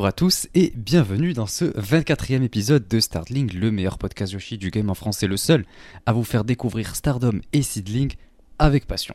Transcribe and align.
Bonjour 0.00 0.08
à 0.08 0.12
tous 0.12 0.48
et 0.54 0.72
bienvenue 0.76 1.34
dans 1.34 1.44
ce 1.44 1.66
24e 1.78 2.42
épisode 2.42 2.88
de 2.88 3.00
Startling, 3.00 3.52
le 3.52 3.70
meilleur 3.70 3.98
podcast 3.98 4.32
Yoshi 4.32 4.56
du 4.56 4.70
game 4.70 4.88
en 4.88 4.94
France 4.94 5.22
et 5.22 5.26
le 5.26 5.36
seul 5.36 5.66
à 6.06 6.14
vous 6.14 6.24
faire 6.24 6.44
découvrir 6.44 6.96
Stardom 6.96 7.40
et 7.52 7.60
Seedling 7.60 8.14
avec 8.58 8.86
passion. 8.86 9.14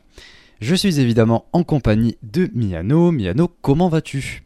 Je 0.61 0.75
suis 0.75 0.99
évidemment 0.99 1.47
en 1.53 1.63
compagnie 1.63 2.17
de 2.21 2.51
Miano. 2.53 3.11
Miano, 3.11 3.47
comment 3.63 3.89
vas-tu? 3.89 4.43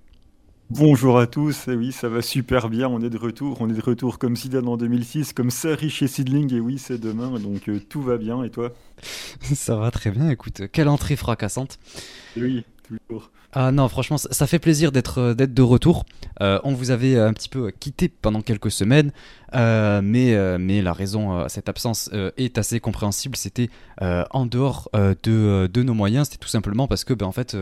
Bonjour 0.69 1.19
à 1.19 1.27
tous, 1.27 1.67
et 1.67 1.75
oui, 1.75 1.91
ça 1.91 2.07
va 2.07 2.21
super 2.21 2.69
bien, 2.69 2.87
on 2.87 3.01
est 3.01 3.09
de 3.09 3.17
retour, 3.17 3.57
on 3.59 3.69
est 3.69 3.73
de 3.73 3.81
retour 3.81 4.17
comme 4.17 4.37
Zidane 4.37 4.69
en 4.69 4.77
2006, 4.77 5.33
comme 5.33 5.49
Sari 5.49 5.89
chez 5.89 6.07
Seedling, 6.07 6.53
et 6.53 6.61
oui, 6.61 6.77
c'est 6.77 6.99
demain, 6.99 7.37
donc 7.37 7.67
euh, 7.67 7.81
tout 7.89 8.01
va 8.01 8.17
bien, 8.17 8.43
et 8.45 8.49
toi? 8.49 8.71
Ça 9.41 9.75
va 9.75 9.91
très 9.91 10.11
bien, 10.11 10.29
écoute, 10.29 10.61
quelle 10.71 10.87
entrée 10.87 11.17
fracassante. 11.17 11.79
Oui, 12.37 12.63
Ah 13.51 13.71
non, 13.71 13.87
franchement, 13.87 14.17
ça, 14.17 14.47
fait 14.47 14.59
plaisir 14.59 14.91
d'être 14.91 15.19
euh, 15.19 15.33
de 15.33 15.61
retour. 15.61 16.05
Euh, 16.41 16.59
on 16.63 16.73
vous 16.73 16.91
avait 16.91 17.17
un 17.17 17.33
petit 17.33 17.49
peu 17.49 17.71
quitté 17.71 18.07
pendant 18.07 18.41
quelques 18.41 18.71
semaines, 18.71 19.11
mais, 19.53 20.81
la 20.81 20.93
raison 20.93 21.39
à 21.39 21.49
cette 21.49 21.69
absence 21.69 22.09
est 22.37 22.57
assez 22.57 22.79
compréhensible. 22.79 23.35
C'était 23.35 23.69
en 23.99 24.45
dehors 24.45 24.89
de, 24.93 25.67
de, 25.71 25.83
nos 25.83 25.93
moyens. 25.93 26.27
C'était 26.27 26.37
tout 26.37 26.49
simplement 26.49 26.87
parce 26.87 27.03
que, 27.03 27.13
ben, 27.13 27.25
en 27.25 27.31
fait, 27.31 27.57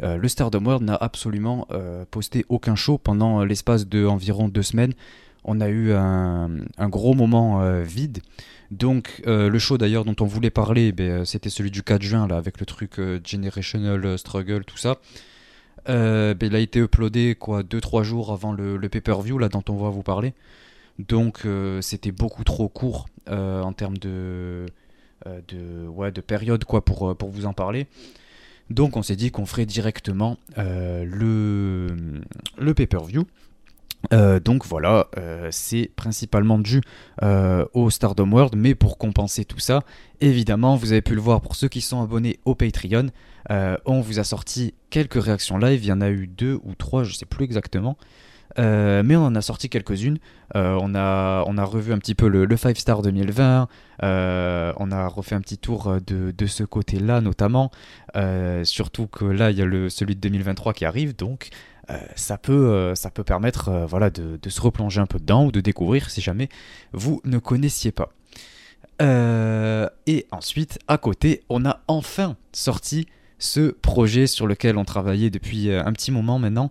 le 0.00 0.28
Stardom 0.28 0.64
World 0.64 0.84
n'a 0.84 0.96
absolument 0.96 1.68
posté 2.10 2.44
aucun 2.48 2.74
show 2.74 2.98
pendant 2.98 3.44
l'espace 3.44 3.86
de 3.86 4.06
environ 4.06 4.48
deux 4.48 4.62
semaines. 4.62 4.94
On 5.50 5.60
a 5.60 5.68
eu 5.68 5.92
un, 5.92 6.48
gros 6.88 7.14
moment 7.14 7.80
vide. 7.82 8.20
Donc 8.70 9.22
le 9.24 9.58
show 9.58 9.78
d'ailleurs 9.78 10.04
dont 10.04 10.16
on 10.20 10.26
voulait 10.26 10.50
parler, 10.50 10.92
ben, 10.92 11.24
c'était 11.24 11.50
celui 11.50 11.70
du 11.70 11.82
4 11.82 12.02
juin 12.02 12.28
là, 12.28 12.36
avec 12.36 12.60
le 12.60 12.66
truc 12.66 13.00
Generational 13.24 14.18
Struggle, 14.18 14.64
tout 14.64 14.76
ça. 14.76 14.98
Euh, 15.88 16.34
ben, 16.34 16.46
il 16.46 16.56
a 16.56 16.58
été 16.58 16.80
uploadé 16.80 17.34
quoi 17.34 17.62
2-3 17.62 18.02
jours 18.02 18.32
avant 18.32 18.52
le, 18.52 18.78
pay-per-view 18.88 19.38
là 19.38 19.48
dont 19.48 19.64
on 19.68 19.76
va 19.76 19.90
vous 19.90 20.02
parler. 20.02 20.34
Donc 20.98 21.42
euh, 21.44 21.80
c'était 21.80 22.12
beaucoup 22.12 22.44
trop 22.44 22.68
court 22.68 23.08
euh, 23.28 23.62
en 23.62 23.72
termes 23.72 23.98
de, 23.98 24.66
période 26.26 26.64
quoi 26.64 26.84
pour, 26.84 27.16
pour 27.16 27.30
vous 27.30 27.46
en 27.46 27.52
parler. 27.52 27.86
Donc 28.70 28.96
on 28.96 29.02
s'est 29.02 29.16
dit 29.16 29.30
qu'on 29.30 29.46
ferait 29.46 29.66
directement 29.66 30.36
le, 30.56 31.86
le 32.58 32.74
pay-per-view. 32.74 33.26
Donc 34.12 34.64
voilà, 34.66 35.08
c'est 35.50 35.90
principalement 35.96 36.58
dû 36.58 36.80
au 37.22 37.90
Stardom 37.90 38.30
World, 38.30 38.54
mais 38.56 38.74
pour 38.74 38.98
compenser 38.98 39.44
tout 39.44 39.58
ça, 39.58 39.82
évidemment, 40.20 40.76
vous 40.76 40.92
avez 40.92 41.02
pu 41.02 41.14
le 41.14 41.20
voir 41.20 41.40
pour 41.40 41.56
ceux 41.56 41.68
qui 41.68 41.80
sont 41.80 42.02
abonnés 42.02 42.38
au 42.44 42.54
Patreon, 42.54 43.08
euh, 43.50 43.76
on 43.86 44.00
vous 44.00 44.18
a 44.18 44.24
sorti 44.24 44.74
quelques 44.90 45.22
réactions 45.22 45.58
live, 45.58 45.84
il 45.84 45.88
y 45.88 45.92
en 45.92 46.00
a 46.00 46.10
eu 46.10 46.26
deux 46.26 46.58
ou 46.64 46.74
trois, 46.74 47.04
je 47.04 47.14
sais 47.14 47.26
plus 47.26 47.44
exactement. 47.44 47.96
Euh, 48.58 49.02
mais 49.04 49.14
on 49.14 49.26
en 49.26 49.34
a 49.34 49.42
sorti 49.42 49.68
quelques-unes. 49.68 50.18
Euh, 50.56 50.78
on, 50.80 50.94
a, 50.94 51.44
on 51.46 51.58
a 51.58 51.64
revu 51.64 51.92
un 51.92 51.98
petit 51.98 52.14
peu 52.14 52.28
le, 52.28 52.56
5 52.56 52.76
Star 52.76 53.02
2020. 53.02 53.68
on 54.02 54.90
a 54.90 55.08
refait 55.08 55.34
un 55.34 55.40
petit 55.40 55.58
tour 55.58 55.98
de, 56.06 56.46
ce 56.46 56.64
côté-là, 56.64 57.20
notamment. 57.20 57.70
surtout 58.64 59.06
que 59.06 59.24
là, 59.24 59.50
il 59.50 59.58
y 59.58 59.62
a 59.62 59.66
le, 59.66 59.88
celui 59.88 60.14
de 60.16 60.20
2023 60.20 60.72
qui 60.72 60.84
arrive. 60.84 61.14
Donc, 61.14 61.50
ça, 62.16 62.38
peut, 62.38 62.94
ça 62.94 63.10
peut 63.10 63.24
permettre 63.24 63.86
voilà, 63.88 64.10
de, 64.10 64.38
se 64.48 64.60
replonger 64.60 65.00
un 65.00 65.06
peu 65.06 65.18
dedans 65.18 65.46
ou 65.46 65.52
de 65.52 65.60
découvrir 65.60 66.10
si 66.10 66.20
jamais 66.20 66.48
vous 66.92 67.20
ne 67.24 67.38
connaissiez 67.38 67.92
pas. 67.92 68.10
et 69.00 70.26
ensuite, 70.30 70.78
à 70.88 70.98
côté, 70.98 71.42
on 71.48 71.64
a 71.64 71.80
enfin 71.88 72.36
sorti 72.52 73.06
ce 73.38 73.70
projet 73.70 74.26
sur 74.26 74.46
lequel 74.46 74.76
on 74.76 74.84
travaillait 74.84 75.30
depuis 75.30 75.70
euh, 75.70 75.84
un 75.84 75.92
petit 75.92 76.10
moment 76.10 76.38
maintenant, 76.38 76.70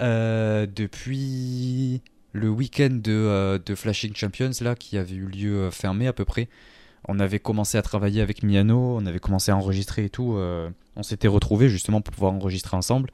euh, 0.00 0.66
depuis 0.66 2.02
le 2.32 2.48
week-end 2.48 2.90
de, 2.90 3.12
euh, 3.12 3.58
de, 3.64 3.74
Flashing 3.74 4.14
Champions 4.14 4.50
là, 4.60 4.74
qui 4.74 4.96
avait 4.96 5.14
eu 5.14 5.26
lieu 5.26 5.70
fermé 5.70 6.06
à 6.06 6.12
peu 6.12 6.24
près. 6.24 6.48
On 7.06 7.20
avait 7.20 7.38
commencé 7.38 7.76
à 7.76 7.82
travailler 7.82 8.22
avec 8.22 8.42
Miano, 8.42 8.96
on 8.96 9.04
avait 9.06 9.18
commencé 9.18 9.50
à 9.50 9.56
enregistrer 9.56 10.06
et 10.06 10.10
tout. 10.10 10.38
on 10.96 11.02
s'était 11.02 11.28
retrouvés 11.28 11.68
justement 11.68 12.00
pour 12.00 12.14
pouvoir 12.14 12.32
enregistrer 12.32 12.78
ensemble. 12.78 13.10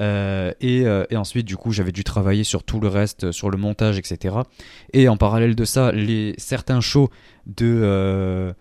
Et, 0.00 0.82
et, 1.10 1.16
ensuite, 1.16 1.46
du 1.46 1.56
coup, 1.56 1.72
j'avais 1.72 1.92
dû 1.92 2.04
travailler 2.04 2.44
sur 2.44 2.62
tout 2.62 2.80
le 2.80 2.88
reste, 2.88 3.32
sur 3.32 3.50
le 3.50 3.58
montage, 3.58 3.98
etc. 3.98 4.36
Et 4.92 5.08
en 5.08 5.16
parallèle 5.16 5.54
de 5.54 5.64
ça, 5.64 5.92
certains 6.38 6.80
shows 6.80 7.10
de, 7.46 8.54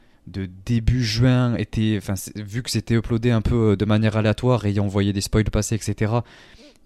début 0.65 1.03
juin 1.03 1.55
était, 1.55 1.95
enfin, 1.97 2.13
vu 2.35 2.63
que 2.63 2.69
c'était 2.69 2.95
uploadé 2.95 3.31
un 3.31 3.41
peu 3.41 3.71
euh, 3.71 3.75
de 3.75 3.85
manière 3.85 4.17
aléatoire, 4.17 4.65
ayant 4.65 4.85
envoyé 4.85 5.13
des 5.13 5.21
spoils 5.21 5.49
passés, 5.49 5.75
etc. 5.75 6.13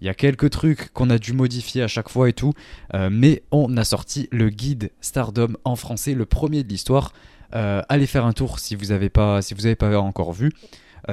Il 0.00 0.06
y 0.06 0.08
a 0.08 0.14
quelques 0.14 0.50
trucs 0.50 0.92
qu'on 0.92 1.10
a 1.10 1.18
dû 1.18 1.32
modifier 1.32 1.82
à 1.82 1.88
chaque 1.88 2.08
fois 2.08 2.28
et 2.28 2.32
tout, 2.32 2.52
euh, 2.94 3.08
mais 3.10 3.42
on 3.52 3.76
a 3.76 3.84
sorti 3.84 4.28
le 4.32 4.48
guide 4.48 4.90
Stardom 5.00 5.54
en 5.64 5.76
français, 5.76 6.14
le 6.14 6.26
premier 6.26 6.64
de 6.64 6.68
l'histoire. 6.68 7.12
Euh, 7.54 7.82
allez 7.88 8.06
faire 8.06 8.24
un 8.24 8.32
tour 8.32 8.58
si 8.58 8.74
vous 8.74 8.86
n'avez 8.86 9.10
pas, 9.10 9.42
si 9.42 9.54
pas 9.76 10.00
encore 10.00 10.32
vu. 10.32 10.50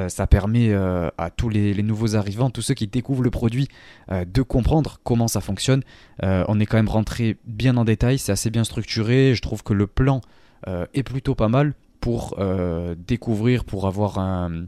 Ça 0.07 0.27
permet 0.27 0.73
à 0.73 1.29
tous 1.35 1.49
les, 1.49 1.81
nouveaux 1.81 2.15
arrivants, 2.15 2.49
tous 2.49 2.61
ceux 2.61 2.73
qui 2.73 2.87
découvrent 2.87 3.23
le 3.23 3.31
produit, 3.31 3.67
de 4.11 4.41
comprendre 4.41 4.99
comment 5.03 5.27
ça 5.27 5.41
fonctionne. 5.41 5.81
on 6.21 6.59
est 6.59 6.65
quand 6.65 6.77
même 6.77 6.89
rentré 6.89 7.37
bien 7.45 7.75
en 7.77 7.85
détail, 7.85 8.19
c'est 8.19 8.31
assez 8.31 8.49
bien 8.49 8.63
structuré. 8.63 9.33
Je 9.35 9.41
trouve 9.41 9.63
que 9.63 9.73
le 9.73 9.87
plan 9.87 10.21
est 10.67 11.03
plutôt 11.03 11.35
pas 11.35 11.49
mal 11.49 11.73
pour 11.99 12.35
euh, 12.39 12.95
découvrir, 13.07 13.65
pour 13.65 13.87
avoir 13.87 14.19
un, 14.19 14.65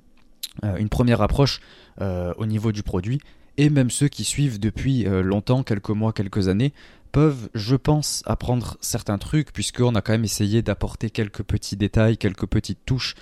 euh, 0.63 0.75
une 0.77 0.89
première 0.89 1.21
approche 1.21 1.59
euh, 2.01 2.33
au 2.37 2.45
niveau 2.45 2.71
du 2.71 2.83
produit. 2.83 3.19
Et 3.57 3.69
même 3.69 3.89
ceux 3.89 4.07
qui 4.07 4.23
suivent 4.23 4.59
depuis 4.59 5.03
longtemps, 5.03 5.61
quelques 5.61 5.89
mois, 5.89 6.13
quelques 6.13 6.47
années, 6.47 6.73
peuvent, 7.11 7.49
je 7.53 7.75
pense, 7.75 8.23
apprendre 8.25 8.77
certains 8.81 9.17
trucs, 9.17 9.51
puisqu'on 9.53 9.95
a 9.95 10.01
quand 10.01 10.13
même 10.13 10.23
essayé 10.23 10.61
d'apporter 10.61 11.09
quelques 11.09 11.43
petits 11.43 11.75
détails, 11.75 12.17
quelques 12.17 12.47
petites 12.47 12.85
touches 12.85 13.15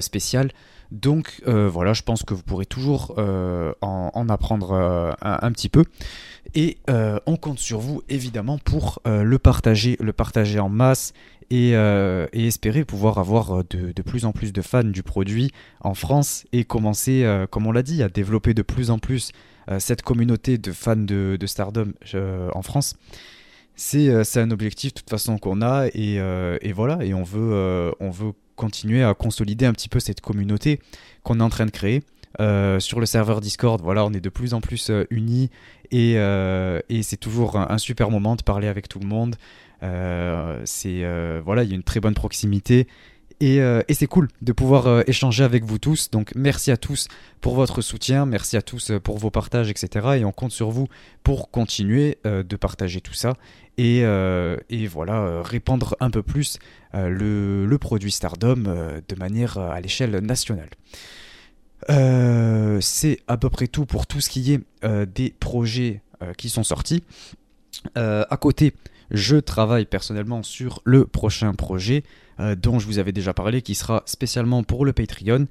spéciales. 0.00 0.50
Donc 0.90 1.42
voilà, 1.46 1.92
je 1.94 2.02
pense 2.02 2.22
que 2.22 2.34
vous 2.34 2.42
pourrez 2.42 2.66
toujours 2.66 3.14
en, 3.18 4.28
apprendre 4.28 5.16
un, 5.22 5.52
petit 5.52 5.68
peu. 5.68 5.84
Et 6.54 6.78
on 6.88 7.36
compte 7.36 7.58
sur 7.58 7.80
vous, 7.80 8.02
évidemment, 8.08 8.58
pour 8.58 9.00
le 9.06 9.38
partager, 9.38 9.96
le 10.00 10.12
partager 10.12 10.60
en 10.60 10.68
masse 10.68 11.12
euh, 11.52 12.28
et, 12.32 12.46
espérer 12.46 12.84
pouvoir 12.84 13.18
avoir 13.18 13.58
euh, 13.58 13.64
de, 13.68 14.02
plus 14.02 14.24
en 14.24 14.30
plus 14.30 14.52
de 14.52 14.62
fans 14.62 14.84
du 14.84 15.02
produit 15.02 15.50
en 15.80 15.94
France 15.94 16.44
et 16.52 16.62
commencer, 16.64 17.24
euh, 17.24 17.48
comme 17.48 17.66
on 17.66 17.72
l'a 17.72 17.82
dit, 17.82 18.04
à 18.04 18.08
développer 18.08 18.54
de 18.54 18.62
plus 18.62 18.90
en 18.90 18.98
plus 18.98 19.32
cette 19.78 20.02
communauté 20.02 20.58
de 20.58 20.72
fans 20.72 20.96
de, 20.96 21.38
Stardom 21.46 21.92
en 22.54 22.62
France. 22.62 22.96
C'est 23.76 24.36
un 24.36 24.50
objectif 24.50 24.92
de 24.92 25.00
toute 25.00 25.10
façon 25.10 25.38
qu'on 25.38 25.62
a 25.62 25.86
et, 25.94 26.16
et, 26.60 26.72
voilà, 26.72 27.04
et 27.04 27.14
on 27.14 27.22
veut, 27.22 27.92
on 28.00 28.10
veut 28.10 28.32
continuer 28.56 29.02
à 29.02 29.14
consolider 29.14 29.66
un 29.66 29.72
petit 29.72 29.88
peu 29.88 30.00
cette 30.00 30.20
communauté 30.20 30.80
qu'on 31.22 31.40
est 31.40 31.42
en 31.42 31.48
train 31.48 31.66
de 31.66 31.70
créer. 31.70 32.02
sur 32.38 33.00
le 33.00 33.06
serveur 33.06 33.40
Discord, 33.40 33.80
voilà, 33.80 34.04
on 34.04 34.12
est 34.12 34.20
de 34.20 34.28
plus 34.28 34.54
en 34.54 34.60
plus 34.60 34.90
unis 35.10 35.50
et, 35.90 36.14
c'est 37.02 37.20
toujours 37.20 37.56
un, 37.56 37.78
super 37.78 38.10
moment 38.10 38.36
de 38.36 38.42
parler 38.42 38.68
avec 38.68 38.88
tout 38.88 38.98
le 38.98 39.06
monde. 39.06 39.36
Euh, 39.82 40.60
c'est 40.64 41.04
euh, 41.04 41.40
voilà, 41.44 41.62
il 41.62 41.70
y 41.70 41.72
a 41.72 41.74
une 41.74 41.82
très 41.82 42.00
bonne 42.00 42.14
proximité. 42.14 42.86
Et, 43.40 43.62
euh, 43.62 43.82
et, 43.88 43.94
c'est 43.94 44.06
cool 44.06 44.28
de 44.42 44.52
pouvoir 44.52 45.08
échanger 45.08 45.44
avec 45.44 45.64
vous 45.64 45.78
tous. 45.78 46.10
Donc 46.10 46.32
merci 46.34 46.70
à 46.70 46.76
tous 46.76 47.08
pour 47.40 47.54
votre 47.54 47.80
soutien, 47.80 48.26
merci 48.26 48.56
à 48.58 48.62
tous 48.62 48.92
pour 49.02 49.18
vos 49.18 49.30
partages, 49.30 49.70
etc. 49.70 50.18
Et 50.18 50.24
on 50.26 50.32
compte 50.32 50.52
sur 50.52 50.70
vous 50.70 50.88
pour 51.22 51.50
continuer 51.50 52.18
de 52.24 52.56
partager 52.56 53.00
tout 53.00 53.14
ça 53.14 53.34
et, 53.78 54.00
et 54.00 54.86
voilà, 54.86 55.42
répandre 55.42 55.96
un 56.00 56.10
peu 56.10 56.22
plus 56.22 56.58
le, 56.92 57.64
le, 57.64 57.78
produit 57.78 58.12
Stardom 58.12 58.56
de 59.08 59.14
manière 59.16 59.56
à 59.56 59.80
l'échelle 59.80 60.18
nationale. 60.18 60.68
c'est 62.82 63.20
à 63.26 63.38
peu 63.38 63.48
près 63.48 63.68
tout 63.68 63.86
pour 63.86 64.06
tout 64.06 64.20
ce 64.20 64.28
qui 64.28 64.52
est 64.52 64.60
des 65.06 65.34
projets 65.40 66.02
qui 66.36 66.50
sont 66.50 66.64
sortis. 66.64 67.04
à 67.94 68.36
côté, 68.38 68.74
je 69.10 69.36
travaille 69.36 69.86
personnellement 69.86 70.42
sur 70.42 70.82
le 70.84 71.04
prochain 71.06 71.54
projet 71.54 72.04
euh, 72.40 72.54
dont 72.54 72.78
je 72.78 72.86
vous 72.86 72.98
avais 72.98 73.12
déjà 73.12 73.34
parlé, 73.34 73.62
qui 73.62 73.74
sera 73.74 74.02
spécialement 74.06 74.62
pour 74.62 74.84
le 74.84 74.92
Patreon. 74.92 75.46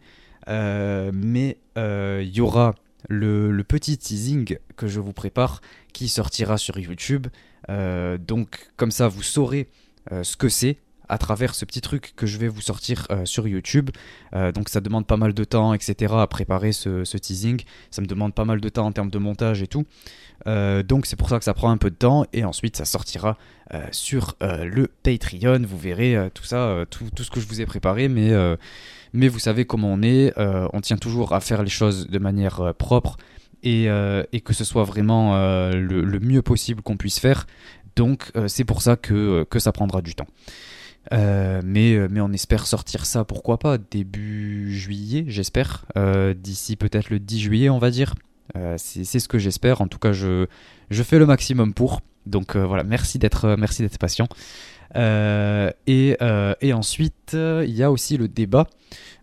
Euh, 0.48 1.12
mais 1.14 1.58
euh, 1.78 2.24
il 2.26 2.36
y 2.36 2.42
aura 2.42 2.74
le, 3.08 3.62
petit 3.64 3.98
teasing 3.98 4.58
que 4.76 4.88
je 4.88 5.00
vous 5.00 5.14
prépare 5.14 5.62
qui 5.94 6.10
sortira 6.10 6.58
sur 6.58 6.80
YouTube. 6.80 7.28
donc 7.68 8.72
comme 8.76 8.92
ça, 8.92 9.08
vous 9.08 9.22
saurez 9.22 9.70
ce 10.12 10.36
que 10.36 10.50
c'est 10.50 10.78
à 11.10 11.18
travers 11.18 11.56
ce 11.56 11.66
petit 11.66 11.82
truc 11.82 12.14
que 12.16 12.26
je 12.26 12.38
vais 12.38 12.48
vous 12.48 12.62
sortir 12.62 13.08
sur 13.26 13.48
YouTube. 13.48 13.90
donc 14.34 14.70
ça 14.70 14.82
demande 14.82 15.06
pas 15.06 15.18
mal 15.18 15.34
de 15.34 15.44
temps, 15.44 15.74
etc. 15.74 16.14
à 16.18 16.28
préparer 16.28 16.72
ce, 16.72 17.18
teasing. 17.18 17.62
Ça 17.92 18.02
me 18.02 18.08
demande 18.08 18.34
pas 18.34 18.46
mal 18.46 18.62
de 18.62 18.70
temps 18.70 18.86
en 18.86 18.92
termes 18.92 19.10
de 19.10 19.18
montage 19.18 19.62
et 19.62 19.68
tout. 19.68 19.86
Euh, 20.48 20.84
donc 20.84 21.06
c'est 21.06 21.16
pour 21.16 21.30
ça 21.30 21.38
que 21.38 21.44
ça 21.44 21.54
prend 21.54 21.70
un 21.70 21.78
peu 21.78 21.90
de 21.90 21.96
temps 21.96 22.26
et 22.32 22.46
ensuite 22.46 22.78
ça 22.78 22.86
sortira 22.86 23.38
euh, 23.74 23.86
sur 23.92 24.36
euh, 24.42 24.66
le 24.66 24.88
Patreon. 25.04 25.62
Vous 25.68 25.78
verrez 25.78 26.18
tout 26.34 26.44
ça, 26.44 26.86
tout, 26.90 27.06
ce 27.18 27.30
que 27.30 27.40
je 27.40 27.48
vous 27.48 27.62
ai 27.62 27.66
préparé, 27.66 28.08
mais, 28.08 28.32
mais 29.14 29.28
vous 29.28 29.40
savez 29.40 29.66
comment 29.66 29.92
on 29.92 30.02
est. 30.02 30.34
on 30.38 30.82
tient 30.82 30.98
toujours 30.98 31.34
à 31.34 31.40
faire 31.40 31.64
les 31.64 31.70
choses 31.70 32.08
de 32.08 32.20
manière 32.20 32.74
propre 32.76 33.18
et, 33.64 33.88
et, 34.32 34.42
que 34.42 34.54
ce 34.54 34.64
soit 34.64 34.84
vraiment 34.84 35.36
le, 35.72 36.02
le, 36.04 36.20
mieux 36.20 36.42
possible 36.42 36.82
qu'on 36.82 36.98
puisse 36.98 37.20
faire. 37.20 37.48
Donc 37.96 38.32
c'est 38.48 38.66
pour 38.66 38.82
ça 38.82 38.96
que, 38.96 39.46
que 39.50 39.60
ça 39.60 39.72
prendra 39.72 40.02
du 40.02 40.16
temps. 40.16 40.28
Mais, 41.12 42.08
mais 42.10 42.22
on 42.22 42.32
espère 42.32 42.68
sortir 42.68 43.06
ça, 43.06 43.26
pourquoi 43.26 43.58
pas, 43.58 43.78
début 43.78 44.74
juillet, 44.74 45.26
j'espère. 45.28 45.86
D'ici 46.36 46.76
peut-être 46.76 47.10
le 47.10 47.20
10 47.20 47.40
juillet, 47.40 47.70
on 47.70 47.80
va 47.80 47.92
dire. 47.92 48.16
c'est 48.78 49.20
ce 49.20 49.28
que 49.28 49.38
j'espère. 49.38 49.82
En 49.82 49.88
tout 49.88 50.00
cas, 50.00 50.12
je, 50.12 50.48
je 50.90 51.04
fais 51.04 51.20
le 51.20 51.26
maximum 51.26 51.74
pour. 51.74 52.02
Donc 52.26 52.56
voilà, 52.56 52.84
merci 52.84 53.18
d'être 53.18 53.56
merci 53.58 53.82
d'être 53.82 53.98
patient. 53.98 54.28
Euh, 54.96 55.72
et, 55.88 56.18
euh, 56.22 56.54
et, 56.62 56.74
ensuite, 56.74 57.34
il 57.34 57.72
y 57.72 57.84
a 57.84 57.92
aussi 57.92 58.18
le 58.18 58.28
débat 58.28 58.68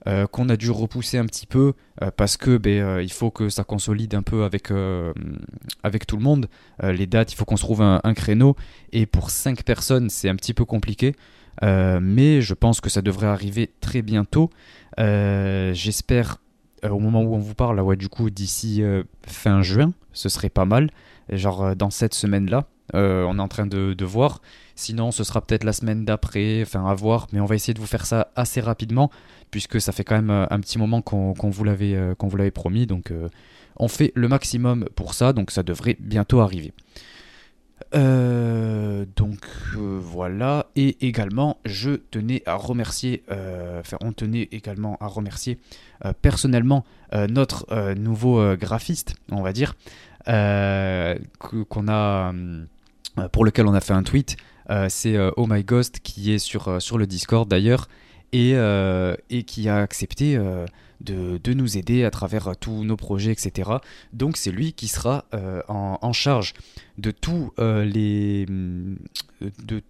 euh, 0.07 0.27
qu'on 0.27 0.49
a 0.49 0.57
dû 0.57 0.71
repousser 0.71 1.19
un 1.19 1.27
petit 1.27 1.47
peu 1.47 1.73
parce 2.17 2.37
que 2.37 2.57
ben, 2.57 3.01
il 3.01 3.13
faut 3.13 3.31
que 3.31 3.49
ça 3.49 3.65
consolide 3.65 4.15
un 4.15 4.23
peu 4.23 4.45
avec, 4.45 4.71
avec 5.83 6.07
tout 6.07 6.17
le 6.17 6.23
monde. 6.23 6.49
les 6.83 7.07
dates, 7.07 7.33
il 7.33 7.37
faut 7.37 7.45
qu'on 7.45 7.57
se 7.57 7.63
trouve 7.63 7.83
un, 7.83 8.15
créneau. 8.15 8.57
Et 8.93 9.07
pour 9.07 9.31
5 9.31 9.63
personnes, 9.65 10.11
c'est 10.11 10.29
un 10.29 10.37
petit 10.37 10.55
peu 10.55 10.65
compliqué. 10.65 11.15
Mais 11.63 12.41
je 12.41 12.55
pense 12.55 12.81
que 12.81 12.91
ça 12.91 13.03
devrait 13.03 13.27
arriver 13.27 13.71
très 13.81 14.03
bientôt. 14.03 14.51
J'espère 14.99 16.39
au 16.83 16.99
moment 16.99 17.23
où 17.23 17.35
on 17.35 17.39
vous 17.39 17.55
parle, 17.55 17.81
ouais, 17.81 17.97
du 17.97 18.09
coup, 18.09 18.31
d'ici 18.31 18.83
fin 19.27 19.63
juin, 19.63 19.93
ce 20.13 20.29
serait 20.29 20.51
pas 20.51 20.65
mal. 20.65 20.91
Genre 21.31 21.75
dans 21.75 21.91
cette 21.91 22.15
semaine-là, 22.15 22.67
on 22.95 23.39
est 23.39 23.43
en 23.43 23.49
train 23.49 23.67
de, 23.67 24.05
voir. 24.05 24.41
Sinon, 24.79 25.11
ce 25.11 25.25
sera 25.25 25.41
peut-être 25.41 25.65
la 25.65 25.73
semaine 25.73 26.05
d'après, 26.05 26.61
enfin 26.61 26.87
à 26.87 26.95
voir, 26.95 27.29
mais 27.33 27.41
on 27.41 27.47
va 27.47 27.55
essayer 27.55 27.73
de 27.73 27.81
vous 27.81 27.87
faire 27.87 28.05
ça 28.05 28.29
assez 28.37 28.61
rapidement, 28.61 29.11
puisque 29.51 29.81
ça 29.81 29.91
fait 29.91 30.05
quand 30.05 30.17
même 30.17 30.31
euh, 30.31 30.45
un 30.51 30.61
petit 30.61 30.79
moment 30.79 31.01
qu'on 31.01 31.33
vous 31.33 31.65
l'avait 31.65 31.95
euh, 31.95 32.51
promis, 32.51 32.87
donc 32.87 33.11
euh, 33.11 33.31
on 33.79 33.89
fait 33.89 34.13
le 34.15 34.29
maximum 34.29 34.87
pour 34.95 35.15
ça, 35.15 35.33
donc 35.33 35.51
ça 35.51 35.63
devrait 35.63 35.97
bientôt 35.99 36.41
arriver. 36.41 36.75
Donc 37.93 39.47
voilà, 39.75 40.67
et 40.77 41.07
également 41.07 41.59
je 41.65 41.91
tenais 41.93 42.43
à 42.47 42.55
remercier, 42.55 43.23
enfin 43.29 43.97
on 44.03 44.13
tenait 44.13 44.49
également 44.53 44.97
à 45.01 45.07
remercier 45.07 45.59
personnellement 46.21 46.85
notre 47.13 47.95
nouveau 47.95 48.57
graphiste, 48.57 49.15
on 49.31 49.43
va 49.43 49.53
dire, 49.53 49.75
qu'on 50.27 51.89
a, 51.89 52.33
pour 53.33 53.45
lequel 53.45 53.67
on 53.67 53.75
a 53.75 53.81
fait 53.81 53.95
un 53.95 54.03
tweet, 54.03 54.37
euh, 54.71 54.87
c'est 54.89 55.17
euh, 55.17 55.31
Oh 55.37 55.47
My 55.49 55.63
Ghost 55.63 56.01
qui 56.01 56.33
est 56.33 56.39
sur, 56.39 56.69
euh, 56.69 56.81
sur 56.81 56.99
le 56.99 57.07
Discord 57.07 57.49
d'ailleurs 57.49 57.89
et, 58.33 58.55
et 59.31 59.43
qui 59.45 59.69
a 59.69 59.79
accepté 59.79 60.39
de, 61.01 61.53
nous 61.53 61.79
aider 61.79 62.05
à 62.05 62.11
travers 62.11 62.57
tous 62.57 62.85
nos 62.85 62.97
projets, 62.97 63.33
etc. 63.33 63.71
Donc 64.13 64.37
c'est 64.37 64.51
lui 64.51 64.73
qui 64.73 64.89
sera 64.89 65.25
en, 65.69 65.99
en, 66.01 66.13
charge 66.13 66.55
de 66.99 67.11
tous 67.11 67.53
les 67.59 68.47
de 69.41 69.83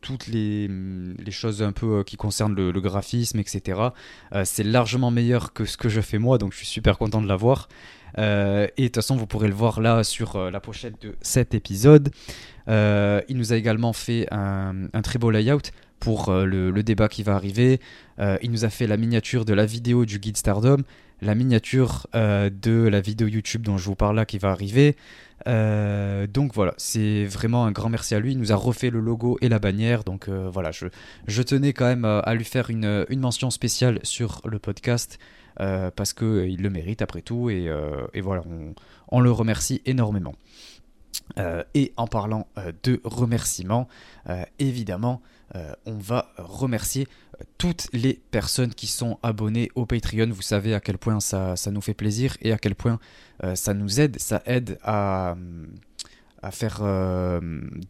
toutes 0.00 0.28
les, 0.28 0.68
les, 0.68 1.30
choses 1.30 1.62
un 1.62 1.72
peu 1.72 2.02
qui 2.04 2.16
concernent 2.16 2.54
le, 2.54 2.80
graphisme, 2.80 3.38
etc. 3.38 3.80
c'est 4.44 4.64
largement 4.64 5.10
meilleur 5.10 5.52
que 5.52 5.64
ce 5.64 5.76
que 5.76 5.88
je 5.88 6.00
fais 6.00 6.18
moi, 6.18 6.38
donc 6.38 6.52
je 6.52 6.58
suis 6.58 6.66
super 6.66 6.96
content 6.96 7.20
de 7.20 7.28
l'avoir. 7.28 7.68
Euh, 8.18 8.66
et 8.76 8.82
de 8.82 8.86
toute 8.88 8.96
façon, 8.96 9.16
vous 9.16 9.26
pourrez 9.26 9.48
le 9.48 9.54
voir 9.54 9.80
là 9.80 10.04
sur 10.04 10.36
euh, 10.36 10.50
la 10.50 10.60
pochette 10.60 11.00
de 11.02 11.16
cet 11.20 11.54
épisode. 11.54 12.10
Euh, 12.68 13.20
il 13.28 13.36
nous 13.36 13.52
a 13.52 13.56
également 13.56 13.92
fait 13.92 14.26
un, 14.30 14.88
très 15.02 15.18
beau 15.18 15.30
layout 15.30 15.62
pour 16.00 16.32
le, 16.32 16.82
débat 16.82 17.08
qui 17.08 17.22
va 17.22 17.34
arriver. 17.34 17.80
il 18.18 18.50
nous 18.50 18.64
a 18.64 18.70
fait 18.70 18.86
la 18.86 18.96
miniature 18.96 19.44
de 19.44 19.52
la 19.52 19.66
vidéo 19.66 20.04
du 20.04 20.18
guide 20.18 20.36
Stardom, 20.36 20.78
la 21.20 21.34
miniature 21.34 22.06
de 22.14 22.88
la 22.88 23.00
vidéo 23.00 23.28
YouTube 23.28 23.62
dont 23.62 23.76
je 23.76 23.84
vous 23.84 23.94
parle 23.94 24.16
là 24.16 24.24
qui 24.24 24.38
va 24.38 24.50
arriver. 24.50 24.96
donc 25.46 26.54
voilà, 26.54 26.74
c'est 26.78 27.26
vraiment 27.26 27.66
un 27.66 27.72
grand 27.72 27.90
merci 27.90 28.14
à 28.14 28.20
lui. 28.20 28.32
Il 28.32 28.38
nous 28.38 28.52
a 28.52 28.56
refait 28.56 28.90
le 28.90 29.00
logo 29.00 29.38
et 29.40 29.48
la 29.48 29.58
bannière. 29.58 30.04
Donc 30.04 30.28
voilà, 30.28 30.70
je, 30.72 31.42
tenais 31.42 31.72
quand 31.72 31.86
même 31.86 32.04
à 32.04 32.34
lui 32.34 32.44
faire 32.44 32.70
une, 32.70 33.06
mention 33.10 33.50
spéciale 33.50 34.00
sur 34.02 34.40
le 34.44 34.58
podcast. 34.58 35.18
Euh, 35.60 35.90
parce 35.94 36.14
qu'il 36.14 36.26
euh, 36.26 36.56
le 36.58 36.70
mérite 36.70 37.02
après 37.02 37.20
tout, 37.20 37.50
et, 37.50 37.68
euh, 37.68 38.06
voilà, 38.22 38.42
on, 39.08 39.20
le 39.20 39.30
remercie 39.30 39.82
énormément. 39.84 40.34
et 41.74 41.92
en 41.96 42.06
parlant 42.06 42.46
de 42.82 43.00
remerciements, 43.04 43.88
évidemment, 44.58 45.20
on 45.86 45.98
va 45.98 46.32
remercier 46.36 47.08
toutes 47.58 47.88
les 47.92 48.20
personnes 48.30 48.72
qui 48.72 48.86
sont 48.86 49.18
abonnées 49.22 49.70
au 49.74 49.86
Patreon. 49.86 50.28
Vous 50.30 50.42
savez 50.42 50.74
à 50.74 50.80
quel 50.80 50.98
point 50.98 51.20
ça, 51.20 51.54
nous 51.70 51.80
fait 51.80 51.94
plaisir 51.94 52.36
et 52.40 52.52
à 52.52 52.58
quel 52.58 52.74
point 52.74 52.98
ça 53.54 53.74
nous 53.74 54.00
aide. 54.00 54.18
Ça 54.20 54.42
aide 54.46 54.78
à, 54.82 55.36
faire 56.52 56.82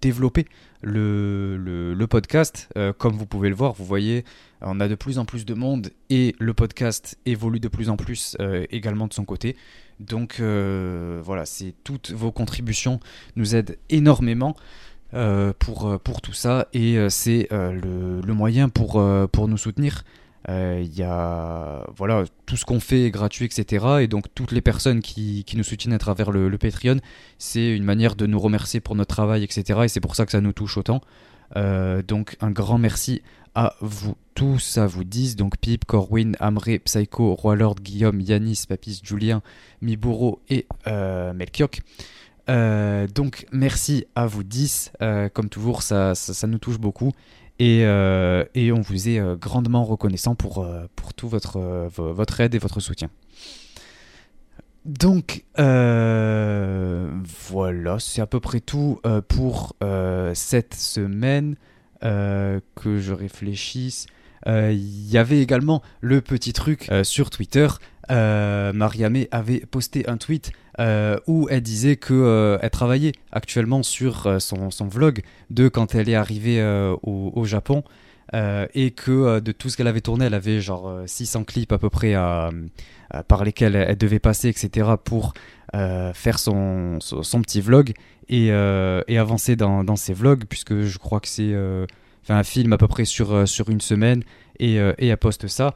développer 0.00 0.46
le, 0.82 1.56
le, 1.58 2.06
podcast. 2.06 2.68
comme 2.98 3.14
vous 3.14 3.26
pouvez 3.26 3.48
le 3.48 3.54
voir, 3.54 3.74
vous 3.74 3.84
voyez, 3.84 4.24
on 4.62 4.80
a 4.80 4.88
de 4.88 4.94
plus 4.94 5.18
en 5.18 5.24
plus 5.24 5.44
de 5.44 5.54
monde 5.54 5.90
et 6.10 6.34
le 6.38 6.52
podcast 6.54 7.18
évolue 7.24 7.60
de 7.60 7.68
plus 7.68 7.88
en 7.88 7.96
plus 7.96 8.36
euh, 8.40 8.66
également 8.70 9.06
de 9.06 9.14
son 9.14 9.24
côté. 9.24 9.56
Donc 10.00 10.36
euh, 10.40 11.20
voilà, 11.22 11.46
c'est 11.46 11.74
toutes 11.84 12.10
vos 12.10 12.32
contributions 12.32 13.00
nous 13.36 13.54
aident 13.54 13.78
énormément. 13.88 14.56
Euh, 15.12 15.52
pour, 15.58 15.98
pour 15.98 16.20
tout 16.20 16.32
ça 16.32 16.68
et 16.72 16.96
c'est 17.08 17.48
le, 17.50 18.20
le, 18.20 18.34
moyen 18.34 18.68
pour, 18.68 19.02
pour 19.32 19.48
nous 19.48 19.56
soutenir. 19.56 20.04
Il 20.48 20.96
y 20.96 21.02
a 21.02 21.84
voilà, 21.96 22.24
tout 22.46 22.56
ce 22.56 22.64
qu'on 22.64 22.80
fait 22.80 23.06
est 23.06 23.10
gratuit, 23.10 23.44
etc. 23.44 23.86
Et 24.00 24.06
donc 24.08 24.26
toutes 24.34 24.52
les 24.52 24.60
personnes 24.60 25.00
qui, 25.00 25.44
qui 25.44 25.56
nous 25.56 25.64
soutiennent 25.64 25.92
à 25.94 25.98
travers 25.98 26.30
le, 26.30 26.56
Patreon, 26.58 26.98
c'est 27.38 27.74
une 27.76 27.84
manière 27.84 28.14
de 28.14 28.26
nous 28.26 28.38
remercier 28.38 28.80
pour 28.80 28.94
notre 28.94 29.14
travail, 29.14 29.44
etc. 29.44 29.80
Et 29.84 29.88
c'est 29.88 30.00
pour 30.00 30.16
ça 30.16 30.26
que 30.26 30.32
ça 30.32 30.40
nous 30.40 30.52
touche 30.52 30.76
autant. 30.78 31.00
donc 31.56 32.36
un 32.40 32.50
grand 32.50 32.78
merci 32.78 33.22
à 33.54 33.74
vous 33.80 34.16
tous, 34.34 34.78
à 34.78 34.86
vous 34.86 35.04
10, 35.04 35.36
donc 35.36 35.58
Pip, 35.58 35.84
Corwin, 35.84 36.36
Amré, 36.40 36.78
Psycho, 36.78 37.34
Roi 37.34 37.56
Guillaume, 37.80 38.20
Yanis, 38.20 38.64
Papis, 38.68 39.00
Julien, 39.04 39.42
Miburo 39.82 40.40
et 40.48 40.66
euh. 40.86 41.34
Euh, 42.48 43.06
donc 43.06 43.46
merci 43.52 44.06
à 44.14 44.26
vous 44.26 44.42
10, 44.42 44.92
euh, 45.02 45.28
comme 45.28 45.48
toujours 45.48 45.82
ça, 45.82 46.14
ça, 46.14 46.46
nous 46.46 46.58
touche 46.58 46.78
beaucoup 46.78 47.12
et, 47.58 47.80
et 47.80 48.72
on 48.72 48.80
vous 48.80 49.08
est 49.08 49.20
grandement 49.38 49.84
reconnaissant 49.84 50.34
pour, 50.34 50.66
pour 50.96 51.12
tout 51.12 51.28
votre, 51.28 51.60
votre 51.90 52.40
aide 52.40 52.54
et 52.54 52.58
votre 52.58 52.80
soutien. 52.80 53.10
Donc 54.86 55.44
voilà, 57.48 57.98
c'est 57.98 58.22
à 58.22 58.26
peu 58.26 58.40
près 58.40 58.60
tout 58.60 58.98
pour 59.28 59.76
cette 60.32 60.74
semaine. 60.74 61.56
Euh, 62.02 62.60
que 62.76 62.98
je 62.98 63.12
réfléchisse. 63.12 64.06
Euh, 64.46 64.72
il 64.72 65.10
y 65.10 65.18
avait 65.18 65.42
également 65.42 65.82
le 66.00 66.22
petit 66.22 66.54
truc 66.54 66.88
euh, 66.90 67.04
sur 67.04 67.28
Twitter. 67.28 67.68
Mariamé 68.10 69.28
avait 69.30 69.60
posté 69.60 70.08
un 70.08 70.16
tweet 70.16 70.52
où 71.26 71.48
elle 71.50 71.60
disait 71.62 71.96
qu'elle 71.96 72.58
elle 72.60 72.70
travaillait 72.70 73.12
actuellement 73.32 73.82
sur 73.82 74.40
son, 74.40 74.70
son, 74.70 74.88
vlog 74.88 75.22
de 75.50 75.68
quand 75.68 75.94
elle 75.94 76.08
est 76.08 76.14
arrivée 76.14 76.62
au, 77.02 77.44
Japon. 77.44 77.84
et 78.32 78.90
que 78.92 79.40
de 79.40 79.52
tout 79.52 79.68
ce 79.68 79.76
qu'elle 79.76 79.88
avait 79.88 80.00
tourné, 80.00 80.26
elle 80.26 80.34
avait 80.34 80.60
genre 80.60 81.02
600 81.06 81.44
clips 81.44 81.72
à 81.72 81.78
peu 81.78 81.90
près 81.90 82.14
par 83.28 83.44
lesquels 83.44 83.76
elle 83.76 83.98
devait 83.98 84.18
passer, 84.18 84.48
etc. 84.48 84.90
pour 85.04 85.34
faire 85.72 86.38
son, 86.38 86.98
petit 87.42 87.60
vlog 87.60 87.92
et, 88.28 88.50
avancer 88.52 89.56
dans, 89.56 89.96
ses 89.96 90.14
vlogs, 90.14 90.44
puisque 90.48 90.80
je 90.80 90.98
crois 90.98 91.20
que 91.20 91.28
c'est 91.28 91.54
un 92.28 92.44
film 92.44 92.72
à 92.72 92.78
peu 92.78 92.88
près 92.88 93.04
sur, 93.04 93.44
une 93.68 93.80
semaine 93.80 94.22
et 94.58 94.76
elle 94.76 95.16
poste 95.18 95.46
ça. 95.46 95.74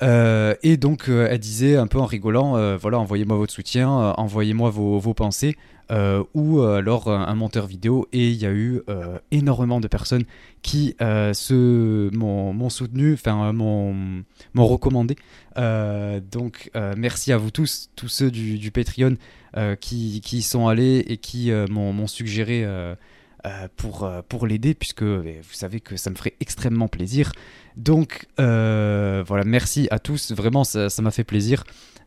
Et 0.00 0.76
donc 0.76 1.08
elle 1.08 1.38
disait 1.38 1.76
un 1.76 1.86
peu 1.86 1.98
en 1.98 2.06
rigolant, 2.06 2.76
voilà, 2.76 2.98
envoyez-moi 2.98 3.36
votre 3.36 3.52
soutien, 3.52 3.88
envoyez-moi 3.88 4.70
vos, 4.70 4.98
vos, 4.98 5.14
pensées. 5.14 5.56
Euh, 5.92 6.24
ou 6.32 6.60
euh, 6.60 6.78
alors 6.78 7.08
un 7.08 7.34
monteur 7.34 7.66
vidéo 7.66 8.08
et 8.12 8.30
il 8.30 8.36
y 8.36 8.46
a 8.46 8.50
eu 8.50 8.80
euh, 8.88 9.18
énormément 9.30 9.78
de 9.78 9.88
personnes 9.88 10.24
qui 10.62 10.94
m'ont 11.00 12.70
soutenu, 12.70 13.14
enfin 13.14 13.52
m'ont 13.52 14.24
recommandé. 14.54 15.16
donc 15.56 16.70
merci 16.96 17.32
à 17.32 17.36
vous 17.36 17.50
tous, 17.50 17.90
tous 17.96 18.08
ceux 18.08 18.30
du, 18.30 18.70
Patreon 18.70 19.16
qui, 19.80 20.20
qui, 20.22 20.38
y 20.38 20.42
sont 20.42 20.68
allés 20.68 21.04
et 21.08 21.16
qui 21.18 21.50
m'ont 21.50 22.06
suggéré 22.06 22.64
pour, 23.76 24.10
pour 24.28 24.46
l'aider, 24.46 24.74
puisque 24.74 25.02
vous 25.02 25.52
savez 25.52 25.80
que 25.80 25.96
ça 25.96 26.10
me 26.10 26.14
ferait 26.14 26.34
extrêmement 26.40 26.88
plaisir. 26.88 27.32
Donc 27.76 28.26
voilà, 28.36 29.44
merci 29.44 29.88
à 29.90 29.98
tous, 29.98 30.32
vraiment 30.32 30.64
ça 30.64 30.88
m'a 31.00 31.10
fait 31.10 31.24
plaisir. 31.24 31.64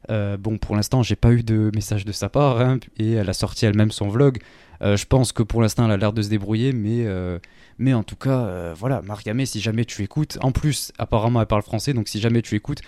Euh, 0.10 0.38
bon, 0.38 0.58
pour 0.58 0.76
l'instant, 0.76 1.04
j'ai 1.04 1.16
pas 1.16 1.32
eu 1.32 1.44
de 1.44 1.72
message 1.74 2.06
de 2.06 2.12
sa 2.12 2.30
part, 2.30 2.62
hein, 2.62 2.80
et 2.98 3.14
elle 3.14 3.30
a 3.30 3.34
sorti 3.34 3.66
elle-même 3.66 3.92
son 3.92 4.08
vlog. 4.08 4.40
Euh, 4.82 4.98
je 4.98 5.06
pense 5.06 5.32
que 5.32 5.42
pour 5.42 5.62
l'instant, 5.62 5.86
elle 5.86 5.92
a 5.92 5.98
l'air 5.98 6.14
de 6.14 6.22
se 6.22 6.30
débrouiller, 6.30 6.74
mais, 6.74 7.06
euh, 7.06 7.40
mais 7.78 7.94
en 7.94 8.04
tout 8.04 8.16
cas, 8.16 8.74
voilà, 8.74 9.02
Mariamé, 9.02 9.46
si 9.46 9.60
jamais 9.60 9.86
tu 9.86 10.04
écoutes, 10.04 10.38
en 10.42 10.52
plus, 10.52 10.92
apparemment, 10.98 11.42
elle 11.42 11.48
parle 11.48 11.64
français, 11.64 11.94
donc 11.94 12.08
si 12.08 12.20
jamais 12.20 12.42
tu 12.42 12.56
écoutes, 12.56 12.82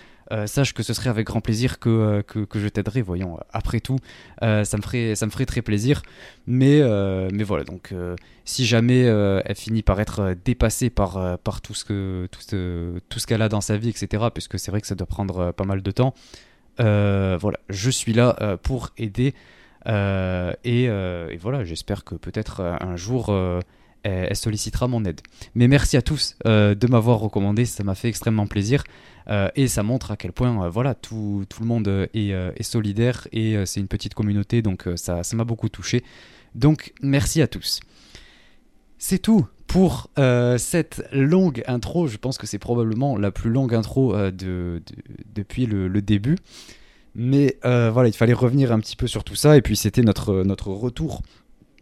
sache 0.46 0.74
que 0.74 0.82
ce 0.82 0.92
serait 0.92 1.10
avec 1.10 1.26
grand 1.26 1.40
plaisir 1.40 1.78
que, 1.78 2.22
que, 2.22 2.58
je 2.58 2.68
t'aiderai. 2.68 3.02
Voyons, 3.02 3.38
après 3.52 3.80
tout, 3.80 3.98
ça, 4.40 4.76
me 4.76 4.82
ferait, 4.82 5.14
ça 5.14 5.26
me 5.26 5.30
ferait 5.30 5.46
très 5.46 5.62
plaisir. 5.62 6.02
Mais, 6.46 6.80
mais 7.32 7.44
voilà, 7.44 7.64
donc 7.64 7.94
si 8.44 8.66
jamais 8.66 9.02
elle 9.02 9.56
finit 9.56 9.82
par 9.82 10.00
être 10.00 10.34
dépassée 10.44 10.90
par, 10.90 11.38
par 11.38 11.60
tout 11.60 11.74
ce 11.74 11.84
que 11.84 12.28
tout 12.30 12.40
ce, 12.40 12.98
tout 13.08 13.18
ce 13.18 13.26
qu'elle 13.26 13.42
a 13.42 13.48
dans 13.48 13.60
sa 13.60 13.76
vie, 13.76 13.88
etc., 13.88 14.24
puisque 14.32 14.58
c'est 14.58 14.70
vrai 14.70 14.80
que 14.80 14.86
ça 14.86 14.94
doit 14.94 15.06
prendre 15.06 15.52
pas 15.52 15.64
mal 15.64 15.82
de 15.82 15.90
temps, 15.90 16.14
voilà, 16.78 17.58
je 17.68 17.90
suis 17.90 18.12
là 18.12 18.58
pour 18.62 18.90
aider. 18.98 19.34
Et, 19.86 20.88
voilà, 21.40 21.64
j'espère 21.64 22.04
que 22.04 22.14
peut-être 22.14 22.60
un 22.60 22.96
jour 22.96 23.32
elle, 24.08 24.36
sollicitera 24.36 24.88
mon 24.88 25.04
aide. 25.04 25.20
Mais 25.54 25.68
merci 25.68 25.96
à 25.96 26.02
tous 26.02 26.36
euh, 26.46 26.74
de 26.74 26.86
m'avoir 26.86 27.18
recommandé, 27.18 27.64
ça 27.64 27.84
m'a 27.84 27.94
fait 27.94 28.08
extrêmement 28.08 28.46
plaisir. 28.46 28.84
Euh, 29.28 29.48
et 29.56 29.68
ça 29.68 29.82
montre 29.82 30.10
à 30.10 30.16
quel 30.16 30.32
point 30.32 30.64
euh, 30.64 30.70
voilà, 30.70 30.94
tout, 30.94 31.44
tout, 31.48 31.60
le 31.62 31.68
monde 31.68 32.08
est, 32.14 32.62
solidaire 32.62 33.28
et 33.32 33.56
c'est 33.66 33.80
une 33.80 33.88
petite 33.88 34.14
communauté, 34.14 34.62
donc 34.62 34.88
ça 34.96 35.22
m'a 35.34 35.44
beaucoup 35.44 35.68
touché. 35.68 36.02
Donc 36.54 36.92
merci 37.02 37.42
à 37.42 37.46
tous. 37.46 37.80
C'est 38.98 39.18
tout 39.18 39.46
pour 39.66 40.10
cette 40.56 41.04
longue 41.12 41.62
intro. 41.66 42.06
Je 42.06 42.16
pense 42.16 42.38
que 42.38 42.46
c'est 42.46 42.58
probablement 42.58 43.16
la 43.16 43.30
plus 43.30 43.50
longue 43.50 43.74
intro 43.74 44.14
de, 44.30 44.82
depuis 45.34 45.66
le, 45.66 45.88
le, 45.88 46.02
début. 46.02 46.36
Mais 47.14 47.58
voilà, 47.62 48.08
il 48.08 48.14
fallait 48.14 48.32
revenir 48.32 48.72
un 48.72 48.80
petit 48.80 48.96
peu 48.96 49.06
sur 49.06 49.24
tout 49.24 49.36
ça. 49.36 49.56
Et 49.56 49.62
puis 49.62 49.76
c'était 49.76 50.02
notre, 50.02 50.42
notre 50.42 50.68
retour 50.68 51.22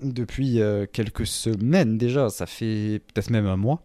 depuis 0.02 0.60
euh, 0.60 0.86
quelques 0.90 1.26
semaines 1.26 1.98
déjà, 1.98 2.28
ça 2.28 2.46
fait 2.46 3.00
peut-être 3.12 3.30
même 3.30 3.46
un 3.46 3.56
mois. 3.56 3.82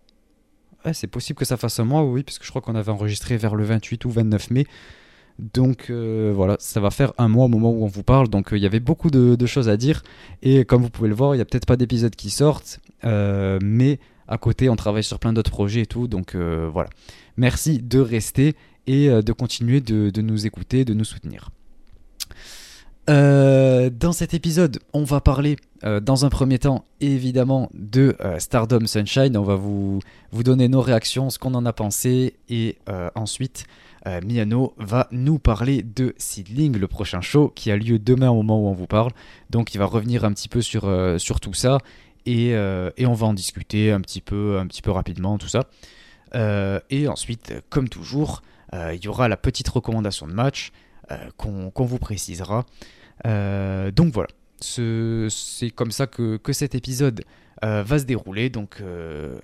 c'est 0.94 1.08
possible 1.08 1.38
que 1.38 1.46
ça 1.46 1.58
fasse 1.58 1.80
un 1.80 1.86
mois, 1.86 2.03
oui, 2.03 2.24
parce 2.24 2.39
que 2.39 2.46
je 2.46 2.50
crois 2.50 2.62
qu'on 2.62 2.75
avait 2.75 2.91
enregistré 2.91 3.38
vers 3.38 3.56
le 3.56 3.63
28 3.63 4.06
ou 4.06 4.12
29 4.12 4.51
mai. 4.51 4.65
Donc 5.39 5.88
euh, 5.89 6.32
voilà, 6.36 6.58
ça 6.60 6.80
va 6.80 6.91
faire 6.91 7.13
un 7.18 7.27
mois 7.27 7.46
au 7.46 7.48
moment 7.48 7.72
où 7.72 7.84
on 7.84 7.88
vous 7.88 8.03
parle. 8.03 8.30
Donc 8.30 8.53
euh, 8.53 8.58
il 8.58 8.63
y 8.63 8.65
avait 8.65 8.80
beaucoup 8.80 9.10
de, 9.10 9.46
choses 9.46 9.70
à 9.70 9.77
dire. 9.77 10.03
Et 10.41 10.65
comme 10.65 10.82
vous 10.82 10.89
pouvez 10.89 11.10
le 11.10 11.15
voir, 11.15 11.34
il 11.34 11.38
n'y 11.38 11.41
a 11.41 11.46
peut-être 11.46 11.65
pas 11.65 11.77
d'épisodes 11.77 12.15
qui 12.15 12.30
sortent. 12.30 12.80
mais 13.03 14.00
à 14.27 14.38
côté, 14.38 14.70
on 14.70 14.75
travaille 14.75 15.03
sur 15.03 15.20
plein 15.20 15.34
d'autres 15.34 15.51
projets 15.51 15.82
et 15.82 15.86
tout. 15.86 16.08
Donc 16.08 16.36
voilà. 16.36 16.89
Merci 17.38 17.80
de 17.80 18.00
rester 18.00 18.56
et 18.88 19.10
de 19.10 19.34
continuer 19.34 19.82
de 19.82 20.22
nous 20.22 20.46
écouter, 20.46 20.86
de 20.86 20.94
nous 20.94 21.06
soutenir. 21.06 21.50
Euh, 23.10 23.89
dans 23.89 24.12
cet 24.12 24.34
épisode, 24.36 24.79
on 24.93 25.03
va 25.03 25.22
parler 25.22 25.58
euh, 25.84 26.00
dans 26.00 26.24
un 26.24 26.29
premier 26.29 26.60
temps 26.60 26.86
évidemment 27.00 27.70
de 27.74 28.15
euh, 28.22 28.38
Stardom 28.38 28.86
Sunshine. 28.86 29.36
On 29.38 29.43
va 29.43 29.55
vous, 29.55 30.00
vous 30.31 30.43
donner 30.43 30.67
nos 30.67 30.81
réactions, 30.81 31.31
ce 31.31 31.39
qu'on 31.39 31.55
en 31.55 31.65
a 31.65 31.74
pensé 31.74 32.36
et 32.50 32.77
ensuite 33.15 33.65
Miano 34.05 34.74
va 34.77 35.08
nous 35.12 35.38
parler 35.38 35.84
de 35.84 36.15
Seedling, 36.17 36.77
le 36.77 36.88
prochain 36.88 37.22
show 37.22 37.51
qui 37.53 37.72
a 37.72 37.77
lieu 37.77 38.00
demain 38.00 38.29
au 38.29 38.41
moment 38.41 38.60
où 38.60 38.67
on 38.67 38.74
vous 38.74 38.88
parle. 38.88 39.12
Donc 39.50 39.74
il 39.75 39.77
va 39.77 39.86
revenir 39.86 40.25
un 40.25 40.34
petit 40.34 40.50
peu 40.50 40.62
sur, 40.62 40.89
sur 41.17 41.39
tout 41.39 41.53
ça 41.53 41.77
et, 42.25 42.50
et, 42.50 43.05
on 43.05 43.13
va 43.13 43.27
en 43.27 43.34
discuter 43.34 43.91
un 43.91 44.01
petit 44.01 44.22
peu, 44.22 44.58
un 44.60 44.67
petit 44.67 44.81
peu 44.81 44.91
rapidement, 44.91 45.38
tout 45.38 45.48
ça. 45.48 45.65
et 46.89 47.08
ensuite, 47.08 47.53
comme 47.70 47.89
toujours, 47.89 48.41
il 48.74 49.03
y 49.03 49.08
aura 49.08 49.27
la 49.27 49.38
petite 49.38 49.70
recommandation 49.70 50.27
de 50.27 50.34
match. 50.34 50.72
Qu'on 51.38 51.86
vous 51.86 52.00
précisera. 52.00 52.65
Euh, 53.25 53.91
donc 53.91 54.13
voilà, 54.13 54.30
c'est 54.60 55.72
comme 55.75 55.91
ça 55.91 56.08
que, 56.08 56.39
cet 56.51 56.75
épisode 56.75 57.24
euh, 57.63 57.84
va 57.84 58.00
se 58.00 58.06
dérouler. 58.06 58.50
Donc 58.50 58.77
euh, 58.82 59.39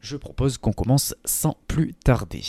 je 0.00 0.16
propose 0.16 0.58
qu'on 0.58 0.72
commence 0.72 1.14
sans 1.24 1.56
plus 1.68 1.94
tarder. 1.94 2.42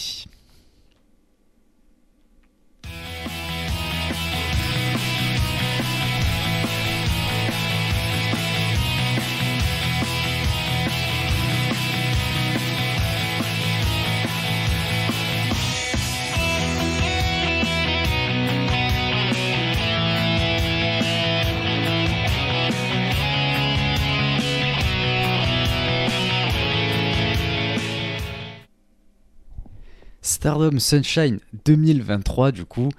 Stardom 30.30 30.78
Sunshine 30.78 31.40
2023 31.66 32.52
du 32.52 32.64
coup. 32.64 32.90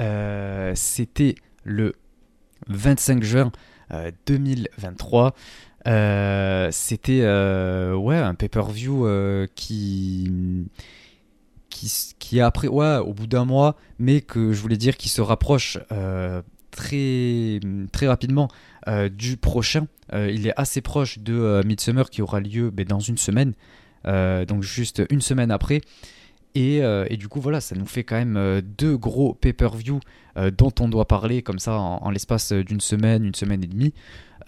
Euh, 0.00 0.72
c'était 0.74 1.36
le 1.62 1.94
25 2.66 3.22
juin 3.22 3.52
2023. 4.26 5.26
Euh, 5.26 5.30
euh, 5.86 6.68
c'était 6.72 7.24
un 7.24 8.34
pay-per-view 8.34 9.06
qui, 9.54 10.68
qui 11.70 12.14
qui 12.18 12.40
après 12.40 12.66
ouais 12.66 12.96
au 12.96 13.14
bout 13.14 13.28
d'un 13.28 13.44
mois, 13.44 13.76
mais 14.00 14.20
que 14.20 14.52
je 14.52 14.60
voulais 14.60 14.76
dire 14.76 14.96
qui 14.96 15.08
se 15.08 15.20
rapproche 15.20 15.78
très 16.72 17.60
très 17.92 18.08
rapidement 18.08 18.48
du 19.12 19.36
prochain. 19.36 19.86
il 20.12 20.48
est 20.48 20.54
assez 20.56 20.80
proche 20.80 21.20
de 21.20 21.62
Midsummer 21.64 22.10
qui 22.10 22.22
aura 22.22 22.40
lieu 22.40 22.72
dans 22.72 23.00
une 23.00 23.18
semaine, 23.18 23.52
donc 24.04 24.62
juste 24.64 25.00
une 25.10 25.20
semaine 25.20 25.52
après. 25.52 25.80
Euh, 26.56 27.06
et, 27.08 27.16
du 27.16 27.28
coup, 27.28 27.40
voilà, 27.40 27.60
ça 27.60 27.74
nous 27.76 27.86
fait 27.86 28.04
quand 28.04 28.16
même 28.16 28.36
euh, 28.36 28.60
deux 28.62 28.96
gros 28.96 29.34
pay-per-view 29.34 30.00
euh, 30.36 30.50
dont 30.50 30.72
on 30.80 30.88
doit 30.88 31.06
parler 31.06 31.42
comme 31.42 31.58
ça 31.58 31.74
en, 31.78 32.10
l'espace 32.10 32.52
d'une 32.52 32.80
semaine, 32.80 33.24
une 33.24 33.34
semaine 33.34 33.62
et 33.64 33.66
demie, 33.66 33.94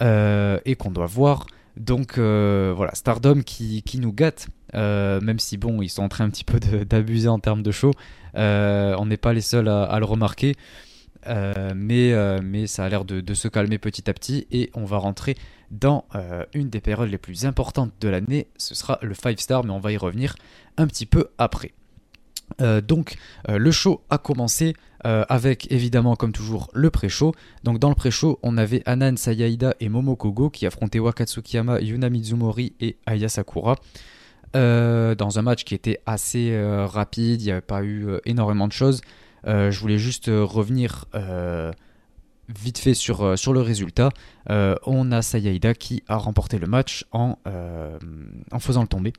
et 0.01 0.77
qu'on 0.77 0.91
doit 0.91 1.07
voir. 1.07 1.47
Donc 1.77 2.19
voilà, 2.19 2.95
Stardom 2.95 3.43
qui, 3.43 3.83
qui 3.83 3.99
nous 3.99 4.13
gâte, 4.13 4.49
même 4.75 5.39
si 5.39 5.57
bon, 5.57 5.83
ils 5.83 5.89
sont 5.89 6.03
en 6.03 6.09
train 6.09 6.25
un 6.25 6.31
petit 6.31 6.45
peu 6.45 6.61
d'abuser 6.85 7.29
en 7.29 7.39
termes 7.39 7.63
de 7.63 7.71
show. 7.71 7.93
on 8.35 9.07
n'est 9.07 9.17
pas 9.17 9.33
les 9.33 9.41
seuls 9.41 9.69
à, 9.69 9.99
le 9.99 10.05
remarquer. 10.05 10.57
mais, 11.27 12.41
mais 12.43 12.67
ça 12.67 12.85
a 12.85 12.89
l'air 12.89 13.05
de, 13.05 13.21
de, 13.21 13.35
se 13.35 13.49
calmer 13.49 13.79
petit 13.79 14.09
à 14.11 14.15
petit 14.15 14.47
et 14.51 14.71
on 14.75 14.85
va 14.85 14.99
rentrer 14.99 15.37
dans 15.71 16.05
une 16.55 16.71
des 16.71 16.81
périodes 16.81 17.11
les 17.11 17.19
plus 17.19 17.47
importantes 17.47 17.93
de 18.01 18.09
l'année. 18.09 18.49
Ce 18.57 18.75
sera 18.75 18.99
le 19.03 19.15
5 19.15 19.41
star, 19.41 19.65
mais 19.65 19.71
on 19.71 19.81
va 19.81 19.93
y 19.93 19.97
revenir 19.97 20.37
un 20.77 20.87
petit 20.87 21.07
peu 21.07 21.29
après. 21.39 21.73
Euh, 22.61 22.81
donc 22.81 23.17
euh, 23.49 23.59
le 23.59 23.71
show 23.71 24.03
a 24.11 24.19
commencé 24.19 24.75
euh, 25.07 25.25
avec 25.29 25.71
évidemment 25.71 26.17
comme 26.17 26.33
toujours 26.33 26.71
le 26.75 26.91
pré-show. 26.91 27.35
Donc 27.63 27.79
dans 27.79 27.89
le 27.89 27.95
pré-show 27.95 28.39
on 28.43 28.57
avait 28.57 28.83
Anan 28.87 29.17
Sayaida 29.17 29.75
et 29.81 29.89
Momo 29.89 30.17
Kogo 30.17 30.51
qui 30.51 30.67
affrontaient 30.67 30.99
Wakatsukiyama, 30.99 31.81
Yuna 31.81 32.11
Mizumori 32.11 32.75
et 32.81 32.97
Aya 33.07 33.29
Sakura. 33.29 33.77
dans 34.55 35.39
un 35.39 35.43
match 35.43 35.65
qui 35.65 35.75
était 35.75 36.01
assez 36.07 36.57
rapide, 36.87 37.43
il 37.43 37.47
n'y 37.47 37.51
avait 37.51 37.61
pas 37.61 37.83
eu 37.83 38.07
énormément 38.25 38.69
de 38.69 38.73
choses. 38.73 39.01
je 39.45 39.79
voulais 39.79 39.99
juste 39.99 40.27
revenir 40.29 41.07
vite 42.49 42.79
fait 42.79 42.95
sur, 42.95 43.39
sur 43.39 43.53
le 43.53 43.61
résultat. 43.61 44.11
on 44.49 45.13
a 45.13 45.23
Sayaida 45.23 45.75
qui 45.75 46.03
a 46.09 46.17
remporté 46.17 46.59
le 46.59 46.67
match 46.67 47.05
en, 47.13 47.37
en 48.53 48.59
faisant 48.59 48.83
le 48.83 48.89
tomber. 48.89 49.13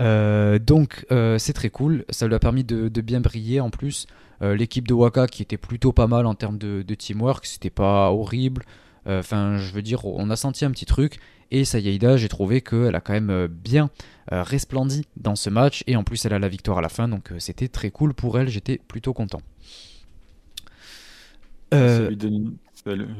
Euh, 0.00 0.58
donc 0.58 1.06
euh, 1.10 1.38
c'est 1.38 1.52
très 1.52 1.70
cool, 1.70 2.04
ça 2.08 2.26
lui 2.26 2.34
a 2.34 2.38
permis 2.38 2.64
de, 2.64 2.88
bien 3.00 3.20
briller 3.20 3.60
en 3.60 3.70
plus. 3.70 4.06
Euh, 4.42 4.56
l'équipe 4.56 4.88
de 4.88 4.94
Waka 4.94 5.26
qui 5.26 5.42
était 5.42 5.56
plutôt 5.56 5.92
pas 5.92 6.06
mal 6.06 6.26
en 6.26 6.34
termes 6.34 6.58
de, 6.58 6.94
teamwork, 6.94 7.46
c'était 7.46 7.70
pas 7.70 8.10
horrible. 8.10 8.64
Enfin, 9.04 9.58
je 9.58 9.72
veux 9.72 9.82
dire, 9.82 10.04
on 10.04 10.30
a 10.30 10.36
senti 10.36 10.64
un 10.64 10.70
petit 10.70 10.86
truc. 10.86 11.18
Et 11.50 11.64
Sayeda, 11.64 12.16
j'ai 12.16 12.28
trouvé 12.28 12.60
qu'elle 12.60 12.94
a 12.94 13.00
quand 13.00 13.12
même 13.12 13.48
bien 13.48 13.90
resplendi 14.28 15.04
dans 15.16 15.34
ce 15.34 15.50
match. 15.50 15.82
Et 15.88 15.96
en 15.96 16.04
plus, 16.04 16.24
elle 16.24 16.32
a 16.32 16.38
la 16.38 16.48
victoire 16.48 16.78
à 16.78 16.82
la 16.82 16.88
fin. 16.88 17.08
Donc 17.08 17.32
c'était 17.38 17.66
très 17.66 17.90
cool 17.90 18.14
pour 18.14 18.38
elle. 18.38 18.48
J'étais 18.48 18.78
plutôt 18.78 19.12
content. 19.12 19.42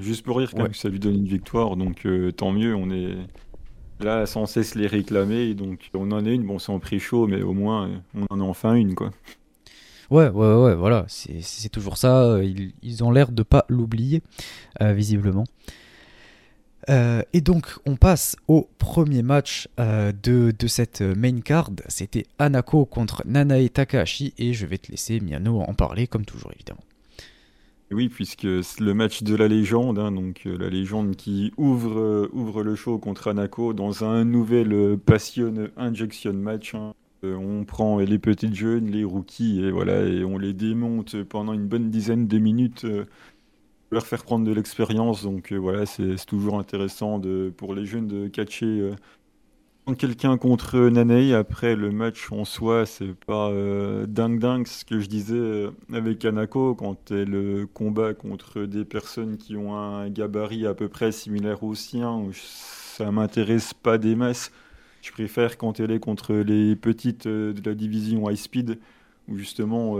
Juste 0.00 0.24
pour 0.24 0.38
rire, 0.38 0.52
ça 0.72 0.88
lui 0.88 1.00
donne 1.00 1.16
une 1.16 1.26
victoire. 1.26 1.76
Donc 1.76 2.06
tant 2.36 2.52
mieux. 2.52 2.76
On 2.76 2.88
est 2.92 3.16
là 4.02 4.26
sans 4.26 4.46
cesse 4.46 4.74
les 4.74 4.86
réclamer. 4.86 5.54
Donc 5.54 5.90
on 5.94 6.10
en 6.12 6.24
a 6.24 6.30
une, 6.30 6.44
bon 6.44 6.58
c'est 6.58 6.72
en 6.72 6.78
prix 6.78 7.00
chaud, 7.00 7.26
mais 7.26 7.42
au 7.42 7.52
moins 7.52 7.90
on 8.14 8.26
en 8.34 8.40
a 8.40 8.44
enfin 8.44 8.74
une 8.74 8.94
quoi. 8.94 9.10
Ouais, 10.12 10.28
ouais, 10.28 10.54
ouais, 10.54 10.74
voilà, 10.74 11.06
c'est 11.08 11.70
toujours 11.70 11.96
ça. 11.96 12.38
Ils, 12.82 13.02
ont 13.02 13.10
l'air 13.10 13.32
de 13.32 13.42
pas 13.42 13.64
l'oublier, 13.70 14.22
euh, 14.82 14.92
visiblement. 14.92 15.44
Euh, 16.90 17.22
et 17.32 17.40
donc, 17.40 17.66
on 17.86 17.96
passe 17.96 18.36
au 18.46 18.68
premier 18.76 19.22
match 19.22 19.68
euh, 19.80 20.12
de, 20.22 20.52
de, 20.58 20.66
cette 20.66 21.00
main 21.00 21.40
card. 21.40 21.70
C'était 21.88 22.26
Anako 22.38 22.84
contre 22.84 23.22
Nanae 23.24 23.70
Takahashi. 23.70 24.34
Et 24.36 24.52
je 24.52 24.66
vais 24.66 24.76
te 24.76 24.90
laisser, 24.90 25.18
Miano, 25.18 25.62
en 25.62 25.72
parler, 25.72 26.06
comme 26.06 26.26
toujours, 26.26 26.52
évidemment. 26.52 26.82
Oui, 27.92 28.08
puisque 28.08 28.64
c'est 28.64 28.80
le 28.80 28.94
match 28.94 29.22
de 29.22 29.34
la 29.36 29.48
légende, 29.48 29.98
hein, 29.98 30.12
donc 30.12 30.46
euh, 30.46 30.56
la 30.56 30.70
légende 30.70 31.14
qui 31.14 31.52
ouvre, 31.58 31.98
euh, 31.98 32.28
ouvre 32.32 32.62
le 32.62 32.74
show 32.74 32.98
contre 32.98 33.28
Anako 33.28 33.74
dans 33.74 34.02
un 34.04 34.24
nouvel 34.24 34.72
euh, 34.72 34.96
Passion 34.96 35.68
Injection 35.76 36.32
match. 36.32 36.74
Hein. 36.74 36.94
on 37.22 37.64
prend 37.64 37.98
les 37.98 38.18
petites 38.18 38.54
jeunes, 38.54 38.86
les 38.86 39.04
rookies, 39.04 39.62
et 39.62 39.70
voilà, 39.70 40.04
et 40.04 40.24
on 40.24 40.38
les 40.38 40.54
démonte 40.54 41.22
pendant 41.24 41.52
une 41.52 41.66
bonne 41.66 41.90
dizaine 41.90 42.26
de 42.26 42.38
minutes 42.38 42.86
leur 43.90 44.06
faire 44.06 44.24
prendre 44.24 44.46
de 44.46 44.52
l'expérience. 44.52 45.22
Donc 45.22 45.52
voilà, 45.52 45.84
c'est 45.84 46.16
toujours 46.26 46.58
intéressant 46.58 47.20
pour 47.56 47.74
les 47.74 47.84
jeunes 47.84 48.08
de 48.08 48.28
catcher 48.28 48.90
quelqu'un 49.98 50.38
contre 50.38 50.78
Nanei, 50.78 51.34
après 51.34 51.74
le 51.74 51.90
match 51.90 52.30
en 52.30 52.44
soi, 52.44 52.86
c'est 52.86 53.14
pas 53.26 53.50
euh, 53.50 54.06
dingue 54.06 54.38
dingue 54.38 54.66
ce 54.66 54.84
que 54.84 55.00
je 55.00 55.06
disais 55.06 55.34
euh, 55.34 55.70
avec 55.92 56.24
Anako 56.24 56.74
quand 56.74 57.10
elle 57.10 57.30
le 57.30 57.66
combat 57.66 58.14
contre 58.14 58.62
des 58.62 58.84
personnes 58.84 59.36
qui 59.36 59.56
ont 59.56 59.76
un 59.76 60.08
gabarit 60.08 60.66
à 60.66 60.74
peu 60.74 60.88
près 60.88 61.10
similaire 61.12 61.62
au 61.64 61.74
sien. 61.74 62.22
Ça 62.32 63.10
m'intéresse 63.10 63.74
pas 63.74 63.98
des 63.98 64.14
masses. 64.14 64.52
Je 65.02 65.10
préfère 65.10 65.58
quand 65.58 65.80
elle 65.80 65.90
est 65.90 66.00
contre 66.00 66.32
les 66.34 66.76
petites 66.76 67.26
euh, 67.26 67.52
de 67.52 67.68
la 67.68 67.74
division 67.74 68.30
high 68.30 68.36
speed 68.36 68.78
où 69.28 69.36
justement 69.36 69.98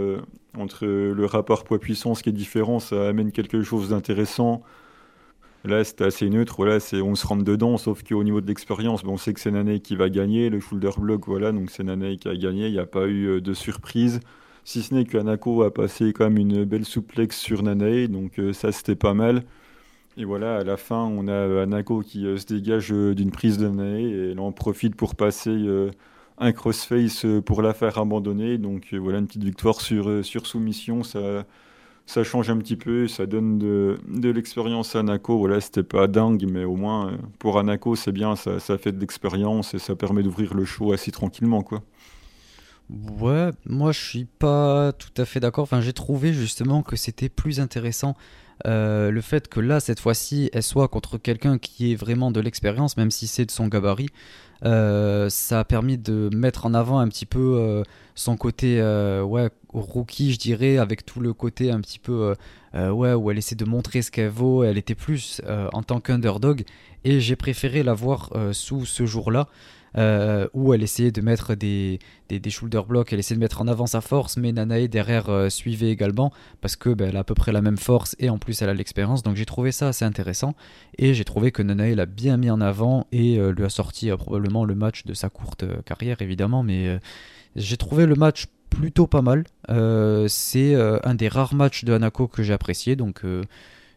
entre 0.59 0.85
le 0.85 1.27
rapport 1.27 1.63
poids-puissance 1.63 2.23
qui 2.23 2.31
est 2.31 2.33
différent, 2.33 2.81
ça 2.81 3.09
amène 3.09 3.31
quelque 3.31 3.63
chose 3.63 3.91
d'intéressant. 3.91 4.65
Là, 5.65 5.85
c'était 5.85 6.05
assez 6.05 6.29
neutre. 6.29 6.55
Voilà, 6.57 6.81
c'est 6.81 7.01
on 7.03 7.15
se 7.15 7.27
rentre 7.27 7.45
dedans, 7.45 7.77
sauf 7.79 8.03
qu'au 8.03 8.25
niveau 8.25 8.41
de 8.41 8.47
l'expérience, 8.49 9.03
on 9.05 9.17
sait 9.17 9.33
que 9.33 9.39
c'est 9.41 9.53
Nane 9.53 9.79
qui 9.81 9.95
va 9.95 10.09
gagner. 10.09 10.51
Le 10.51 10.59
shoulder 10.59 10.91
block, 10.99 11.27
voilà, 11.27 11.53
donc 11.53 11.71
c'est 11.71 11.85
Nane 11.85 12.17
qui 12.17 12.29
a 12.29 12.35
gagné. 12.35 12.67
Il 12.67 12.73
n'y 12.73 12.81
a 12.81 12.87
pas 12.87 13.07
eu 13.07 13.27
euh, 13.27 13.41
de 13.41 13.55
surprise. 13.55 14.21
Si 14.65 14.83
ce 14.83 14.95
n'est 14.95 15.05
qu'Anako 15.05 15.63
a 15.63 15.73
passé 15.73 16.13
quand 16.13 16.25
même 16.25 16.39
une 16.39 16.65
belle 16.65 16.85
souplex 16.85 17.37
sur 17.39 17.63
Nanae, 17.63 18.09
donc 18.09 18.39
euh, 18.39 18.53
ça 18.53 18.73
c'était 18.73 18.97
pas 18.97 19.15
mal. 19.15 19.45
Et 20.17 20.25
voilà, 20.25 20.59
à 20.59 20.65
la 20.65 20.77
fin, 20.77 21.05
on 21.05 21.29
a 21.29 21.63
Anako 21.63 22.01
qui 22.01 22.27
euh, 22.27 22.37
se 22.39 22.47
dégage 22.47 22.91
d'une 22.91 23.31
prise 23.31 23.59
de 23.59 23.69
Nanae 23.69 24.03
et 24.03 24.31
elle 24.33 24.41
en 24.41 24.53
profite 24.53 24.97
pour 24.97 25.15
passer 25.15 25.57
un 26.39 26.53
crossface 26.53 27.27
pour 27.47 27.63
la 27.63 27.75
faire 27.75 27.99
abandonner. 27.99 28.59
Donc 28.59 28.95
voilà, 28.95 29.19
une 29.19 29.27
petite 29.27 29.45
victoire 29.45 29.81
sur, 29.81 30.25
sur 30.25 30.47
soumission. 30.47 31.03
Ça, 31.03 31.45
ça 32.07 32.25
change 32.25 32.51
un 32.51 32.59
petit 32.59 32.77
peu, 32.77 33.09
ça 33.09 33.27
donne 33.27 33.59
de, 33.59 33.99
l'expérience 34.31 34.97
à 34.97 35.01
Anako. 35.01 35.39
Voilà, 35.39 35.61
c'était 35.61 35.83
pas 35.83 36.07
dingue, 36.07 36.47
mais 36.51 36.65
au 36.65 36.77
moins 36.77 37.09
euh, 37.09 37.17
pour 37.39 37.59
Anako, 37.59 37.97
c'est 37.97 38.13
bien, 38.13 38.37
ça, 38.37 38.59
ça, 38.59 38.79
fait 38.79 38.93
de 38.93 39.01
l'expérience 39.01 39.75
et 39.75 39.79
ça 39.79 39.95
permet 39.95 40.23
d'ouvrir 40.23 40.55
le 40.55 40.65
show 40.65 40.93
assez 40.93 41.11
tranquillement, 41.11 41.63
quoi. 41.63 41.83
Ouais, 43.21 43.51
moi 43.65 43.93
je 43.93 44.01
suis 44.01 44.25
pas 44.25 44.93
tout 44.93 45.13
à 45.17 45.25
fait 45.25 45.41
d'accord. 45.41 45.63
Enfin, 45.63 45.81
j'ai 45.81 45.93
trouvé 45.95 46.35
justement 46.35 46.83
que 46.83 46.97
c'était 46.97 47.31
plus 47.31 47.61
intéressant 47.61 48.17
euh, 48.67 49.11
le 49.11 49.21
fait 49.21 49.49
que 49.49 49.61
là, 49.61 49.81
cette 49.81 50.01
fois-ci, 50.01 50.51
elle 50.53 50.63
soit 50.63 50.89
contre 50.89 51.19
quelqu'un 51.19 51.59
qui 51.59 51.93
est 51.93 51.95
vraiment 51.97 52.31
de 52.31 52.41
l'expérience, 52.41 52.97
même 52.97 53.11
si 53.11 53.27
c'est 53.27 53.45
de 53.45 53.51
son 53.51 53.69
gabarit. 53.69 54.09
Euh, 54.65 55.29
ça 55.29 55.61
a 55.61 55.65
permis 55.65 55.99
de 55.99 56.31
mettre 56.33 56.67
en 56.67 56.75
avant 56.75 57.01
un 57.01 57.09
petit 57.09 57.27
peu 57.27 57.57
euh, 57.59 57.83
son 58.15 58.37
côté 58.37 58.81
ouais, 59.23 59.51
rookie, 59.73 60.33
je 60.33 60.39
dirais, 60.39 60.79
avec 60.79 61.05
tout 61.05 61.21
le 61.21 61.33
côté 61.33 61.71
un 61.71 61.81
petit 61.81 61.99
peu 61.99 62.35
ouais, 62.75 63.15
où 63.15 63.31
elle 63.31 63.39
essaie 63.39 63.57
de 63.57 63.65
montrer 63.65 64.03
ce 64.03 64.11
qu'elle 64.11 64.31
vaut. 64.31 64.65
Elle 64.65 64.79
était 64.79 64.95
plus 64.95 65.41
en 65.73 65.83
tant 65.83 66.01
qu'underdog. 66.01 66.65
Et 67.05 67.21
j'ai 67.21 67.37
préféré 67.37 67.83
la 67.83 67.95
voir 67.95 68.31
sous 68.53 68.85
ce 68.85 69.07
jour-là. 69.07 69.49
Euh, 69.99 70.49
où 70.55 70.73
elle 70.73 70.83
essayait 70.83 71.11
de 71.11 71.21
mettre 71.21 71.55
des, 71.55 71.99
des, 72.29 72.51
shoulder 72.51 72.81
blocks, 72.89 73.13
elle 73.13 73.19
essayait 73.19 73.37
de 73.37 73.43
mettre 73.43 73.61
en 73.61 73.69
avant 73.69 73.87
sa 73.87 74.01
force, 74.01 74.39
mais 74.39 74.53
Nanae 74.53 74.89
derrière 74.89 75.29
euh, 75.29 75.51
suivait 75.51 75.91
également, 75.91 76.33
parce 76.63 76.77
que 76.77 76.89
ben, 76.91 77.11
elle 77.11 77.17
a 77.17 77.21
à 77.21 77.25
peu 77.25 77.35
près 77.35 77.53
la 77.53 77.61
même 77.61 77.77
force 77.77 78.17
et 78.19 78.31
en 78.31 78.39
plus 78.39 78.63
elle 78.63 78.71
a 78.71 78.75
l'expérience, 78.75 79.23
donc 79.23 79.37
j'ai 79.37 79.45
trouvé 79.45 79.71
ça 79.71 79.89
assez 79.89 80.05
intéressant, 80.07 80.55
et 80.97 81.13
j'ai 81.13 81.25
trouvé 81.25 81.53
que 81.53 81.63
Nanae 81.63 81.95
l'a 81.95 82.07
bien 82.07 82.39
mis 82.39 82.51
en 82.51 82.63
avant 82.63 83.07
et 83.13 83.39
euh, 83.39 83.53
lui 83.53 83.65
a 83.65 83.69
sorti 83.69 84.11
probablement 84.11 84.65
le 84.65 84.75
match 84.75 85.05
de 85.05 85.13
sa 85.13 85.29
courte 85.29 85.65
carrière 85.85 86.23
évidemment, 86.23 86.63
mais 86.63 86.99
j'ai 87.57 87.77
trouvé 87.77 88.07
le 88.07 88.15
match 88.15 88.47
plutôt 88.71 89.07
pas 89.07 89.21
mal, 89.21 89.45
c'est 90.29 90.75
un 90.75 91.15
des 91.15 91.29
rares 91.29 91.55
matchs 91.55 91.85
de 91.85 91.93
Hanako 91.93 92.29
que 92.29 92.43
j'ai 92.43 92.55
apprécié, 92.55 92.97
donc 92.97 93.23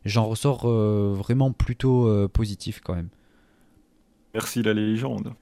j'en 0.04 0.26
ressors 0.26 0.68
vraiment 0.68 1.54
plutôt 1.54 2.28
positif 2.30 2.82
quand 2.84 2.96
même. 2.96 3.10
Merci 4.36 4.62
la 4.62 4.74
légende. 4.74 5.34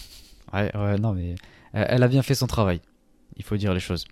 ouais, 0.52 0.70
ouais, 0.76 0.98
non, 0.98 1.14
mais 1.14 1.34
elle 1.72 2.02
a 2.02 2.08
bien 2.08 2.22
fait 2.22 2.34
son 2.34 2.46
travail. 2.46 2.82
Il 3.38 3.44
faut 3.44 3.56
dire 3.56 3.72
les 3.72 3.80
choses. 3.80 4.04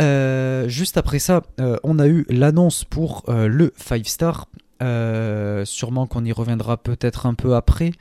Euh, 0.00 0.68
juste 0.68 0.96
après 0.96 1.20
ça, 1.20 1.42
euh, 1.60 1.76
on 1.84 2.00
a 2.00 2.08
eu 2.08 2.26
l'annonce 2.28 2.84
pour 2.84 3.22
euh, 3.28 3.46
le 3.46 3.72
5 3.76 4.06
star. 4.06 4.48
sûrement 5.64 6.06
qu'on 6.06 6.24
y 6.24 6.32
reviendra 6.32 6.76
peut-être 6.76 7.26
un 7.26 7.34
peu 7.34 7.54
après. 7.54 7.92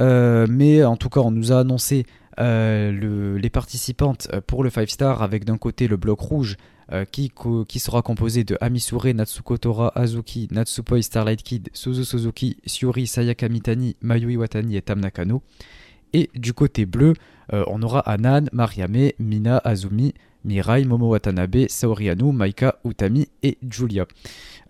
mais 0.00 0.84
en 0.84 0.96
tout 0.96 1.08
cas, 1.08 1.20
on 1.20 1.30
nous 1.30 1.52
a 1.52 1.60
annoncé 1.60 2.04
les 2.38 3.50
participantes 3.52 4.28
pour 4.48 4.64
le 4.64 4.70
5 4.70 4.90
star 4.90 5.22
avec 5.22 5.44
d'un 5.44 5.58
côté 5.58 5.86
le 5.86 5.96
bloc 5.96 6.18
rouge 6.18 6.56
euh, 6.92 7.06
qui, 7.06 7.78
sera 7.78 8.02
composé 8.02 8.44
de 8.44 8.58
Amisure, 8.60 9.14
Natsuko 9.14 9.56
Tora, 9.56 9.92
Azuki, 9.94 10.48
Natsupoi, 10.50 11.00
Starlight 11.00 11.42
Kid, 11.42 11.70
Suzu 11.72 12.04
Suzuki, 12.04 12.58
Syuri, 12.66 13.06
Sayaka 13.06 13.48
Mitani, 13.48 13.96
Mayui 14.02 14.36
Watani 14.36 14.76
et 14.76 14.82
Tam 14.82 15.00
Nakano. 15.00 15.42
Et 16.12 16.28
du 16.34 16.52
côté 16.52 16.84
bleu, 16.84 17.14
euh, 17.54 17.64
on 17.68 17.80
aura 17.80 18.00
Anan, 18.00 18.44
Mariame, 18.52 19.12
Mina, 19.18 19.62
Azumi, 19.64 20.12
Mirai, 20.44 20.84
Momo 20.84 21.08
Watanabe, 21.08 21.66
Saori 21.68 22.10
Anu, 22.10 22.30
Maika, 22.30 22.76
Utami 22.84 23.26
et 23.42 23.56
Julia. 23.70 24.04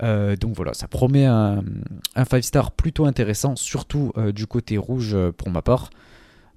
Euh, 0.04 0.36
donc 0.36 0.54
voilà, 0.54 0.74
ça 0.74 0.86
promet 0.86 1.26
un 1.26 1.64
5 2.14 2.44
star 2.44 2.70
plutôt 2.70 3.04
intéressant, 3.04 3.56
surtout 3.56 4.12
du 4.32 4.46
côté 4.46 4.78
rouge 4.78 5.16
pour 5.36 5.50
ma 5.50 5.62
part. 5.62 5.90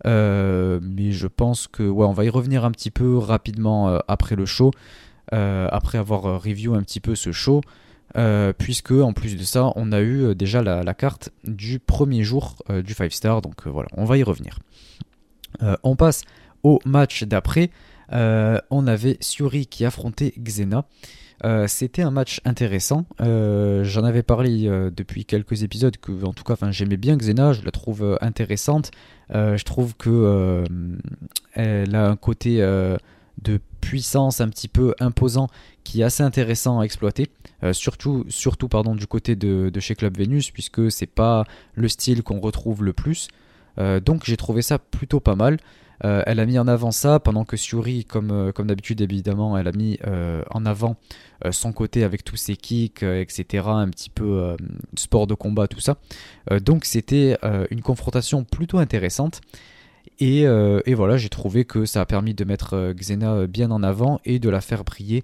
mais 0.03 1.11
je 1.11 1.25
pense 1.25 1.65
que 1.65 1.81
ouais, 1.81 2.05
on 2.05 2.13
va 2.13 2.23
y 2.25 2.29
revenir 2.29 2.65
un 2.65 2.71
petit 2.71 2.91
peu 2.91 3.17
rapidement 3.17 3.99
après 4.07 4.35
le 4.35 4.45
show. 4.45 4.69
Euh, 5.33 5.67
après 5.71 5.97
avoir 5.97 6.25
euh, 6.27 6.37
review 6.37 6.75
un 6.75 6.83
petit 6.83 6.99
peu 6.99 7.15
ce 7.15 7.31
show. 7.31 7.61
Euh, 8.15 8.53
puisque 8.53 8.91
en 8.91 9.11
plus 9.11 9.35
de 9.35 9.43
ça, 9.43 9.71
on 9.75 9.91
a 9.91 9.99
eu 10.01 10.35
déjà 10.35 10.61
la, 10.61 10.93
carte 10.93 11.31
du 11.43 11.79
premier 11.79 12.23
jour 12.23 12.55
du 12.69 12.93
5 12.93 13.11
star, 13.11 13.41
donc 13.41 13.67
voilà, 13.67 13.89
on 13.97 14.05
va 14.05 14.17
y 14.17 14.23
revenir. 14.23 14.59
on 15.83 15.97
passe 15.97 16.21
au 16.63 16.79
match 16.85 17.23
d'après. 17.23 17.71
on 18.11 18.87
avait 18.87 19.17
Suri 19.19 19.65
qui 19.65 19.83
affrontait 19.83 20.33
Xena. 20.39 20.85
C'était 21.67 22.03
un 22.03 22.11
match 22.11 22.39
intéressant. 22.45 23.05
J'en 23.19 24.03
avais 24.05 24.23
parlé 24.23 24.69
depuis 24.95 25.25
quelques 25.25 25.63
épisodes 25.63 25.97
que, 25.97 26.23
en 26.23 26.31
tout 26.31 26.45
cas, 26.45 26.55
j'aimais 26.71 26.97
bien 26.97 27.17
Xena. 27.17 27.51
Je 27.51 27.65
la 27.65 27.71
trouve 27.71 28.17
intéressante. 28.21 28.91
je 29.29 29.63
trouve 29.65 29.93
que 29.97 30.63
elle 31.51 31.95
a 31.95 32.07
un 32.07 32.15
côté 32.15 32.61
de 33.41 33.59
puissance 33.81 34.41
un 34.41 34.49
petit 34.49 34.67
peu 34.67 34.95
imposant 34.99 35.47
qui 35.83 36.01
est 36.01 36.03
assez 36.03 36.23
intéressant 36.23 36.79
à 36.79 36.83
exploiter, 36.83 37.29
euh, 37.63 37.71
surtout, 37.71 38.25
surtout 38.27 38.67
pardon, 38.67 38.95
du 38.95 39.07
côté 39.07 39.35
de, 39.35 39.71
chez 39.79 39.95
Club 39.95 40.17
Venus, 40.17 40.51
puisque 40.51 40.91
c'est 40.91 41.05
pas 41.05 41.45
le 41.75 41.87
style 41.87 42.23
qu'on 42.23 42.39
retrouve 42.39 42.83
le 42.83 42.93
plus. 42.93 43.27
Euh, 43.77 43.99
donc 43.99 44.23
j'ai 44.25 44.37
trouvé 44.37 44.61
ça 44.61 44.79
plutôt 44.79 45.19
pas 45.19 45.35
mal. 45.35 45.57
Euh, 46.03 46.23
elle 46.25 46.41
a 46.41 46.45
mis 46.45 46.59
en 46.59 46.67
avant 46.67 46.91
ça, 46.91 47.19
pendant 47.19 47.45
que 47.45 47.55
Suri, 47.55 48.03
comme, 48.03 48.51
comme 48.53 48.67
d'habitude 48.67 48.99
évidemment, 48.99 49.57
elle 49.57 49.67
a 49.67 49.71
mis 49.71 49.99
en 50.49 50.65
avant 50.65 50.97
son 51.51 51.71
côté 51.71 52.03
avec 52.03 52.23
tous 52.23 52.37
ses 52.37 52.57
kicks, 52.57 53.03
etc., 53.03 53.65
un 53.67 53.89
petit 53.89 54.09
peu 54.09 54.57
sport 54.97 55.27
de 55.27 55.35
combat, 55.35 55.67
tout 55.67 55.79
ça. 55.79 55.97
donc 56.61 56.85
c'était 56.85 57.37
une 57.69 57.81
confrontation 57.81 58.43
plutôt 58.43 58.79
intéressante. 58.79 59.41
Euh, 60.21 60.81
et, 60.85 60.93
voilà, 60.93 61.17
j'ai 61.17 61.29
trouvé 61.29 61.65
que 61.65 61.85
ça 61.85 62.01
a 62.01 62.05
permis 62.05 62.33
de 62.33 62.45
mettre 62.45 62.75
euh, 62.75 62.93
Xena 62.93 63.33
euh, 63.33 63.47
bien 63.47 63.71
en 63.71 63.83
avant 63.83 64.19
et 64.25 64.39
de 64.39 64.49
la 64.49 64.61
faire 64.61 64.83
briller. 64.83 65.23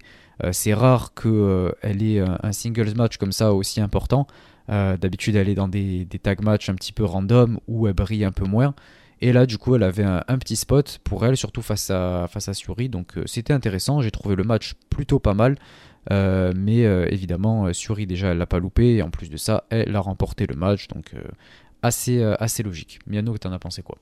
c'est 0.50 0.74
rare 0.74 1.14
qu'elle 1.14 2.02
ait 2.02 2.18
un 2.18 2.52
singles 2.52 2.94
match 2.96 3.16
comme 3.16 3.32
ça 3.32 3.52
aussi 3.52 3.80
important. 3.80 4.26
D'habitude, 4.68 5.36
elle 5.36 5.48
est 5.48 5.54
dans 5.54 5.68
des, 5.68 6.06
tag 6.22 6.42
matchs 6.42 6.68
un 6.68 6.74
petit 6.74 6.92
peu 6.92 7.04
random 7.04 7.60
où 7.68 7.86
elle 7.86 7.92
brille 7.92 8.24
un 8.24 8.32
peu 8.32 8.44
moins. 8.44 8.74
Et 9.20 9.32
là, 9.32 9.46
du 9.46 9.56
coup, 9.56 9.76
elle 9.76 9.84
avait 9.84 10.02
un, 10.04 10.38
petit 10.38 10.56
spot 10.56 10.98
pour 11.04 11.24
elle, 11.24 11.36
surtout 11.36 11.62
face 11.62 11.90
à, 11.90 12.26
face 12.28 12.48
à 12.48 12.54
Suri. 12.54 12.88
Donc, 12.88 13.12
c'était 13.26 13.52
intéressant. 13.52 14.00
J'ai 14.00 14.10
trouvé 14.10 14.34
le 14.34 14.42
match 14.42 14.74
plutôt 14.90 15.20
pas 15.20 15.34
mal. 15.34 15.56
mais 16.10 16.80
évidemment, 17.12 17.72
Suri, 17.72 18.06
déjà, 18.06 18.28
elle 18.28 18.38
l'a 18.38 18.46
pas 18.46 18.58
loupé. 18.58 18.96
Et 18.96 19.02
en 19.02 19.10
plus 19.10 19.30
de 19.30 19.36
ça, 19.36 19.64
elle 19.70 19.94
a 19.94 20.00
remporté 20.00 20.48
le 20.48 20.56
match. 20.56 20.88
Donc, 20.88 21.14
assez, 21.82 22.20
assez 22.40 22.64
logique. 22.64 22.98
Miano, 23.06 23.38
t'en 23.38 23.52
as 23.52 23.60
pensé 23.60 23.82
quoi? 23.82 23.98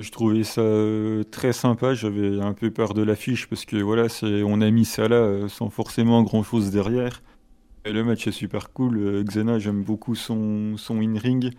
Je 0.00 0.10
trouvais 0.10 0.44
ça 0.44 0.60
euh, 0.60 1.22
très 1.24 1.52
sympa. 1.52 1.94
J'avais 1.94 2.40
un 2.40 2.52
peu 2.52 2.70
peur 2.70 2.94
de 2.94 3.02
l'affiche 3.02 3.48
parce 3.48 3.64
que 3.64 3.76
voilà, 3.76 4.06
on 4.22 4.60
a 4.60 4.70
mis 4.70 4.84
ça 4.84 5.08
là 5.08 5.16
euh, 5.16 5.48
sans 5.48 5.70
forcément 5.70 6.22
grand 6.22 6.42
chose 6.42 6.70
derrière. 6.70 7.22
Le 7.84 8.02
match 8.02 8.26
est 8.26 8.32
super 8.32 8.72
cool. 8.72 8.98
Euh, 8.98 9.24
Xena, 9.24 9.58
j'aime 9.58 9.82
beaucoup 9.82 10.14
son, 10.14 10.76
son 10.76 11.00
in-ring. 11.00 11.52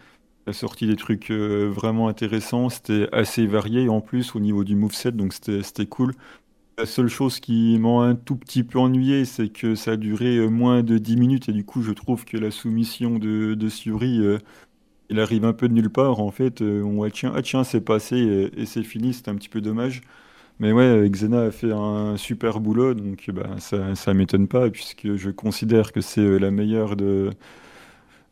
Il 0.46 0.50
a 0.50 0.54
sorti 0.54 0.88
des 0.88 0.96
trucs 0.96 1.30
vraiment 1.30 2.08
intéressants. 2.08 2.70
C'était 2.70 3.10
assez 3.12 3.46
varié 3.46 3.90
en 3.90 4.00
plus 4.00 4.34
au 4.36 4.40
niveau 4.40 4.64
du 4.64 4.76
moveset, 4.76 5.12
donc 5.12 5.34
c'était, 5.34 5.62
c'était 5.62 5.86
cool. 5.86 6.14
La 6.78 6.86
seule 6.86 7.10
chose 7.10 7.40
qui 7.40 7.78
m'a 7.80 8.04
un 8.04 8.16
tout 8.16 8.36
petit 8.36 8.64
peu 8.64 8.80
ennuyé, 8.80 9.26
c'est 9.26 9.50
que 9.50 9.76
ça 9.76 9.92
a 9.92 9.98
duré 9.98 10.48
moins 10.48 10.84
de 10.84 10.98
10 10.98 11.18
minutes 11.18 11.50
et 11.50 11.52
du 11.52 11.66
coup, 11.66 11.82
je 11.82 11.92
trouve 11.92 12.24
que 12.24 12.38
la 12.38 12.52
soumission 12.52 13.20
de, 13.20 13.56
de 13.56 13.70
Suri 13.70 14.22
il 15.10 15.20
arrive 15.20 15.46
un 15.46 15.54
peu 15.54 15.68
de 15.68 15.74
nulle 15.74 15.90
part 15.90 16.20
en 16.20 16.32
fait. 16.32 16.62
on 16.62 16.92
voit 16.96 17.12
tiens, 17.12 17.34
ah 17.36 17.42
tiens, 17.42 17.64
c'est 17.64 17.82
passé 17.82 18.52
et, 18.58 18.66
c'est 18.66 18.84
fini, 18.84 19.14
c'est 19.14 19.30
un 19.30 19.36
petit 19.36 19.50
peu 19.50 19.62
dommage. 19.62 20.02
Mais 20.60 20.72
ouais, 20.72 21.08
Xena 21.10 21.42
a 21.44 21.52
fait 21.52 21.72
un 21.72 22.18
super 22.18 22.60
boulot, 22.60 22.94
donc 22.96 23.30
bah, 23.32 23.58
ça, 23.60 23.96
ça 23.96 24.14
m'étonne 24.14 24.48
pas, 24.48 24.70
puisque 24.70 25.16
je 25.16 25.30
considère 25.30 25.92
que 25.92 26.02
c'est 26.02 26.40
la 26.40 26.50
meilleure 26.52 26.96
de, 26.96 27.30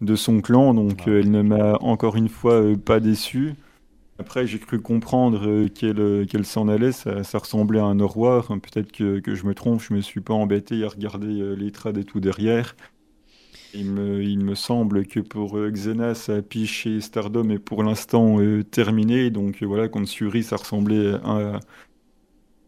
de 0.01 0.15
son 0.15 0.41
clan, 0.41 0.73
donc 0.73 1.07
elle 1.07 1.31
ne 1.31 1.41
m'a 1.41 1.77
encore 1.81 2.15
une 2.15 2.29
fois 2.29 2.63
pas 2.83 2.99
déçu. 2.99 3.55
Après, 4.17 4.47
j'ai 4.47 4.59
cru 4.59 4.79
comprendre 4.79 5.45
euh, 5.45 5.67
euh, 5.83 6.25
qu'elle 6.25 6.45
s'en 6.45 6.69
allait, 6.69 6.93
ça, 6.93 7.21
ressemblait 7.33 7.79
à 7.79 7.85
un 7.85 8.01
revoir. 8.01 8.49
Hein, 8.49 8.59
peut-être 8.59 8.91
que, 8.93 9.21
je 9.35 9.45
me 9.45 9.53
trompe, 9.53 9.81
je 9.81 9.93
me 9.93 9.99
suis 10.01 10.21
pas 10.21 10.33
embêté 10.33 10.83
à 10.85 10.88
regarder 10.88 11.41
euh, 11.41 11.53
les 11.53 11.71
trades 11.71 11.97
et 11.97 12.05
tout 12.05 12.21
derrière. 12.21 12.75
Il 13.73 13.91
me, 13.91 14.55
semble 14.55 15.05
que 15.05 15.19
pour 15.19 15.57
Xena, 15.57 16.15
sa 16.15 16.41
piche 16.41 16.83
chez 16.83 17.01
Stardom 17.01 17.49
est 17.49 17.59
pour 17.59 17.83
l'instant 17.83 18.37
terminée. 18.71 19.29
Donc 19.29 19.63
voilà, 19.63 19.87
contre 19.87 20.07
Suri, 20.07 20.43
ça 20.43 20.55
ressemblait 20.55 21.13
à, 21.23 21.59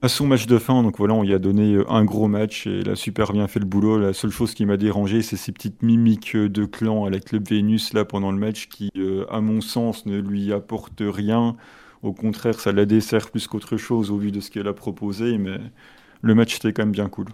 son 0.08 0.28
match 0.28 0.46
de 0.46 0.58
fin, 0.58 0.84
donc 0.84 0.98
voilà, 0.98 1.16
on 1.16 1.24
y 1.24 1.34
a 1.34 1.40
donné 1.40 1.74
euh, 1.74 1.92
un 1.92 2.06
gros 2.06 2.28
match 2.28 2.68
et 2.68 2.80
il 2.80 2.90
a 2.90 2.96
super 2.96 3.34
bien 3.34 3.48
fait 3.48 3.60
le 3.60 3.66
boulot. 3.66 3.98
La 3.98 4.14
seule 4.14 4.32
chose 4.32 4.54
qui 4.54 4.66
m'a 4.66 4.78
dérangé, 4.78 5.22
c'est 5.22 5.38
ces 5.38 5.52
petites 5.52 5.82
mimiques 5.82 6.36
euh, 6.36 6.50
de 6.50 6.66
clan 6.66 7.06
à 7.06 7.10
la 7.10 7.20
Club 7.20 7.48
Vénus 7.48 7.94
là 7.94 8.06
pendant 8.06 8.32
le 8.32 8.38
match 8.38 8.68
qui, 8.68 8.90
euh, 8.98 9.26
à 9.30 9.42
mon 9.42 9.62
sens, 9.62 10.06
ne 10.06 10.20
lui 10.20 10.54
apportent 10.54 11.02
rien. 11.02 11.58
Au 12.04 12.14
contraire, 12.14 12.60
ça 12.60 12.72
la 12.72 12.86
dessert 12.86 13.32
plus 13.32 13.48
qu'autre 13.48 13.78
chose 13.78 14.12
au 14.12 14.18
vu 14.18 14.32
de 14.32 14.40
ce 14.40 14.52
qu'elle 14.52 14.68
a 14.68 14.74
proposé, 14.74 15.38
mais 15.38 15.60
le 16.22 16.36
match 16.36 16.58
était 16.58 16.74
quand 16.74 16.84
même 16.84 16.92
bien 16.92 17.10
cool. 17.10 17.28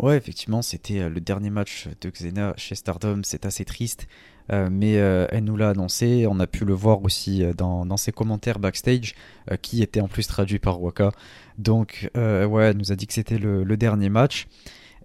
Ouais, 0.00 0.16
effectivement, 0.16 0.62
c'était 0.62 1.08
le 1.08 1.20
dernier 1.20 1.50
match 1.50 1.88
de 2.00 2.10
Xena 2.10 2.54
chez 2.56 2.74
Stardom, 2.74 3.20
c'est 3.22 3.44
assez 3.44 3.64
triste. 3.64 4.06
Euh, 4.52 4.68
mais 4.70 4.98
euh, 4.98 5.26
elle 5.30 5.44
nous 5.44 5.56
l'a 5.56 5.70
annoncé, 5.70 6.26
on 6.28 6.40
a 6.40 6.46
pu 6.46 6.64
le 6.64 6.74
voir 6.74 7.04
aussi 7.04 7.44
euh, 7.44 7.52
dans, 7.52 7.96
ses 7.96 8.10
commentaires 8.10 8.58
backstage, 8.58 9.14
qui 9.62 9.82
était 9.82 10.00
en 10.00 10.08
plus 10.08 10.26
traduit 10.26 10.58
par 10.58 10.82
Waka. 10.82 11.12
Donc, 11.58 12.10
ouais, 12.14 12.64
elle 12.64 12.76
nous 12.76 12.92
a 12.92 12.96
dit 12.96 13.06
que 13.06 13.12
c'était 13.12 13.38
le, 13.38 13.76
dernier 13.76 14.08
match, 14.08 14.48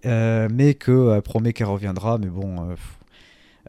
mais 0.04 0.74
qu'elle 0.74 1.22
promet 1.22 1.52
qu'elle 1.52 1.66
reviendra. 1.66 2.18
Mais 2.18 2.28
bon, 2.28 2.74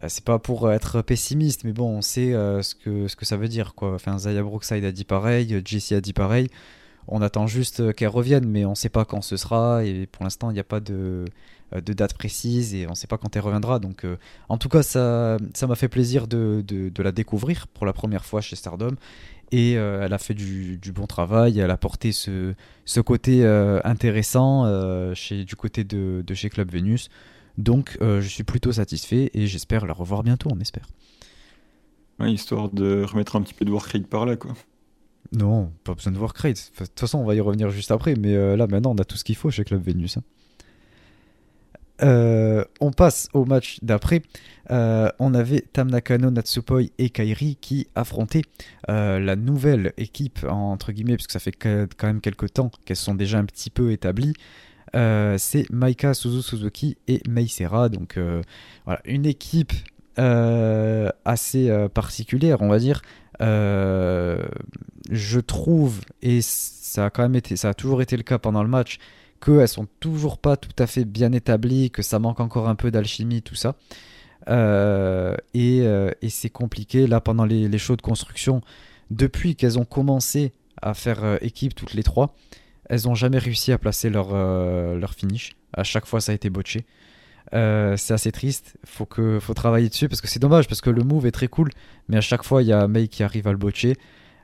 c'est 0.07 0.23
pas 0.23 0.39
pour 0.39 0.71
être 0.71 1.01
pessimiste, 1.01 1.63
mais 1.63 1.73
bon, 1.73 1.97
on 1.97 2.01
sait 2.01 2.31
ce, 2.31 2.75
que, 2.75 3.25
ça 3.25 3.37
veut 3.37 3.47
dire. 3.49 3.75
Quoi. 3.75 3.95
Enfin, 3.95 4.17
Zaya 4.19 4.43
Brookside 4.43 4.85
a 4.85 4.91
dit 4.91 5.03
pareil, 5.03 5.61
Jessie 5.65 5.95
a 5.95 6.01
dit 6.01 6.13
pareil. 6.13 6.49
On 7.07 7.21
attend 7.21 7.47
juste 7.47 7.93
qu'elle 7.93 8.09
revienne, 8.09 8.45
mais 8.45 8.65
on 8.65 8.75
sait 8.75 8.89
pas 8.89 9.05
quand 9.05 9.21
ce 9.21 9.37
sera, 9.37 9.83
et 9.85 10.07
pour 10.07 10.23
l'instant, 10.23 10.51
il 10.51 10.53
n'y 10.53 10.59
a 10.59 10.65
pas 10.65 10.79
de 10.79 11.25
euh, 11.75 11.81
de 11.81 11.91
date 11.91 12.13
précise 12.13 12.73
et 12.73 12.87
on 12.87 12.91
ne 12.91 12.95
sait 12.95 13.07
pas 13.07 13.17
quand 13.17 13.35
elle 13.35 13.41
reviendra. 13.41 13.79
Donc, 13.79 14.05
euh, 14.05 14.15
en 14.47 14.57
tout 14.57 14.69
cas, 14.69 14.83
ça, 14.83 15.37
m'a 15.67 15.75
fait 15.75 15.89
plaisir 15.89 16.27
de, 16.27 16.63
la 16.97 17.11
découvrir 17.11 17.67
pour 17.67 17.85
la 17.85 17.91
première 17.91 18.23
fois 18.23 18.39
chez 18.39 18.55
Stardom. 18.55 18.95
Et 19.51 19.77
euh, 19.77 20.05
elle 20.05 20.13
a 20.13 20.17
fait 20.17 20.33
du, 20.33 20.79
bon 20.93 21.07
travail, 21.07 21.59
elle 21.59 21.71
a 21.71 21.77
porté 21.77 22.13
ce, 22.13 22.53
côté 23.01 23.45
intéressant 23.83 24.65
du 25.29 25.55
côté 25.57 25.83
de, 25.83 26.23
chez 26.33 26.49
Club 26.49 26.71
Venus. 26.71 27.09
Donc, 27.57 27.97
je 28.01 28.27
suis 28.27 28.43
plutôt 28.43 28.71
satisfait 28.71 29.31
et 29.33 29.47
j'espère 29.47 29.85
la 29.85 29.93
revoir 29.93 30.23
bientôt, 30.23 30.49
on 30.53 30.59
espère. 30.59 30.87
histoire 32.21 32.69
de 32.69 33.03
remettre 33.03 33.35
un 33.35 33.41
petit 33.41 33.53
peu 33.53 33.65
de 33.65 33.71
Warcraft 33.71 34.07
par 34.07 34.25
là, 34.25 34.37
quoi. 34.37 34.53
Non, 35.33 35.71
pas 35.83 35.93
besoin 35.93 36.13
de 36.13 36.17
Warcraft. 36.17 36.71
De 36.79 36.85
toute 36.85 36.99
façon, 36.99 37.19
on 37.19 37.25
va 37.25 37.35
y 37.35 37.39
revenir 37.39 37.69
juste 37.69 37.91
après, 37.91 38.15
mais 38.15 38.55
là, 38.55 38.67
maintenant, 38.67 38.91
on 38.91 38.97
a 38.97 39.05
tout 39.05 39.17
ce 39.17 39.23
qu'il 39.23 39.35
faut 39.35 39.51
chez 39.51 39.63
Club 39.63 39.83
Venus. 39.83 40.17
Hein. 40.17 40.23
Euh, 42.03 42.63
on 42.79 42.91
passe 42.91 43.29
au 43.33 43.45
match 43.45 43.79
d'après. 43.81 44.21
Euh, 44.69 45.09
on 45.19 45.33
avait 45.33 45.61
Tam 45.61 45.89
Nakano, 45.89 46.29
Natsupoi 46.29 46.83
et 46.97 47.09
Kairi 47.09 47.57
qui 47.59 47.87
affrontaient 47.95 48.43
euh, 48.89 49.19
la 49.19 49.35
nouvelle 49.35 49.93
équipe, 49.97 50.45
entre 50.47 50.91
guillemets, 50.91 51.15
puisque 51.15 51.31
ça 51.31 51.39
fait 51.39 51.51
quand 51.51 51.87
même 52.03 52.21
quelques 52.21 52.53
temps 52.53 52.71
qu'elles 52.85 52.97
sont 52.97 53.15
déjà 53.15 53.39
un 53.39 53.45
petit 53.45 53.69
peu 53.69 53.91
établies. 53.91 54.33
c'est 54.93 55.65
Maika 55.71 56.13
Suzu 56.13 56.41
Suzuki 56.41 56.97
et 57.07 57.21
Meisera. 57.27 57.89
Donc 57.89 58.19
voilà, 58.85 59.01
une 59.05 59.25
équipe 59.25 59.73
assez 60.17 61.87
particulière, 61.93 62.61
on 62.61 62.69
va 62.69 62.79
dire. 62.79 63.01
Je 63.39 65.39
trouve, 65.39 66.01
et 66.21 66.41
ça 66.41 67.05
a 67.05 67.09
quand 67.09 67.23
même 67.23 67.35
été, 67.35 67.55
ça 67.55 67.69
a 67.69 67.73
toujours 67.73 68.01
été 68.01 68.17
le 68.17 68.23
cas 68.23 68.37
pendant 68.37 68.63
le 68.63 68.69
match, 68.69 68.99
qu'elles 69.43 69.67
sont 69.67 69.87
toujours 69.99 70.37
pas 70.37 70.57
tout 70.57 70.75
à 70.79 70.87
fait 70.87 71.05
bien 71.05 71.31
établies, 71.31 71.91
que 71.91 72.01
ça 72.01 72.19
manque 72.19 72.39
encore 72.39 72.67
un 72.67 72.75
peu 72.75 72.91
d'alchimie, 72.91 73.41
tout 73.41 73.55
ça. 73.55 73.75
Euh, 74.49 75.35
euh, 75.55 76.11
et, 76.21 76.29
c'est 76.29 76.49
compliqué 76.49 77.07
là 77.07 77.21
pendant 77.21 77.45
les, 77.45 77.77
shows 77.77 77.95
de 77.95 78.01
construction. 78.01 78.61
Depuis 79.11 79.55
qu'elles 79.55 79.79
ont 79.79 79.85
commencé 79.85 80.53
à 80.81 80.93
faire 80.93 81.23
euh, 81.23 81.37
équipe 81.41 81.75
toutes 81.75 81.93
les 81.93 82.03
trois, 82.03 82.35
elles 82.89 83.01
n'ont 83.05 83.15
jamais 83.15 83.37
réussi 83.37 83.71
à 83.71 83.77
placer 83.77 84.09
leur, 84.09 84.33
leur 84.33 85.13
finish. 85.13 85.55
À 85.73 85.83
chaque 85.83 86.05
fois, 86.05 86.21
ça 86.21 86.31
a 86.31 86.35
été 86.35 86.49
botché. 86.49 86.85
C'est 87.51 88.13
assez 88.13 88.31
triste. 88.31 88.77
Faut 88.85 89.05
que 89.05 89.39
faut 89.39 89.53
travailler 89.53 89.89
dessus 89.89 90.09
parce 90.09 90.21
que 90.21 90.27
c'est 90.27 90.39
dommage 90.39 90.67
parce 90.67 90.81
que 90.81 90.89
le 90.89 91.03
move 91.03 91.25
est 91.25 91.31
très 91.31 91.47
cool, 91.47 91.69
mais 92.09 92.17
à 92.17 92.21
chaque 92.21 92.43
fois 92.43 92.61
il 92.61 92.67
y 92.67 92.73
a 92.73 92.87
May 92.87 93.07
qui 93.07 93.23
arrive 93.23 93.47
à 93.47 93.51
le 93.51 93.57
botcher. 93.57 93.95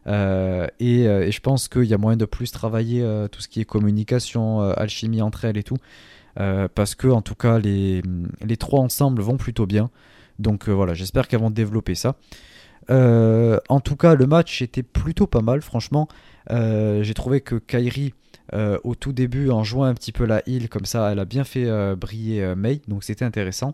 Euh, 0.07 0.67
euh, 0.81 1.21
et, 1.25 1.31
je 1.31 1.39
pense 1.39 1.67
qu'il 1.67 1.85
y 1.85 1.93
a 1.93 1.97
moyen 1.97 2.17
de 2.17 2.25
plus 2.25 2.51
travailler 2.51 3.01
euh, 3.01 3.27
tout 3.27 3.41
ce 3.41 3.47
qui 3.47 3.61
est 3.61 3.65
communication, 3.65 4.61
alchimie 4.61 5.21
entre 5.21 5.45
elles 5.45 5.57
et 5.57 5.63
tout. 5.63 5.77
parce 6.35 6.95
que, 6.95 7.07
en 7.07 7.21
tout 7.21 7.35
cas, 7.35 7.59
les, 7.59 8.01
les 8.41 8.57
trois 8.57 8.81
ensemble 8.81 9.21
vont 9.21 9.37
plutôt 9.37 9.65
bien. 9.65 9.89
Donc 10.39 10.67
voilà, 10.69 10.93
j'espère 10.93 11.27
qu'elles 11.27 11.41
vont 11.41 11.51
développer 11.51 11.95
ça. 11.95 12.15
En 12.89 13.79
tout 13.79 13.95
cas, 13.95 14.15
le 14.15 14.25
match 14.25 14.61
était 14.61 14.83
plutôt 14.83 15.27
pas 15.27 15.41
mal, 15.41 15.61
franchement. 15.61 16.07
J'ai 16.49 17.13
trouvé 17.13 17.41
que 17.41 17.55
Kairi, 17.55 18.13
au 18.53 18.95
tout 18.95 19.13
début, 19.13 19.49
en 19.49 19.63
jouant 19.63 19.85
un 19.85 19.93
petit 19.93 20.11
peu 20.11 20.25
la 20.25 20.41
heal, 20.47 20.69
comme 20.69 20.85
ça, 20.85 21.11
elle 21.11 21.19
a 21.19 21.25
bien 21.25 21.43
fait 21.43 21.95
briller 21.95 22.55
Mei, 22.55 22.81
donc 22.87 23.03
c'était 23.03 23.25
intéressant. 23.25 23.73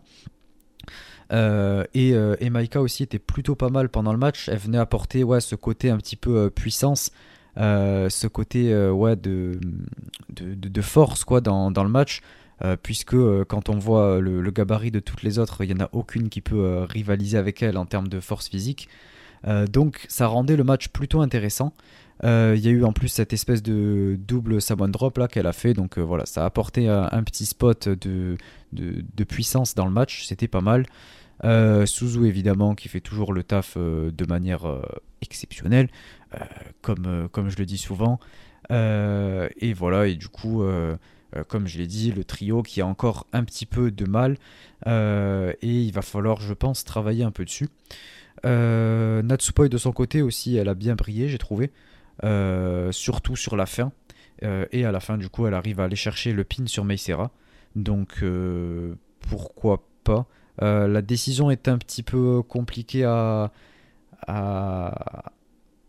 Euh, 1.32 1.86
euh, 1.95 2.36
et, 2.39 2.50
Maika 2.50 2.82
aussi 2.82 3.04
était 3.04 3.19
plutôt 3.19 3.56
pas 3.56 3.69
mal 3.69 3.89
pendant 3.89 4.12
le 4.12 4.17
match. 4.17 4.50
Elle 4.50 4.58
venait 4.58 4.78
apporter 4.78 5.24
ouais, 5.24 5.41
ce 5.41 5.56
côté 5.56 5.89
un 5.89 5.98
petit 5.98 6.15
peu 6.15 6.38
euh, 6.38 6.50
puissance, 6.50 7.12
ce 7.58 8.28
côté 8.28 8.74
ouais, 8.89 9.15
de, 9.15 9.60
force 10.82 11.24
quoi, 11.24 11.41
dans 11.41 11.69
le 11.69 11.89
match. 11.89 12.22
Puisque 12.84 13.15
quand 13.45 13.69
on 13.69 13.78
voit 13.78 14.19
le, 14.19 14.52
gabarit 14.52 14.91
de 14.91 15.00
toutes 15.00 15.24
les 15.24 15.39
autres, 15.39 15.63
il 15.63 15.74
n'y 15.74 15.82
en 15.82 15.86
a 15.86 15.89
aucune 15.93 16.30
qui 16.30 16.41
peut 16.41 16.86
rivaliser 16.89 17.38
avec 17.38 17.62
elle 17.63 17.78
en 17.78 17.86
termes 17.86 18.08
de 18.08 18.19
force 18.19 18.50
physique. 18.50 18.89
donc 19.69 20.06
ça 20.10 20.28
rendait 20.28 20.58
le 20.58 20.63
match 20.63 20.89
plutôt 20.89 21.22
intéressant. 21.22 21.74
Il 22.24 22.60
y 22.60 22.67
a 22.67 22.72
eu 22.72 22.84
en 22.84 22.91
plus 22.91 23.08
cette 23.08 23.32
espèce 23.32 23.63
de 23.63 24.17
double 24.19 24.62
Samoan 24.62 24.89
Drop 24.89 25.17
là 25.17 25.28
qu'elle 25.28 25.48
a 25.48 25.54
fait, 25.54 25.74
donc 25.74 25.98
voilà, 25.98 26.26
ça 26.26 26.43
a 26.43 26.45
apporté 26.45 26.89
un, 26.89 27.24
petit 27.24 27.45
spot 27.45 27.88
de, 27.88 28.38
puissance 29.28 29.74
dans 29.76 29.86
le 29.86 29.91
match, 29.91 30.26
c'était 30.26 30.50
pas 30.50 30.62
mal. 30.62 30.86
Euh, 31.45 31.86
Suzu 31.86 32.28
évidemment 32.28 32.76
qui 32.76 32.89
fait 32.89 33.00
toujours 33.00 33.32
le 33.32 33.43
taf 33.43 33.76
euh, 33.78 34.12
de 34.12 34.26
manière 34.26 34.67
euh, 34.67 34.82
exceptionnelle, 35.22 35.89
comme, 36.82 37.28
comme 37.32 37.50
je 37.50 37.58
le 37.58 37.65
dis 37.65 37.78
souvent. 37.78 38.19
et 38.69 39.74
voilà, 39.74 40.08
et 40.08 40.15
du 40.15 40.28
coup, 40.28 40.63
comme 41.48 41.68
je 41.68 41.78
l'ai 41.78 41.88
dit, 41.88 42.12
le 42.12 42.24
trio 42.24 42.63
qui 42.63 42.82
a 42.82 42.88
encore 42.88 43.28
un 43.34 43.44
petit 43.44 43.65
peu 43.65 43.92
de 43.92 44.06
mal. 44.06 44.38
et 44.88 45.56
il 45.62 45.92
va 45.92 46.02
falloir, 46.02 46.42
je 46.42 46.54
pense, 46.54 46.84
travailler 46.84 47.24
un 47.24 47.32
peu 47.32 47.46
dessus. 47.46 47.70
Natsupoi 48.44 49.70
de 49.70 49.78
son 49.78 49.92
côté 49.92 50.22
aussi, 50.22 50.56
elle 50.56 50.70
a 50.70 50.74
bien 50.74 50.96
brillé, 50.96 51.28
j'ai 51.30 51.38
trouvé. 51.38 51.72
surtout 52.92 53.36
sur 53.36 53.56
la 53.56 53.65
fin. 53.65 53.92
et 54.42 54.86
à 54.86 54.92
la 54.92 55.00
fin, 55.00 55.18
du 55.18 55.30
coup, 55.30 55.46
elle 55.46 55.54
arrive 55.54 55.80
à 55.80 55.86
aller 55.86 55.96
chercher 55.96 56.34
le 56.34 56.44
pin 56.44 56.65
sur 56.65 56.84
Meisera. 56.84 57.32
Donc, 57.76 58.24
pourquoi 59.22 59.84
pas 60.04 60.28
euh, 60.62 60.88
la 60.88 61.02
décision 61.02 61.52
est 61.52 61.68
un 61.68 61.78
petit 61.78 62.04
peu 62.04 62.42
compliquée 62.42 63.04
à, 63.06 63.52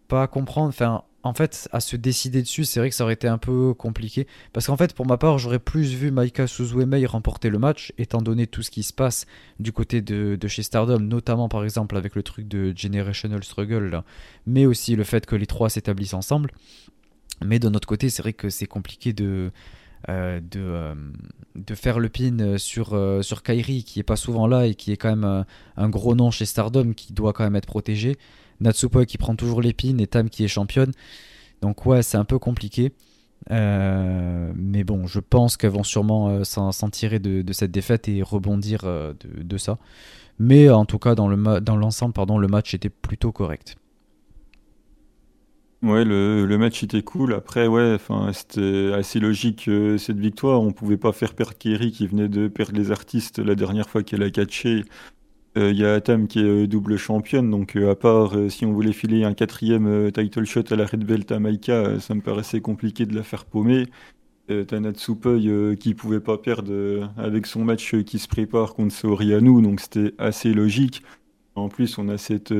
pas 0.08 0.26
comprendre. 0.28 0.68
Enfin, 0.68 1.02
en 1.22 1.34
fait, 1.34 1.68
à 1.72 1.80
se 1.80 1.96
décider 1.96 2.40
dessus, 2.40 2.64
c'est 2.64 2.80
vrai 2.80 2.88
que 2.88 2.96
ça 2.96 3.04
aurait 3.04 3.14
été 3.14 3.28
un 3.28 3.36
peu 3.36 3.74
compliqué. 3.74 4.26
Parce 4.52 4.66
qu'en 4.66 4.76
fait, 4.76 4.94
pour 4.94 5.06
ma 5.06 5.18
part, 5.18 5.38
j'aurais 5.38 5.58
plus 5.58 5.92
vu 5.94 6.10
Maika 6.10 6.46
Suzuemei 6.46 7.04
remporter 7.04 7.50
le 7.50 7.58
match, 7.58 7.92
étant 7.98 8.22
donné 8.22 8.46
tout 8.46 8.62
ce 8.62 8.70
qui 8.70 8.82
se 8.82 8.92
passe 8.92 9.26
du 9.58 9.72
côté 9.72 10.00
de, 10.00 10.38
chez 10.48 10.62
Stardom, 10.62 11.00
notamment 11.00 11.48
par 11.48 11.62
exemple 11.62 11.96
avec 11.96 12.14
le 12.14 12.22
truc 12.22 12.48
de 12.48 12.72
Generational 12.74 13.44
Struggle, 13.44 14.02
mais 14.46 14.64
aussi 14.64 14.96
le 14.96 15.04
fait 15.04 15.26
que 15.26 15.36
les 15.36 15.46
trois 15.46 15.68
s'établissent 15.68 16.14
ensemble. 16.14 16.52
Mais 17.44 17.58
de 17.58 17.68
notre 17.68 17.86
côté, 17.86 18.08
c'est 18.08 18.22
vrai 18.22 18.32
que 18.32 18.48
c'est 18.48 18.66
compliqué 18.66 19.12
de, 19.12 19.50
euh, 20.08 20.40
euh, 20.56 20.94
faire 21.74 21.98
le 21.98 22.08
pin 22.08 22.56
sur, 22.56 22.94
euh, 22.94 23.20
sur 23.20 23.42
Kairi 23.42 23.84
qui 23.84 24.00
est 24.00 24.04
pas 24.04 24.16
souvent 24.16 24.46
là 24.46 24.66
et 24.66 24.74
qui 24.74 24.92
est 24.92 24.96
quand 24.96 25.14
même 25.14 25.44
un 25.76 25.88
gros 25.90 26.14
nom 26.14 26.30
chez 26.30 26.46
Stardom 26.46 26.94
qui 26.94 27.12
doit 27.12 27.34
quand 27.34 27.44
même 27.44 27.56
être 27.56 27.66
protégé. 27.66 28.16
Natsupoi 28.60 29.06
qui 29.06 29.18
prend 29.18 29.34
toujours 29.34 29.60
les 29.60 29.72
pins 29.72 29.98
et 29.98 30.06
Tam 30.06 30.30
qui 30.30 30.44
est 30.44 30.48
championne. 30.48 30.92
Donc 31.62 31.86
ouais, 31.86 32.02
c'est 32.02 32.16
un 32.16 32.24
peu 32.24 32.38
compliqué. 32.38 32.92
mais 33.50 34.84
bon, 34.84 35.06
je 35.06 35.20
pense 35.20 35.56
qu'elles 35.56 35.70
vont 35.70 35.82
sûrement 35.82 36.44
s'en 36.44 36.90
tirer 36.90 37.18
de, 37.18 37.52
cette 37.52 37.70
défaite 37.70 38.08
et 38.08 38.22
rebondir 38.22 38.82
de, 38.84 39.58
ça. 39.58 39.78
Mais 40.38 40.70
en 40.70 40.84
tout 40.84 40.98
cas, 40.98 41.14
dans 41.14 41.28
l'ensemble, 41.76 42.14
pardon, 42.14 42.38
le 42.38 42.48
match 42.48 42.74
était 42.74 42.90
plutôt 42.90 43.32
correct. 43.32 43.76
Ouais, 45.82 46.04
le, 46.04 46.44
le, 46.44 46.58
match 46.58 46.82
était 46.82 47.02
cool. 47.02 47.32
Après, 47.32 47.66
ouais, 47.66 47.96
c'était 48.34 48.92
assez 48.92 49.18
logique 49.18 49.66
euh, 49.68 49.96
cette 49.96 50.18
victoire. 50.18 50.60
On 50.60 50.72
pouvait 50.72 50.98
pas 50.98 51.12
faire 51.12 51.32
perdre 51.34 51.56
Kerry 51.56 51.90
qui 51.90 52.06
venait 52.06 52.28
de 52.28 52.48
perdre 52.48 52.76
les 52.76 52.90
artistes 52.90 53.38
la 53.38 53.54
dernière 53.54 53.88
fois 53.88 54.02
qu'elle 54.02 54.22
a 54.22 54.30
catché. 54.30 54.84
Euh, 55.56 55.70
il 55.72 55.78
y 55.78 55.84
a 55.84 55.94
Atam 55.94 56.28
qui 56.28 56.38
est 56.40 56.44
euh, 56.44 56.66
double 56.66 56.96
championne, 56.96 57.50
donc 57.50 57.74
à 57.76 57.94
part 57.96 58.34
si 58.48 58.64
on 58.66 58.72
voulait 58.72 58.92
filer 58.92 59.24
un 59.24 59.34
quatrième 59.34 60.12
title 60.12 60.44
shot 60.44 60.64
à 60.70 60.76
la 60.76 60.86
Red 60.86 61.04
Belt 61.04 61.30
à 61.32 61.40
Maika, 61.40 61.98
ça 62.00 62.14
me 62.14 62.20
paraissait 62.20 62.60
compliqué 62.60 63.06
de 63.06 63.14
la 63.14 63.22
faire 63.22 63.44
paumer. 63.44 63.86
T'as 64.48 64.80
Natsupoi 64.80 65.38
qui 65.78 65.94
pouvait 65.94 66.18
pas 66.18 66.36
perdre 66.36 67.08
avec 67.16 67.46
son 67.46 67.64
match 67.64 67.94
qui 68.02 68.18
se 68.18 68.26
prépare 68.26 68.74
contre 68.74 68.92
Soriano, 68.92 69.60
donc 69.60 69.78
c'était 69.78 70.12
assez 70.18 70.52
logique. 70.52 71.02
En 71.54 71.68
plus, 71.68 71.98
on 71.98 72.08
a 72.08 72.18
cette 72.18 72.52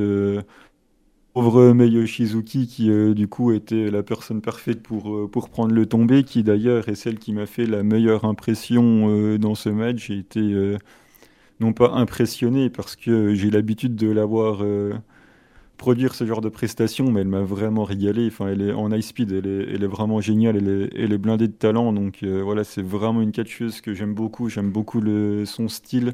pauvre 1.33 1.73
Mei 1.73 2.05
Shizuki 2.05 2.67
qui 2.67 2.89
euh, 2.89 3.13
du 3.13 3.27
coup 3.27 3.51
était 3.51 3.89
la 3.89 4.03
personne 4.03 4.41
parfaite 4.41 4.81
pour, 4.83 5.15
euh, 5.15 5.29
pour 5.31 5.49
prendre 5.49 5.73
le 5.73 5.85
tombé, 5.85 6.23
qui 6.23 6.43
d'ailleurs 6.43 6.89
est 6.89 6.95
celle 6.95 7.19
qui 7.19 7.33
m'a 7.33 7.45
fait 7.45 7.65
la 7.65 7.83
meilleure 7.83 8.25
impression 8.25 9.09
euh, 9.09 9.37
dans 9.37 9.55
ce 9.55 9.69
match. 9.69 10.07
J'ai 10.07 10.17
été 10.17 10.77
non 11.61 11.73
pas 11.73 11.91
impressionné 11.91 12.69
parce 12.69 12.95
que 12.95 13.33
j'ai 13.33 13.49
l'habitude 13.49 13.95
de 13.95 14.09
l'avoir 14.11 14.63
produire 15.77 16.13
ce 16.15 16.25
genre 16.25 16.41
de 16.41 16.49
prestation, 16.49 17.11
mais 17.11 17.21
elle 17.21 17.27
m'a 17.27 17.41
vraiment 17.41 17.83
régalé. 17.85 18.27
Enfin, 18.27 18.47
elle 18.49 18.61
est 18.61 18.73
en 18.73 18.91
high 18.91 19.01
speed, 19.01 19.31
elle 19.31 19.83
est, 19.83 19.87
vraiment 19.87 20.21
géniale, 20.21 20.57
elle 20.57 21.13
est, 21.13 21.17
blindée 21.17 21.47
de 21.47 21.53
talent. 21.53 21.93
Donc 21.93 22.23
voilà, 22.23 22.63
c'est 22.63 22.81
vraiment 22.81 23.21
une 23.21 23.31
catcheuse 23.31 23.81
que 23.81 23.93
j'aime 23.93 24.13
beaucoup. 24.13 24.49
J'aime 24.49 24.71
beaucoup 24.71 25.01
son 25.45 25.67
style, 25.69 26.13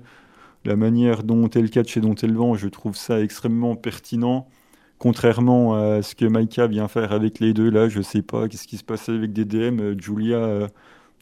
la 0.66 0.76
manière 0.76 1.24
dont 1.24 1.50
elle 1.50 1.70
catch 1.70 1.98
et 1.98 2.02
dont 2.02 2.16
elle 2.16 2.36
vend. 2.36 2.56
Je 2.56 2.68
trouve 2.68 2.96
ça 2.96 3.22
extrêmement 3.22 3.76
pertinent. 3.76 4.48
Contrairement 5.00 5.76
à 5.76 6.02
ce 6.02 6.16
que 6.16 6.26
Maika 6.26 6.66
vient 6.68 6.88
faire 6.88 7.12
avec 7.12 7.40
les 7.40 7.54
deux, 7.54 7.70
là, 7.70 7.88
je 7.88 8.02
sais 8.02 8.24
pas 8.24 8.48
qu'est-ce 8.48 8.68
qui 8.68 8.78
se 8.78 8.84
passe 8.84 9.10
avec 9.10 9.32
des 9.32 9.46
DM. 9.46 9.80
Euh, 9.80 9.96
Julia, 10.00 10.38
euh, 10.38 10.68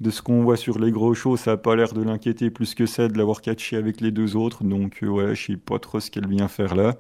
de 0.02 0.10
ce 0.10 0.22
qu'on 0.22 0.44
voit 0.44 0.58
sur 0.58 0.80
les 0.80 0.92
gros 0.92 1.14
shows, 1.14 1.38
ça 1.38 1.54
a 1.54 1.58
pas 1.58 1.76
l'air 1.76 1.94
de 1.94 2.02
l'inquiéter 2.02 2.50
plus 2.50 2.76
que 2.76 2.86
ça 2.86 3.08
de 3.08 3.18
l'avoir 3.18 3.42
catché 3.42 3.78
avec 3.78 4.02
les 4.02 4.12
deux 4.12 4.36
autres. 4.36 4.64
Donc, 4.64 5.00
euh, 5.04 5.08
ouais, 5.08 5.36
je 5.36 5.46
sais 5.46 5.58
pas 5.58 5.80
trop 5.80 6.00
ce 6.00 6.12
qu'elle 6.12 6.28
vient 6.28 6.48
faire 6.48 6.76
là. 6.76 6.96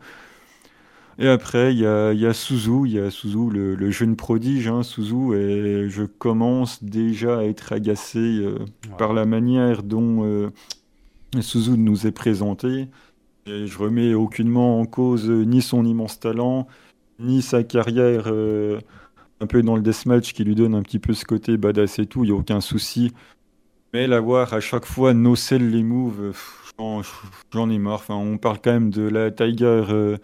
Et 1.17 1.27
après, 1.29 1.73
il 1.73 1.79
y 1.79 1.85
a, 1.85 2.11
y 2.13 2.25
a 2.25 2.33
Suzu, 2.33 2.85
il 2.85 2.93
y 2.93 2.99
a 2.99 3.09
Suzu, 3.09 3.49
le, 3.49 3.91
jeune 3.91 4.17
prodige, 4.17 4.67
hein, 4.67 4.83
Suzu, 4.83 5.33
et 5.33 5.89
je 5.89 6.03
commence 6.03 6.83
déjà 6.83 7.39
à 7.39 7.43
être 7.43 7.71
agacé 7.71 8.45
par 8.97 9.13
la 9.13 9.25
manière 9.25 9.81
dont 9.81 10.51
Suzu 11.41 11.77
nous 11.77 12.05
est 12.05 12.11
présenté. 12.11 12.87
Et 13.47 13.67
je 13.67 13.77
remets 13.77 14.15
aucunement 14.15 14.79
en 14.79 14.85
cause 14.85 15.29
euh, 15.29 15.43
ni 15.43 15.61
son 15.61 15.85
immense 15.85 16.19
talent, 16.19 16.67
ni 17.19 17.43
sa 17.43 17.63
carrière 17.63 18.23
euh, 18.27 18.79
un 19.41 19.47
peu 19.47 19.61
dans 19.61 19.75
le 19.75 19.81
deathmatch 19.81 20.33
qui 20.33 20.43
lui 20.43 20.55
donne 20.55 20.75
un 20.75 20.81
petit 20.81 20.99
peu 20.99 21.13
ce 21.13 21.25
côté 21.25 21.57
badass 21.57 21.99
et 21.99 22.05
tout, 22.05 22.23
il 22.23 22.27
n'y 22.27 22.33
a 22.33 22.39
aucun 22.39 22.61
souci. 22.61 23.11
Mais 23.93 24.07
l'avoir 24.07 24.53
à 24.53 24.59
chaque 24.59 24.85
fois 24.85 25.13
no-sell 25.13 25.69
les 25.69 25.83
moves, 25.83 26.33
j'en 27.51 27.69
ai 27.69 27.79
marre. 27.79 27.95
Enfin, 27.95 28.15
on 28.15 28.37
parle 28.37 28.59
quand 28.61 28.73
même 28.73 28.89
de 28.89 29.03
la 29.03 29.31
Tiger, 29.31 29.83
euh, 29.89 30.17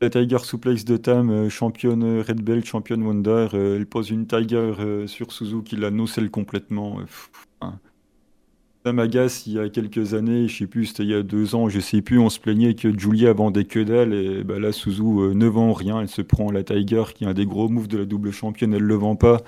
la 0.00 0.10
Tiger 0.10 0.38
Suplex 0.38 0.84
de 0.84 0.96
Tam, 0.96 1.48
championne 1.48 2.20
Red 2.20 2.42
Belt, 2.42 2.64
championne 2.64 3.02
Wonder. 3.02 3.48
elle 3.52 3.86
pose 3.86 4.10
une 4.10 4.26
Tiger 4.26 5.06
sur 5.06 5.32
Suzuki, 5.32 5.76
la 5.76 5.90
no-sell 5.90 6.30
complètement. 6.30 7.00
M'agace 8.92 9.46
il 9.46 9.54
y 9.54 9.58
a 9.58 9.68
quelques 9.68 10.14
années, 10.14 10.48
je 10.48 10.58
sais 10.58 10.66
plus, 10.66 10.86
c'était 10.86 11.02
il 11.04 11.10
y 11.10 11.14
a 11.14 11.22
deux 11.22 11.54
ans, 11.54 11.68
je 11.68 11.80
sais 11.80 12.02
plus, 12.02 12.18
on 12.18 12.28
se 12.30 12.38
plaignait 12.40 12.74
que 12.74 12.96
Julia 12.96 13.32
vendait 13.32 13.64
que 13.64 13.80
dalle 13.80 14.14
et 14.14 14.44
bah 14.44 14.58
là 14.58 14.72
Suzu 14.72 15.02
euh, 15.02 15.34
ne 15.34 15.46
vend 15.46 15.72
rien, 15.72 16.00
elle 16.00 16.08
se 16.08 16.22
prend 16.22 16.50
la 16.50 16.62
Tiger 16.62 17.04
qui 17.14 17.24
est 17.24 17.26
un 17.26 17.34
des 17.34 17.46
gros 17.46 17.68
moves 17.68 17.88
de 17.88 17.98
la 17.98 18.04
double 18.04 18.32
championne, 18.32 18.74
elle 18.74 18.82
le 18.82 18.94
vend 18.94 19.16
pas 19.16 19.42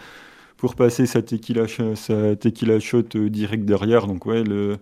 pour 0.56 0.74
passer 0.74 1.06
sa 1.06 1.22
tequila, 1.22 1.66
sa 1.94 2.36
tequila 2.36 2.80
shot 2.80 3.04
euh, 3.14 3.30
direct 3.30 3.64
derrière. 3.64 4.06
Donc 4.06 4.26
ouais, 4.26 4.42
le, 4.44 4.78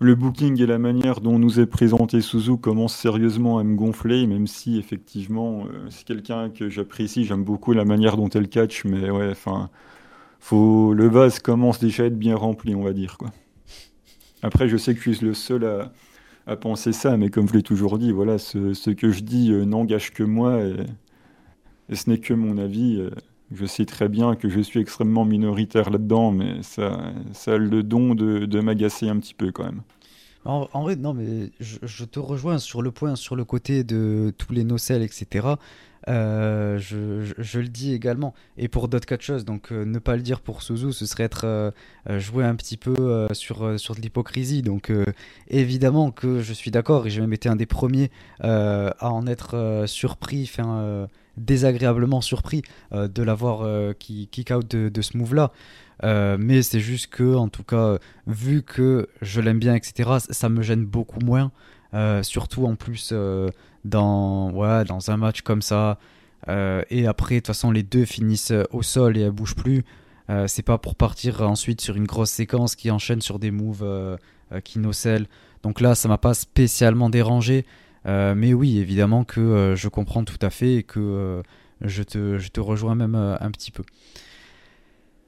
booking 0.00 0.60
et 0.60 0.66
la 0.66 0.78
manière 0.78 1.20
dont 1.20 1.38
nous 1.38 1.60
est 1.60 1.66
présenté 1.66 2.20
Suzu 2.20 2.58
commence 2.58 2.94
sérieusement 2.96 3.58
à 3.58 3.64
me 3.64 3.76
gonfler, 3.76 4.26
même 4.26 4.46
si 4.46 4.78
effectivement 4.78 5.66
euh, 5.66 5.86
c'est 5.90 6.04
quelqu'un 6.04 6.50
que 6.50 6.68
j'apprécie, 6.68 7.24
j'aime 7.24 7.44
beaucoup 7.44 7.72
la 7.72 7.84
manière 7.84 8.16
dont 8.16 8.28
elle 8.28 8.48
catch, 8.48 8.84
mais 8.84 9.10
ouais, 9.10 9.30
enfin, 9.30 9.70
le 10.52 11.08
vase 11.08 11.38
commence 11.38 11.78
déjà 11.80 12.04
à 12.04 12.06
être 12.06 12.18
bien 12.18 12.36
rempli, 12.36 12.74
on 12.74 12.82
va 12.82 12.92
dire 12.92 13.16
quoi. 13.18 13.30
Après, 14.44 14.68
je 14.68 14.76
sais 14.76 14.94
que 14.94 15.00
je 15.00 15.10
suis 15.10 15.26
le 15.26 15.32
seul 15.32 15.90
à, 16.46 16.56
penser 16.56 16.92
ça, 16.92 17.16
mais 17.16 17.30
comme 17.30 17.48
je 17.48 17.54
l'ai 17.54 17.62
toujours 17.62 17.98
dit, 17.98 18.12
voilà, 18.12 18.36
ce, 18.36 18.90
que 18.90 19.10
je 19.10 19.22
dis 19.22 19.50
euh, 19.50 19.64
n'engage 19.64 20.12
que 20.12 20.22
moi 20.22 20.60
et, 20.60 21.94
ce 21.94 22.10
n'est 22.10 22.18
que 22.18 22.34
mon 22.34 22.58
avis. 22.58 23.00
Euh, 23.00 23.10
je 23.52 23.66
sais 23.66 23.84
très 23.84 24.08
bien 24.08 24.36
que 24.36 24.48
je 24.48 24.60
suis 24.60 24.80
extrêmement 24.80 25.24
minoritaire 25.24 25.90
là-dedans, 25.90 26.32
mais 26.32 26.62
ça, 26.62 27.12
a 27.46 27.56
le 27.56 27.82
don 27.82 28.14
de, 28.14 28.60
m'agacer 28.60 29.08
un 29.08 29.18
petit 29.18 29.34
peu 29.34 29.52
quand 29.52 29.64
même. 29.64 29.82
En, 30.44 30.82
vrai, 30.82 30.96
non, 30.96 31.14
mais 31.14 31.50
je, 31.60 32.04
te 32.04 32.18
rejoins 32.18 32.58
sur 32.58 32.82
le 32.82 32.90
point, 32.90 33.16
sur 33.16 33.36
le 33.36 33.44
côté 33.44 33.82
de 33.82 34.32
tous 34.36 34.52
les 34.52 34.64
nocelles, 34.64 35.02
etc. 35.02 35.46
Euh, 36.08 36.78
je, 36.78 37.58
le 37.58 37.68
dis 37.68 37.94
également. 37.94 38.34
Et 38.58 38.68
pour 38.68 38.88
d'autres 38.88 39.06
catcheuses, 39.06 39.44
donc 39.44 39.72
euh, 39.72 39.84
ne 39.84 39.98
pas 39.98 40.16
le 40.16 40.22
dire 40.22 40.40
pour 40.40 40.62
Suzu, 40.62 40.92
ce 40.92 41.06
serait 41.06 41.24
être 41.24 41.44
euh, 41.44 41.70
jouer 42.18 42.44
un 42.44 42.56
petit 42.56 42.76
peu 42.76 43.28
sur, 43.32 43.78
sur 43.78 43.94
de 43.94 44.00
l'hypocrisie. 44.00 44.62
Donc 44.62 44.92
évidemment 45.48 46.10
que 46.10 46.40
je 46.40 46.52
suis 46.52 46.70
d'accord 46.70 47.06
et 47.06 47.10
j'ai 47.10 47.20
même 47.20 47.32
été 47.32 47.48
un 47.48 47.56
des 47.56 47.66
premiers 47.66 48.10
à 48.40 49.10
en 49.10 49.26
être 49.26 49.84
surpris, 49.86 50.48
enfin 50.50 51.08
désagréablement 51.36 52.20
surpris 52.20 52.62
de 52.92 53.22
l'avoir 53.22 53.94
qui 53.96 54.28
kick 54.28 54.50
out 54.50 54.68
de 54.68 55.02
ce 55.02 55.16
move 55.16 55.34
là. 55.34 55.52
mais 56.38 56.62
c'est 56.62 56.80
juste 56.80 57.08
que, 57.08 57.34
en 57.34 57.48
tout 57.48 57.64
cas, 57.64 57.98
vu 58.26 58.62
que 58.62 59.08
je 59.22 59.40
l'aime 59.40 59.58
bien, 59.58 59.74
etc., 59.74 60.10
ça 60.30 60.48
me 60.48 60.62
gêne 60.62 60.84
beaucoup 60.84 61.20
moins. 61.20 61.50
surtout 62.22 62.66
en 62.66 62.76
plus 62.76 63.12
dans, 63.84 64.50
ouais, 64.50 64.84
dans 64.84 65.10
un 65.10 65.16
match 65.16 65.42
comme 65.42 65.62
ça. 65.62 65.98
Euh, 66.48 66.82
et 66.90 67.06
après, 67.06 67.36
de 67.36 67.40
toute 67.40 67.48
façon, 67.48 67.70
les 67.70 67.82
deux 67.82 68.04
finissent 68.04 68.52
au 68.70 68.82
sol 68.82 69.16
et 69.16 69.22
elles 69.22 69.30
bougent 69.30 69.56
plus. 69.56 69.84
Euh, 70.30 70.46
c'est 70.46 70.62
pas 70.62 70.78
pour 70.78 70.94
partir 70.94 71.42
ensuite 71.42 71.80
sur 71.80 71.96
une 71.96 72.06
grosse 72.06 72.30
séquence 72.30 72.76
qui 72.76 72.90
enchaîne 72.90 73.20
sur 73.20 73.38
des 73.38 73.50
moves 73.50 73.82
euh, 73.82 74.16
qui 74.62 74.78
nocellent. 74.78 75.26
Donc 75.62 75.80
là, 75.80 75.94
ça 75.94 76.08
m'a 76.08 76.18
pas 76.18 76.34
spécialement 76.34 77.10
dérangé. 77.10 77.64
mais 78.04 78.52
oui, 78.52 78.78
évidemment 78.78 79.24
que 79.24 79.74
je 79.76 79.88
comprends 79.88 80.24
tout 80.24 80.38
à 80.42 80.50
fait 80.50 80.76
et 80.76 80.82
que 80.82 81.42
je, 81.80 82.02
te, 82.02 82.38
je 82.38 82.48
te 82.48 82.60
rejoins 82.60 82.94
même 82.94 83.14
un 83.14 83.50
petit 83.50 83.70
peu. 83.70 83.82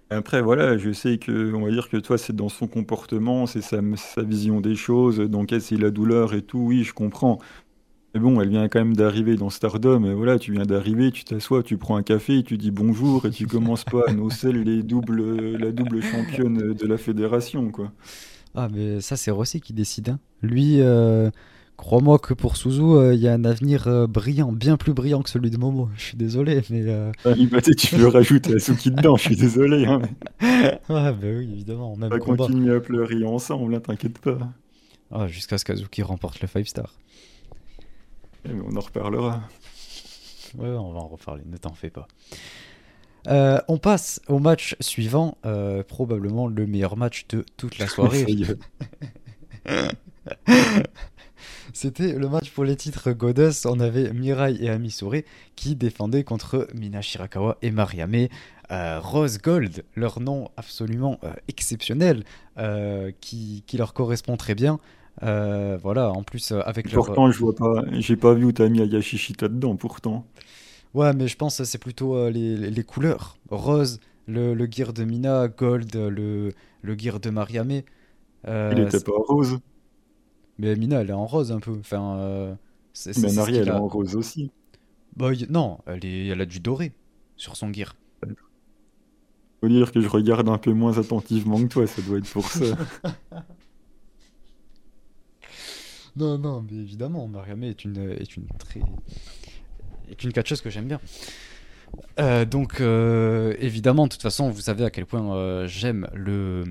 Après, 0.08 0.40
voilà, 0.40 0.78
je 0.78 0.92
sais 0.92 1.18
que, 1.18 1.52
on 1.52 1.64
va 1.64 1.70
dire 1.70 1.88
que 1.88 1.96
toi, 1.96 2.16
c'est 2.16 2.34
dans 2.36 2.48
son 2.48 2.68
comportement, 2.68 3.46
c'est 3.46 3.60
sa, 3.60 3.80
vision 4.22 4.60
des 4.60 4.76
choses, 4.76 5.18
donc 5.18 5.52
c'est 5.58 5.76
la 5.76 5.90
douleur 5.90 6.32
et 6.32 6.42
tout, 6.42 6.60
oui, 6.60 6.84
je 6.84 6.92
comprends. 6.92 7.40
Mais 8.16 8.22
bon, 8.22 8.40
elle 8.40 8.48
vient 8.48 8.66
quand 8.68 8.78
même 8.78 8.96
d'arriver 8.96 9.36
dans 9.36 9.50
Stardom. 9.50 10.06
Et 10.06 10.14
voilà, 10.14 10.38
tu 10.38 10.50
viens 10.50 10.64
d'arriver, 10.64 11.10
tu 11.10 11.24
t'assois, 11.24 11.62
tu 11.62 11.76
prends 11.76 11.96
un 11.96 12.02
café, 12.02 12.42
tu 12.42 12.56
dis 12.56 12.70
bonjour 12.70 13.26
et 13.26 13.30
tu 13.30 13.46
commences 13.46 13.84
pas 13.84 14.04
à 14.08 14.12
nocer 14.14 14.52
les 14.52 14.82
doubles, 14.82 15.58
la 15.58 15.70
double 15.70 16.00
championne 16.00 16.72
de 16.72 16.86
la 16.86 16.96
fédération, 16.96 17.70
quoi. 17.70 17.92
Ah, 18.54 18.70
mais 18.72 19.02
ça, 19.02 19.18
c'est 19.18 19.30
Rossi 19.30 19.60
qui 19.60 19.74
décide. 19.74 20.08
Hein. 20.08 20.18
Lui, 20.40 20.80
euh, 20.80 21.30
crois-moi 21.76 22.18
que 22.18 22.32
pour 22.32 22.56
Suzu, 22.56 22.80
euh, 22.80 23.12
il 23.12 23.20
y 23.20 23.28
a 23.28 23.34
un 23.34 23.44
avenir 23.44 23.86
euh, 23.86 24.06
brillant, 24.06 24.50
bien 24.50 24.78
plus 24.78 24.94
brillant 24.94 25.20
que 25.20 25.28
celui 25.28 25.50
de 25.50 25.58
Momo. 25.58 25.90
Je 25.98 26.04
suis 26.04 26.16
désolé, 26.16 26.62
mais. 26.70 26.86
Ah, 27.26 27.34
tu 27.76 27.96
veux 27.96 28.08
rajouter 28.08 28.58
Suki 28.58 28.92
dedans, 28.92 29.16
je 29.16 29.24
suis 29.24 29.36
désolé. 29.36 29.84
Hein, 29.84 30.00
ouais, 30.40 30.78
bah 30.88 31.16
oui, 31.22 31.50
évidemment. 31.52 31.92
on 31.92 32.08
va 32.08 32.18
continuer 32.18 32.74
à 32.76 32.80
pleurer 32.80 33.26
ensemble, 33.26 33.74
hein, 33.74 33.80
t'inquiète 33.80 34.18
pas. 34.20 34.38
Ah, 35.10 35.28
Jusqu'à 35.28 35.58
ce 35.58 35.66
qu'Azuki 35.66 36.00
remporte 36.00 36.40
le 36.40 36.48
5 36.48 36.66
star. 36.66 36.94
Eh, 38.48 38.52
on 38.64 38.76
en 38.76 38.80
reparlera. 38.80 39.42
Ouais, 40.56 40.68
on 40.68 40.92
va 40.92 41.00
en 41.00 41.08
reparler, 41.08 41.42
ne 41.46 41.56
t'en 41.56 41.74
fais 41.74 41.90
pas. 41.90 42.06
Euh, 43.28 43.60
on 43.68 43.78
passe 43.78 44.20
au 44.28 44.38
match 44.38 44.76
suivant, 44.80 45.36
euh, 45.44 45.82
probablement 45.82 46.46
le 46.46 46.66
meilleur 46.66 46.96
match 46.96 47.26
de 47.28 47.44
toute 47.56 47.78
la 47.78 47.88
soirée. 47.88 48.24
C'était 51.72 52.12
le 52.12 52.28
match 52.28 52.50
pour 52.50 52.64
les 52.64 52.76
titres 52.76 53.10
Goddess. 53.12 53.66
On 53.66 53.80
avait 53.80 54.12
Mirai 54.12 54.54
et 54.60 54.70
Amisure 54.70 55.16
qui 55.56 55.74
défendaient 55.74 56.24
contre 56.24 56.68
Mina 56.74 57.02
Shirakawa 57.02 57.58
et 57.62 57.70
Mariame. 57.70 58.28
Euh, 58.70 59.00
Rose 59.00 59.38
Gold, 59.38 59.84
leur 59.94 60.20
nom 60.20 60.50
absolument 60.56 61.20
exceptionnel, 61.48 62.24
qui, 63.20 63.64
qui, 63.66 63.76
leur 63.76 63.92
correspond 63.92 64.36
très 64.36 64.54
bien. 64.54 64.78
Euh, 65.22 65.78
voilà, 65.82 66.10
en 66.10 66.22
plus 66.22 66.52
euh, 66.52 66.60
avec 66.64 66.90
Pourtant, 66.92 67.30
je 67.30 67.38
vois 67.38 67.54
pas, 67.54 67.84
j'ai 67.92 68.16
pas 68.16 68.34
vu 68.34 68.44
où 68.44 68.52
t'as 68.52 68.68
mis 68.68 68.80
Ayashishita 68.82 69.48
dedans, 69.48 69.76
pourtant. 69.76 70.26
Ouais, 70.94 71.12
mais 71.12 71.28
je 71.28 71.36
pense 71.36 71.58
que 71.58 71.64
c'est 71.64 71.78
plutôt 71.78 72.16
euh, 72.16 72.30
les, 72.30 72.56
les, 72.70 72.84
couleurs. 72.84 73.36
Rose, 73.50 74.00
le, 74.26 74.54
le 74.54 74.66
gear 74.70 74.92
de 74.92 75.04
Mina, 75.04 75.48
Gold, 75.48 75.94
le, 75.94 76.52
le 76.82 76.98
gear 76.98 77.20
de 77.20 77.30
Mariamé. 77.30 77.84
Euh, 78.48 78.72
il 78.74 78.82
était 78.82 79.00
pas 79.00 79.12
rose. 79.14 79.58
Mais 80.58 80.74
Mina, 80.76 81.00
elle 81.00 81.10
est 81.10 81.14
en 81.14 81.26
rose 81.26 81.52
un 81.52 81.60
peu. 81.60 81.76
Enfin, 81.78 82.16
euh, 82.18 82.54
mais 83.22 83.32
Marie, 83.34 83.56
elle 83.56 83.68
est 83.68 83.72
en 83.72 83.88
rose 83.88 84.16
aussi. 84.16 84.50
Bah, 85.16 85.30
non, 85.50 85.78
elle, 85.86 86.04
est, 86.04 86.28
elle 86.28 86.40
a 86.40 86.46
du 86.46 86.60
doré 86.60 86.92
sur 87.36 87.56
son 87.56 87.72
gear. 87.72 87.94
Faut 89.60 89.68
dire 89.68 89.92
que 89.92 90.00
je 90.00 90.08
regarde 90.08 90.48
un 90.48 90.58
peu 90.58 90.72
moins 90.72 90.98
attentivement 90.98 91.58
que 91.58 91.68
toi, 91.68 91.86
ça 91.86 92.00
doit 92.02 92.18
être 92.18 92.30
pour 92.30 92.46
ça. 92.46 92.64
non, 96.16 96.38
non, 96.38 96.64
mais 96.68 96.78
évidemment, 96.78 97.26
Mariamé 97.28 97.68
est 97.68 97.84
une, 97.84 98.10
est 98.10 98.36
une 98.36 98.46
très. 98.58 98.80
est 100.10 100.24
une 100.24 100.32
catcheuse 100.32 100.60
que 100.60 100.70
j'aime 100.70 100.86
bien. 100.86 101.00
Euh, 102.18 102.44
donc, 102.44 102.80
euh, 102.80 103.54
évidemment, 103.58 104.04
de 104.04 104.12
toute 104.12 104.22
façon, 104.22 104.50
vous 104.50 104.60
savez 104.60 104.84
à 104.84 104.90
quel 104.90 105.06
point 105.06 105.34
euh, 105.34 105.66
j'aime 105.66 106.08
le, 106.14 106.64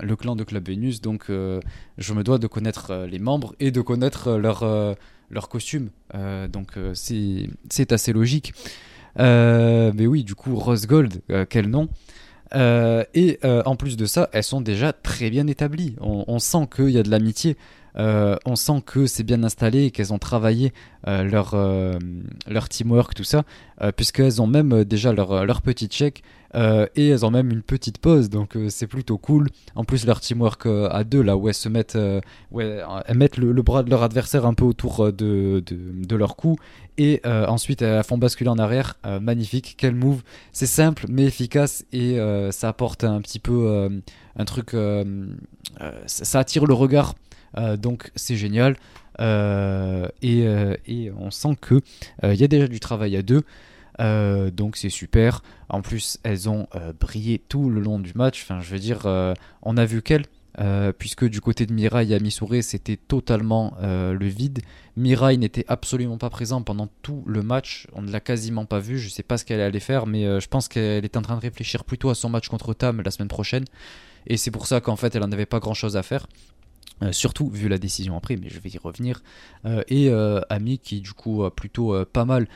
le 0.00 0.16
clan 0.16 0.36
de 0.36 0.44
Club 0.44 0.66
Vénus, 0.66 1.00
donc 1.00 1.26
je 1.28 2.14
me 2.14 2.22
dois 2.22 2.38
de 2.38 2.46
connaître 2.46 3.06
les 3.10 3.18
membres 3.18 3.54
et 3.60 3.70
de 3.70 3.80
connaître 3.80 4.36
leur, 4.36 4.64
leur 5.30 5.48
costume. 5.48 5.90
donc, 6.50 6.78
c'est 6.94 7.92
assez 7.92 8.12
logique. 8.12 8.52
mais 9.16 10.06
oui, 10.06 10.24
du 10.24 10.34
coup, 10.34 10.56
Rose 10.56 10.86
Gold, 10.86 11.20
quel 11.48 11.68
nom 11.68 11.88
et 12.54 13.38
en 13.44 13.76
plus 13.76 13.96
de 13.96 14.06
ça, 14.06 14.30
elles 14.32 14.44
sont 14.44 14.60
déjà 14.60 14.92
très 14.92 15.30
bien 15.30 15.46
établies. 15.46 15.96
On, 16.00 16.24
on 16.26 16.38
sent 16.38 16.66
qu'il 16.74 16.90
y 16.90 16.98
a 16.98 17.02
de 17.02 17.10
l'amitié. 17.10 17.56
Euh, 17.96 18.36
on 18.44 18.56
sent 18.56 18.82
que 18.84 19.06
c'est 19.06 19.22
bien 19.22 19.42
installé 19.42 19.86
et 19.86 19.90
qu'elles 19.90 20.12
ont 20.12 20.18
travaillé 20.18 20.72
euh, 21.06 21.24
leur, 21.24 21.52
euh, 21.54 21.98
leur 22.46 22.68
teamwork, 22.68 23.14
tout 23.14 23.24
ça, 23.24 23.44
puisqu'elles 23.96 24.42
ont 24.42 24.46
même 24.46 24.84
déjà 24.84 25.12
leur, 25.12 25.44
leur 25.44 25.62
petit 25.62 25.86
check 25.86 26.22
et 26.54 27.08
elles 27.08 27.26
ont 27.26 27.30
même 27.30 27.50
une 27.50 27.62
petite 27.62 27.98
pause, 27.98 28.30
donc 28.30 28.56
c'est 28.70 28.86
plutôt 28.86 29.18
cool. 29.18 29.48
En 29.74 29.84
plus, 29.84 30.06
leur 30.06 30.20
teamwork 30.20 30.66
à 30.66 31.04
deux, 31.04 31.22
là 31.22 31.36
où 31.36 31.48
elles 31.48 31.54
se 31.54 31.68
mettent, 31.68 31.96
elles 31.96 32.22
mettent 33.14 33.36
le, 33.36 33.62
bras 33.62 33.82
de 33.82 33.90
leur 33.90 34.02
adversaire 34.02 34.46
un 34.46 34.54
peu 34.54 34.64
autour 34.64 35.12
de, 35.12 35.62
de, 35.64 36.16
leur 36.16 36.36
cou 36.36 36.56
et 36.96 37.20
ensuite 37.24 37.82
elles 37.82 38.02
font 38.02 38.18
basculer 38.18 38.50
en 38.50 38.58
arrière. 38.58 38.94
magnifique, 39.20 39.76
quel 39.78 39.94
move! 39.94 40.22
C'est 40.52 40.66
simple 40.66 41.04
mais 41.08 41.24
efficace 41.24 41.84
et 41.92 42.18
ça 42.50 42.68
apporte 42.68 43.04
un 43.04 43.20
petit 43.20 43.38
peu 43.38 44.00
un 44.36 44.44
truc. 44.44 44.74
ça 46.06 46.38
attire 46.38 46.66
le 46.66 46.74
regard 46.74 47.14
donc 47.56 48.10
c'est 48.14 48.36
génial. 48.36 48.76
Euh, 49.20 50.08
euh, 50.24 50.76
et, 50.86 51.10
on 51.18 51.30
sent 51.30 51.56
que 51.60 51.80
il 52.22 52.34
y 52.34 52.44
a 52.44 52.48
déjà 52.48 52.68
du 52.68 52.80
travail 52.80 53.16
à 53.16 53.22
deux. 53.22 53.42
donc 54.52 54.76
c'est 54.76 54.90
super. 54.90 55.42
En 55.68 55.82
plus, 55.82 56.18
elles 56.22 56.48
ont 56.48 56.66
brillé 57.00 57.40
tout 57.48 57.70
le 57.70 57.80
long 57.80 57.98
du 57.98 58.12
match. 58.14 58.42
Enfin, 58.42 58.60
je 58.60 58.70
veux 58.70 58.78
dire, 58.78 59.06
on 59.62 59.76
a 59.76 59.84
vu 59.84 60.02
qu'elles, 60.02 60.26
puisque 60.98 61.24
du 61.28 61.40
côté 61.40 61.66
de 61.66 61.72
Mirai 61.72 62.10
et 62.10 62.20
Missouri, 62.20 62.62
c'était 62.62 62.96
totalement 62.96 63.76
le 63.82 64.26
vide. 64.26 64.60
Mirai 64.96 65.36
n'était 65.36 65.64
absolument 65.68 66.18
pas 66.18 66.30
présent 66.30 66.62
pendant 66.62 66.88
tout 67.02 67.22
le 67.26 67.42
match. 67.42 67.86
On 67.92 68.02
ne 68.02 68.10
l'a 68.10 68.20
quasiment 68.20 68.64
pas 68.64 68.78
vu. 68.78 68.98
Je 68.98 69.06
ne 69.06 69.10
sais 69.10 69.22
pas 69.22 69.36
ce 69.36 69.44
qu'elle 69.44 69.60
allait 69.60 69.80
faire, 69.80 70.06
mais 70.06 70.40
je 70.40 70.48
pense 70.48 70.68
qu'elle 70.68 71.04
est 71.04 71.16
en 71.16 71.22
train 71.22 71.36
de 71.36 71.42
réfléchir 71.42 71.84
plutôt 71.84 72.10
à 72.10 72.14
son 72.14 72.28
match 72.28 72.48
contre 72.48 72.74
Tam 72.74 73.02
la 73.02 73.10
semaine 73.10 73.28
prochaine. 73.28 73.64
Et 74.26 74.36
c'est 74.36 74.50
pour 74.50 74.66
ça 74.66 74.80
qu'en 74.80 74.96
fait, 74.96 75.14
elle 75.14 75.22
n'en 75.22 75.32
avait 75.32 75.46
pas 75.46 75.58
grand 75.58 75.74
chose 75.74 75.96
à 75.96 76.02
faire. 76.02 76.26
Euh, 77.02 77.12
surtout 77.12 77.48
vu 77.48 77.68
la 77.68 77.78
décision 77.78 78.16
après, 78.16 78.36
mais 78.36 78.48
je 78.48 78.58
vais 78.58 78.70
y 78.70 78.78
revenir. 78.78 79.22
Euh, 79.64 79.82
et 79.88 80.10
euh, 80.10 80.40
Ami 80.50 80.78
qui 80.78 81.00
du 81.00 81.12
coup 81.12 81.44
a 81.44 81.54
plutôt 81.54 82.04
pas 82.06 82.24
mal 82.24 82.48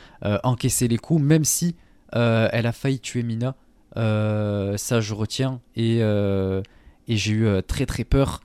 encaissé 0.43 0.89
les 0.89 0.99
coups, 0.99 1.23
même 1.23 1.45
si 1.45 1.77
elle 2.13 2.67
a 2.67 2.73
failli 2.73 3.01
tuer 3.01 3.23
Mina. 3.23 3.55
ça 3.95 5.01
je 5.01 5.15
retiens 5.15 5.61
et, 5.77 5.99
et 5.99 7.17
j'ai 7.17 7.33
eu 7.33 7.63
très 7.67 7.87
très 7.87 8.05
peur. 8.05 8.41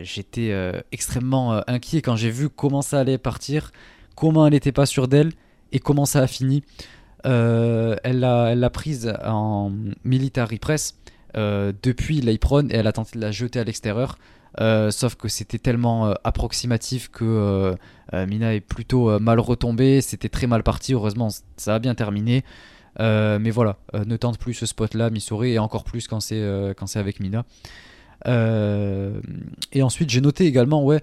J'étais 0.00 0.82
extrêmement 0.92 1.62
inquiet 1.68 2.02
quand 2.02 2.16
j'ai 2.16 2.30
vu 2.30 2.48
comment 2.48 2.82
ça 2.82 3.00
allait 3.00 3.18
partir, 3.18 3.72
comment 4.16 4.46
elle 4.46 4.52
n'était 4.52 4.72
pas 4.72 4.86
sûre 4.86 5.08
d'elle 5.08 5.32
et 5.72 5.78
comment 5.78 6.06
ça 6.06 6.20
a 6.20 6.26
fini. 6.26 6.62
elle 7.24 8.20
l'a 8.20 8.70
prise 8.70 9.12
en 9.24 9.72
military 10.04 10.58
press 10.58 10.94
euh, 10.94 11.13
depuis 11.34 12.20
l'Apron 12.20 12.68
et 12.68 12.74
elle 12.74 12.86
a 12.86 12.92
tenté 12.92 13.18
de 13.18 13.24
la 13.24 13.30
jeter 13.30 13.58
à 13.60 13.64
l'extérieur. 13.64 14.18
Euh, 14.60 14.92
sauf 14.92 15.16
que 15.16 15.26
c'était 15.26 15.58
tellement 15.58 16.06
euh, 16.06 16.14
approximatif 16.22 17.10
que 17.10 17.74
Mina 18.12 18.54
est 18.54 18.60
plutôt 18.60 19.18
mal 19.18 19.40
retombée. 19.40 20.00
C'était 20.00 20.28
très 20.28 20.46
mal 20.46 20.62
parti. 20.62 20.94
Heureusement, 20.94 21.28
ça 21.56 21.74
a 21.74 21.78
bien 21.80 21.94
terminé. 21.94 22.44
mais 22.98 23.50
voilà, 23.50 23.78
ne 23.92 24.16
tente 24.16 24.38
plus 24.38 24.54
ce 24.54 24.66
spot-là, 24.66 25.10
Missouri, 25.10 25.52
et 25.52 25.58
encore 25.58 25.84
plus 25.84 26.06
quand 26.06 26.20
c'est 26.20 26.40
avec 26.94 27.18
Mina. 27.18 27.44
et 28.26 29.82
ensuite, 29.82 30.10
j'ai 30.10 30.20
noté 30.20 30.46
également, 30.46 30.84
ouais, 30.84 31.02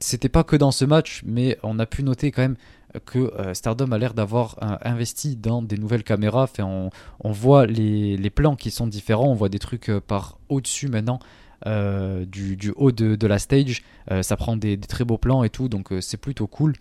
c'était 0.00 0.30
pas 0.30 0.44
que 0.44 0.56
dans 0.56 0.70
ce 0.70 0.86
match, 0.86 1.22
mais 1.26 1.58
on 1.62 1.78
a 1.78 1.84
pu 1.84 2.02
noter 2.02 2.30
quand 2.30 2.42
même 2.42 2.56
que 3.00 3.18
euh, 3.18 3.54
Stardom 3.54 3.92
a 3.92 3.98
l'air 3.98 4.14
d'avoir 4.14 4.56
euh, 4.62 4.76
investi 4.82 5.36
dans 5.36 5.62
des 5.62 5.76
nouvelles 5.76 6.04
caméras. 6.04 6.48
on, 6.58 6.90
voit 7.24 7.66
les, 7.66 8.30
plans 8.30 8.56
qui 8.56 8.70
sont 8.70 8.86
différents, 8.86 9.28
on 9.28 9.34
voit 9.34 9.48
des 9.48 9.58
trucs 9.58 9.88
euh, 9.88 10.00
par 10.00 10.38
au-dessus 10.48 10.88
maintenant. 10.88 11.18
du, 11.64 12.72
haut 12.76 12.92
de, 12.92 13.26
la 13.26 13.38
stage, 13.38 13.82
ça 14.22 14.36
prend 14.36 14.56
des, 14.56 14.78
très 14.78 15.04
beaux 15.04 15.18
plans 15.18 15.44
et 15.44 15.50
tout, 15.50 15.68
donc 15.68 15.90
c'est 16.00 16.16
plutôt 16.16 16.46
cool. 16.46 16.74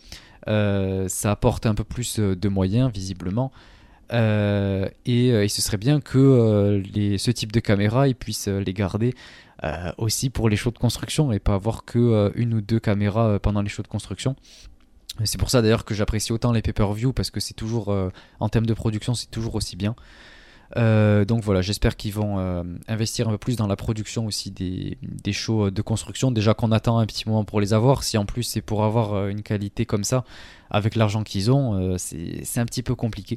ça 0.48 1.32
apporte 1.32 1.66
un 1.66 1.76
peu 1.76 1.84
plus 1.84 2.20
de 2.20 2.50
moyens, 2.50 2.92
visiblement. 2.92 3.52
et 4.12 5.48
ce 5.48 5.62
serait 5.62 5.78
bien 5.78 6.02
que 6.02 6.82
ce 7.18 7.32
type 7.32 7.52
de 7.52 7.60
caméra, 7.60 8.08
ils 8.08 8.16
puissent 8.16 8.48
les 8.48 8.74
garder 8.74 9.14
aussi 10.00 10.32
pour 10.32 10.50
les 10.50 10.56
shows 10.56 10.72
de 10.72 10.80
construction 10.80 11.32
et 11.32 11.38
pas 11.38 11.54
avoir 11.54 11.86
que 11.86 12.32
une 12.36 12.56
ou 12.56 12.62
deux 12.62 12.80
caméras 12.80 13.38
pendant 13.40 13.62
les 13.62 13.70
shows 13.70 13.84
de 13.84 13.88
construction. 13.88 14.36
C'est 15.26 15.38
pour 15.38 15.50
ça 15.50 15.62
d'ailleurs 15.62 15.86
que 15.86 15.94
j'apprécie 15.94 16.32
autant 16.32 16.52
les 16.52 16.62
pay-per-view 16.62 17.14
parce 17.14 17.32
que 17.32 17.40
c'est 17.40 17.54
toujours, 17.54 17.90
euh, 17.90 18.10
en 18.40 18.50
termes 18.50 18.66
de 18.66 18.74
production, 18.74 19.14
c'est 19.14 19.30
toujours 19.30 19.56
aussi 19.56 19.76
bien. 19.76 19.96
Euh, 20.78 21.26
donc 21.26 21.44
voilà, 21.44 21.62
j'espère 21.62 21.98
qu'ils 21.98 22.14
vont 22.14 22.40
euh, 22.40 22.64
investir 22.88 23.28
un 23.28 23.32
peu 23.32 23.38
plus 23.38 23.58
dans 23.58 23.68
la 23.68 23.76
production 23.76 24.26
aussi 24.26 24.52
des, 24.52 24.98
des 25.02 25.34
shows 25.34 25.70
de 25.70 25.82
construction. 25.82 26.32
Déjà 26.32 26.54
qu'on 26.54 26.72
attend 26.72 26.98
un 26.98 27.06
petit 27.06 27.28
moment 27.28 27.44
pour 27.44 27.60
les 27.60 27.74
avoir, 27.74 28.04
si 28.04 28.18
en 28.18 28.26
plus 28.26 28.44
c'est 28.44 28.62
pour 28.62 28.86
avoir 28.86 29.28
une 29.28 29.44
qualité 29.44 29.86
comme 29.86 30.06
ça, 30.06 30.24
avec 30.70 30.96
l'argent 30.96 31.24
qu'ils 31.24 31.52
ont, 31.52 31.98
c'est 31.98 32.60
un 32.60 32.66
petit 32.66 32.84
peu 32.84 32.96
compliqué. 32.96 33.36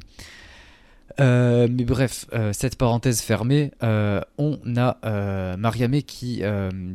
mais 1.19 1.67
bref, 1.67 2.25
cette 2.53 2.77
parenthèse 2.77 3.19
fermée, 3.19 3.71
on 3.81 4.57
a 4.77 5.57
Mariamé 5.57 6.03
qui 6.03 6.41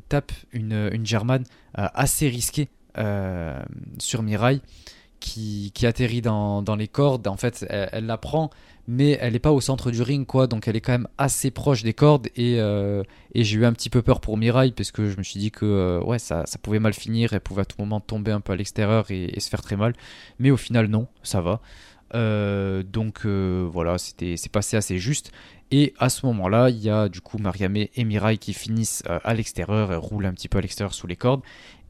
tape 0.08 0.32
une, 0.52 0.88
une 0.90 1.04
German 1.04 1.44
assez 1.74 2.28
risquée 2.28 2.70
euh, 2.98 3.60
sur 3.98 4.22
Mirai 4.22 4.60
qui, 5.18 5.72
atterrit 5.82 6.22
dans, 6.22 6.76
les 6.78 6.88
cordes. 6.88 7.28
En 7.28 7.36
fait, 7.36 7.66
elle, 7.68 8.06
la 8.06 8.16
prend, 8.16 8.50
mais 8.88 9.18
elle 9.20 9.34
n'est 9.34 9.38
pas 9.38 9.52
au 9.52 9.60
centre 9.60 9.90
du 9.90 10.00
ring, 10.00 10.26
quoi. 10.26 10.46
Donc 10.46 10.66
elle 10.66 10.76
est 10.76 10.80
quand 10.80 10.92
même 10.92 11.08
assez 11.18 11.50
proche 11.50 11.82
des 11.82 11.92
cordes. 11.92 12.28
Et, 12.36 12.58
euh, 12.58 13.02
j'ai 13.34 13.58
eu 13.58 13.66
un 13.66 13.72
petit 13.72 13.90
peu 13.90 14.00
peur 14.00 14.20
pour 14.20 14.38
Mirai, 14.38 14.72
parce 14.72 14.90
que 14.90 15.10
je 15.10 15.18
me 15.18 15.22
suis 15.22 15.38
dit 15.38 15.50
que 15.50 15.66
euh, 15.66 16.00
ouais, 16.02 16.18
ça, 16.18 16.46
ça, 16.46 16.58
pouvait 16.58 16.78
mal 16.78 16.94
finir. 16.94 17.34
Elle 17.34 17.40
pouvait 17.40 17.62
à 17.62 17.64
tout 17.66 17.76
moment 17.78 18.00
tomber 18.00 18.32
un 18.32 18.40
peu 18.40 18.54
à 18.54 18.56
l'extérieur 18.56 19.10
et, 19.10 19.38
se 19.38 19.48
faire 19.50 19.62
très 19.62 19.76
mal. 19.76 19.92
Mais 20.38 20.50
au 20.50 20.56
final, 20.56 20.86
non, 20.86 21.06
ça 21.22 21.42
va. 21.42 21.60
donc 22.82 23.26
voilà, 23.26 23.98
c'était 23.98 24.36
c'est 24.38 24.50
passé 24.50 24.76
assez 24.78 24.98
juste. 24.98 25.32
Et 25.70 25.94
à 25.98 26.08
ce 26.08 26.26
moment-là, 26.26 26.70
il 26.70 26.78
y 26.78 26.90
a 26.90 27.08
du 27.08 27.20
coup 27.20 27.38
Mariame 27.38 27.76
et 27.76 28.04
Mirai 28.04 28.38
qui 28.38 28.52
finissent 28.52 29.04
à 29.06 29.34
l'extérieur, 29.34 30.00
roulent 30.00 30.26
un 30.26 30.32
petit 30.32 30.48
peu 30.48 30.58
à 30.58 30.60
l'extérieur 30.60 30.94
sous 30.94 31.06
les 31.06 31.16
cordes. 31.16 31.42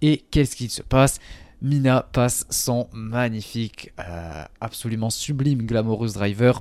Et 0.03 0.19
qu'est-ce 0.31 0.57
qui 0.57 0.69
se 0.69 0.83
passe? 0.83 1.19
Mina 1.63 2.07
passe 2.13 2.47
son 2.49 2.89
magnifique, 2.93 3.93
euh, 4.01 4.45
absolument 4.61 5.11
sublime 5.11 5.63
Glamorous 5.63 6.13
Driver. 6.15 6.61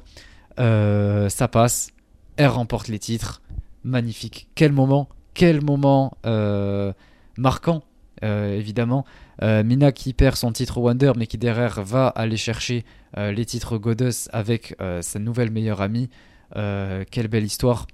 Euh, 0.60 1.30
ça 1.30 1.48
passe. 1.48 1.92
Elle 2.36 2.48
remporte 2.48 2.90
les 2.90 3.00
titres. 3.00 3.42
Magnifique. 3.84 4.50
Quel 4.56 4.74
moment. 4.74 5.08
Quel 5.34 5.64
moment 5.64 6.18
euh, 6.26 6.92
marquant, 7.38 7.84
évidemment. 8.22 9.06
Mina 9.42 9.94
qui 9.94 10.14
perd 10.14 10.36
son 10.36 10.52
titre 10.52 10.80
Wonder, 10.80 11.14
mais 11.16 11.28
qui 11.28 11.38
derrière 11.38 11.82
va 11.82 12.08
aller 12.10 12.36
chercher 12.36 12.84
les 13.16 13.46
titres 13.46 13.78
Goddess 13.78 14.30
avec 14.34 14.76
sa 15.00 15.20
nouvelle 15.20 15.50
meilleure 15.50 15.80
amie. 15.80 16.10
Quelle 16.54 17.28
belle 17.28 17.44
histoire. 17.44 17.88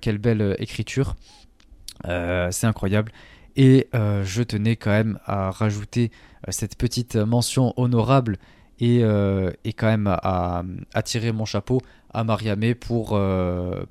quelle 0.00 0.18
belle 0.18 0.56
écriture. 0.58 1.16
C'est 2.04 2.66
incroyable. 2.66 3.12
Et 3.56 3.88
euh, 3.94 4.24
je 4.24 4.42
tenais 4.42 4.76
quand 4.76 4.90
même 4.90 5.18
à 5.26 5.50
rajouter 5.50 6.10
euh, 6.48 6.52
cette 6.52 6.76
petite 6.76 7.16
mention 7.16 7.72
honorable 7.76 8.38
et, 8.78 9.00
euh, 9.02 9.50
quand 9.76 9.86
même 9.86 10.06
à, 10.06 10.62
tirer 11.04 11.32
mon 11.32 11.44
chapeau 11.44 11.80
à 12.14 12.24
Mariamé 12.24 12.74
pour, 12.74 13.18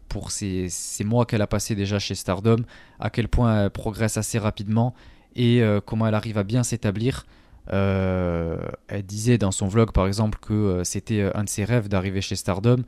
pour 0.09 0.31
ces, 0.31 0.67
ces, 0.69 1.03
mois 1.03 1.25
qu'elle 1.25 1.41
a 1.41 1.47
passé 1.47 1.75
déjà 1.75 1.97
chez 1.97 2.13
Stardom, 2.13 2.57
à 2.99 3.09
quel 3.09 3.27
point 3.27 3.63
elle 3.63 3.69
progresse 3.71 4.17
assez 4.17 4.37
rapidement 4.37 4.93
et 5.35 5.63
comment 5.85 6.05
elle 6.07 6.13
arrive 6.13 6.37
à 6.37 6.43
bien 6.43 6.61
s'établir. 6.61 7.25
elle 7.69 9.03
disait 9.05 9.39
dans 9.39 9.51
son 9.51 9.67
vlog 9.67 9.91
par 9.91 10.05
exemple 10.05 10.37
que 10.39 10.81
c'était 10.83 11.31
un 11.33 11.45
de 11.45 11.49
ses 11.49 11.63
rêves 11.63 11.87
d'arriver 11.87 12.21
chez 12.21 12.35
Stardom. 12.35 12.83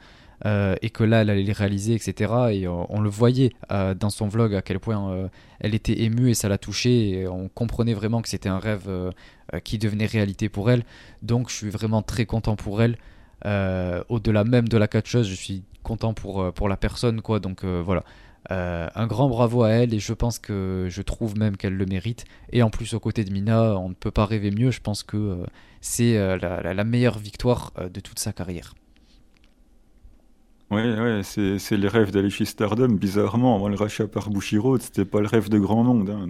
Et 0.46 0.90
que 0.90 1.04
là, 1.04 1.22
elle 1.22 1.30
allait 1.30 1.44
les 1.44 1.54
réaliser, 1.54 1.94
etc. 1.94 2.34
Et 2.52 2.68
on, 2.68 3.02
le 3.02 3.10
voyait 3.10 3.52
dans 3.70 4.10
son 4.10 4.28
vlog 4.28 4.54
à 4.56 4.62
quel 4.62 4.80
point 4.80 5.30
elle 5.60 5.74
était 5.74 6.02
émue 6.02 6.30
et 6.30 6.34
ça 6.34 6.50
l'a 6.50 6.58
touchée. 6.58 7.12
Et 7.12 7.28
on 7.28 7.48
comprenait 7.48 7.94
vraiment 7.94 8.22
que 8.22 8.30
c'était 8.30 8.50
un 8.50 8.60
rêve 8.60 8.90
qui 9.64 9.78
devenait 9.78 10.06
réalité 10.06 10.50
pour 10.50 10.70
elle. 10.70 10.84
Donc 11.22 11.50
je 11.50 11.56
suis 11.56 11.70
vraiment 11.70 12.02
très 12.02 12.26
content 12.26 12.56
pour 12.56 12.82
elle. 12.82 12.98
Au-delà 14.10 14.44
même 14.44 14.68
de 14.68 14.78
la 14.78 14.88
catcheuse, 14.88 15.30
je 15.30 15.36
suis 15.36 15.64
content 15.82 16.14
pour, 16.14 16.52
pour 16.54 16.68
la 16.68 16.76
personne, 16.76 17.22
quoi. 17.22 17.40
Donc 17.40 17.64
voilà. 17.64 18.04
Euh, 18.52 18.90
un 18.94 19.08
grand 19.08 19.30
bravo 19.30 19.64
à 19.64 19.70
elle 19.70 19.94
et 19.94 20.00
je 20.00 20.12
pense 20.12 20.38
que 20.38 20.88
je 20.90 21.02
trouve 21.02 21.38
même 21.38 21.56
qu'elle 21.58 21.76
le 21.76 21.86
mérite. 21.86 22.26
Et 22.52 22.62
en 22.62 22.70
plus, 22.70 22.94
aux 22.94 23.00
côtés 23.00 23.24
de 23.24 23.32
Mina, 23.32 23.78
on 23.78 23.90
ne 23.90 23.94
peut 23.94 24.12
pas 24.12 24.26
rêver 24.26 24.52
mieux. 24.52 24.72
Je 24.72 24.82
pense 24.82 25.04
que 25.04 25.18
euh, 25.18 25.46
c'est 25.82 26.18
euh, 26.18 26.38
la, 26.38 26.84
meilleure 26.84 27.20
victoire 27.20 27.72
de 27.94 28.00
toute 28.00 28.20
sa 28.20 28.34
carrière. 28.34 28.76
Ouais, 30.74 31.00
ouais, 31.00 31.22
c'est 31.24 31.78
les 31.78 31.88
rêves 31.88 32.12
d'aller 32.12 32.30
chez 32.30 32.46
Stardom. 32.46 32.90
Bizarrement, 32.90 33.56
avant 33.56 33.70
le 33.70 33.76
rachat 33.76 34.08
par 34.08 34.30
Bushiroad, 34.30 34.82
c'était 34.82 35.06
pas 35.06 35.22
le 35.22 35.28
rêve 35.28 35.50
de 35.50 35.60
grand 35.60 35.84
monde. 35.84 36.10
Hein. 36.10 36.28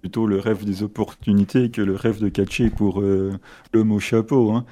Plutôt 0.00 0.26
le 0.26 0.38
rêve 0.38 0.64
des 0.64 0.82
opportunités 0.82 1.70
que 1.70 1.80
le 1.80 1.94
rêve 1.94 2.20
de 2.20 2.28
catcher 2.28 2.70
pour 2.70 3.02
l'homme 3.72 3.92
au 3.92 4.00
chapeau. 4.00 4.52
Hein. 4.52 4.64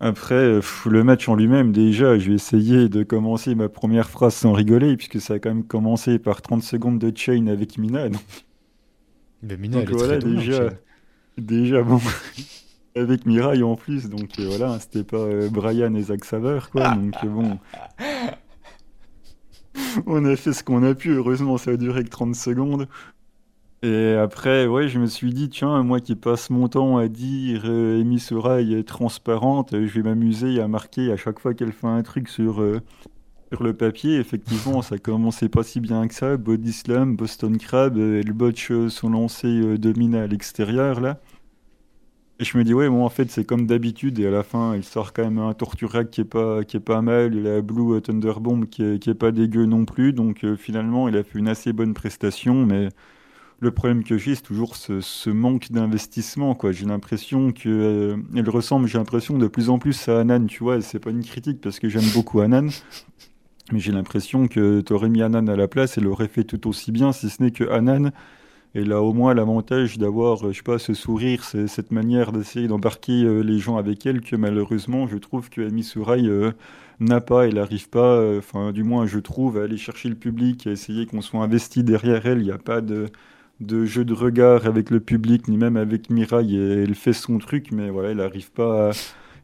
Après, 0.00 0.60
le 0.86 1.04
match 1.04 1.28
en 1.28 1.34
lui-même, 1.34 1.72
déjà, 1.72 2.18
je 2.18 2.28
vais 2.28 2.36
essayer 2.36 2.88
de 2.88 3.02
commencer 3.02 3.54
ma 3.56 3.68
première 3.68 4.08
phrase 4.08 4.34
sans 4.34 4.52
rigoler, 4.52 4.96
puisque 4.96 5.20
ça 5.20 5.34
a 5.34 5.38
quand 5.40 5.50
même 5.50 5.64
commencé 5.64 6.18
par 6.20 6.40
30 6.40 6.62
secondes 6.62 6.98
de 7.00 7.12
chain 7.16 7.48
avec 7.48 7.78
Mina. 7.78 8.08
Donc, 8.08 8.22
Mais 9.42 9.56
Mina, 9.56 9.80
elle 9.80 9.90
est 9.90 9.92
voilà, 9.92 10.18
très 10.18 10.30
déjà, 10.30 10.70
déjà, 11.36 11.82
bon, 11.82 12.00
avec 12.98 13.26
Mirai 13.26 13.62
en 13.62 13.76
plus, 13.76 14.08
donc 14.08 14.38
euh, 14.38 14.46
voilà, 14.48 14.78
c'était 14.80 15.04
pas 15.04 15.18
euh, 15.18 15.48
Brian 15.50 15.94
et 15.94 16.02
Zach 16.02 16.24
Saver, 16.24 16.60
quoi, 16.70 16.88
donc 16.94 17.14
euh, 17.24 17.28
bon. 17.28 17.58
On 20.06 20.24
a 20.24 20.36
fait 20.36 20.52
ce 20.52 20.62
qu'on 20.64 20.82
a 20.82 20.94
pu, 20.94 21.10
heureusement, 21.10 21.56
ça 21.58 21.72
a 21.72 21.76
duré 21.76 22.04
que 22.04 22.10
30 22.10 22.34
secondes. 22.34 22.88
Et 23.82 24.14
après, 24.14 24.66
ouais, 24.66 24.88
je 24.88 24.98
me 24.98 25.06
suis 25.06 25.32
dit, 25.32 25.48
tiens, 25.48 25.84
moi 25.84 26.00
qui 26.00 26.16
passe 26.16 26.50
mon 26.50 26.66
temps 26.68 26.96
à 26.96 27.06
dire 27.06 27.62
euh, 27.64 28.00
Amy 28.00 28.16
est 28.16 28.88
transparente, 28.88 29.70
je 29.72 29.94
vais 29.94 30.02
m'amuser 30.02 30.60
à 30.60 30.66
marquer 30.66 31.12
à 31.12 31.16
chaque 31.16 31.38
fois 31.38 31.54
qu'elle 31.54 31.72
fait 31.72 31.86
un 31.86 32.02
truc 32.02 32.28
sur, 32.28 32.60
euh, 32.60 32.80
sur 33.52 33.62
le 33.62 33.74
papier. 33.74 34.18
Effectivement, 34.18 34.82
ça 34.82 34.98
commençait 34.98 35.48
pas 35.48 35.62
si 35.62 35.78
bien 35.78 36.08
que 36.08 36.14
ça. 36.14 36.36
Body 36.36 36.72
Slam, 36.72 37.14
Boston 37.14 37.56
Crab, 37.56 37.96
euh, 37.96 38.20
elle 38.20 38.32
botch 38.32 38.72
son 38.88 39.10
lancer 39.10 39.76
à 40.16 40.26
l'extérieur, 40.26 41.00
là. 41.00 41.20
Et 42.40 42.44
je 42.44 42.56
me 42.56 42.62
dis, 42.64 42.72
ouais, 42.72 42.88
bon, 42.88 43.04
en 43.04 43.08
fait, 43.08 43.30
c'est 43.30 43.44
comme 43.44 43.66
d'habitude. 43.66 44.18
Et 44.20 44.26
à 44.26 44.30
la 44.30 44.42
fin, 44.44 44.76
il 44.76 44.84
sort 44.84 45.12
quand 45.12 45.24
même 45.24 45.38
un 45.38 45.54
Torturac 45.54 46.10
qui 46.10 46.20
est 46.20 46.24
pas, 46.24 46.62
qui 46.64 46.76
est 46.76 46.80
pas 46.80 47.02
mal. 47.02 47.34
Il 47.34 47.46
a 47.48 47.60
Blue 47.62 48.00
Thunderbomb 48.00 48.66
qui 48.66 48.84
est, 48.84 48.98
qui 49.00 49.10
est 49.10 49.14
pas 49.14 49.32
dégueu 49.32 49.66
non 49.66 49.84
plus. 49.84 50.12
Donc 50.12 50.46
finalement, 50.56 51.08
il 51.08 51.16
a 51.16 51.24
fait 51.24 51.38
une 51.38 51.48
assez 51.48 51.72
bonne 51.72 51.94
prestation, 51.94 52.64
mais 52.64 52.90
le 53.60 53.70
problème 53.72 54.04
que 54.04 54.18
j'ai, 54.18 54.34
c'est 54.34 54.42
toujours 54.42 54.76
ce, 54.76 55.30
manque 55.30 55.72
d'investissement. 55.72 56.54
quoi. 56.54 56.72
J'ai 56.72 56.86
l'impression 56.86 57.52
qu'elle 57.52 57.72
euh, 57.72 58.16
ressemble, 58.46 58.86
j'ai 58.86 58.98
l'impression, 58.98 59.36
de 59.36 59.48
plus 59.48 59.68
en 59.70 59.78
plus 59.78 60.08
à 60.08 60.20
Anan, 60.20 60.46
tu 60.46 60.62
vois. 60.62 60.80
C'est 60.80 61.00
pas 61.00 61.10
une 61.10 61.24
critique 61.24 61.60
parce 61.60 61.78
que 61.78 61.88
j'aime 61.88 62.08
beaucoup 62.14 62.40
Anan, 62.40 62.68
mais 63.72 63.80
j'ai 63.80 63.92
l'impression 63.92 64.46
que 64.46 64.80
tu 64.80 64.92
aurais 64.92 65.08
mis 65.08 65.22
Anan 65.22 65.48
à 65.48 65.56
la 65.56 65.68
place, 65.68 65.98
elle 65.98 66.06
aurait 66.06 66.28
fait 66.28 66.44
tout 66.44 66.68
aussi 66.68 66.92
bien, 66.92 67.12
si 67.12 67.28
ce 67.30 67.42
n'est 67.42 67.50
que 67.50 67.68
Anan, 67.68 68.12
elle 68.74 68.92
a 68.92 69.02
au 69.02 69.12
moins 69.12 69.34
l'avantage 69.34 69.98
d'avoir, 69.98 70.38
je 70.50 70.56
sais 70.56 70.62
pas, 70.62 70.78
ce 70.78 70.94
sourire, 70.94 71.44
cette 71.44 71.90
manière 71.90 72.32
d'essayer 72.32 72.68
d'embarquer 72.68 73.24
euh, 73.24 73.40
les 73.40 73.58
gens 73.58 73.76
avec 73.76 74.06
elle, 74.06 74.20
que 74.20 74.36
malheureusement, 74.36 75.06
je 75.06 75.16
trouve 75.16 75.50
que 75.50 75.60
Amy 75.62 75.86
euh, 75.96 76.52
n'a 77.00 77.20
pas, 77.20 77.46
elle 77.46 77.54
n'arrive 77.54 77.88
pas, 77.88 78.36
enfin, 78.36 78.72
du 78.72 78.84
moins, 78.84 79.06
je 79.06 79.18
trouve, 79.18 79.58
à 79.58 79.64
aller 79.64 79.78
chercher 79.78 80.08
le 80.08 80.16
public, 80.16 80.66
à 80.66 80.70
essayer 80.70 81.06
qu'on 81.06 81.22
soit 81.22 81.42
investi 81.42 81.82
derrière 81.82 82.26
elle. 82.26 82.38
Il 82.38 82.44
n'y 82.44 82.50
a 82.50 82.58
pas 82.58 82.80
de 82.80 83.84
jeu 83.84 84.04
de 84.04 84.14
regard 84.14 84.66
avec 84.66 84.90
le 84.90 85.00
public, 85.00 85.48
ni 85.48 85.56
même 85.56 85.76
avec 85.76 86.10
Mirai. 86.10 86.54
Elle 86.82 86.94
fait 86.94 87.12
son 87.12 87.38
truc, 87.38 87.72
mais 87.72 87.90
voilà, 87.90 88.10
elle 88.10 88.18
n'arrive 88.18 88.50
pas 88.50 88.90
à, 88.90 88.92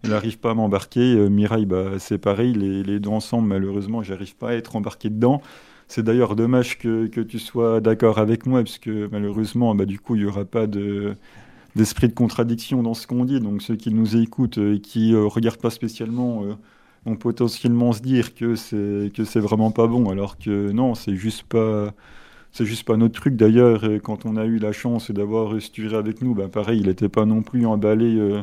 elle 0.04 0.12
arrive 0.12 0.38
pas 0.38 0.50
à 0.50 0.54
m'embarquer. 0.54 1.14
Euh, 1.14 1.28
Mirai, 1.28 1.64
bah, 1.64 1.98
c'est 1.98 2.18
pareil, 2.18 2.52
les, 2.52 2.82
les, 2.82 3.00
deux 3.00 3.10
ensemble, 3.10 3.48
malheureusement, 3.48 4.02
j'arrive 4.02 4.36
pas 4.36 4.50
à 4.50 4.52
être 4.54 4.76
embarqué 4.76 5.08
dedans. 5.10 5.40
C'est 5.88 6.02
d'ailleurs 6.02 6.36
dommage 6.36 6.78
que, 6.78 7.06
que, 7.06 7.20
tu 7.20 7.38
sois 7.38 7.80
d'accord 7.80 8.18
avec 8.18 8.46
moi, 8.46 8.62
puisque 8.62 8.88
malheureusement, 8.88 9.74
bah, 9.74 9.84
du 9.84 9.98
coup, 10.00 10.16
il 10.16 10.22
n'y 10.22 10.26
aura 10.26 10.44
pas 10.44 10.66
de, 10.66 11.14
d'esprit 11.76 12.08
de 12.08 12.14
contradiction 12.14 12.82
dans 12.82 12.94
ce 12.94 13.06
qu'on 13.06 13.24
dit. 13.24 13.40
Donc 13.40 13.62
ceux 13.62 13.76
qui 13.76 13.92
nous 13.92 14.16
écoutent 14.16 14.58
et 14.58 14.80
qui 14.80 15.12
ne 15.12 15.18
euh, 15.18 15.26
regardent 15.26 15.60
pas 15.60 15.70
spécialement 15.70 16.44
euh, 16.44 16.54
vont 17.06 17.16
potentiellement 17.16 17.92
se 17.92 18.00
dire 18.00 18.34
que 18.34 18.54
c'est, 18.56 19.12
que 19.14 19.24
c'est 19.24 19.40
vraiment 19.40 19.70
pas 19.70 19.86
bon, 19.86 20.10
alors 20.10 20.38
que 20.38 20.70
non, 20.72 20.94
c'est 20.94 21.16
juste 21.16 21.44
pas 21.44 21.92
c'est 22.52 22.66
juste 22.66 22.84
pas 22.84 22.96
notre 22.96 23.14
truc 23.20 23.36
d'ailleurs. 23.36 23.82
Quand 24.04 24.26
on 24.26 24.36
a 24.36 24.44
eu 24.46 24.58
la 24.58 24.72
chance 24.72 25.10
d'avoir 25.10 25.60
Sturé 25.60 25.96
avec 25.96 26.22
nous, 26.22 26.34
ben 26.34 26.48
pareil, 26.48 26.80
il 26.80 26.86
n'était 26.86 27.08
pas 27.08 27.26
non 27.26 27.42
plus 27.42 27.66
emballé 27.66 28.16
euh, 28.16 28.42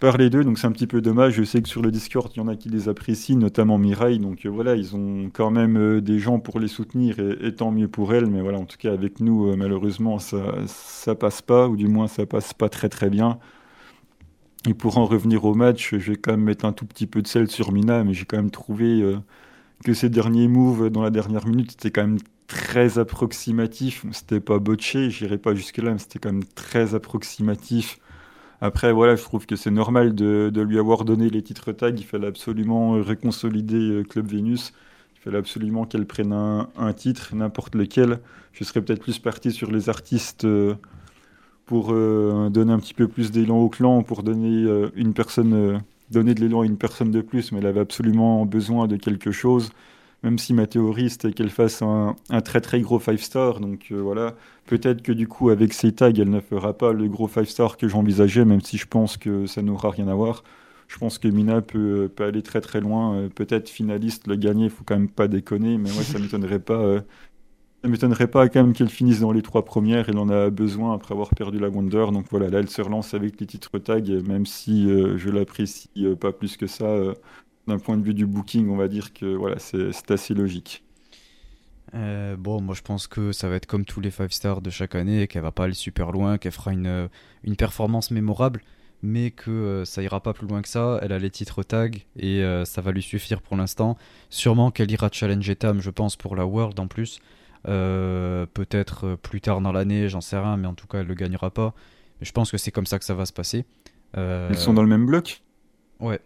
par 0.00 0.16
les 0.16 0.30
deux, 0.30 0.44
donc 0.44 0.58
c'est 0.58 0.66
un 0.66 0.72
petit 0.72 0.86
peu 0.86 1.00
dommage. 1.00 1.34
Je 1.34 1.44
sais 1.44 1.60
que 1.60 1.68
sur 1.68 1.82
le 1.82 1.90
Discord, 1.90 2.30
il 2.34 2.38
y 2.38 2.40
en 2.40 2.48
a 2.48 2.56
qui 2.56 2.68
les 2.68 2.88
apprécient, 2.88 3.36
notamment 3.36 3.78
Mireille. 3.78 4.18
Donc 4.18 4.46
euh, 4.46 4.48
voilà, 4.48 4.76
ils 4.76 4.94
ont 4.96 5.30
quand 5.32 5.50
même 5.50 5.76
euh, 5.76 6.00
des 6.00 6.18
gens 6.18 6.38
pour 6.38 6.60
les 6.60 6.68
soutenir 6.68 7.16
et, 7.18 7.54
tant 7.54 7.70
mieux 7.72 7.88
pour 7.88 8.14
elle. 8.14 8.26
Mais 8.26 8.40
voilà, 8.40 8.58
en 8.58 8.64
tout 8.64 8.78
cas, 8.78 8.92
avec 8.92 9.20
nous, 9.20 9.56
malheureusement, 9.56 10.18
ça, 10.18 10.54
ça 10.66 11.14
passe 11.14 11.42
pas, 11.42 11.68
ou 11.68 11.76
du 11.76 11.88
moins, 11.88 12.08
ça 12.08 12.26
passe 12.26 12.54
pas 12.54 12.68
très 12.68 12.88
très 12.88 13.10
bien. 13.10 13.38
Et 14.68 14.74
pour 14.74 14.98
en 14.98 15.06
revenir 15.06 15.44
au 15.44 15.54
match, 15.54 15.94
je 15.96 16.12
vais 16.12 16.16
quand 16.16 16.32
même 16.32 16.42
mettre 16.42 16.64
un 16.64 16.72
tout 16.72 16.86
petit 16.86 17.06
peu 17.06 17.22
de 17.22 17.26
sel 17.28 17.48
sur 17.48 17.72
Mina, 17.72 18.04
mais 18.04 18.12
j'ai 18.12 18.24
quand 18.24 18.36
même 18.36 18.50
trouvé 18.50 19.02
que 19.84 19.94
ces 19.94 20.08
derniers 20.10 20.48
moves 20.48 20.90
dans 20.90 21.02
la 21.02 21.10
dernière 21.10 21.46
minute, 21.46 21.72
c'était 21.72 21.90
quand 21.90 22.02
même 22.02 22.18
très 22.48 22.98
approximatif. 22.98 24.04
C'était 24.12 24.40
pas 24.40 24.58
botché, 24.58 25.10
j'irai 25.10 25.38
pas 25.38 25.54
jusque-là, 25.54 25.92
mais 25.92 25.98
c'était 25.98 26.18
quand 26.18 26.32
même 26.32 26.44
très 26.44 26.94
approximatif. 26.94 28.00
Après, 28.60 28.92
voilà, 28.92 29.14
je 29.14 29.22
trouve 29.22 29.46
que 29.46 29.54
c'est 29.54 29.70
normal 29.70 30.14
de, 30.14 30.60
lui 30.60 30.78
avoir 30.78 31.04
donné 31.04 31.30
les 31.30 31.42
titres 31.42 31.72
tags. 31.72 31.90
Il 31.90 32.04
fallait 32.04 32.26
absolument 32.26 32.92
réconsolider 33.02 33.76
euh, 33.76 34.02
Club 34.02 34.26
Vénus. 34.26 34.72
Il 35.16 35.20
fallait 35.20 35.38
absolument 35.38 35.84
qu'elle 35.84 36.06
prenne 36.06 36.32
un, 36.32 36.92
titre, 36.92 37.34
n'importe 37.34 37.74
lequel. 37.74 38.18
Je 38.52 38.64
serais 38.64 38.82
peut-être 38.82 39.02
plus 39.02 39.18
parti 39.18 39.52
sur 39.52 39.70
les 39.70 39.88
artistes 39.88 40.44
euh, 40.44 40.74
pour 41.66 41.92
euh, 41.92 42.48
donner 42.50 42.72
un 42.72 42.80
petit 42.80 42.94
peu 42.94 43.06
plus 43.06 43.30
d'élan 43.30 43.58
au 43.58 43.68
clan, 43.68 44.02
pour 44.02 44.22
donner 44.22 44.64
une 44.96 45.12
personne, 45.12 45.82
donner 46.10 46.34
de 46.34 46.40
l'élan 46.40 46.62
à 46.62 46.66
une 46.66 46.78
personne 46.78 47.10
de 47.10 47.20
plus, 47.20 47.52
mais 47.52 47.58
elle 47.58 47.66
avait 47.66 47.80
absolument 47.80 48.44
besoin 48.46 48.88
de 48.88 48.96
quelque 48.96 49.30
chose 49.30 49.70
même 50.22 50.38
si 50.38 50.52
ma 50.52 50.66
théorie 50.66 51.10
c'était 51.10 51.32
qu'elle 51.32 51.50
fasse 51.50 51.82
un, 51.82 52.16
très 52.44 52.60
très 52.60 52.80
gros 52.80 53.00
5 53.00 53.18
star. 53.18 53.60
Donc 53.60 53.88
euh, 53.92 54.00
voilà, 54.00 54.34
peut-être 54.66 55.02
que 55.02 55.12
du 55.12 55.28
coup 55.28 55.50
avec 55.50 55.72
ses 55.72 55.92
tags 55.92 56.10
elle 56.10 56.30
ne 56.30 56.40
fera 56.40 56.76
pas 56.76 56.92
le 56.92 57.08
gros 57.08 57.28
5 57.28 57.46
star 57.46 57.76
que 57.76 57.88
j'envisageais, 57.88 58.44
même 58.44 58.60
si 58.60 58.78
je 58.78 58.86
pense 58.86 59.16
que 59.16 59.46
ça 59.46 59.62
n'aura 59.62 59.90
rien 59.90 60.08
à 60.08 60.14
voir. 60.14 60.42
Je 60.88 60.98
pense 60.98 61.18
que 61.18 61.28
Mina 61.28 61.60
peut, 61.60 62.10
peut 62.14 62.24
aller 62.24 62.42
très 62.42 62.60
très 62.60 62.80
loin, 62.80 63.14
euh, 63.14 63.28
peut-être 63.28 63.68
finaliste, 63.68 64.26
le 64.26 64.36
gagner, 64.36 64.64
il 64.64 64.70
faut 64.70 64.84
quand 64.84 64.96
même 64.96 65.10
pas 65.10 65.28
déconner, 65.28 65.78
mais 65.78 65.90
moi 65.92 66.02
ça 66.02 66.18
m'étonnerait 66.20 66.60
pas. 66.60 66.74
Euh, 66.74 67.00
ça 67.84 67.88
m'étonnerait 67.88 68.26
pas 68.28 68.48
quand 68.48 68.62
même 68.62 68.72
qu'elle 68.72 68.88
finisse 68.88 69.20
dans 69.20 69.30
les 69.30 69.42
trois 69.42 69.64
premières. 69.64 70.08
Elle 70.08 70.18
en 70.18 70.28
a 70.30 70.50
besoin 70.50 70.94
après 70.94 71.14
avoir 71.14 71.30
perdu 71.30 71.60
la 71.60 71.68
Wonder. 71.68 72.06
Donc 72.12 72.26
voilà, 72.30 72.48
là 72.50 72.58
elle 72.58 72.68
se 72.68 72.82
relance 72.82 73.14
avec 73.14 73.38
les 73.40 73.46
titres 73.46 73.78
tags, 73.78 74.00
même 74.26 74.46
si 74.46 74.88
je 74.88 75.30
l'apprécie 75.30 75.88
pas 76.20 76.32
plus 76.32 76.56
que 76.56 76.66
ça 76.66 77.14
d'un 77.68 77.78
point 77.78 77.96
de 77.96 78.02
vue 78.02 78.14
du 78.14 78.26
booking, 78.26 78.68
on 78.68 78.76
va 78.76 78.88
dire 78.88 79.12
que 79.12 79.26
voilà, 79.26 79.58
c'est 79.58 80.10
assez 80.10 80.34
logique. 80.34 80.82
Euh, 81.94 82.36
bon, 82.36 82.60
moi 82.60 82.74
je 82.74 82.82
pense 82.82 83.06
que 83.06 83.32
ça 83.32 83.48
va 83.48 83.56
être 83.56 83.66
comme 83.66 83.84
tous 83.84 84.00
les 84.00 84.10
5 84.10 84.32
stars 84.32 84.60
de 84.60 84.70
chaque 84.70 84.94
année, 84.94 85.26
qu'elle 85.26 85.42
va 85.42 85.52
pas 85.52 85.64
aller 85.64 85.74
super 85.74 86.12
loin, 86.12 86.38
qu'elle 86.38 86.52
fera 86.52 86.72
une, 86.72 87.08
une 87.44 87.56
performance 87.56 88.10
mémorable, 88.10 88.62
mais 89.02 89.30
que 89.30 89.50
euh, 89.50 89.84
ça 89.84 90.02
ira 90.02 90.20
pas 90.20 90.32
plus 90.32 90.46
loin 90.46 90.62
que 90.62 90.68
ça. 90.68 90.98
Elle 91.02 91.12
a 91.12 91.18
les 91.18 91.30
titres 91.30 91.62
tag 91.62 92.04
et 92.16 92.42
euh, 92.42 92.64
ça 92.64 92.80
va 92.80 92.92
lui 92.92 93.02
suffire 93.02 93.40
pour 93.40 93.56
l'instant. 93.56 93.96
Sûrement 94.28 94.70
qu'elle 94.70 94.90
ira 94.90 95.08
challenger 95.10 95.56
Tam, 95.56 95.80
je 95.80 95.90
pense, 95.90 96.16
pour 96.16 96.36
la 96.36 96.46
World 96.46 96.78
en 96.80 96.88
plus. 96.88 97.20
Peut-être 97.64 99.16
plus 99.16 99.40
tard 99.40 99.60
dans 99.60 99.72
l'année, 99.72 100.08
j'en 100.08 100.20
sais 100.20 100.38
rien, 100.38 100.56
mais 100.56 100.66
en 100.66 100.74
tout 100.74 100.86
cas 100.86 101.00
elle 101.00 101.06
le 101.06 101.14
gagnera 101.14 101.50
pas. 101.50 101.74
Mais 102.20 102.26
je 102.26 102.32
pense 102.32 102.50
que 102.50 102.56
c'est 102.56 102.70
comme 102.70 102.86
ça 102.86 102.98
que 102.98 103.04
ça 103.04 103.14
va 103.14 103.26
se 103.26 103.32
passer. 103.32 103.64
Ils 104.16 104.56
sont 104.56 104.72
dans 104.72 104.82
le 104.82 104.88
même 104.88 105.06
bloc? 105.06 105.42
Ouais, 106.00 106.20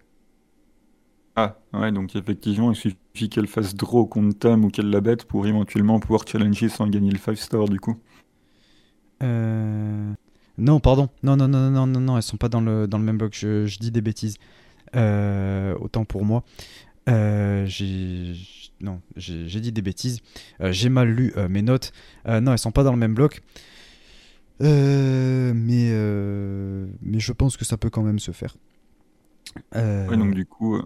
ah, 1.37 1.57
ouais, 1.72 1.93
donc 1.93 2.14
effectivement, 2.14 2.72
il 2.72 2.76
suffit 2.76 3.28
qu'elle 3.30 3.47
fasse 3.47 3.74
draw 3.74 4.07
contre 4.07 4.39
Tam 4.39 4.64
ou 4.64 4.68
qu'elle 4.68 4.91
la 4.91 5.01
bête 5.01 5.24
pour 5.24 5.47
éventuellement 5.47 5.99
pouvoir 5.99 6.24
challenger 6.26 6.68
sans 6.68 6.87
gagner 6.87 7.11
le 7.11 7.18
5 7.18 7.37
star 7.37 7.64
du 7.66 7.80
coup. 7.80 7.97
Euh... 9.22 10.12
Non, 10.59 10.80
pardon. 10.80 11.09
Non, 11.22 11.37
non, 11.37 11.49
non, 11.49 11.70
non, 11.70 11.87
non, 11.87 12.01
non, 12.01 12.16
elles 12.16 12.22
sont 12.22 12.37
pas 12.37 12.49
dans 12.49 12.61
le, 12.61 12.87
même 12.87 13.16
bloc. 13.16 13.35
Je, 13.35 13.78
dis 13.78 13.91
des 13.91 14.03
bêtises. 14.03 14.37
Euh, 14.95 15.74
autant 15.80 16.05
pour 16.05 16.24
moi. 16.24 16.45
Euh, 17.09 17.66
j'ai 17.66 18.35
non, 18.80 19.01
j'ai 19.16 19.61
dit 19.61 19.72
des 19.72 19.83
bêtises. 19.83 20.20
Euh, 20.61 20.72
j'ai 20.72 20.89
mal 20.89 21.09
lu 21.09 21.33
euh, 21.37 21.49
mes 21.49 21.62
notes. 21.62 21.93
Non, 22.26 22.53
elles 22.53 22.59
sont 22.59 22.72
pas 22.72 22.85
dans 22.85 22.93
le 22.93 22.99
même 22.99 23.14
bloc. 23.14 23.43
mais 24.61 25.91
mais 27.03 27.20
je 27.20 27.33
pense 27.33 27.57
que 27.57 27.64
ça 27.64 27.76
peut 27.76 27.91
quand 27.91 28.03
même 28.03 28.18
se 28.18 28.33
faire. 28.33 28.57
Donc 29.74 30.34
du 30.34 30.46
coup, 30.46 30.80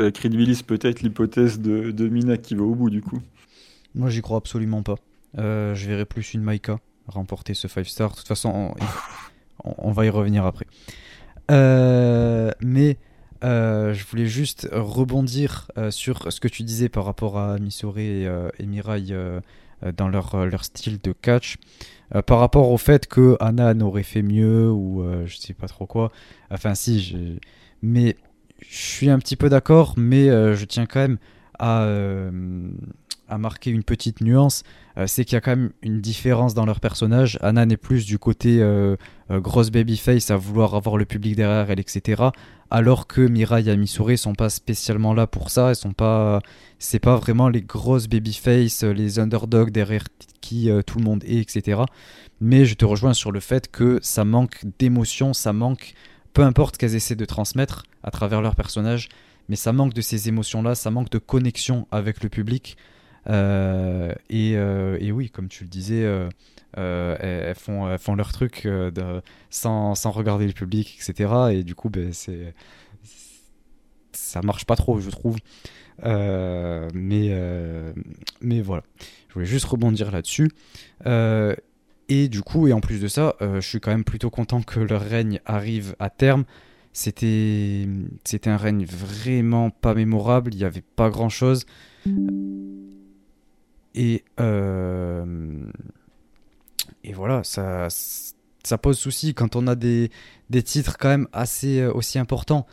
ça 0.00 0.10
crédibilise 0.10 0.62
peut-être 0.62 1.02
l'hypothèse 1.02 1.60
de, 1.60 1.90
de 1.90 2.08
Mina 2.08 2.36
qui 2.36 2.54
va 2.54 2.62
au 2.62 2.74
bout 2.74 2.90
du 2.90 3.02
coup. 3.02 3.20
Moi 3.94 4.10
j'y 4.10 4.22
crois 4.22 4.38
absolument 4.38 4.82
pas. 4.82 4.96
je 5.36 5.86
verrais 5.86 6.04
plus 6.04 6.34
une 6.34 6.42
Maika 6.42 6.78
remporter 7.06 7.54
ce 7.54 7.68
5 7.68 7.86
star. 7.86 8.10
De 8.10 8.16
toute 8.16 8.28
façon, 8.28 8.74
on, 9.64 9.92
va 9.92 10.06
y 10.06 10.10
revenir 10.10 10.46
après. 10.46 10.66
mais 11.50 12.98
je 13.42 14.04
voulais 14.10 14.26
juste 14.26 14.68
rebondir 14.72 15.70
sur 15.90 16.32
ce 16.32 16.40
que 16.40 16.48
tu 16.48 16.62
disais 16.62 16.88
par 16.88 17.04
rapport 17.04 17.38
à 17.38 17.58
Misore 17.58 17.98
et, 17.98 18.24
et 18.58 18.66
Mirai 18.66 19.04
dans 19.96 20.08
leur, 20.08 20.46
leur 20.46 20.64
style 20.64 20.98
de 21.00 21.12
catch. 21.12 21.58
Euh, 22.14 22.22
par 22.22 22.38
rapport 22.38 22.70
au 22.70 22.78
fait 22.78 23.06
que 23.06 23.36
Anan 23.40 23.80
aurait 23.80 24.02
fait 24.02 24.22
mieux 24.22 24.70
ou 24.70 25.02
euh, 25.02 25.26
je 25.26 25.36
sais 25.36 25.54
pas 25.54 25.66
trop 25.66 25.86
quoi. 25.86 26.12
Enfin, 26.50 26.74
si, 26.74 27.38
mais 27.84 28.16
je 28.68 28.76
suis 28.76 29.10
un 29.10 29.18
petit 29.18 29.36
peu 29.36 29.48
d'accord, 29.48 29.94
mais 29.96 30.28
euh, 30.28 30.54
je 30.54 30.64
tiens 30.64 30.86
quand 30.86 31.00
même 31.00 31.18
à, 31.58 31.86
à 33.28 33.38
marquer 33.38 33.70
une 33.70 33.84
petite 33.84 34.20
nuance. 34.20 34.64
c'est 35.06 35.24
qu'il 35.24 35.34
y 35.34 35.36
a 35.36 35.40
quand 35.40 35.52
même 35.52 35.70
une 35.82 36.00
différence 36.00 36.52
dans 36.52 36.66
leur 36.66 36.80
personnage. 36.80 37.38
Anan 37.42 37.70
est 37.70 37.76
plus 37.76 38.06
du 38.06 38.18
côté 38.18 38.60
grosse 39.30 39.70
babyface 39.70 40.32
à 40.32 40.36
vouloir 40.36 40.74
avoir 40.74 40.96
le 40.96 41.04
public 41.04 41.36
derrière 41.36 41.70
elle, 41.70 41.78
etc. 41.78 42.24
Alors 42.70 43.06
que 43.06 43.20
Mirai 43.20 43.68
et 43.68 43.76
Misure 43.76 44.18
sont 44.18 44.34
pas 44.34 44.50
spécialement 44.50 45.14
là 45.14 45.28
pour 45.28 45.50
ça. 45.50 45.68
Elles 45.68 45.76
sont 45.76 45.92
pas, 45.92 46.40
c'est 46.80 46.98
pas 46.98 47.14
vraiment 47.14 47.48
les 47.48 47.62
grosses 47.62 48.08
babyface, 48.08 48.82
les 48.82 49.20
underdogs 49.20 49.70
derrière 49.70 50.06
qui 50.44 50.70
euh, 50.70 50.82
tout 50.82 50.98
le 50.98 51.04
monde 51.04 51.24
est, 51.24 51.40
etc. 51.40 51.82
Mais 52.40 52.66
je 52.66 52.74
te 52.74 52.84
rejoins 52.84 53.14
sur 53.14 53.32
le 53.32 53.40
fait 53.40 53.70
que 53.70 53.98
ça 54.02 54.24
manque 54.24 54.62
d'émotion, 54.78 55.32
ça 55.32 55.54
manque, 55.54 55.94
peu 56.34 56.42
importe 56.42 56.76
qu'elles 56.76 56.96
essaient 56.96 57.16
de 57.16 57.24
transmettre 57.24 57.84
à 58.02 58.10
travers 58.10 58.42
leur 58.42 58.54
personnage, 58.56 59.08
mais 59.48 59.56
ça 59.56 59.72
manque 59.72 59.94
de 59.94 60.00
ces 60.00 60.28
émotions-là, 60.28 60.74
ça 60.74 60.90
manque 60.90 61.08
de 61.10 61.18
connexion 61.18 61.86
avec 61.90 62.22
le 62.22 62.28
public. 62.28 62.76
Euh, 63.30 64.12
euh, 64.32 64.98
et, 65.00 65.12
oui, 65.12 65.30
comme 65.30 65.48
tu 65.48 65.64
le 65.64 65.70
disais, 65.70 66.04
elles, 66.76 67.54
font, 67.54 68.14
leur 68.16 68.32
truc 68.32 68.68
sans, 69.48 69.94
regarder 70.10 70.46
le 70.46 70.52
public, 70.52 70.98
etc. 71.00 71.32
Et 71.52 71.62
du 71.62 71.74
coup, 71.74 71.88
ben, 71.88 72.12
c'est 72.12 72.54
ça 74.12 74.42
marche 74.42 74.64
pas 74.64 74.76
trop, 74.76 75.00
je 75.00 75.10
trouve. 75.10 75.36
mais 76.04 77.30
voilà. 78.60 78.82
Je 79.28 79.34
voulais 79.34 79.46
juste 79.46 79.66
rebondir 79.66 80.10
là-dessus. 80.10 80.50
Euh, 82.04 82.14
et 82.14 82.28
du 82.28 82.42
coup, 82.42 82.66
et 82.66 82.72
en 82.72 82.80
plus 82.80 83.00
de 83.00 83.08
ça, 83.08 83.36
euh, 83.40 83.60
je 83.60 83.68
suis 83.68 83.80
quand 83.80 83.90
même 83.90 84.04
plutôt 84.04 84.30
content 84.30 84.62
que 84.62 84.80
leur 84.80 85.02
règne 85.02 85.40
arrive 85.46 85.96
à 85.98 86.10
terme. 86.10 86.44
C'était, 86.92 87.88
un 88.46 88.56
règne 88.56 88.84
vraiment 88.84 89.70
pas 89.70 89.94
mémorable. 89.94 90.54
Il 90.54 90.58
n'y 90.58 90.64
avait 90.64 90.84
pas 90.94 91.10
grand-chose. 91.10 91.66
Et, 93.96 94.24
euh, 94.40 95.64
et 97.02 97.12
voilà, 97.12 97.42
ça, 97.42 97.88
ça 98.62 98.78
pose 98.78 98.96
souci 98.96 99.34
quand 99.34 99.56
on 99.56 99.66
a 99.66 99.74
des, 99.74 100.10
des 100.50 100.62
titres 100.62 100.96
quand 100.98 101.08
même 101.08 101.28
assez 101.32 101.84
aussi 101.84 102.18
importants 102.18 102.66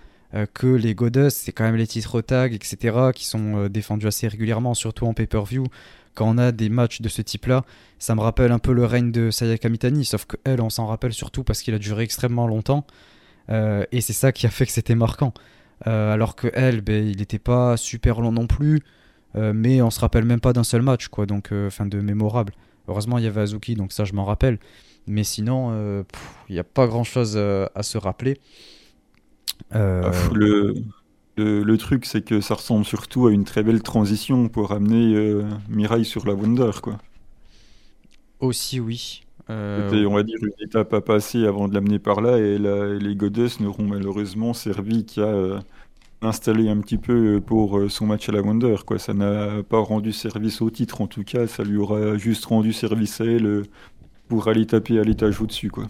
que 0.53 0.67
les 0.67 0.93
Goddess. 0.93 1.36
C'est 1.36 1.51
quand 1.51 1.63
même 1.63 1.75
les 1.75 1.88
titres 1.88 2.21
tag, 2.21 2.53
etc., 2.53 3.09
qui 3.13 3.25
sont 3.25 3.67
défendus 3.67 4.07
assez 4.07 4.27
régulièrement, 4.27 4.75
surtout 4.75 5.07
en 5.07 5.13
pay-per-view 5.13 5.65
quand 6.14 6.28
on 6.28 6.38
a 6.38 6.51
des 6.51 6.70
matchs 6.70 7.01
de 7.01 7.09
ce 7.09 7.22
type-là, 7.22 7.64
ça 7.99 8.16
me 8.16 8.22
rappelle 8.22 8.51
un 8.51 8.59
peu 8.59 8.74
le 8.74 8.86
règne 8.86 9.12
de 9.12 9.32
Sayaka 9.32 9.70
Mitani, 9.70 10.05
sauf 10.05 10.26
que 10.26 10.38
elle, 10.43 10.62
on 10.62 10.70
s'en 10.70 10.88
rappelle 10.88 11.14
surtout 11.14 11.43
parce 11.43 11.62
qu'il 11.62 11.74
a 11.74 11.80
duré 11.80 12.03
extrêmement 12.03 12.47
longtemps, 12.47 12.86
euh, 13.49 13.86
et 13.91 14.01
c'est 14.01 14.14
ça 14.14 14.32
qui 14.32 14.45
a 14.45 14.49
fait 14.49 14.66
que 14.66 14.72
c'était 14.72 14.95
marquant. 14.95 15.34
Euh, 15.88 16.14
alors 16.14 16.36
que 16.36 16.47
elle, 16.53 16.82
ben, 16.82 17.07
il 17.07 17.18
n'était 17.18 17.39
pas 17.39 17.76
super 17.76 18.22
long 18.22 18.32
non 18.32 18.47
plus, 18.47 18.82
euh, 19.36 19.51
mais 19.53 19.82
on 19.82 19.89
se 19.89 19.99
rappelle 19.99 20.26
même 20.26 20.39
pas 20.39 20.53
d'un 20.53 20.64
seul 20.64 20.82
match, 20.82 21.07
quoi, 21.07 21.26
donc 21.26 21.53
fin 21.70 21.86
de 21.86 21.99
mémorable. 21.99 22.53
Heureusement, 22.88 23.18
il 23.18 23.24
y 23.24 23.28
avait 23.28 23.41
Azuki, 23.41 23.76
donc 23.76 23.91
ça 23.91 24.03
je 24.03 24.14
m'en 24.14 24.26
rappelle, 24.26 24.59
mais 25.07 25.24
sinon, 25.24 26.03
il 26.49 26.53
n'y 26.53 26.59
a 26.59 26.64
pas 26.64 26.88
grand-chose 26.88 27.38
à 27.38 27.84
se 27.84 27.97
rappeler. 27.97 28.39
Le, 29.72 30.74
le, 31.41 31.77
truc, 31.77 32.05
c'est 32.05 32.21
que 32.23 32.41
ça 32.41 32.55
ressemble 32.55 32.85
surtout 32.85 33.27
à 33.27 33.31
une 33.31 33.43
très 33.43 33.63
belle 33.63 33.81
transition 33.81 34.49
pour 34.49 34.71
amener 34.71 35.15
euh, 35.15 35.43
Mirai 35.69 36.03
sur 36.03 36.25
la 36.25 36.33
Wonder, 36.33 36.71
quoi. 36.81 36.97
Aussi, 38.39 38.79
oui. 38.79 39.23
Euh, 39.49 39.89
C'était, 39.89 40.05
on 40.05 40.13
va 40.13 40.23
dire, 40.23 40.37
une 40.41 40.65
étape 40.65 40.93
à 40.93 41.01
passer 41.01 41.45
avant 41.45 41.67
de 41.67 41.73
l'amener 41.73 41.99
par 41.99 42.21
là, 42.21 42.37
et, 42.37 42.57
les 42.57 43.15
Goddess 43.15 43.59
n'auront 43.59 43.85
malheureusement 43.85 44.53
servi 44.53 45.05
qu'à 45.05 45.21
euh, 45.21 45.59
installer 46.21 46.69
un 46.69 46.79
petit 46.79 46.97
peu 46.97 47.41
pour 47.45 47.79
son 47.89 48.05
match 48.05 48.29
à 48.29 48.31
la 48.31 48.41
Wonder, 48.41 48.77
quoi. 48.85 48.99
Ça 48.99 49.13
n'a 49.13 49.63
pas 49.63 49.79
rendu 49.79 50.13
service 50.13 50.61
au 50.61 50.69
titre, 50.69 51.01
en 51.01 51.07
tout 51.07 51.23
cas, 51.23 51.47
ça 51.47 51.63
lui 51.63 51.77
aura 51.77 52.17
juste 52.17 52.45
rendu 52.45 52.73
service 52.73 53.21
à 53.21 53.25
elle 53.25 53.63
pour 54.27 54.47
aller 54.47 54.65
taper 54.65 54.99
à 54.99 55.03
l'étage 55.03 55.41
au-dessus, 55.41 55.69
quoi. 55.69 55.87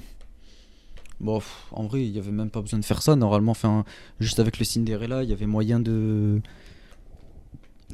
Bon, 1.21 1.39
en 1.71 1.85
vrai, 1.85 2.03
il 2.03 2.11
n'y 2.11 2.17
avait 2.17 2.31
même 2.31 2.49
pas 2.49 2.61
besoin 2.61 2.79
de 2.79 2.85
faire 2.85 3.03
ça. 3.03 3.15
Normalement, 3.15 3.51
enfin, 3.51 3.85
juste 4.19 4.39
avec 4.39 4.57
le 4.57 4.65
Cinderella, 4.65 5.23
il 5.23 5.29
y 5.29 5.33
avait 5.33 5.45
moyen 5.45 5.79
de, 5.79 6.41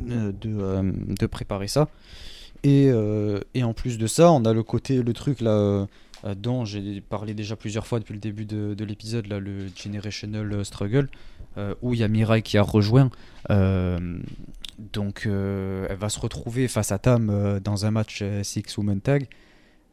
euh, 0.10 0.32
euh, 0.46 0.92
de 1.20 1.26
préparer 1.26 1.68
ça. 1.68 1.90
Et, 2.64 2.90
euh, 2.90 3.40
et, 3.54 3.64
en 3.64 3.74
plus 3.74 3.98
de 3.98 4.08
ça, 4.08 4.32
on 4.32 4.46
a 4.46 4.54
le 4.54 4.64
côté, 4.64 5.04
le 5.04 5.14
truc 5.14 5.42
là, 5.42 5.88
dont 6.38 6.64
j'ai 6.64 7.02
parlé 7.02 7.34
déjà 7.34 7.56
plusieurs 7.58 7.86
fois 7.86 8.00
depuis 8.00 8.14
le 8.14 8.20
début 8.20 8.46
de, 8.46 8.74
de 8.74 8.86
l'épisode, 8.86 9.28
là, 9.28 9.40
le 9.40 9.68
Generational 9.76 10.64
Struggle, 10.66 11.10
où 11.82 11.94
il 11.94 12.00
y 12.00 12.04
a 12.04 12.08
Mirai 12.08 12.42
qui 12.42 12.58
a 12.58 12.64
rejoint. 12.64 13.12
donc, 13.50 15.26
elle 15.26 15.98
va 15.98 16.10
se 16.10 16.20
retrouver 16.20 16.68
face 16.68 16.92
à 16.92 16.98
Tam 16.98 17.60
dans 17.64 17.86
un 17.86 17.92
match 17.92 18.24
Six 18.42 18.78
Woman 18.78 19.02
Tag. 19.02 19.28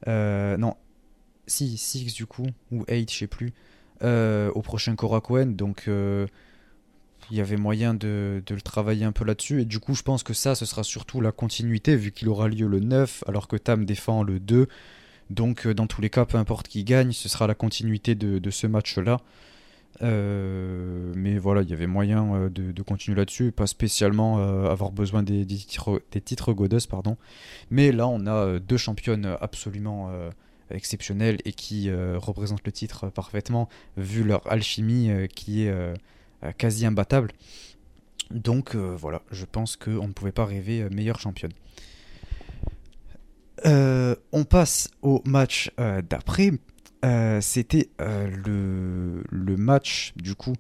non, 0.07 0.75
si, 1.47 1.77
6 1.77 2.15
du 2.15 2.27
coup, 2.27 2.47
ou 2.71 2.85
8, 2.89 3.11
je 3.11 3.19
sais 3.19 3.27
plus, 3.27 3.53
euh, 4.03 4.51
au 4.53 4.63
prochain 4.63 4.95
Korakuen. 4.97 5.55
Donc 5.57 5.85
euh, 5.89 6.27
il 7.31 7.37
y 7.37 7.41
avait 7.41 7.57
moyen 7.57 7.95
de, 7.95 8.43
le 8.49 8.61
travailler 8.61 9.05
un 9.05 9.13
peu 9.13 9.25
là-dessus. 9.25 9.63
Et 9.63 9.65
du 9.65 9.79
coup, 9.79 9.95
je 9.95 10.03
pense 10.03 10.23
que 10.23 10.35
ça, 10.35 10.55
ce 10.55 10.67
sera 10.67 10.83
surtout 10.83 11.21
la 11.21 11.33
continuité, 11.33 11.97
vu 11.97 12.13
qu'il 12.13 12.29
aura 12.29 12.49
lieu 12.49 12.67
le 12.67 12.81
9, 12.81 13.25
alors 13.27 13.49
que 13.49 13.57
Tam 13.57 13.85
défend 13.85 14.23
le 14.23 14.41
2. 14.41 14.69
Donc, 15.31 15.67
euh, 15.67 15.75
dans 15.75 15.87
tous 15.87 16.01
les 16.01 16.11
cas, 16.11 16.25
peu 16.27 16.39
importe 16.39 16.69
qui 16.69 16.85
gagne, 16.85 17.13
ce 17.13 17.29
sera 17.29 17.47
la 17.47 17.55
continuité 17.55 18.15
de, 18.15 18.51
ce 18.51 18.67
match-là. 18.67 19.21
mais 20.01 21.39
voilà, 21.39 21.63
il 21.63 21.71
y 21.71 21.73
avait 21.73 21.87
moyen 21.87 22.51
de, 22.51 22.83
continuer 22.83 23.17
là-dessus, 23.17 23.53
pas 23.53 23.67
spécialement 23.67 24.39
avoir 24.69 24.93
besoin 24.93 25.23
des, 25.23 25.47
titres, 25.47 26.03
des 26.13 26.21
pardon. 26.91 27.17
Mais 27.71 27.91
là, 27.93 28.07
on 28.07 28.27
a 28.27 28.59
deux 28.59 28.77
championnes 28.77 29.37
absolument 29.41 30.11
exceptionnels 30.75 31.39
et 31.45 31.53
qui 31.53 31.89
euh, 31.89 32.19
représentent 32.19 32.65
le 32.65 32.73
titre 32.73 33.09
parfaitement 33.09 33.69
vu 33.97 34.25
leur 34.25 34.51
alchimie 34.51 35.11
euh, 35.11 35.27
qui 35.27 35.65
est 35.65 35.71
euh, 35.71 35.95
quasi 36.59 36.87
imbattable. 36.87 37.31
Donc 38.31 38.75
voilà, 38.75 39.23
je 39.31 39.45
pense 39.45 39.77
qu'on 39.77 40.09
ne 40.09 40.13
pouvait 40.13 40.33
pas 40.33 40.45
rêver 40.45 40.89
meilleure 40.91 41.21
championne. 41.21 41.53
on 43.65 44.45
passe 44.45 44.91
au 45.03 45.23
match 45.25 45.71
d'après. 46.09 46.53
C'était 47.41 47.91
le, 47.99 49.23
le, 49.31 49.57
match 49.57 50.13
du 50.17 50.35
coup. 50.35 50.55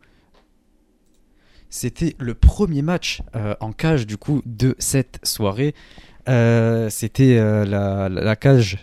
C'était 1.71 2.15
le 2.19 2.35
premier 2.35 2.83
match 2.83 3.23
en 3.61 3.73
cage 3.73 4.07
du 4.07 4.19
coup 4.19 4.43
de 4.45 4.77
cette 4.79 5.21
soirée. 5.27 5.75
Euh, 6.29 6.89
c'était 6.91 7.37
euh, 7.39 7.65
la, 7.65 8.37
cage, 8.37 8.79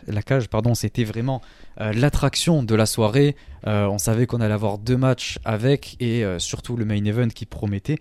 c'était 0.76 1.04
vraiment 1.04 1.42
euh, 1.80 1.92
l'attraction 1.94 2.64
de 2.64 2.76
la 2.76 2.86
soirée. 2.86 3.36
on 3.66 3.98
savait 3.98 4.28
qu'on 4.28 4.42
allait 4.42 4.54
avoir 4.54 4.78
deux 4.78 4.98
matchs 4.98 5.40
avec 5.46 5.96
et 6.00 6.24
surtout 6.38 6.78
le 6.78 6.86
main 6.86 7.04
event 7.04 7.30
qui 7.30 7.46
promettait. 7.46 7.98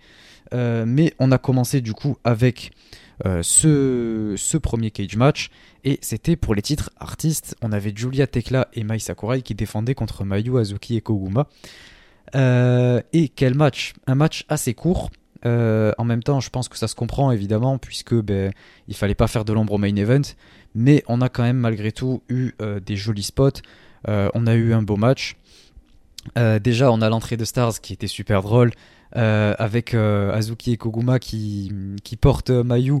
mais 0.53 1.13
on 1.19 1.31
a 1.31 1.37
commencé 1.37 1.81
du 1.81 1.93
coup 1.93 2.17
avec 2.23 2.71
ce, 3.23 4.33
ce, 4.35 4.57
premier 4.57 4.89
cage 4.89 5.15
match 5.15 5.49
et 5.83 5.99
c'était 6.01 6.35
pour 6.35 6.55
les 6.55 6.61
titres 6.61 6.89
artistes. 6.99 7.55
On 7.61 7.71
avait 7.71 7.93
Julia 7.95 8.25
Tekla 8.25 8.67
et 8.73 8.83
Mai 8.83 8.99
Sakurai 8.99 9.41
qui 9.43 9.53
défendaient 9.53 9.95
contre 9.95 10.23
Mayu 10.25 10.57
Azuki 10.57 10.97
et 10.97 11.01
Koguma. 11.01 11.47
et 12.35 13.29
quel 13.35 13.53
match? 13.55 13.93
Un 14.07 14.15
match 14.15 14.45
assez 14.49 14.73
court 14.73 15.11
euh, 15.45 15.91
en 15.97 16.03
même 16.03 16.23
temps, 16.23 16.39
je 16.39 16.49
pense 16.49 16.69
que 16.69 16.77
ça 16.77 16.87
se 16.87 16.95
comprend 16.95 17.31
évidemment, 17.31 17.77
puisque 17.77 18.15
ben, 18.15 18.51
il 18.87 18.95
fallait 18.95 19.15
pas 19.15 19.27
faire 19.27 19.45
de 19.45 19.53
l'ombre 19.53 19.73
au 19.73 19.77
main 19.77 19.95
event, 19.95 20.21
mais 20.75 21.03
on 21.07 21.21
a 21.21 21.29
quand 21.29 21.43
même 21.43 21.57
malgré 21.57 21.91
tout 21.91 22.21
eu 22.29 22.51
euh, 22.61 22.79
des 22.79 22.95
jolis 22.95 23.23
spots. 23.23 23.61
Euh, 24.07 24.29
on 24.33 24.47
a 24.47 24.55
eu 24.55 24.73
un 24.73 24.81
beau 24.81 24.97
match. 24.97 25.35
déjà, 26.35 26.91
on 26.91 27.01
a 27.01 27.09
l'entrée 27.09 27.37
de 27.37 27.45
Stars 27.45 27.81
qui 27.81 27.93
était 27.93 28.07
super 28.07 28.41
drôle. 28.41 28.71
avec 29.13 29.93
Azuki 29.93 30.71
et 30.71 30.77
Koguma 30.77 31.19
qui, 31.19 31.71
qui 32.03 32.15
portent 32.15 32.51
Mayu 32.51 32.99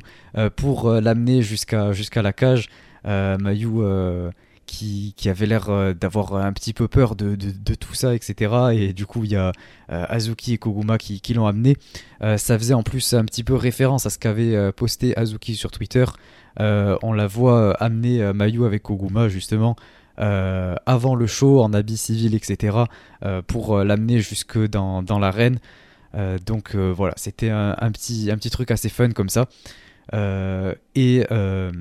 pour 0.55 0.91
l'amener 0.91 1.41
jusqu'à 1.41 1.93
jusqu'à 1.93 2.21
la 2.21 2.33
cage. 2.33 2.67
Mayu 3.05 3.69
qui, 4.71 5.29
avait 5.29 5.45
l'air 5.45 5.93
d'avoir 5.95 6.35
un 6.35 6.53
petit 6.53 6.73
peu 6.73 6.87
peur 6.87 7.15
de, 7.15 7.35
tout 7.75 7.93
ça, 7.93 8.15
etc. 8.15 8.53
Et 8.73 8.93
du 8.93 9.05
coup, 9.05 9.23
il 9.25 9.31
y 9.31 9.35
a 9.35 9.51
Azuki 9.89 10.53
et 10.53 10.57
Koguma 10.57 10.97
qui, 10.97 11.33
l'ont 11.33 11.45
amené. 11.45 11.77
ça 12.21 12.57
faisait 12.57 12.73
en 12.73 12.83
plus 12.83 13.13
un 13.13 13.25
petit 13.25 13.43
peu 13.43 13.53
référence 13.53 14.05
à 14.05 14.09
ce 14.09 14.17
qu'avait 14.17 14.71
posté 14.71 15.15
Azuki 15.17 15.55
sur 15.55 15.71
Twitter. 15.71 16.05
on 16.57 17.13
la 17.13 17.27
voit 17.27 17.73
amener 17.83 18.31
Mayu 18.33 18.65
avec 18.65 18.83
Koguma, 18.83 19.27
justement. 19.27 19.75
avant 20.17 21.15
le 21.15 21.27
show 21.27 21.61
en 21.61 21.73
habit 21.73 21.97
civil, 21.97 22.33
etc., 22.33 22.77
pour 23.47 23.77
l'amener 23.83 24.19
jusque 24.19 24.57
dans, 24.57 25.19
l'arène. 25.19 25.59
donc 26.45 26.75
voilà, 26.75 27.13
c'était 27.17 27.49
un, 27.49 27.91
petit, 27.91 28.29
un 28.31 28.37
petit 28.37 28.49
truc 28.49 28.71
assez 28.71 28.89
fun 28.89 29.11
comme 29.11 29.29
ça. 29.29 29.47
Euh, 30.13 30.75
et, 30.95 31.25
euh, 31.31 31.71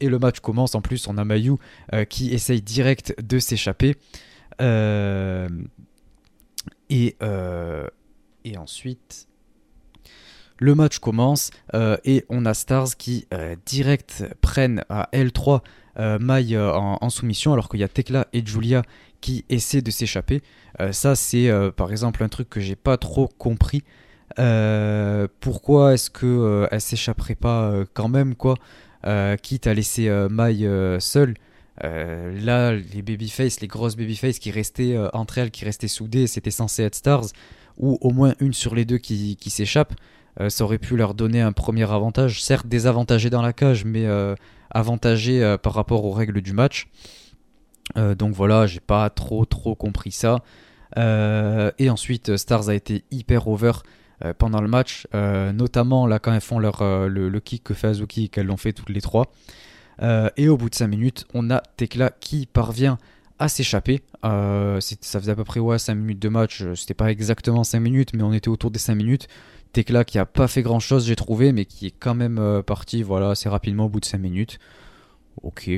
et, 0.00 0.08
le 0.08 0.18
match 0.18 0.40
commence 0.40 0.74
en 0.74 0.82
plus, 0.82 1.06
on 1.08 1.16
a 1.16 1.24
Mayu 1.24 1.54
euh, 1.94 2.04
qui 2.04 2.32
essaye 2.34 2.60
direct 2.60 3.14
de 3.22 3.38
s'échapper. 3.38 3.96
et, 6.90 7.16
ensuite, 8.58 9.28
le 10.58 10.74
match 10.74 10.98
commence 10.98 11.50
et 12.04 12.24
on 12.28 12.44
a 12.44 12.52
Stars 12.52 12.96
qui 12.98 13.26
direct 13.64 14.24
prennent 14.42 14.84
à 14.90 15.08
L3 15.12 15.62
Mai 16.20 16.58
en, 16.58 16.98
en, 17.00 17.10
soumission 17.10 17.52
alors 17.54 17.68
qu'il 17.68 17.80
y 17.80 17.84
a 17.84 17.88
Tekla 17.88 18.26
et 18.32 18.44
Julia 18.44 18.82
qui 19.22 19.44
essaient 19.48 19.82
de 19.82 19.90
s'échapper. 19.90 20.42
ça 20.92 21.14
c'est 21.14 21.50
par 21.76 21.90
exemple 21.90 22.22
un 22.22 22.28
truc 22.28 22.50
que 22.50 22.60
j'ai 22.60 22.76
pas 22.76 22.98
trop 22.98 23.28
compris. 23.38 23.82
Euh, 24.38 25.26
pourquoi 25.40 25.94
est-ce 25.94 26.10
que 26.10 26.26
euh, 26.26 26.68
elle 26.70 26.80
s'échapperait 26.80 27.34
pas 27.34 27.64
euh, 27.64 27.84
quand 27.94 28.08
même 28.08 28.34
quoi 28.34 28.56
quitte 29.42 29.66
à 29.66 29.72
laisser 29.72 30.10
Mai 30.30 30.66
seule? 31.00 31.34
Là 31.82 32.72
les 32.74 33.00
babyface 33.00 33.60
les 33.60 33.66
grosses 33.66 33.96
babyface 33.96 34.38
qui 34.38 34.50
restaient 34.50 34.94
entre 35.14 35.38
elles 35.38 35.50
qui 35.50 35.64
restaient 35.64 35.88
soudées 35.88 36.26
c'était 36.26 36.50
censé 36.50 36.82
être 36.82 36.94
stars 36.94 37.24
ou 37.78 37.96
au 38.02 38.10
moins 38.10 38.34
une 38.40 38.52
sur 38.52 38.74
les 38.74 38.84
deux 38.84 38.98
qui, 38.98 39.36
qui 39.36 39.48
s'échappe 39.48 39.94
ça 40.48 40.64
aurait 40.64 40.78
pu 40.78 40.96
leur 40.98 41.14
donner 41.14 41.40
un 41.40 41.52
premier 41.52 41.90
avantage. 41.90 42.42
Certes 42.42 42.66
désavantagé 42.66 43.30
dans 43.30 43.40
la 43.40 43.54
cage 43.54 43.86
mais 43.86 44.06
avantagé 44.70 45.56
par 45.62 45.72
rapport 45.72 46.04
aux 46.04 46.12
règles 46.12 46.42
du 46.42 46.52
match. 46.52 46.88
Donc 47.96 48.34
voilà 48.34 48.66
j'ai 48.66 48.80
pas 48.80 49.08
trop 49.08 49.46
trop 49.46 49.74
compris 49.74 50.12
ça. 50.12 50.40
Et 50.98 51.88
ensuite 51.88 52.36
Stars 52.36 52.68
a 52.68 52.74
été 52.74 53.04
hyper 53.10 53.48
over 53.48 53.72
euh, 54.24 54.34
pendant 54.36 54.60
le 54.60 54.68
match, 54.68 55.06
euh, 55.14 55.52
notamment 55.52 56.06
là 56.06 56.18
quand 56.18 56.32
elles 56.32 56.42
font 56.42 56.58
leur, 56.58 56.82
euh, 56.82 57.08
le, 57.08 57.40
kick 57.40 57.64
que 57.64 57.72
fait 57.72 57.88
Azuki, 57.88 58.28
qu'elles 58.28 58.46
l'ont 58.46 58.58
fait 58.58 58.72
toutes 58.74 58.90
les 58.90 59.00
trois. 59.00 59.32
et 60.36 60.48
au 60.48 60.56
bout 60.56 60.70
de 60.70 60.74
5 60.74 60.86
minutes, 60.88 61.26
on 61.34 61.50
a 61.50 61.62
Tekla 61.76 62.10
qui 62.20 62.46
parvient 62.46 62.98
à 63.38 63.48
s'échapper. 63.48 64.02
ça 64.22 65.20
faisait 65.20 65.32
à 65.32 65.36
peu 65.36 65.44
près 65.44 65.60
ouais, 65.60 65.78
5 65.78 65.94
minutes 65.94 66.18
de 66.18 66.28
match, 66.28 66.64
c'était 66.74 66.94
pas 66.94 67.10
exactement 67.10 67.64
5 67.64 67.80
minutes, 67.80 68.10
mais 68.14 68.22
on 68.22 68.32
était 68.32 68.48
autour 68.48 68.70
des 68.70 68.78
5 68.78 68.94
minutes. 68.94 69.28
Tekla 69.72 70.04
qui 70.04 70.18
a 70.18 70.26
pas 70.26 70.48
fait 70.48 70.62
grand 70.62 70.80
chose, 70.80 71.06
j'ai 71.06 71.16
trouvé, 71.16 71.52
mais 71.52 71.64
qui 71.64 71.86
est 71.86 71.94
quand 71.98 72.14
même 72.14 72.62
parti 72.66 73.02
voilà, 73.02 73.30
assez 73.30 73.48
rapidement 73.48 73.86
au 73.86 73.88
bout 73.88 74.00
de 74.00 74.04
5 74.04 74.18
minutes. 74.18 74.58
Ok. 75.42 75.70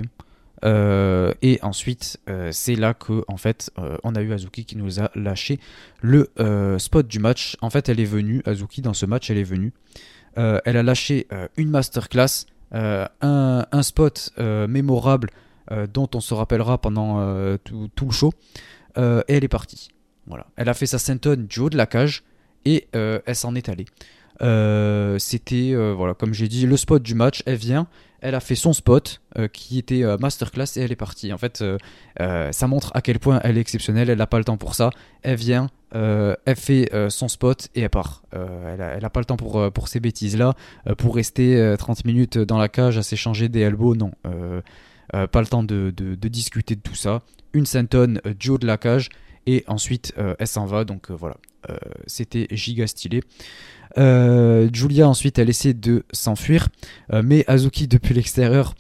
Euh, 0.64 1.34
et 1.42 1.58
ensuite, 1.62 2.20
euh, 2.28 2.50
c'est 2.52 2.76
là 2.76 2.94
que 2.94 3.24
en 3.28 3.36
fait, 3.36 3.70
euh, 3.78 3.96
on 4.04 4.14
a 4.14 4.22
eu 4.22 4.32
Azuki 4.32 4.64
qui 4.64 4.76
nous 4.76 5.00
a 5.00 5.10
lâché 5.14 5.58
le 6.00 6.30
spot 6.78 7.06
du 7.06 7.18
match. 7.18 7.56
En 7.60 7.70
fait, 7.70 7.88
elle 7.88 8.00
est 8.00 8.04
venue, 8.04 8.42
Azuki, 8.46 8.82
dans 8.82 8.94
ce 8.94 9.06
match, 9.06 9.30
elle 9.30 9.38
est 9.38 9.42
venue. 9.42 9.72
elle 10.36 10.76
a 10.76 10.82
lâché 10.82 11.26
une 11.56 11.70
masterclass, 11.70 12.46
un, 12.72 13.82
spot 13.82 14.32
mémorable 14.38 15.30
dont 15.92 16.08
on 16.14 16.20
se 16.20 16.34
rappellera 16.34 16.78
pendant 16.78 17.56
tout, 17.64 17.88
tout, 17.94 18.06
le 18.06 18.12
show. 18.12 18.32
et 18.96 19.22
elle 19.28 19.44
est 19.44 19.48
partie. 19.48 19.90
Voilà. 20.26 20.46
Elle 20.56 20.68
a 20.68 20.74
fait 20.74 20.86
sa 20.86 20.98
senton 20.98 21.36
du 21.36 21.60
haut 21.60 21.70
de 21.70 21.76
la 21.76 21.86
cage 21.86 22.22
et 22.64 22.88
elle 22.92 23.36
s'en 23.36 23.54
est 23.54 23.68
allée. 23.68 23.86
C'était, 25.18 25.74
voilà, 25.94 26.14
comme 26.14 26.34
j'ai 26.34 26.48
dit, 26.48 26.66
le 26.66 26.76
spot 26.76 27.02
du 27.02 27.14
match. 27.14 27.42
Elle 27.46 27.56
vient, 27.56 27.86
elle 28.22 28.36
a 28.36 28.40
fait 28.40 28.54
son 28.54 28.72
spot 28.72 29.20
euh, 29.36 29.48
qui 29.48 29.78
était 29.78 30.04
euh, 30.04 30.16
masterclass 30.16 30.76
et 30.76 30.80
elle 30.80 30.92
est 30.92 30.96
partie. 30.96 31.32
En 31.32 31.38
fait, 31.38 31.60
euh, 31.60 32.52
ça 32.52 32.66
montre 32.68 32.92
à 32.94 33.02
quel 33.02 33.18
point 33.18 33.40
elle 33.42 33.58
est 33.58 33.60
exceptionnelle. 33.60 34.08
Elle 34.08 34.18
n'a 34.18 34.28
pas 34.28 34.38
le 34.38 34.44
temps 34.44 34.56
pour 34.56 34.76
ça. 34.76 34.90
Elle 35.22 35.36
vient, 35.36 35.68
elle 35.92 36.56
fait 36.56 36.90
son 37.10 37.28
spot 37.28 37.68
et 37.74 37.82
elle 37.82 37.90
part. 37.90 38.22
elle 38.32 39.02
n'a 39.02 39.10
pas 39.10 39.20
le 39.20 39.26
temps 39.26 39.36
pour, 39.36 39.70
pour 39.72 39.88
ces 39.88 40.00
bêtises-là. 40.00 40.54
pour 40.96 41.14
rester 41.14 41.74
30 41.78 42.04
minutes 42.04 42.38
dans 42.38 42.58
la 42.58 42.68
cage 42.68 42.96
à 42.96 43.02
s'échanger 43.02 43.48
des 43.48 43.60
elbows, 43.60 43.94
non. 43.94 44.12
pas 45.10 45.40
le 45.40 45.46
temps 45.46 45.62
de, 45.62 45.92
de, 45.94 46.28
discuter 46.28 46.76
de 46.76 46.80
tout 46.80 46.94
ça. 46.94 47.22
Une 47.52 47.66
centone 47.66 48.20
du 48.38 48.50
haut 48.50 48.58
de 48.58 48.66
la 48.66 48.78
cage 48.78 49.10
et 49.46 49.64
ensuite 49.66 50.14
elle 50.38 50.46
s'en 50.46 50.64
va. 50.64 50.84
Donc 50.84 51.10
voilà, 51.10 51.36
c'était 52.06 52.48
giga 52.50 52.86
stylé. 52.86 53.22
Euh, 53.98 54.68
Julia 54.72 55.08
ensuite 55.08 55.38
elle 55.38 55.50
essaie 55.50 55.74
de 55.74 56.04
s'enfuir, 56.12 56.68
euh, 57.12 57.22
mais 57.24 57.44
Azuki 57.46 57.86
depuis 57.86 58.14
l'extérieur, 58.14 58.74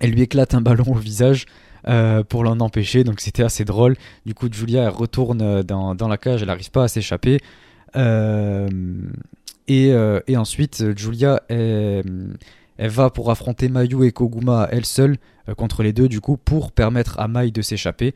elle 0.00 0.10
lui 0.10 0.22
éclate 0.22 0.54
un 0.54 0.60
ballon 0.60 0.84
au 0.88 0.94
visage. 0.94 1.46
Euh, 1.86 2.24
pour 2.24 2.42
l'en 2.44 2.58
empêcher, 2.60 3.04
donc 3.04 3.20
c'était 3.20 3.44
assez 3.44 3.64
drôle. 3.64 3.94
Du 4.26 4.34
coup, 4.34 4.48
Julia 4.52 4.82
elle 4.82 4.88
retourne 4.90 5.62
dans, 5.62 6.08
la 6.08 6.18
cage, 6.18 6.42
elle 6.42 6.48
n'arrive 6.48 6.70
pas 6.70 6.84
à 6.84 6.88
s'échapper. 6.88 7.38
Et, 9.68 10.36
ensuite, 10.36 10.98
Julia 10.98 11.40
elle, 11.48 12.02
va 12.78 13.10
pour 13.10 13.30
affronter 13.30 13.68
Mayu 13.68 14.04
et 14.04 14.12
Koguma 14.12 14.68
elle 14.70 14.84
seule 14.84 15.16
contre 15.56 15.82
les 15.82 15.94
deux, 15.94 16.08
du 16.08 16.20
coup, 16.20 16.36
pour 16.36 16.72
permettre 16.72 17.18
à 17.20 17.28
Mai 17.28 17.52
de 17.52 17.62
s'échapper. 17.62 18.12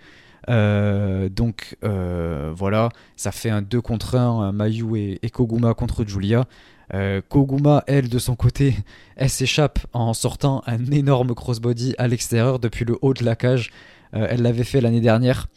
Euh, 0.48 1.28
donc 1.28 1.76
euh, 1.84 2.52
voilà, 2.54 2.88
ça 3.16 3.32
fait 3.32 3.50
un 3.50 3.62
2 3.62 3.80
contre 3.80 4.16
1, 4.16 4.52
Mayu 4.52 5.18
et, 5.22 5.30
Koguma 5.30 5.74
contre 5.74 6.04
Julia. 6.06 6.46
Euh, 6.94 7.20
Koguma, 7.26 7.84
elle, 7.86 8.08
de 8.08 8.18
son 8.18 8.34
côté, 8.34 8.76
elle 9.16 9.30
s'échappe 9.30 9.78
en 9.92 10.14
sortant 10.14 10.62
un 10.66 10.84
énorme 10.90 11.34
crossbody 11.34 11.94
à 11.98 12.08
l'extérieur 12.08 12.58
depuis 12.58 12.84
le 12.84 12.98
haut 13.02 13.14
de 13.14 13.24
la 13.24 13.36
cage. 13.36 13.70
elle 14.12 14.42
l'avait 14.42 14.64
fait 14.64 14.80
l'année 14.80 15.00
dernière. 15.00 15.48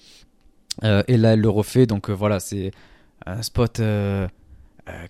et 0.84 1.18
là, 1.18 1.34
elle 1.34 1.42
le 1.42 1.50
refait. 1.50 1.86
Donc 1.86 2.10
voilà, 2.10 2.40
c'est 2.40 2.72
un 3.26 3.42
spot 3.42 3.82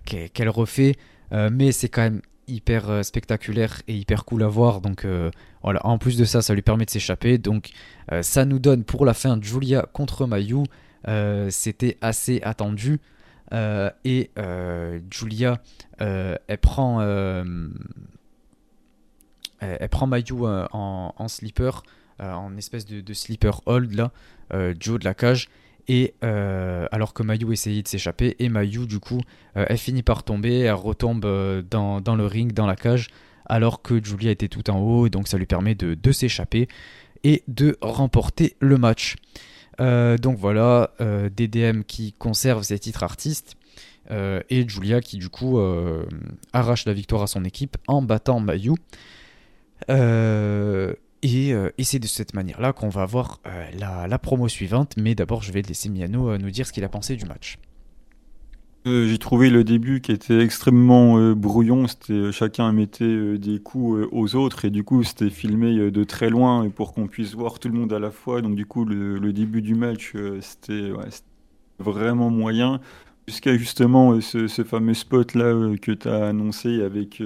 qu'elle 0.04 0.48
refait. 0.48 0.96
mais 1.30 1.72
c'est 1.72 1.88
quand 1.88 2.02
même 2.02 2.22
hyper 2.48 2.90
euh, 2.90 3.02
spectaculaire 3.02 3.82
et 3.88 3.94
hyper 3.96 4.24
cool 4.24 4.42
à 4.42 4.48
voir. 4.48 4.80
Donc 4.80 5.04
euh, 5.04 5.30
voilà, 5.62 5.84
en 5.86 5.98
plus 5.98 6.16
de 6.16 6.24
ça, 6.24 6.42
ça 6.42 6.54
lui 6.54 6.62
permet 6.62 6.84
de 6.84 6.90
s'échapper. 6.90 7.38
Donc 7.38 7.70
euh, 8.12 8.22
ça 8.22 8.44
nous 8.44 8.58
donne 8.58 8.84
pour 8.84 9.04
la 9.04 9.14
fin 9.14 9.38
Julia 9.40 9.86
contre 9.92 10.26
Mayu. 10.26 10.64
C'était 11.50 11.98
assez 12.00 12.40
attendu. 12.42 12.98
et 13.52 14.30
Julia, 15.10 15.60
elle 15.98 16.58
prend, 16.60 17.00
elle, 19.60 19.88
prend 19.88 20.08
Mayu 20.08 20.34
en, 20.72 21.28
slipper, 21.28 21.70
en 22.18 22.56
espèce 22.56 22.86
de, 22.86 23.14
slipper 23.14 23.52
hold 23.66 23.94
là, 23.94 24.10
du 24.74 24.98
de 24.98 25.04
la 25.04 25.14
cage. 25.14 25.48
Et 25.88 26.14
euh, 26.24 26.86
alors 26.90 27.14
que 27.14 27.22
Mayu 27.22 27.52
essayait 27.52 27.82
de 27.82 27.88
s'échapper, 27.88 28.36
et 28.38 28.48
Mayu, 28.48 28.86
du 28.86 28.98
coup, 28.98 29.20
euh, 29.56 29.66
elle 29.68 29.78
finit 29.78 30.02
par 30.02 30.24
tomber, 30.24 30.60
elle 30.60 30.74
retombe 30.74 31.24
euh, 31.24 31.62
dans, 31.62 32.00
dans, 32.00 32.16
le 32.16 32.26
ring, 32.26 32.52
dans 32.52 32.66
la 32.66 32.76
cage, 32.76 33.08
alors 33.44 33.82
que 33.82 34.02
Julia 34.04 34.32
était 34.32 34.48
tout 34.48 34.68
en 34.70 34.78
haut, 34.80 35.06
et 35.06 35.10
donc 35.10 35.28
ça 35.28 35.38
lui 35.38 35.46
permet 35.46 35.74
de, 35.74 35.94
de 35.94 36.12
s'échapper 36.12 36.66
et 37.22 37.44
de 37.46 37.76
remporter 37.80 38.56
le 38.60 38.78
match. 38.78 39.16
donc 39.78 40.38
voilà, 40.38 40.90
DDM 41.00 41.82
qui 41.82 42.12
conserve 42.12 42.62
ses 42.62 42.78
titres 42.78 43.02
artistes, 43.02 43.56
et 44.10 44.68
Julia 44.68 45.00
qui, 45.00 45.18
du 45.18 45.28
coup, 45.28 45.60
arrache 46.52 46.84
la 46.84 46.92
victoire 46.92 47.22
à 47.22 47.26
son 47.26 47.44
équipe 47.44 47.76
en 47.86 48.02
battant 48.02 48.40
Mayu. 48.40 48.74
Euh, 49.90 50.94
et, 51.22 51.84
c'est 51.84 51.98
de 51.98 52.06
cette 52.06 52.34
manière-là 52.34 52.72
qu'on 52.72 52.88
va 52.88 53.06
voir 53.06 53.40
euh, 53.46 54.06
la, 54.08 54.18
promo 54.18 54.48
suivante. 54.48 54.94
Mais 54.96 55.14
d'abord, 55.14 55.42
je 55.42 55.52
vais 55.52 55.62
laisser 55.62 55.88
Miano 55.88 56.30
euh, 56.30 56.38
nous 56.38 56.50
dire 56.50 56.66
ce 56.66 56.72
qu'il 56.72 56.84
a 56.84 56.88
pensé 56.88 57.16
du 57.16 57.24
match. 57.24 57.58
J'ai 58.84 59.18
trouvé 59.18 59.50
le 59.50 59.64
début 59.64 60.00
qui 60.00 60.12
était 60.12 60.38
extrêmement 60.38 61.32
brouillon. 61.32 61.88
C'était 61.88 62.30
chacun 62.30 62.70
mettait 62.70 63.36
des 63.36 63.58
coups 63.58 64.06
aux 64.12 64.36
autres 64.36 64.64
et 64.64 64.70
du 64.70 64.84
coup 64.84 65.02
c'était 65.02 65.28
filmé 65.28 65.90
de 65.90 66.04
très 66.04 66.30
loin 66.30 66.70
pour 66.70 66.94
qu'on 66.94 67.08
puisse 67.08 67.34
voir 67.34 67.58
tout 67.58 67.68
le 67.68 67.74
monde 67.76 67.92
à 67.92 67.98
la 67.98 68.12
fois. 68.12 68.42
Donc 68.42 68.54
du 68.54 68.64
coup 68.64 68.84
le, 68.84 69.32
début 69.32 69.60
du 69.60 69.74
match 69.74 70.12
c'était 70.40 70.92
vraiment 71.80 72.30
moyen 72.30 72.80
jusqu'à 73.26 73.56
justement 73.56 74.20
ce, 74.20 74.46
ce, 74.46 74.62
fameux 74.62 74.94
spot 74.94 75.34
là 75.34 75.52
que 75.82 75.90
tu 75.90 76.06
as 76.06 76.26
annoncé 76.26 76.80
avec 76.80 77.20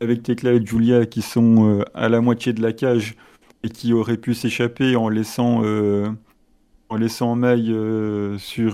avec 0.00 0.22
Tekla 0.22 0.52
et 0.52 0.64
Julia 0.64 1.06
qui 1.06 1.22
sont 1.22 1.68
euh, 1.68 1.82
à 1.94 2.08
la 2.08 2.20
moitié 2.20 2.52
de 2.52 2.62
la 2.62 2.72
cage 2.72 3.16
et 3.62 3.68
qui 3.68 3.92
auraient 3.92 4.16
pu 4.16 4.34
s'échapper 4.34 4.96
en 4.96 5.08
laissant 5.08 5.62
euh, 5.64 6.08
en 6.88 6.96
laissant 6.96 7.38
euh, 7.42 8.38
sur, 8.38 8.72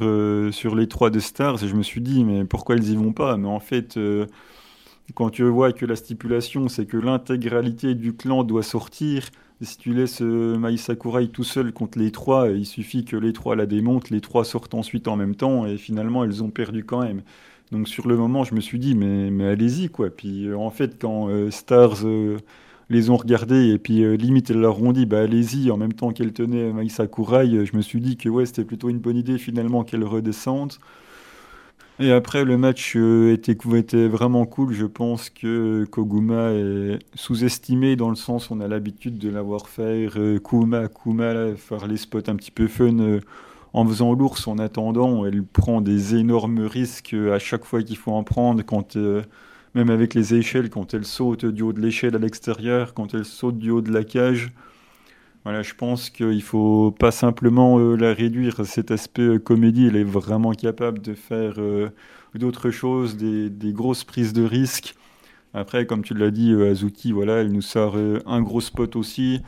sur 0.52 0.74
les 0.76 0.86
trois 0.88 1.10
de 1.10 1.18
Stars. 1.18 1.64
Et 1.64 1.68
je 1.68 1.74
me 1.74 1.82
suis 1.82 2.00
dit, 2.00 2.24
mais 2.24 2.44
pourquoi 2.44 2.76
ils 2.76 2.90
y 2.92 2.96
vont 2.96 3.12
pas? 3.12 3.36
Mais 3.36 3.48
en 3.48 3.58
fait, 3.58 3.98
quand 5.14 5.30
tu 5.30 5.42
vois 5.42 5.72
que 5.72 5.84
la 5.84 5.96
stipulation, 5.96 6.68
c'est 6.68 6.86
que 6.86 6.96
l'intégralité 6.96 7.96
du 7.96 8.14
clan 8.14 8.44
doit 8.44 8.62
sortir, 8.62 9.30
si 9.62 9.78
tu 9.78 9.94
laisses 9.94 10.20
Mai 10.20 10.76
Sakurai 10.76 11.26
tout 11.26 11.42
seul 11.42 11.72
contre 11.72 11.98
les 11.98 12.12
trois, 12.12 12.50
il 12.50 12.66
suffit 12.66 13.04
que 13.04 13.16
les 13.16 13.32
trois 13.32 13.56
la 13.56 13.66
démontent, 13.66 14.10
les 14.10 14.20
trois 14.20 14.44
sortent 14.44 14.74
ensuite 14.74 15.08
en 15.08 15.16
même 15.16 15.34
temps, 15.34 15.66
et 15.66 15.76
finalement, 15.76 16.22
elles 16.22 16.44
ont 16.44 16.50
perdu 16.50 16.84
quand 16.84 17.02
même. 17.02 17.22
Donc 17.74 17.88
sur 17.88 18.08
le 18.08 18.16
moment, 18.16 18.44
je 18.44 18.54
me 18.54 18.60
suis 18.60 18.78
dit, 18.78 18.94
mais, 18.94 19.46
allez-y, 19.46 19.88
quoi. 19.88 20.10
Puis 20.10 20.46
euh, 20.46 20.56
en 20.56 20.70
fait, 20.70 20.98
quand 21.00 21.28
euh, 21.28 21.50
Stars 21.50 22.04
les 22.90 23.10
ont 23.10 23.16
regardés, 23.16 23.70
et 23.70 23.78
puis 23.78 24.16
limite, 24.16 24.50
elles 24.50 24.60
leur 24.60 24.82
ont 24.82 24.92
dit, 24.92 25.06
bah 25.06 25.20
allez-y, 25.20 25.70
en 25.70 25.76
même 25.76 25.92
temps 25.92 26.12
qu'elles 26.12 26.32
tenaient 26.32 26.72
Mai 26.72 26.88
Sakurai, 26.88 27.66
je 27.66 27.76
me 27.76 27.82
suis 27.82 28.00
dit 28.00 28.16
que 28.16 28.28
ouais, 28.28 28.46
c'était 28.46 28.64
plutôt 28.64 28.88
une 28.88 28.98
bonne 28.98 29.16
idée 29.16 29.38
finalement 29.38 29.84
qu'elles 29.84 30.04
redescendent. 30.04 30.74
Et 32.00 32.10
après, 32.10 32.44
le 32.44 32.58
match 32.58 32.94
euh, 32.96 33.32
était, 33.32 34.08
vraiment 34.08 34.46
cool. 34.46 34.72
Je 34.72 34.86
pense 34.86 35.30
que 35.30 35.84
Koguma 35.84 36.50
est 36.52 36.98
sous-estimé 37.14 37.94
dans 37.94 38.10
le 38.10 38.16
sens 38.16 38.50
où 38.50 38.54
on 38.54 38.60
a 38.60 38.66
l'habitude 38.66 39.16
de 39.16 39.28
l'avoir 39.30 39.68
fait 39.68 40.08
euh, 40.16 40.40
Kuma, 40.40 40.88
Kuma, 40.88 41.54
faire 41.56 41.86
les 41.86 41.96
spots 41.96 42.28
un 42.28 42.34
petit 42.34 42.50
peu 42.50 42.66
fun 42.66 42.98
euh, 42.98 43.20
en 43.74 43.86
faisant 43.86 44.14
l'ours. 44.14 44.48
En 44.48 44.58
attendant, 44.58 45.26
elle 45.26 45.44
prend 45.44 45.82
des 45.82 46.14
énormes 46.14 46.60
risques 46.60 47.14
à 47.14 47.38
chaque 47.38 47.66
fois 47.66 47.82
qu'il 47.82 47.98
faut 47.98 48.12
en 48.12 48.24
prendre, 48.24 48.62
quand, 48.64 48.96
même 49.74 49.90
avec 49.90 50.14
les 50.14 50.34
échelles, 50.34 50.70
quand 50.70 50.94
elle 50.94 51.04
saute 51.04 51.44
du 51.44 51.62
haut 51.62 51.72
de 51.72 51.80
l'échelle 51.80 52.14
à 52.14 52.18
l'extérieur, 52.18 52.94
quand 52.94 53.12
elle 53.12 53.24
saute 53.24 53.58
du 53.58 53.70
haut 53.70 53.82
de 53.82 53.92
la 53.92 54.04
cage. 54.04 54.52
Voilà, 55.44 55.60
je 55.62 55.74
pense 55.74 56.08
qu'il 56.08 56.42
faut 56.42 56.90
pas 56.90 57.10
simplement 57.10 57.78
euh, 57.78 57.96
la 57.96 58.14
réduire. 58.14 58.64
Cet 58.64 58.90
aspect 58.90 59.22
euh, 59.22 59.38
comédie, 59.38 59.88
elle 59.88 59.96
est 59.96 60.02
vraiment 60.02 60.52
capable 60.52 61.00
de 61.00 61.12
faire 61.12 61.54
euh, 61.58 61.90
d'autres 62.34 62.70
choses, 62.70 63.18
des, 63.18 63.72
grosses 63.72 64.04
prises 64.04 64.32
de 64.32 64.42
risques. 64.42 64.94
Après, 65.52 65.84
comme 65.86 66.02
tu 66.02 66.14
l'as 66.14 66.30
dit, 66.30 66.54
Azuki, 66.54 67.12
voilà, 67.12 67.34
elle 67.42 67.52
nous 67.52 67.62
sort 67.62 67.96
un 68.26 68.42
gros 68.42 68.60
spot 68.60 68.96
aussi. 68.96 69.42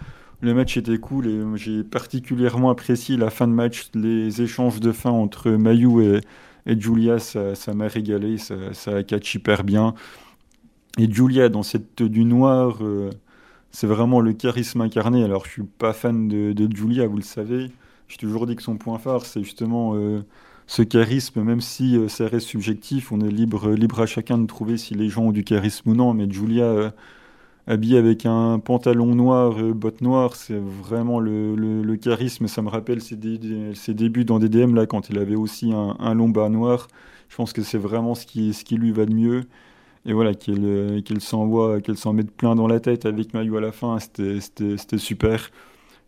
Le 0.47 0.55
match 0.55 0.76
était 0.76 0.99
cool 0.99 1.26
et 1.26 1.42
j'ai 1.57 1.82
particulièrement 1.82 2.70
apprécié 2.70 3.16
la 3.16 3.30
fin 3.30 3.49
de 3.49 3.53
match, 3.53 3.88
les 3.94 4.42
échanges 4.42 4.78
de 4.78 4.92
fin 4.92 5.11
entre 5.11 5.51
Mayu 5.51 6.05
et, 6.05 6.20
et 6.66 6.80
Julia, 6.80 7.18
ça, 7.18 7.74
m'a 7.74 7.88
régalé, 7.88 8.38
ça, 8.38 8.55
ça 8.72 9.03
catch 9.03 9.34
hyper 9.34 9.64
bien. 9.64 9.94
Et 10.99 11.12
Julia, 11.12 11.49
dans 11.49 11.64
cette 11.64 11.97
tenue 11.97 12.24
noire, 12.24 12.78
c'est 13.72 13.88
vraiment 13.88 14.20
le 14.20 14.34
charisme 14.34 14.82
incarné. 14.82 15.24
Alors, 15.24 15.47
je 15.47 15.51
suis 15.51 15.62
pas 15.64 15.92
fan 15.92 16.28
de, 16.28 16.55
Julia, 16.72 17.09
vous 17.09 17.16
le 17.16 17.24
savez. 17.24 17.72
J'ai 18.07 18.16
toujours 18.16 18.47
dit 18.47 18.55
que 18.55 18.62
son 18.62 18.76
point 18.76 19.01
phare, 19.01 19.26
c'est 19.26 19.42
justement 19.42 19.97
euh, 19.97 20.24
ce 20.68 20.82
charisme, 20.82 21.42
même 21.42 21.61
si 21.61 21.97
euh, 21.97 22.07
ça 22.07 22.28
reste 22.28 22.47
subjectif. 22.47 23.11
On 23.11 23.20
est 23.20 23.32
libre, 23.32 23.72
libre 23.72 24.01
à 24.01 24.07
chacun 24.07 24.38
de 24.38 24.47
trouver 24.47 24.76
si 24.76 24.94
les 24.94 25.09
gens 25.09 25.24
ont 25.24 25.32
du 25.32 25.42
charisme 25.42 25.90
ou 25.90 25.94
non. 25.97 26.14
Mais 26.14 26.30
Julia, 26.30 26.94
euh, 27.69 27.75
habillée 27.75 27.99
avec 27.99 28.27
un 28.27 28.59
pantalon 28.59 29.14
noir, 29.14 29.55
bottes 29.75 30.01
noires, 30.01 30.37
c'est 30.37 30.59
vraiment 30.59 31.21
le, 31.21 31.97
charisme. 31.97 32.49
Ça 32.49 32.62
me 32.62 32.69
rappelle 32.69 33.01
ses, 33.01 33.17
débuts 33.17 34.25
dans 34.25 34.39
DDM, 34.39 34.75
là, 34.75 34.87
quand 34.87 35.11
il 35.11 35.19
avait 35.19 35.37
aussi 35.37 35.73
un, 35.73 36.14
long 36.14 36.29
bas 36.29 36.49
noir. 36.49 36.89
Je 37.29 37.37
pense 37.37 37.53
que 37.53 37.62
c'est 37.62 37.79
vraiment 37.79 38.14
ce 38.14 38.27
qui, 38.27 38.53
ce 38.55 38.64
qui 38.64 38.77
lui 38.77 38.93
va 38.93 39.07
de 39.07 39.14
mieux 39.14 39.45
et 40.07 40.12
voilà, 40.12 40.35
qu'elle 40.35 41.21
s'envoie, 41.21 41.81
qu'elle 41.81 41.97
s'en 41.97 42.12
mette 42.12 42.31
plein 42.31 42.55
dans 42.55 42.69
la 42.69 42.79
tête 42.79 43.07
avec 43.07 43.35
Mayu 43.35 43.57
à 43.57 43.61
la 43.61 43.73
fin, 43.73 43.99
c'était 43.99 44.99
super. 44.99 45.51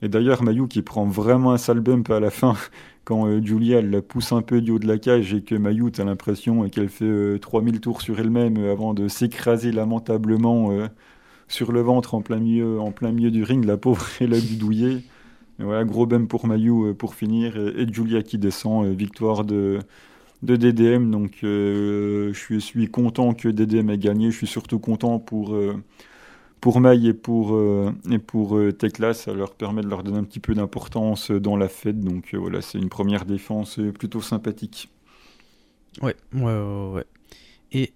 Et 0.03 0.09
d'ailleurs, 0.09 0.45
Mayu 0.45 0.69
qui 0.69 0.83
prend 0.83 1.05
vraiment 1.07 1.53
un 1.53 1.59
sale 1.59 1.81
bump 1.81 2.09
à 2.11 2.21
la 2.21 2.31
fin, 2.31 2.55
quand 3.05 3.27
euh, 3.27 3.41
Julia 3.45 3.79
elle 3.81 3.91
la 3.91 4.03
pousse 4.03 4.33
un 4.33 4.43
peu 4.43 4.61
du 4.61 4.71
haut 4.71 4.79
de 4.79 4.87
la 4.87 4.99
cage 4.99 5.35
et 5.35 5.43
que 5.43 5.57
Mayu, 5.57 5.91
tu 5.91 6.01
as 6.01 6.05
l'impression 6.05 6.69
qu'elle 6.69 6.89
fait 6.89 7.39
3000 7.41 7.75
euh, 7.77 7.79
tours 7.81 8.03
sur 8.03 8.21
elle-même 8.21 8.57
euh, 8.59 8.73
avant 8.73 8.95
de 8.95 9.09
s'écraser 9.09 9.73
lamentablement 9.73 10.71
sur 11.49 11.72
le 11.72 11.80
ventre 11.80 12.14
en 12.14 12.22
plein, 12.22 12.38
milieu, 12.38 12.80
en 12.80 12.92
plein 12.92 13.12
milieu 13.12 13.30
du 13.30 13.42
ring, 13.42 13.64
la 13.64 13.76
pauvre, 13.76 14.07
elle 14.20 14.34
a 14.34 14.40
dû 14.40 14.57
douiller. 14.57 15.05
Et 15.61 15.64
voilà, 15.64 15.84
gros 15.84 16.07
bump 16.07 16.28
pour 16.28 16.46
Mayu 16.46 16.94
pour 16.94 17.14
finir, 17.14 17.57
et, 17.57 17.86
Julia 17.92 18.22
qui 18.22 18.38
descend, 18.38 18.86
victoire 18.94 19.44
de, 19.44 19.80
de 20.42 20.57
DDM. 20.57 21.11
Donc 21.11 21.40
euh, 21.44 22.32
je 22.32 22.59
suis 22.59 22.88
content 22.88 23.34
que 23.34 23.49
DDM 23.49 23.90
ait 23.90 23.99
gagné. 23.99 24.30
Je 24.30 24.36
suis 24.36 24.46
surtout 24.46 24.78
content 24.78 25.18
pour, 25.18 25.55
euh, 25.55 25.82
pour 26.61 26.78
et 26.86 27.12
pour, 27.14 27.55
euh, 27.55 27.92
et 28.11 28.18
pour 28.18 28.59
Tekla. 28.78 29.14
Ça 29.14 29.32
leur 29.32 29.55
permet 29.55 29.82
de 29.82 29.88
leur 29.88 30.03
donner 30.03 30.18
un 30.18 30.24
petit 30.24 30.40
peu 30.40 30.55
d'importance 30.55 31.30
dans 31.30 31.57
la 31.57 31.68
fête. 31.68 32.01
Donc 32.01 32.34
voilà, 32.34 32.61
c'est 32.61 32.78
une 32.78 32.88
première 32.88 33.24
défense 33.24 33.80
plutôt 33.99 34.20
sympathique. 34.20 34.90
Ouais, 36.03 36.14
ouais, 36.34 36.42
ouais. 36.42 36.92
ouais. 36.94 37.05
Et 37.72 37.92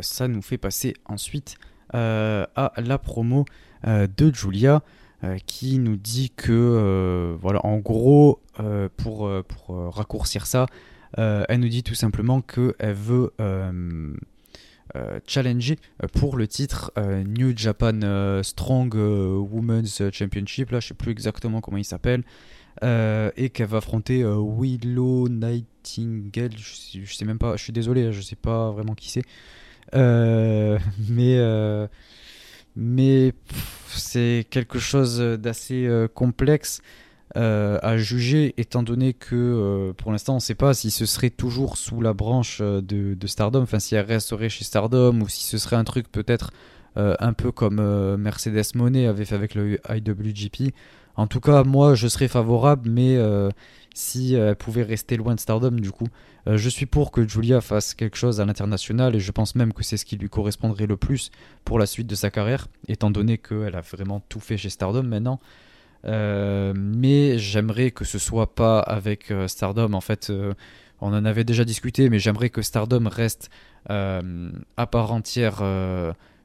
ça 0.00 0.26
nous 0.26 0.42
fait 0.42 0.58
passer 0.58 0.94
ensuite 1.04 1.56
à 1.94 2.72
la 2.76 2.98
promo 2.98 3.44
de 3.86 4.34
Julia. 4.34 4.82
qui 5.46 5.78
nous 5.78 5.96
dit 5.96 6.30
que, 6.36 7.36
voilà, 7.40 7.64
en 7.64 7.78
gros, 7.78 8.42
pour, 8.96 9.30
pour 9.44 9.94
raccourcir 9.94 10.46
ça, 10.46 10.66
euh, 11.18 11.44
elle 11.48 11.60
nous 11.60 11.68
dit 11.68 11.82
tout 11.82 11.94
simplement 11.94 12.40
qu'elle 12.40 12.94
veut 12.94 13.32
euh, 13.40 14.14
euh, 14.96 15.20
challenger 15.26 15.78
pour 16.12 16.36
le 16.36 16.48
titre 16.48 16.92
New 16.96 17.56
Japan 17.56 18.42
Strong 18.42 18.94
Women's 18.94 20.02
Championship, 20.12 20.70
là 20.70 20.80
je 20.80 20.88
sais 20.88 20.94
plus 20.94 21.12
exactement 21.12 21.60
comment 21.60 21.78
il 21.78 21.84
s'appelle, 21.84 22.24
et 22.82 23.50
qu'elle 23.50 23.68
va 23.68 23.78
affronter 23.78 24.24
Willow 24.24 25.28
Nightingale, 25.28 26.56
je 26.56 26.74
sais, 26.74 27.06
sais, 27.06 27.24
même 27.24 27.38
pas, 27.38 27.56
je 27.56 27.62
suis 27.62 27.72
désolé, 27.72 28.12
je 28.12 28.20
sais 28.20 28.36
pas 28.36 28.70
vraiment 28.72 28.94
qui 28.94 29.10
c'est, 29.10 29.24
mais 31.08 31.88
mais 32.76 33.32
c'est 33.88 34.46
quelque 34.50 34.78
chose 34.78 35.18
d'assez 35.18 35.88
complexe. 36.14 36.80
Euh, 37.36 37.80
à 37.82 37.96
juger, 37.96 38.54
étant 38.58 38.84
donné 38.84 39.12
que 39.12 39.34
euh, 39.34 39.92
pour 39.92 40.12
l'instant 40.12 40.34
on 40.34 40.36
ne 40.36 40.40
sait 40.40 40.54
pas 40.54 40.72
si 40.72 40.92
ce 40.92 41.04
serait 41.04 41.30
toujours 41.30 41.78
sous 41.78 42.00
la 42.00 42.12
branche 42.12 42.58
euh, 42.60 42.80
de, 42.80 43.26
Stardom, 43.26 43.62
enfin 43.62 43.80
si 43.80 43.96
elle 43.96 44.06
resterait 44.06 44.48
chez 44.48 44.62
Stardom 44.62 45.20
ou 45.20 45.28
si 45.28 45.44
ce 45.44 45.58
serait 45.58 45.74
un 45.74 45.82
truc 45.82 46.10
peut-être 46.10 46.52
un 46.96 47.32
peu 47.32 47.50
comme 47.50 47.82
Mercedes 48.18 48.76
Monet 48.76 49.08
avait 49.08 49.24
fait 49.24 49.34
avec 49.34 49.56
le 49.56 49.80
IWGP. 49.90 50.72
En 51.16 51.26
tout 51.26 51.40
cas, 51.40 51.62
moi 51.64 51.94
je 51.94 52.08
serais 52.08 52.28
favorable, 52.28 52.90
mais 52.90 53.18
si 53.94 54.34
elle 54.34 54.56
pouvait 54.56 54.82
rester 54.82 55.16
loin 55.16 55.34
de 55.34 55.40
Stardom, 55.40 55.70
du 55.70 55.90
coup, 55.90 56.08
je 56.46 56.68
suis 56.68 56.86
pour 56.86 57.12
que 57.12 57.26
Julia 57.26 57.60
fasse 57.60 57.94
quelque 57.94 58.16
chose 58.16 58.40
à 58.40 58.44
l'international 58.44 59.14
et 59.14 59.20
je 59.20 59.30
pense 59.30 59.54
même 59.54 59.72
que 59.72 59.84
c'est 59.84 59.96
ce 59.96 60.04
qui 60.04 60.16
lui 60.16 60.28
correspondrait 60.28 60.86
le 60.86 60.96
plus 60.96 61.30
pour 61.64 61.78
la 61.78 61.86
suite 61.86 62.08
de 62.08 62.14
sa 62.16 62.30
carrière, 62.30 62.66
étant 62.88 63.10
donné 63.10 63.38
qu'elle 63.38 63.76
a 63.76 63.80
vraiment 63.80 64.20
tout 64.28 64.40
fait 64.40 64.56
chez 64.56 64.70
Stardom 64.70 65.04
maintenant. 65.04 65.38
Euh, 66.04 66.74
mais 66.76 67.38
j'aimerais 67.38 67.90
que 67.90 68.04
ce 68.04 68.18
soit 68.18 68.54
pas 68.54 68.80
avec 68.80 69.30
euh, 69.30 69.48
Stardom. 69.48 69.94
En 69.94 70.00
fait, 70.00 70.28
euh, 70.30 70.52
on 71.00 71.08
en 71.08 71.24
avait 71.24 71.44
déjà 71.44 71.64
discuté, 71.64 72.10
mais 72.10 72.18
j'aimerais 72.18 72.50
que 72.50 72.62
Stardom 72.62 73.08
reste 73.08 73.50
à 73.86 74.86
part 74.86 75.12
entière 75.12 75.62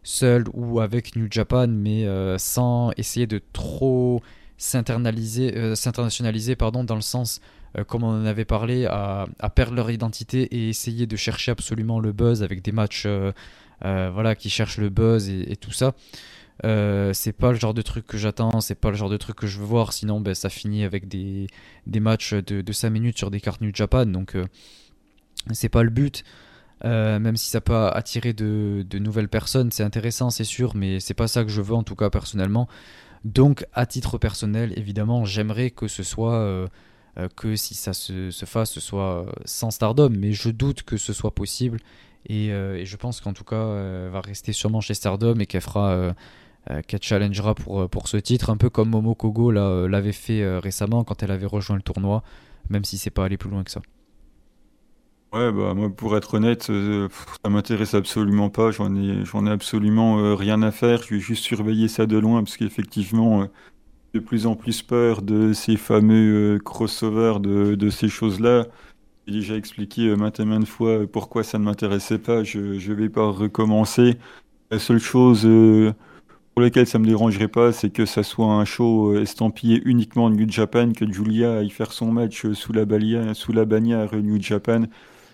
seul 0.03 0.43
ou 0.53 0.82
avec 0.82 1.15
New 1.15 1.28
Japan, 1.32 1.67
mais 1.70 2.05
sans 2.38 2.91
essayer 2.97 3.28
de 3.28 3.41
trop 3.53 4.22
s'internaliser, 4.60 5.76
s'internationaliser, 5.76 6.55
pardon, 6.55 6.84
dans 6.84 6.95
le 6.95 7.01
sens, 7.01 7.41
comme 7.88 8.03
on 8.03 8.10
en 8.10 8.26
avait 8.26 8.45
parlé, 8.45 8.86
à, 8.86 9.26
perdre 9.55 9.74
leur 9.74 9.89
identité 9.89 10.43
et 10.43 10.70
essayer 10.70 11.07
de 11.07 11.16
chercher 11.16 11.49
absolument 11.49 11.99
le 11.99 12.12
buzz 12.12 12.43
avec 12.43 12.62
des 12.62 12.72
matchs, 12.72 13.07
voilà, 13.82 14.36
qui 14.36 14.51
cherchent 14.51 14.78
le 14.78 14.89
buzz 14.89 15.30
et 15.30 15.55
tout 15.55 15.72
ça. 15.72 15.95
Euh, 16.66 17.14
c'est 17.14 17.32
pas 17.32 17.51
le 17.51 17.57
genre 17.57 17.74
de 17.74 17.82
truc 17.82 18.05
que 18.05 18.18
j'attends, 18.18 18.60
c'est 18.60 18.76
pas 18.76 18.89
le 18.89 18.95
genre 18.95 19.10
de 19.10 19.18
truc 19.18 19.38
que 19.38 19.47
je 19.47 19.60
veux 19.60 19.66
voir, 19.66 19.93
sinon 19.93 20.20
ben, 20.20 20.36
ça 20.36 20.49
finit 20.49 20.84
avec 20.84 21.07
des, 21.07 21.47
matchs 21.88 22.34
de, 22.34 22.62
de, 22.62 22.72
5 22.74 22.89
minutes 22.89 23.18
sur 23.18 23.32
des 23.32 23.39
cartes 23.39 23.62
New 23.62 23.72
Japan, 23.74 24.05
donc 24.05 24.36
euh, 24.36 24.45
c'est 25.51 25.70
pas 25.70 25.84
le 25.84 25.89
but. 25.89 26.24
Euh, 26.86 27.20
même 27.20 27.36
si 27.36 27.49
ça 27.49 27.60
peut 27.60 27.76
attirer 27.76 28.32
de, 28.32 28.86
de 28.89 28.99
nouvelles 28.99 29.28
personnes, 29.28 29.70
c'est 29.72 29.84
intéressant, 29.84 30.30
c'est 30.30 30.45
sûr, 30.45 30.76
mais 30.76 30.99
c'est 31.01 31.14
pas 31.14 31.28
ça 31.28 31.43
que 31.43 31.49
je 31.49 31.62
veux 31.62 31.76
en 31.76 31.84
tout 31.84 31.95
cas 31.95 32.10
personnellement. 32.10 32.68
Donc, 33.26 33.65
à 33.74 33.86
titre 33.86 34.17
personnel, 34.17 34.74
évidemment, 34.78 35.26
j'aimerais 35.26 35.72
que 35.72 35.88
ce 35.88 36.03
soit 36.03 36.70
que 37.36 37.55
si 37.57 37.74
ça 37.76 37.91
se, 37.93 38.32
se, 38.32 38.45
fasse, 38.45 38.72
ce 38.72 38.80
soit 38.80 39.26
sans 39.43 39.72
Stardom, 39.72 40.09
mais 40.09 40.32
je 40.32 40.49
doute 40.49 40.84
que 40.84 40.95
ce 40.95 41.11
soit 41.11 41.36
possible. 41.36 41.80
Et, 42.28 42.47
je 42.49 42.95
pense 42.95 43.20
qu'en 43.20 43.34
tout 43.34 43.43
cas, 43.43 43.76
elle 43.76 44.09
va 44.09 44.22
rester 44.22 44.53
sûrement 44.53 44.80
chez 44.80 44.93
Stardom 44.93 45.38
et 45.39 45.45
qu'elle 45.45 45.61
fera 45.61 46.13
euh, 46.72 46.82
challengera 47.01 47.55
pour, 47.55 47.82
euh, 47.82 47.88
pour 47.88 48.07
ce 48.07 48.17
titre, 48.17 48.49
un 48.49 48.57
peu 48.57 48.70
comme 48.70 48.89
Momo 48.89 49.15
Kogo 49.15 49.51
euh, 49.51 49.88
l'avait 49.88 50.11
fait 50.11 50.45
récemment 50.59 51.03
quand 51.03 51.24
elle 51.24 51.32
avait 51.32 51.45
rejoint 51.45 51.76
le 51.76 51.82
tournoi, 51.82 52.24
même 52.70 52.84
si 52.84 52.97
c'est 52.97 53.09
pas 53.09 53.26
allé 53.26 53.38
plus 53.38 53.49
loin 53.49 53.63
que 53.63 53.72
ça. 53.72 53.82
Ouais, 55.32 55.51
bah 55.51 55.75
moi 55.75 55.95
pour 55.95 56.17
être 56.17 56.34
honnête, 56.36 56.63
ça 56.63 57.49
m'intéresse 57.49 57.93
absolument 57.93 58.49
pas. 58.49 58.71
J'en 58.71 58.95
ai, 58.95 59.23
j'en 59.25 59.45
ai 59.45 59.51
absolument 59.51 60.36
rien 60.36 60.61
à 60.63 60.71
faire. 60.71 61.03
Je 61.03 61.15
vais 61.15 61.19
juste 61.19 61.43
surveiller 61.43 61.88
ça 61.88 62.07
de 62.07 62.17
loin 62.17 62.43
parce 62.43 62.57
qu'effectivement, 62.57 63.47
de 64.13 64.19
plus 64.19 64.47
en 64.47 64.55
plus 64.55 64.84
peur 64.84 65.21
de 65.23 65.53
ces 65.53 65.77
fameux 65.77 66.59
crossovers, 66.65 67.39
de, 67.41 67.75
de 67.75 67.89
ces 67.91 68.09
choses-là. 68.09 68.67
J'ai 69.27 69.34
déjà 69.36 69.55
expliqué 69.57 70.15
maintes 70.15 70.39
et 70.39 70.45
maintes 70.45 70.67
fois 70.67 71.07
pourquoi 71.07 71.43
ça 71.43 71.59
ne 71.59 71.65
m'intéressait 71.65 72.19
pas. 72.19 72.43
Je 72.43 72.59
ne 72.59 72.95
vais 72.95 73.09
pas 73.09 73.30
recommencer. 73.32 74.17
La 74.71 74.80
seule 74.80 74.99
chose 74.99 75.47
pour 76.53 76.61
laquelle 76.63 76.88
ça 76.88 76.99
me 76.99 77.05
dérangerait 77.05 77.47
pas, 77.47 77.71
c'est 77.71 77.89
que 77.89 78.05
ça 78.05 78.23
soit 78.23 78.47
un 78.53 78.65
show 78.65 79.17
estampillé 79.17 79.82
uniquement 79.86 80.30
New 80.30 80.49
Japan, 80.49 80.91
que 80.93 81.11
Julia 81.11 81.59
aille 81.59 81.69
faire 81.69 81.93
son 81.93 82.11
match 82.11 82.51
sous 82.53 82.73
la, 82.73 82.86
sous 83.34 83.53
la 83.53 83.65
bannière 83.65 84.15
New 84.15 84.41
Japan 84.41 84.84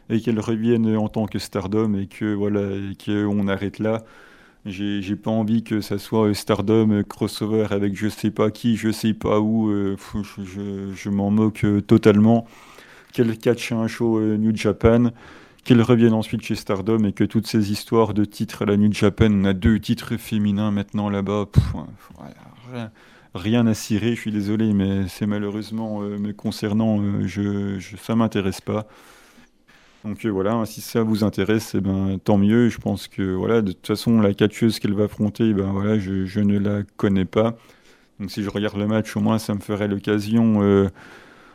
et 0.10 0.22
qu'elle 0.22 0.40
revienne 0.40 0.96
en 0.98 1.08
tant 1.10 1.26
que 1.26 1.40
Stardom 1.40 1.96
et 1.96 2.08
que 2.08 2.34
voilà 2.34 2.62
et 2.62 2.96
qu'on 3.04 3.48
arrête 3.48 3.80
là. 3.80 4.04
J'ai 4.66 5.16
pas 5.16 5.30
envie 5.30 5.64
que 5.64 5.80
ça 5.80 6.00
soit 6.00 6.34
Stardom 6.34 7.04
crossover 7.04 7.68
avec 7.70 7.96
je 7.96 8.08
sais 8.08 8.32
pas 8.32 8.50
qui, 8.50 8.78
je 8.78 8.92
sais 8.92 9.14
pas 9.14 9.40
où. 9.40 9.70
Euh, 9.70 9.96
je, 10.96 11.10
m'en 11.10 11.30
moque 11.30 11.64
euh, 11.66 11.82
totalement. 11.82 12.48
Qu'elle 13.14 13.38
catch 13.38 13.72
un 13.72 13.88
show 13.88 14.18
euh, 14.18 14.38
New 14.38 14.56
Japan, 14.56 15.12
qu'elle 15.64 15.84
revienne 15.84 16.14
ensuite 16.14 16.42
chez 16.42 16.56
Stardom 16.56 17.04
et 17.06 17.14
que 17.14 17.24
toutes 17.24 17.46
ces 17.46 17.72
histoires 17.72 18.16
de 18.16 18.26
titres 18.26 18.64
à 18.64 18.66
la 18.66 18.76
New 18.76 18.92
Japan, 18.92 19.30
on 19.32 19.46
a 19.46 19.54
deux 19.54 19.80
titres 19.80 20.18
féminins 20.18 20.72
maintenant 20.72 21.10
là-bas. 21.10 21.46
Rien, 23.36 23.68
à 23.68 23.74
cirer, 23.76 24.16
je 24.16 24.22
suis 24.22 24.32
désolé, 24.32 24.74
mais 24.74 25.08
c'est 25.10 25.28
malheureusement 25.28 26.00
me 26.00 26.32
concernant, 26.32 27.02
je, 27.28 27.78
je, 27.80 27.98
ça 27.98 28.16
m'intéresse 28.16 28.62
pas. 28.62 28.88
Donc 30.06 30.24
euh, 30.24 30.30
voilà, 30.30 30.64
si 30.66 30.82
ça 30.82 31.02
vous 31.02 31.24
intéresse, 31.24 31.74
eh 31.76 31.82
ben, 31.82 32.20
tant 32.24 32.38
mieux. 32.38 32.70
Je 32.70 32.78
pense 32.78 33.08
que 33.08 33.34
voilà, 33.34 33.62
de 33.64 33.72
toute 33.72 33.88
façon, 33.88 34.22
la 34.22 34.34
catcheuse 34.36 34.78
qu'elle 34.78 34.94
va 34.94 35.06
affronter, 35.06 35.52
ben, 35.54 35.72
voilà, 35.72 35.98
je, 35.98 36.40
ne 36.40 36.60
la 36.60 36.84
connais 36.96 37.26
pas. 37.26 37.58
Donc 38.20 38.30
si 38.32 38.44
je 38.44 38.50
regarde 38.50 38.78
le 38.78 38.86
match, 38.88 39.16
au 39.18 39.20
moins, 39.20 39.40
ça 39.40 39.56
me 39.56 39.60
ferait 39.60 39.88
l'occasion 39.88 40.62
euh, 40.62 40.90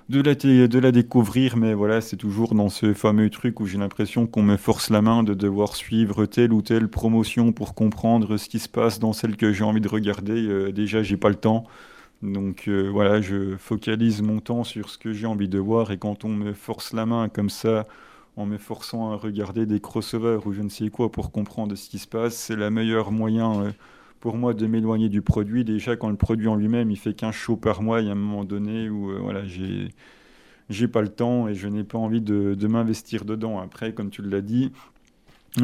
de, 0.09 0.21
la 0.21 0.35
de 0.35 0.79
la 0.81 0.91
découvrir. 0.91 1.57
Mais 1.57 1.75
voilà, 1.75 2.01
c'est 2.01 2.17
toujours 2.17 2.55
dans 2.57 2.69
ce 2.71 2.93
fameux 2.93 3.31
truc 3.31 3.61
où 3.61 3.67
j'ai 3.67 3.79
l'impression 3.79 4.27
qu'on 4.27 4.43
me 4.43 4.57
force 4.57 4.91
la 4.91 5.01
main 5.01 5.23
de 5.23 5.35
devoir 5.35 5.77
suivre 5.77 6.27
telle 6.27 6.53
ou 6.53 6.61
telle 6.61 6.89
promotion 6.89 7.53
pour 7.53 7.75
comprendre 7.75 8.37
ce 8.37 8.49
qui 8.49 8.59
se 8.59 8.69
passe 8.69 8.99
dans 8.99 9.13
celle 9.13 9.37
que 9.37 9.53
j'ai 9.53 9.65
envie 9.65 9.81
de 9.81 9.89
regarder. 9.89 10.45
Euh, 10.49 10.73
déjà, 10.73 11.05
j'ai 11.05 11.17
pas 11.17 11.29
le 11.29 11.37
temps. 11.37 11.65
Donc 12.23 12.69
voilà, 12.69 13.23
je 13.23 13.57
focalise 13.57 14.21
mon 14.21 14.41
temps 14.41 14.63
sur 14.63 14.91
ce 14.91 14.99
que 14.99 15.13
j'ai 15.13 15.27
envie 15.27 15.49
de 15.49 15.59
voir. 15.59 15.91
Et 15.93 15.99
quand 15.99 16.25
on 16.25 16.29
me 16.29 16.53
force 16.53 16.93
la 16.93 17.07
main 17.07 17.31
comme 17.31 17.49
ça, 17.49 17.87
en 18.37 18.47
me 18.47 18.59
forçant 18.59 19.13
à 19.13 19.17
regarder 19.17 19.67
des 19.67 19.81
crossovers 19.81 20.47
ou 20.47 20.53
je 20.53 20.63
ne 20.63 20.69
sais 20.69 20.89
quoi 20.91 21.11
pour 21.13 21.31
comprendre 21.33 21.75
ce 21.77 21.89
qui 21.89 21.99
se 21.99 22.07
passe. 22.07 22.35
C'est 22.37 22.57
le 22.57 22.71
meilleur 22.71 23.13
moyen 23.13 23.63
euh, 23.63 23.73
pour 24.21 24.37
moi 24.37 24.55
de 24.55 24.67
m'éloigner 24.67 25.09
du 25.09 25.23
produit. 25.23 25.65
Déjà, 25.65 25.97
quand 25.97 26.09
le 26.09 26.17
produit 26.17 26.49
en 26.49 26.57
lui-même, 26.57 26.91
il 26.91 26.97
fait 26.97 27.15
qu'un 27.15 27.33
show 27.33 27.57
par 27.57 27.83
mois, 27.83 28.01
il 28.01 28.07
y 28.07 28.09
a 28.09 28.13
un 28.13 28.17
moment 28.17 28.45
donné 28.45 28.89
où 28.89 29.11
euh, 29.11 29.19
voilà, 29.21 29.43
j'ai 30.69 30.89
pas 30.89 31.03
le 31.03 31.09
temps 31.09 31.49
et 31.49 31.55
je 31.55 31.69
n'ai 31.69 31.85
pas 31.85 31.99
envie 31.99 32.21
de, 32.21 32.55
de 32.55 32.67
m'investir 32.69 33.25
dedans. 33.25 33.59
Après, 33.59 33.93
comme 33.93 34.11
tu 34.11 34.23
l'as 34.23 34.41
dit, 34.41 34.73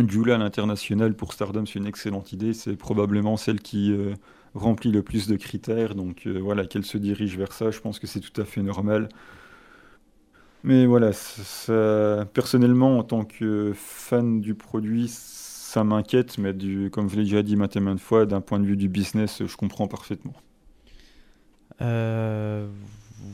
Julia 0.09 0.35
à 0.35 0.39
l'international 0.39 1.15
pour 1.15 1.33
Stardom, 1.33 1.65
c'est 1.65 1.79
une 1.79 1.87
excellente 1.87 2.33
idée. 2.33 2.53
C'est 2.53 2.77
probablement 2.77 3.37
celle 3.37 3.61
qui 3.61 3.93
euh, 3.93 4.15
remplit 4.55 4.91
le 4.91 5.03
plus 5.03 5.29
de 5.29 5.37
critères. 5.37 5.95
Donc 5.95 6.27
voilà, 6.27 6.67
qu'elle 6.67 6.85
se 6.85 6.99
dirige 6.99 7.39
vers 7.39 7.53
ça, 7.53 7.71
je 7.71 7.81
pense 7.81 7.99
que 8.01 8.07
c'est 8.07 8.21
tout 8.21 8.41
à 8.41 8.45
fait 8.45 8.63
normal. 8.63 9.09
Mais 10.65 10.87
voilà, 10.87 11.11
personnellement, 12.33 12.99
en 12.99 13.05
tant 13.05 13.25
que 13.25 13.73
fan 13.75 14.41
du 14.41 14.55
produit, 14.55 15.07
ça 15.09 15.85
m'inquiète, 15.85 16.39
mais 16.39 16.53
comme 16.91 17.09
je 17.09 17.17
l'ai 17.17 17.25
déjà 17.25 17.43
dit 17.43 17.57
maintes 17.57 17.77
et 17.77 17.81
maintes 17.81 18.01
fois, 18.01 18.27
d'un 18.27 18.41
point 18.41 18.59
de 18.59 18.67
vue 18.67 18.77
du 18.77 18.89
business, 18.89 19.45
je 19.47 19.57
comprends 19.57 19.87
parfaitement. 19.87 20.35
Euh, 21.83 22.69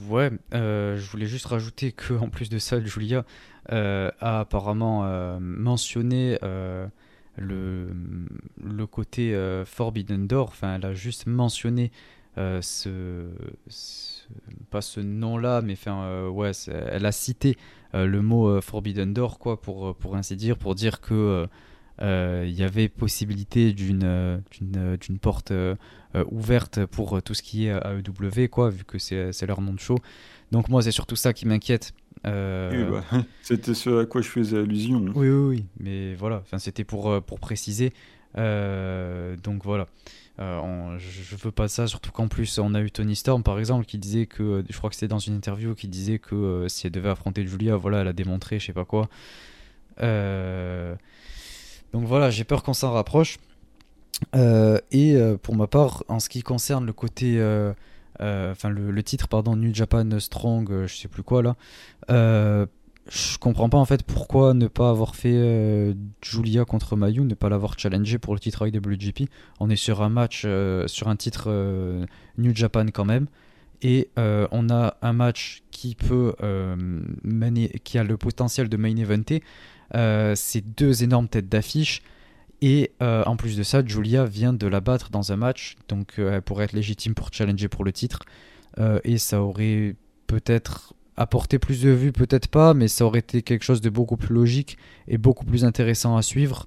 ouais, 0.08 0.30
euh, 0.54 0.96
je 0.96 1.10
voulais 1.10 1.26
juste 1.26 1.46
rajouter 1.46 1.92
que 1.92 2.14
en 2.14 2.28
plus 2.28 2.48
de 2.48 2.58
ça, 2.58 2.80
Julia 2.80 3.24
euh, 3.70 4.10
a 4.20 4.40
apparemment 4.40 5.38
mentionné 5.40 6.38
le, 7.36 7.88
le 8.62 8.86
côté 8.86 9.34
Forbidden 9.64 10.26
Door. 10.26 10.48
Enfin, 10.48 10.76
elle 10.76 10.86
a 10.86 10.94
juste 10.94 11.26
mentionné 11.26 11.92
ce, 12.36 13.28
pas 14.70 14.80
ce 14.80 15.00
nom-là, 15.00 15.60
mais 15.62 15.74
enfin, 15.74 16.02
euh, 16.04 16.28
ouais, 16.28 16.52
elle 16.68 17.06
a 17.06 17.12
cité 17.12 17.56
euh, 17.94 18.06
le 18.06 18.22
mot 18.22 18.48
euh, 18.48 18.60
Forbidden 18.60 19.12
Door, 19.12 19.38
quoi, 19.38 19.60
pour, 19.60 19.94
pour 19.96 20.16
ainsi 20.16 20.36
dire, 20.36 20.56
pour 20.56 20.74
dire 20.74 21.00
que 21.00 21.46
il 22.00 22.50
y 22.50 22.64
avait 22.64 22.88
possibilité 22.88 23.72
d'une 23.72 24.42
d'une 24.50 25.18
porte 25.20 25.52
ouverte 26.32 26.84
pour 26.86 27.22
tout 27.22 27.34
ce 27.34 27.42
qui 27.42 27.66
est 27.66 27.70
AEW, 27.70 28.48
quoi, 28.48 28.70
vu 28.70 28.82
que 28.82 28.98
c'est 28.98 29.46
leur 29.46 29.60
nom 29.60 29.72
de 29.72 29.78
show. 29.78 29.98
Donc 30.50 30.68
moi, 30.68 30.82
c'est 30.82 30.90
surtout 30.90 31.14
ça 31.14 31.32
qui 31.32 31.46
m'inquiète. 31.46 31.92
Bah, 32.24 33.04
c'était 33.42 33.74
ce 33.74 34.02
à 34.02 34.06
quoi 34.06 34.20
je 34.20 34.28
faisais 34.28 34.58
allusion. 34.58 35.04
Oui, 35.14 35.28
oui, 35.28 35.46
oui, 35.48 35.66
mais 35.78 36.14
voilà, 36.16 36.38
enfin, 36.38 36.58
c'était 36.58 36.82
pour, 36.82 37.22
pour 37.22 37.38
préciser. 37.38 37.92
donc 38.34 39.62
voilà. 39.62 39.86
Euh, 40.38 40.98
je 40.98 41.36
veux 41.36 41.50
pas 41.50 41.68
ça, 41.68 41.86
surtout 41.86 42.10
qu'en 42.10 42.26
plus 42.26 42.58
on 42.58 42.74
a 42.74 42.80
eu 42.80 42.90
Tony 42.90 43.14
Storm 43.16 43.42
par 43.42 43.58
exemple 43.58 43.84
qui 43.84 43.98
disait 43.98 44.24
que, 44.24 44.64
je 44.68 44.76
crois 44.78 44.88
que 44.88 44.96
c'était 44.96 45.08
dans 45.08 45.18
une 45.18 45.34
interview, 45.34 45.74
qui 45.74 45.88
disait 45.88 46.18
que 46.18 46.34
euh, 46.34 46.68
si 46.68 46.86
elle 46.86 46.92
devait 46.92 47.10
affronter 47.10 47.46
Julia, 47.46 47.76
voilà, 47.76 48.00
elle 48.00 48.08
a 48.08 48.12
démontré, 48.14 48.58
je 48.58 48.66
sais 48.66 48.72
pas 48.72 48.86
quoi. 48.86 49.08
Euh, 50.00 50.94
donc 51.92 52.06
voilà, 52.06 52.30
j'ai 52.30 52.44
peur 52.44 52.62
qu'on 52.62 52.72
s'en 52.72 52.92
rapproche. 52.92 53.38
et 54.34 55.16
pour 55.42 55.54
ma 55.54 55.66
part, 55.66 56.04
en 56.08 56.18
ce 56.18 56.28
qui 56.28 56.42
concerne 56.42 56.86
le 56.86 56.92
côté, 56.94 57.36
enfin 58.18 58.70
le, 58.70 58.90
le, 58.90 59.02
titre, 59.02 59.28
pardon, 59.28 59.54
New 59.56 59.74
Japan 59.74 60.18
Strong, 60.18 60.86
je 60.86 60.94
sais 60.94 61.08
plus 61.08 61.22
quoi 61.22 61.42
là 61.42 61.56
je 63.12 63.36
comprends 63.36 63.68
pas 63.68 63.76
en 63.76 63.84
fait 63.84 64.02
pourquoi 64.04 64.54
ne 64.54 64.68
pas 64.68 64.88
avoir 64.88 65.14
fait 65.16 65.34
euh, 65.34 65.92
Julia 66.22 66.64
contre 66.64 66.96
Mayu, 66.96 67.20
ne 67.20 67.34
pas 67.34 67.50
l'avoir 67.50 67.78
challengé 67.78 68.18
pour 68.18 68.32
le 68.32 68.40
titre 68.40 68.66
IWGP. 68.66 69.28
On 69.60 69.68
est 69.68 69.76
sur 69.76 70.00
un 70.00 70.08
match, 70.08 70.44
euh, 70.46 70.88
sur 70.88 71.08
un 71.08 71.16
titre 71.16 71.44
euh, 71.48 72.06
New 72.38 72.56
Japan 72.56 72.86
quand 72.86 73.04
même. 73.04 73.26
Et 73.82 74.08
on 74.16 74.70
a 74.70 74.96
un 75.02 75.12
match 75.12 75.64
qui 75.72 75.96
peut 75.96 76.34
qui 77.82 77.98
a 77.98 78.04
le 78.04 78.16
potentiel 78.16 78.68
de 78.68 78.76
main 78.76 78.96
eventer. 78.96 79.42
C'est 79.92 80.64
deux 80.78 81.02
énormes 81.02 81.26
têtes 81.26 81.48
d'affiche. 81.48 82.02
Et 82.60 82.92
en 83.00 83.34
plus 83.36 83.56
de 83.56 83.64
ça, 83.64 83.84
Julia 83.84 84.24
vient 84.24 84.52
de 84.52 84.68
la 84.68 84.80
battre 84.80 85.10
dans 85.10 85.32
un 85.32 85.36
match. 85.36 85.74
Donc 85.88 86.14
elle 86.16 86.42
pourrait 86.42 86.66
être 86.66 86.74
légitime 86.74 87.14
pour 87.14 87.30
challenger 87.32 87.68
pour 87.68 87.82
le 87.82 87.90
titre. 87.90 88.20
et 89.02 89.18
ça 89.18 89.42
aurait 89.42 89.96
peut-être 90.28 90.94
apporter 91.16 91.58
plus 91.58 91.82
de 91.82 91.90
vues, 91.90 92.12
peut-être 92.12 92.48
pas, 92.48 92.74
mais 92.74 92.88
ça 92.88 93.04
aurait 93.04 93.18
été 93.18 93.42
quelque 93.42 93.64
chose 93.64 93.80
de 93.80 93.90
beaucoup 93.90 94.16
plus 94.16 94.34
logique 94.34 94.78
et 95.08 95.18
beaucoup 95.18 95.44
plus 95.44 95.64
intéressant 95.64 96.16
à 96.16 96.22
suivre. 96.22 96.64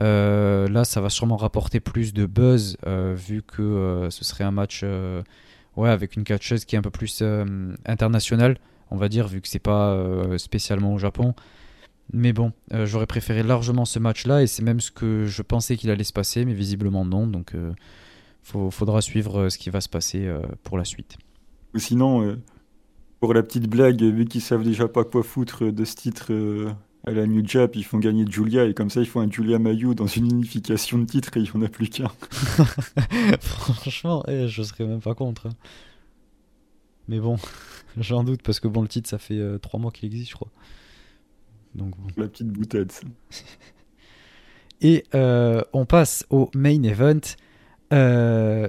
Euh, 0.00 0.68
là, 0.68 0.84
ça 0.84 1.00
va 1.00 1.08
sûrement 1.08 1.36
rapporter 1.36 1.80
plus 1.80 2.12
de 2.12 2.26
buzz, 2.26 2.76
euh, 2.86 3.14
vu 3.16 3.42
que 3.42 3.62
euh, 3.62 4.10
ce 4.10 4.24
serait 4.24 4.44
un 4.44 4.50
match 4.50 4.84
ouais, 5.76 5.88
avec 5.88 6.16
une 6.16 6.24
catcheuse 6.24 6.64
qui 6.64 6.76
est 6.76 6.78
un 6.78 6.82
peu 6.82 6.90
plus 6.90 7.22
internationale, 7.86 8.58
on 8.90 8.96
va 8.96 9.08
dire, 9.08 9.26
vu 9.28 9.40
que 9.40 9.48
c'est 9.48 9.58
pas 9.58 9.96
spécialement 10.38 10.94
au 10.94 10.98
Japon. 10.98 11.34
Mais 12.12 12.32
bon, 12.32 12.52
j'aurais 12.84 13.06
préféré 13.06 13.42
largement 13.42 13.84
ce 13.84 13.98
match-là, 13.98 14.42
et 14.42 14.46
c'est 14.46 14.62
même 14.62 14.80
ce 14.80 14.90
que 14.90 15.26
je 15.26 15.42
pensais 15.42 15.76
qu'il 15.76 15.90
allait 15.90 16.04
se 16.04 16.12
passer, 16.12 16.44
mais 16.44 16.54
visiblement 16.54 17.04
non, 17.04 17.26
donc 17.26 17.52
il 17.54 18.70
faudra 18.70 19.02
suivre 19.02 19.50
ce 19.50 19.58
qui 19.58 19.68
va 19.70 19.80
se 19.80 19.88
passer 19.88 20.26
pour 20.62 20.78
la 20.78 20.84
suite. 20.84 21.18
Sinon, 21.76 22.38
pour 23.20 23.34
la 23.34 23.42
petite 23.42 23.68
blague, 23.68 24.00
vu 24.02 24.26
qu'ils 24.26 24.40
savent 24.40 24.62
déjà 24.62 24.88
pas 24.88 25.04
quoi 25.04 25.22
foutre 25.22 25.72
de 25.72 25.84
ce 25.84 25.96
titre 25.96 26.32
euh, 26.32 26.70
à 27.04 27.10
la 27.10 27.26
New 27.26 27.46
Jap, 27.46 27.74
ils 27.74 27.84
font 27.84 27.98
gagner 27.98 28.24
Julia 28.28 28.64
et 28.64 28.74
comme 28.74 28.90
ça 28.90 29.00
ils 29.00 29.06
font 29.06 29.20
un 29.20 29.30
Julia 29.30 29.58
Mayu 29.58 29.94
dans 29.94 30.06
une 30.06 30.26
unification 30.30 30.98
de 30.98 31.04
titres 31.04 31.36
et 31.36 31.40
il 31.40 31.44
n'y 31.44 31.50
en 31.50 31.62
a 31.62 31.68
plus 31.68 31.88
qu'un. 31.88 32.10
Franchement, 33.40 34.24
eh, 34.28 34.48
je 34.48 34.62
serais 34.62 34.84
même 34.84 35.00
pas 35.00 35.14
contre. 35.14 35.46
Hein. 35.46 35.54
Mais 37.08 37.18
bon, 37.18 37.38
j'en 37.96 38.22
doute 38.22 38.42
parce 38.42 38.60
que 38.60 38.68
bon, 38.68 38.82
le 38.82 38.88
titre 38.88 39.08
ça 39.08 39.18
fait 39.18 39.38
euh, 39.38 39.58
trois 39.58 39.80
mois 39.80 39.90
qu'il 39.90 40.06
existe, 40.06 40.30
je 40.30 40.36
crois. 40.36 40.50
Donc 41.74 41.94
La 42.16 42.28
petite 42.28 42.48
boutade. 42.48 42.92
et 44.80 45.04
euh, 45.14 45.62
on 45.72 45.86
passe 45.86 46.24
au 46.30 46.50
main 46.54 46.82
event. 46.84 47.20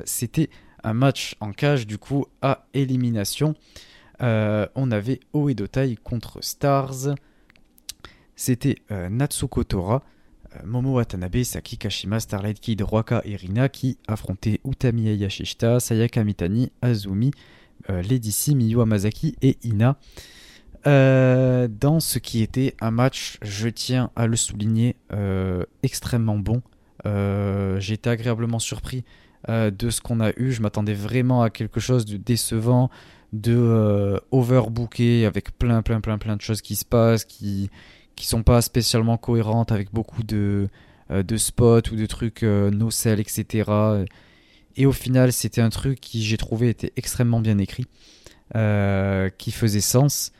C'était 0.05 0.49
un 0.83 0.93
match 0.93 1.35
en 1.39 1.51
cage 1.51 1.85
du 1.85 1.99
coup 1.99 2.25
à 2.41 2.67
élimination. 2.73 3.55
Euh, 4.21 4.67
on 4.75 4.91
avait 4.91 5.19
Oedotai 5.33 5.97
contre 6.03 6.39
Stars. 6.41 7.15
C'était 8.35 8.77
euh, 8.91 9.09
Natsuko 9.09 9.63
Tora, 9.63 10.03
euh, 10.55 10.59
Momo 10.65 10.95
Watanabe, 10.95 11.43
Saki 11.43 11.77
Kashima, 11.77 12.19
Starlight 12.19 12.59
Kid, 12.59 12.81
Roaka 12.81 13.21
et 13.25 13.35
Rina 13.35 13.69
qui 13.69 13.97
affrontaient 14.07 14.59
Utami 14.65 15.15
Yashishita, 15.15 15.79
Sayaka 15.79 16.23
Mitani, 16.23 16.71
Azumi, 16.81 17.31
Lady 17.87 18.31
C, 18.31 18.55
Miyu 18.55 18.77
et 19.41 19.57
Ina. 19.63 19.97
dans 20.83 21.99
ce 21.99 22.19
qui 22.19 22.43
était 22.43 22.75
un 22.81 22.91
match, 22.91 23.37
je 23.41 23.69
tiens 23.69 24.11
à 24.17 24.27
le 24.27 24.35
souligner, 24.35 24.97
extrêmement 25.81 26.37
bon. 26.37 26.61
J'ai 27.05 27.93
été 27.93 28.09
agréablement 28.09 28.59
surpris 28.59 29.05
de 29.47 29.89
ce 29.89 30.01
qu'on 30.01 30.19
a 30.19 30.31
eu. 30.35 30.51
Je 30.51 30.61
m'attendais 30.61 30.93
vraiment 30.93 31.41
à 31.41 31.49
quelque 31.49 31.79
chose 31.79 32.05
de 32.05 32.17
décevant. 32.17 32.91
De 33.33 34.19
overbooker 34.31 35.25
avec 35.25 35.57
plein, 35.57 35.81
plein, 35.81 36.01
plein, 36.01 36.17
plein 36.17 36.35
de 36.35 36.41
choses 36.41 36.61
qui 36.61 36.75
se 36.75 36.85
passent, 36.85 37.25
qui 37.25 37.69
qui 38.15 38.27
sont 38.27 38.43
pas 38.43 38.61
spécialement 38.61 39.17
cohérentes, 39.17 39.71
avec 39.71 39.93
beaucoup 39.93 40.23
de, 40.23 40.67
de 41.09 41.37
spots 41.37 41.89
ou 41.91 41.95
de 41.95 42.05
trucs 42.05 42.43
no 42.43 42.91
sell, 42.91 43.21
etc. 43.21 43.71
Et 44.75 44.85
au 44.85 44.91
final, 44.91 45.31
c'était 45.31 45.61
un 45.61 45.69
truc 45.69 46.01
qui, 46.01 46.21
j'ai 46.21 46.35
trouvé, 46.35 46.67
était 46.67 46.91
extrêmement 46.97 47.39
bien 47.39 47.57
écrit, 47.59 47.85
qui 49.37 49.51
faisait 49.51 49.79
sens. 49.79 50.33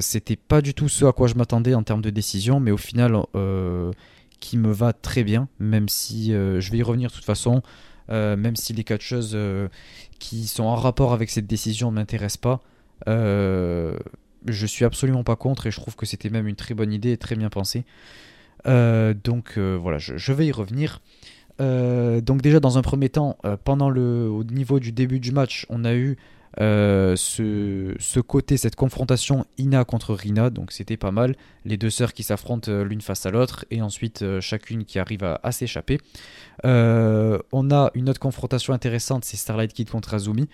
c'était 0.00 0.36
pas 0.36 0.60
du 0.60 0.74
tout 0.74 0.90
ce 0.90 1.06
à 1.06 1.12
quoi 1.12 1.26
je 1.26 1.34
m'attendais 1.34 1.72
en 1.72 1.82
termes 1.82 2.02
de 2.02 2.10
décision, 2.10 2.60
mais 2.60 2.72
au 2.72 2.76
final, 2.76 3.16
qui 4.44 4.58
me 4.58 4.70
va 4.70 4.92
très 4.92 5.24
bien, 5.24 5.48
même 5.58 5.88
si 5.88 6.34
euh, 6.34 6.60
je 6.60 6.70
vais 6.70 6.78
y 6.78 6.82
revenir 6.82 7.08
de 7.08 7.14
toute 7.14 7.24
façon, 7.24 7.62
euh, 8.10 8.36
même 8.36 8.56
si 8.56 8.74
les 8.74 8.84
quatre 8.84 9.00
choses 9.00 9.32
euh, 9.34 9.68
qui 10.24 10.46
sont 10.46 10.64
en 10.64 10.74
rapport 10.74 11.12
avec 11.12 11.28
cette 11.28 11.46
décision 11.46 11.90
ne 11.90 11.96
m'intéressent 11.96 12.38
pas. 12.38 12.60
je 13.06 14.66
suis 14.66 14.84
absolument 14.86 15.22
pas 15.22 15.36
contre 15.36 15.66
et 15.66 15.70
je 15.70 15.78
trouve 15.78 15.96
que 15.96 16.06
c'était 16.06 16.30
même 16.30 16.48
une 16.48 16.56
très 16.56 16.74
bonne 16.74 16.92
idée 16.92 17.12
et 17.12 17.18
très 17.18 17.36
bien 17.36 17.50
pensé. 17.50 17.84
donc 18.64 19.58
voilà, 19.58 19.98
je, 19.98 20.32
vais 20.32 20.46
y 20.46 20.52
revenir. 20.52 21.02
donc 21.58 22.40
déjà 22.40 22.58
dans 22.58 22.78
un 22.78 22.82
premier 22.82 23.10
temps, 23.10 23.36
pendant 23.64 23.90
le, 23.90 24.28
au 24.30 24.44
niveau 24.44 24.80
du 24.80 24.92
début 24.92 25.20
du 25.20 25.30
match, 25.30 25.66
on 25.68 25.84
a 25.84 25.94
eu 25.94 26.16
euh, 26.60 27.16
ce, 27.16 28.20
côté, 28.20 28.56
cette 28.56 28.76
confrontation 28.76 29.44
Ina 29.58 29.84
contre 29.84 30.14
Rina, 30.14 30.50
donc 30.50 30.72
c'était 30.72 30.96
pas 30.96 31.10
mal. 31.10 31.34
Les 31.64 31.76
deux 31.76 31.90
sœurs 31.90 32.12
qui 32.12 32.22
s'affrontent 32.22 32.70
euh, 32.70 32.84
l'une 32.84 33.00
face 33.00 33.26
à 33.26 33.30
l'autre 33.30 33.64
et 33.70 33.82
ensuite 33.82 34.22
euh, 34.22 34.40
chacune 34.40 34.84
qui 34.84 34.98
arrive 34.98 35.24
à, 35.24 35.52
s'échapper. 35.52 35.98
on 36.62 37.70
a 37.70 37.90
une 37.94 38.08
autre 38.08 38.20
confrontation 38.20 38.72
intéressante, 38.72 39.24
c'est 39.24 39.36
Starlight 39.36 39.72
Kid 39.72 39.90
contre 39.90 40.14
Azumi. 40.14 40.48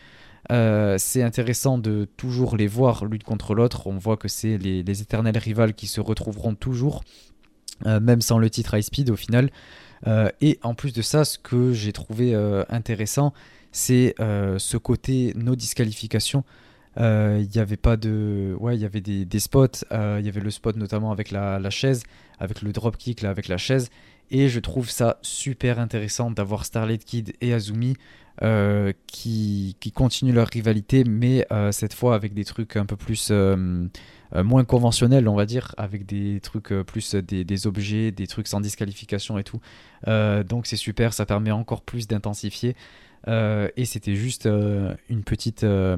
c'est 0.48 1.22
intéressant 1.22 1.78
de 1.78 2.09
toujours 2.16 2.57
les 2.57 2.66
voir 2.66 3.05
l'une 3.05 3.22
contre 3.22 3.55
l'autre. 3.55 3.86
On 3.86 3.98
voit 3.98 4.16
que 4.16 4.28
c'est 4.28 4.59
les, 4.59 4.82
les, 4.82 5.03
éternels 5.03 5.38
rivales 5.38 5.74
qui 5.74 5.86
se 5.86 6.01
retrouveront 6.01 6.55
toujours, 6.55 7.03
même 7.84 8.20
sans 8.20 8.38
le 8.38 8.48
titre 8.51 8.74
High 8.74 8.82
Speed 8.82 9.11
au 9.11 9.16
final. 9.16 9.51
et 10.40 10.59
en 10.62 10.74
plus 10.74 10.92
de 10.92 11.03
ça, 11.03 11.24
ce 11.24 11.38
que 11.38 11.72
j'ai 11.72 11.92
trouvé 11.92 12.34
intéressant, 12.68 13.32
c'est 13.72 14.14
euh, 14.20 14.58
ce 14.58 14.76
côté 14.76 15.32
no 15.36 15.56
disqualification. 15.56 16.44
Euh, 16.98 17.38
il 17.40 17.54
y 17.54 17.60
avait 17.60 17.76
des, 17.76 19.38
spots 19.38 19.66
euh, 19.92 20.16
il 20.18 20.26
y 20.26 20.28
avait 20.28 20.40
le 20.40 20.50
spot 20.50 20.74
notamment 20.76 21.12
avec 21.12 21.30
la, 21.30 21.70
chaise 21.70 22.02
avec 22.40 22.62
le 22.62 22.72
dropkick 22.72 23.22
là 23.22 23.30
avec 23.30 23.48
la 23.48 23.58
chaise. 23.58 23.90
Et 24.32 24.48
je 24.48 24.60
trouve 24.60 24.90
ça 24.90 25.18
super 25.22 25.78
intéressant 25.78 26.30
d'avoir 26.30 26.64
Starlight 26.64 27.04
Kid 27.04 27.34
et 27.40 27.52
Azumi 27.52 27.94
qui, 29.06 29.76
qui, 29.80 29.92
continuent 29.92 30.32
leur 30.32 30.48
rivalité 30.48 31.04
mais 31.04 31.46
cette 31.72 31.94
fois 31.94 32.14
avec 32.14 32.32
des 32.32 32.44
trucs 32.44 32.76
un 32.76 32.86
peu 32.86 32.96
plus 32.96 33.30
moins 34.32 34.64
conventionnels 34.64 35.28
on 35.28 35.34
va 35.34 35.46
dire 35.46 35.74
avec 35.76 36.06
des 36.06 36.40
trucs 36.40 36.72
plus 36.86 37.14
des, 37.16 37.44
des, 37.44 37.66
objets 37.66 38.12
des 38.12 38.26
trucs 38.26 38.46
sans 38.46 38.60
disqualification 38.60 39.36
et 39.36 39.44
tout. 39.44 39.60
Donc 40.06 40.66
c'est 40.66 40.76
super 40.76 41.12
ça 41.12 41.26
permet 41.26 41.50
encore 41.50 41.82
plus 41.82 42.08
d'intensifier 42.08 42.76
euh, 43.28 43.68
et 43.76 43.84
c'était 43.84 44.14
juste 44.14 44.46
euh, 44.46 44.94
une 45.08 45.22
petite, 45.22 45.64
euh, 45.64 45.96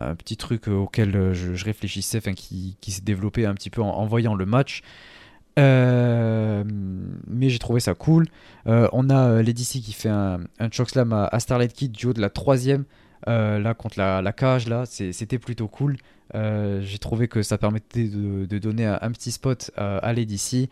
un 0.00 0.14
petit 0.14 0.36
truc 0.36 0.68
auquel 0.68 1.32
je, 1.32 1.64
réfléchissais, 1.64 2.18
enfin, 2.18 2.32
qui, 2.32 2.76
qui 2.80 2.92
s'est 2.92 3.02
développé 3.02 3.46
un 3.46 3.54
petit 3.54 3.70
peu 3.70 3.82
en, 3.82 4.06
voyant 4.06 4.34
le 4.34 4.46
match. 4.46 4.82
mais 5.56 6.64
j'ai 7.48 7.58
trouvé 7.58 7.80
ça 7.80 7.94
cool. 7.94 8.26
on 8.66 9.10
a 9.10 9.42
Lady 9.42 9.64
C 9.64 9.80
qui 9.80 9.92
fait 9.92 10.08
un, 10.08 10.40
un 10.58 10.70
chokeslam 10.70 11.12
à, 11.12 11.38
Starlight 11.40 11.72
Kid 11.72 11.92
du 11.92 12.06
haut 12.06 12.12
de 12.12 12.20
la 12.20 12.30
troisième, 12.30 12.84
là 13.26 13.74
contre 13.74 13.98
la, 13.98 14.22
la 14.22 14.32
cage, 14.32 14.68
là, 14.68 14.84
c'était 14.86 15.38
plutôt 15.38 15.68
cool. 15.68 15.98
j'ai 16.32 16.98
trouvé 16.98 17.28
que 17.28 17.42
ça 17.42 17.58
permettait 17.58 18.08
de, 18.08 18.46
de 18.46 18.58
donner 18.58 18.86
un, 18.86 19.12
petit 19.12 19.32
spot 19.32 19.70
à 19.76 20.12
Lady 20.14 20.38
C. 20.38 20.70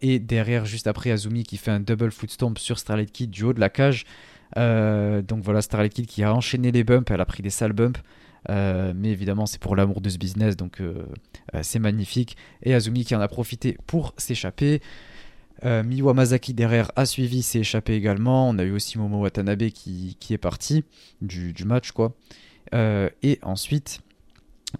et 0.00 0.18
derrière, 0.18 0.64
juste 0.64 0.86
après, 0.86 1.10
Azumi 1.10 1.42
qui 1.42 1.58
fait 1.58 1.72
un 1.72 1.80
double 1.80 2.10
foot 2.10 2.30
stomp 2.30 2.58
sur 2.58 2.78
Starlight 2.78 3.12
Kid 3.12 3.30
du 3.30 3.44
haut 3.44 3.52
de 3.52 3.60
la 3.60 3.68
cage. 3.68 4.06
Euh, 4.56 5.22
donc 5.22 5.42
voilà, 5.42 5.62
Starlight 5.62 5.94
Kid 5.94 6.06
qui 6.06 6.22
a 6.22 6.34
enchaîné 6.34 6.72
les 6.72 6.84
bumps, 6.84 7.10
elle 7.10 7.20
a 7.20 7.26
pris 7.26 7.42
des 7.42 7.50
sales 7.50 7.72
bumps. 7.72 8.00
Euh, 8.48 8.92
mais 8.96 9.10
évidemment, 9.10 9.46
c'est 9.46 9.60
pour 9.60 9.76
l'amour 9.76 10.00
de 10.00 10.08
ce 10.08 10.16
business, 10.16 10.56
donc 10.56 10.80
euh, 10.80 11.04
c'est 11.62 11.78
magnifique. 11.78 12.36
Et 12.62 12.74
Azumi 12.74 13.04
qui 13.04 13.14
en 13.14 13.20
a 13.20 13.28
profité 13.28 13.76
pour 13.86 14.14
s'échapper. 14.16 14.80
Miwa 15.62 16.14
Mazaki 16.14 16.54
derrière 16.54 16.90
a 16.96 17.04
suivi, 17.04 17.42
s'est 17.42 17.58
échappé 17.58 17.92
également. 17.92 18.48
On 18.48 18.58
a 18.58 18.62
eu 18.62 18.72
aussi 18.72 18.96
Momo 18.96 19.18
Watanabe 19.18 19.68
qui, 19.68 20.16
qui 20.18 20.32
est 20.32 20.38
parti 20.38 20.84
du, 21.20 21.52
du, 21.52 21.66
match, 21.66 21.92
quoi. 21.92 22.14
et 22.72 23.38
ensuite, 23.42 24.00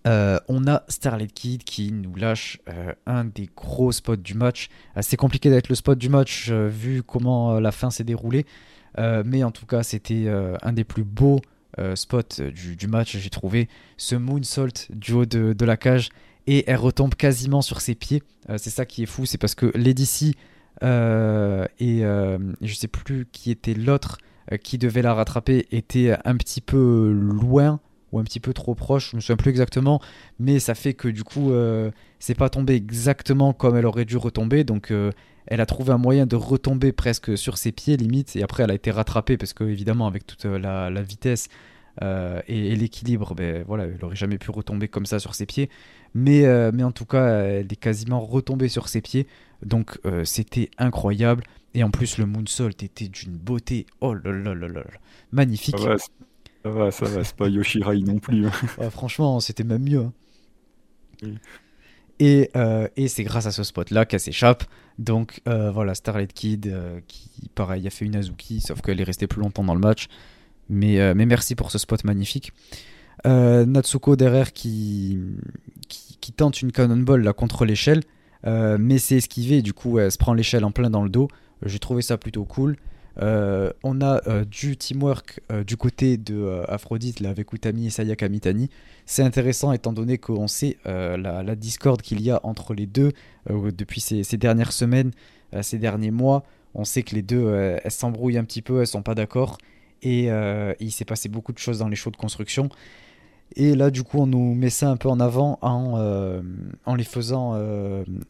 on 0.07 0.67
a 0.67 0.83
Starlight 0.89 1.35
Kid 1.35 1.65
qui 1.65 1.93
nous 1.93 2.15
lâche 2.15 2.61
un 3.05 3.27
des 3.27 3.51
gros 3.55 3.93
spots 3.93 4.17
du 4.17 4.33
match. 4.33 4.71
c'est 5.03 5.19
compliqué 5.19 5.51
d'être 5.51 5.69
le 5.69 5.75
spot 5.75 5.99
du 5.99 6.09
match 6.09 6.51
vu 6.51 7.03
comment 7.03 7.61
la 7.61 7.73
fin 7.73 7.91
s'est 7.91 8.03
déroulée. 8.05 8.47
Euh, 8.99 9.23
mais 9.25 9.45
en 9.45 9.51
tout 9.51 9.67
cas, 9.67 9.83
c'était 9.83 10.25
euh, 10.27 10.57
un 10.63 10.73
des 10.73 10.85
plus 10.85 11.05
beaux 11.05 11.41
euh, 11.79 11.95
spots 11.97 12.43
du, 12.53 12.87
match, 12.89 13.17
j'ai 13.17 13.31
trouvé. 13.31 13.69
Ce 13.97 14.15
moonsault 14.15 14.89
du 14.91 15.13
haut 15.13 15.27
de, 15.27 15.65
la 15.65 15.77
cage 15.77 16.11
et 16.47 16.65
elle 16.69 16.77
retombe 16.77 17.15
quasiment 17.15 17.63
sur 17.63 17.81
ses 17.81 17.95
pieds. 17.95 18.23
c'est 18.57 18.71
ça 18.71 18.87
qui 18.87 19.03
est 19.03 19.07
fou, 19.07 19.27
c'est 19.27 19.39
parce 19.39 19.55
que 19.55 19.71
Lady 19.77 20.07
C 20.07 20.35
et 20.83 22.03
je 22.03 22.75
sais 22.75 22.89
plus 22.89 23.27
qui 23.31 23.51
était 23.51 23.75
l'autre 23.75 24.19
qui 24.65 24.79
devait 24.79 25.03
la 25.03 25.15
rattraper 25.15 25.69
était 25.71 26.17
un 26.25 26.37
petit 26.37 26.61
peu 26.61 27.13
loin 27.13 27.79
ou 28.13 28.19
un 28.19 28.25
petit 28.25 28.41
peu 28.41 28.53
trop 28.53 28.75
proche, 28.75 29.11
je 29.11 29.17
me 29.17 29.21
souviens 29.21 29.37
plus 29.37 29.51
exactement, 29.51 30.01
mais 30.39 30.59
ça 30.59 30.75
fait 30.75 30.95
que 30.95 31.09
du 31.09 31.25
coup, 31.25 31.53
c'est 32.19 32.35
pas 32.35 32.49
tombé 32.49 32.75
exactement 32.75 33.53
comme 33.53 33.77
elle 33.77 33.87
aurait 33.87 34.05
dû 34.05 34.17
retomber, 34.17 34.65
donc 34.65 34.93
elle 35.51 35.61
a 35.61 35.67
trouvé 35.67 35.93
un 35.93 35.99
moyen 35.99 36.27
de 36.27 36.37
retomber 36.37 36.93
presque 36.93 37.37
sur 37.37 37.59
ses 37.59 37.73
pieds 37.73 37.97
limite 37.97 38.37
et 38.37 38.43
après 38.43 38.63
elle 38.63 38.71
a 38.71 38.75
été 38.75 38.91
rattrapée 38.91 39.37
parce 39.37 39.53
que 39.53 39.65
évidemment 39.65 40.07
avec 40.07 40.27
toute 40.27 40.47
euh, 40.47 40.59
la, 40.59 41.03
vitesse 41.03 41.49
euh, 42.03 42.41
et, 42.47 42.75
l'équilibre 42.77 43.35
ben 43.35 43.65
voilà 43.67 43.85
elle 43.85 44.03
aurait 44.05 44.17
jamais 44.17 44.39
pu 44.39 44.51
retomber 44.51 44.89
comme 44.89 45.07
ça 45.07 45.19
sur 45.19 45.35
ses 45.35 45.47
pieds. 45.47 45.69
Mais, 46.15 46.45
euh, 46.45 46.71
mais 46.73 46.83
en 46.83 46.93
tout 46.93 47.05
cas 47.05 47.43
elle 47.43 47.67
est 47.71 47.81
quasiment 47.81 48.21
retombée 48.21 48.69
sur 48.69 48.89
ses 48.89 49.01
pieds 49.01 49.27
donc 49.65 49.99
c'était 50.25 50.71
incroyable. 50.79 51.45
Et 51.75 51.85
en 51.85 51.91
plus 51.91 52.19
le 52.19 52.27
moonsault 52.27 52.71
était 52.71 53.09
d'une 53.09 53.37
beauté. 53.37 53.87
Oh 54.01 54.15
là 54.15 54.33
là 54.33 54.55
là 54.55 54.67
là 54.67 54.83
magnifique. 55.31 55.79
Ça 55.79 55.91
va 55.91 55.97
ça 56.63 56.71
va, 56.71 56.91
ça 56.91 57.07
va 57.07 57.25
c'est 57.25 57.37
pas 57.37 57.49
Yoshirai 57.49 58.01
non 58.01 58.19
plus 58.19 58.47
hein. 58.47 58.91
franchement 58.91 59.41
c'était 59.41 59.65
même 59.65 59.83
mieux 59.83 60.01
hein. 60.01 60.13
Et, 62.23 62.51
et 62.97 63.09
c'est 63.09 63.25
grâce 63.25 63.47
à 63.47 63.51
ce 63.51 63.63
spot-là 63.63 64.05
qu'elle 64.05 64.21
s'échappe. 64.21 64.65
Donc 65.01 65.41
euh, 65.49 65.71
voilà, 65.71 65.95
Starlight 65.95 66.35
Kid, 66.35 66.67
euh, 66.67 67.01
qui 67.09 67.31
pareil 67.55 67.87
a 67.87 67.91
fait 67.91 68.05
une 68.05 68.17
Azuki, 68.17 68.61
sauf 68.61 68.83
qu'elle 68.83 69.01
est 69.01 69.05
restée 69.05 69.27
plus 69.27 69.41
longtemps 69.41 69.65
dans 69.65 69.75
le 69.75 69.81
match. 69.81 70.09
Mais, 70.69 71.01
euh, 71.01 71.15
mais 71.17 71.25
merci 71.25 71.55
pour 71.55 71.71
ce 71.71 71.79
spot 71.79 72.05
magnifique. 72.05 72.53
Natsuko 73.25 74.17
derrière 74.17 74.53
qui, 74.53 75.19
qui, 75.89 76.33
tente 76.33 76.63
une 76.63 76.73
cannonball 76.73 77.23
là, 77.23 77.33
contre 77.35 77.67
l'échelle, 77.67 78.03
mais 78.45 78.99
c'est 78.99 79.17
esquivé, 79.17 79.61
du 79.61 79.75
coup 79.75 79.99
elle 79.99 80.11
se 80.11 80.17
prend 80.17 80.33
l'échelle 80.33 80.65
en 80.65 80.71
plein 80.71 80.89
dans 80.89 81.03
le 81.03 81.11
dos. 81.11 81.29
J'ai 81.65 81.79
trouvé 81.79 82.01
ça 82.01 82.17
plutôt 82.17 82.45
cool. 82.45 82.77
Euh, 83.19 83.71
on 83.83 84.01
a 84.01 84.27
euh, 84.29 84.45
du 84.45 84.77
teamwork 84.77 85.41
euh, 85.51 85.65
du 85.65 85.77
côté 85.77 86.17
de 86.17 86.63
Aphrodite 86.69 87.21
là, 87.21 87.31
avec 87.31 87.53
Utami 87.53 87.87
et 87.87 87.91
Sayaka 87.91 88.29
Mitani. 88.29 88.71
C'est 89.07 89.23
intéressant 89.23 89.73
étant 89.73 89.93
donné 89.93 90.19
qu'on 90.19 90.47
sait 90.47 90.79
la, 90.85 91.57
discorde 91.57 92.03
qu'il 92.03 92.21
y 92.23 92.31
a 92.31 92.41
entre 92.45 92.75
les 92.75 92.87
deux 92.87 93.13
depuis 93.49 94.01
ces, 94.01 94.37
dernières 94.37 94.73
semaines, 94.73 95.11
ces 95.63 95.79
derniers 95.79 96.13
mois. 96.13 96.45
On 96.75 96.85
sait 96.85 97.03
que 97.03 97.17
les 97.17 97.23
deux, 97.23 97.51
elles 97.83 97.91
s'embrouillent 97.91 98.39
un 98.39 98.45
petit 98.45 98.63
peu, 98.63 98.81
elles 98.81 98.87
sont 98.87 99.03
pas 99.03 99.17
d'accord. 99.17 99.59
Et 100.03 100.29
il 100.79 100.93
s'est 100.93 101.05
passé 101.05 101.29
beaucoup 101.29 101.53
de 101.53 101.59
choses 101.59 101.81
dans 101.81 101.89
les 101.89 101.97
shows 101.97 102.13
de 102.13 102.17
construction. 102.17 102.69
Et 103.57 103.75
là, 103.75 103.91
du 103.91 104.05
coup, 104.05 104.19
on 104.19 104.27
nous 104.27 104.55
met 104.55 104.71
ça 104.71 104.91
un 104.91 104.97
peu 104.97 105.09
en 105.09 105.19
avant 105.19 105.59
en, 105.63 106.95
les 106.95 107.05
faisant 107.05 107.61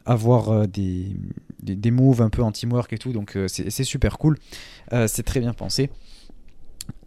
avoir 0.05 0.49
euh, 0.49 0.65
des, 1.61 1.75
des, 1.75 1.91
moves 1.91 2.21
un 2.21 2.29
peu 2.29 2.43
en 2.43 2.51
teamwork 2.51 2.91
et 2.93 2.97
tout. 2.97 3.13
Donc, 3.13 3.37
c'est 3.47 3.83
super 3.83 4.17
cool. 4.17 4.37
c'est 5.07 5.23
très 5.23 5.39
bien 5.39 5.53
pensé. 5.53 5.89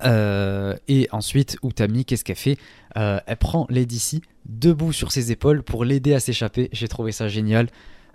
et 0.05 1.09
ensuite, 1.13 1.57
Utami, 1.63 2.05
qu'est-ce 2.05 2.25
qu'elle 2.25 2.37
fait? 2.37 2.59
Elle 2.95 3.37
prend 3.39 3.67
Lady 3.71 3.99
C 3.99 4.21
debout 4.47 4.93
sur 4.93 5.11
ses 5.13 5.33
épaules 5.33 5.63
pour 5.63 5.85
l'aider 5.85 6.15
à 6.15 6.21
s'échapper. 6.21 6.69
J'ai 6.73 6.89
trouvé 6.89 7.13
ça 7.13 7.29
génial. 7.29 7.69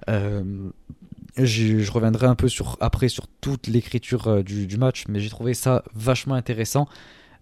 Je, 0.07 1.91
reviendrai 1.91 2.27
un 2.27 2.35
peu 2.35 2.49
sur, 2.49 2.77
après 2.79 3.09
sur 3.09 3.27
toute 3.41 3.67
l'écriture 3.67 4.43
du, 4.43 4.67
du, 4.67 4.77
match, 4.77 5.05
mais 5.07 5.19
j'ai 5.19 5.29
trouvé 5.29 5.53
ça 5.53 5.83
vachement 5.93 6.35
intéressant. 6.35 6.87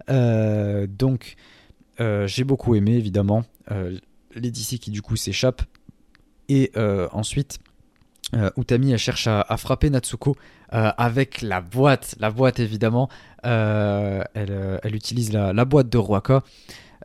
donc, 0.08 1.36
euh, 2.00 2.28
j'ai 2.28 2.44
beaucoup 2.44 2.76
aimé, 2.76 2.96
évidemment. 2.96 3.44
Euh, 3.72 3.98
Lady 4.36 4.80
qui, 4.80 4.92
du 4.92 5.02
coup, 5.02 5.16
s'échappe. 5.16 5.62
Et 6.50 6.72
euh, 8.36 8.50
Utami, 8.58 8.92
elle 8.92 8.98
cherche 8.98 9.28
à, 9.28 9.58
frapper 9.58 9.90
Natsuko 9.90 10.36
avec 10.70 11.42
la 11.42 11.62
boîte. 11.62 12.16
La 12.20 12.30
boîte, 12.30 12.60
évidemment. 12.60 13.10
Elle, 13.44 14.28
elle, 14.84 14.96
utilise 14.96 15.32
la, 15.32 15.66
boîte 15.66 15.90
de 15.90 15.98
Ruaka. 15.98 16.44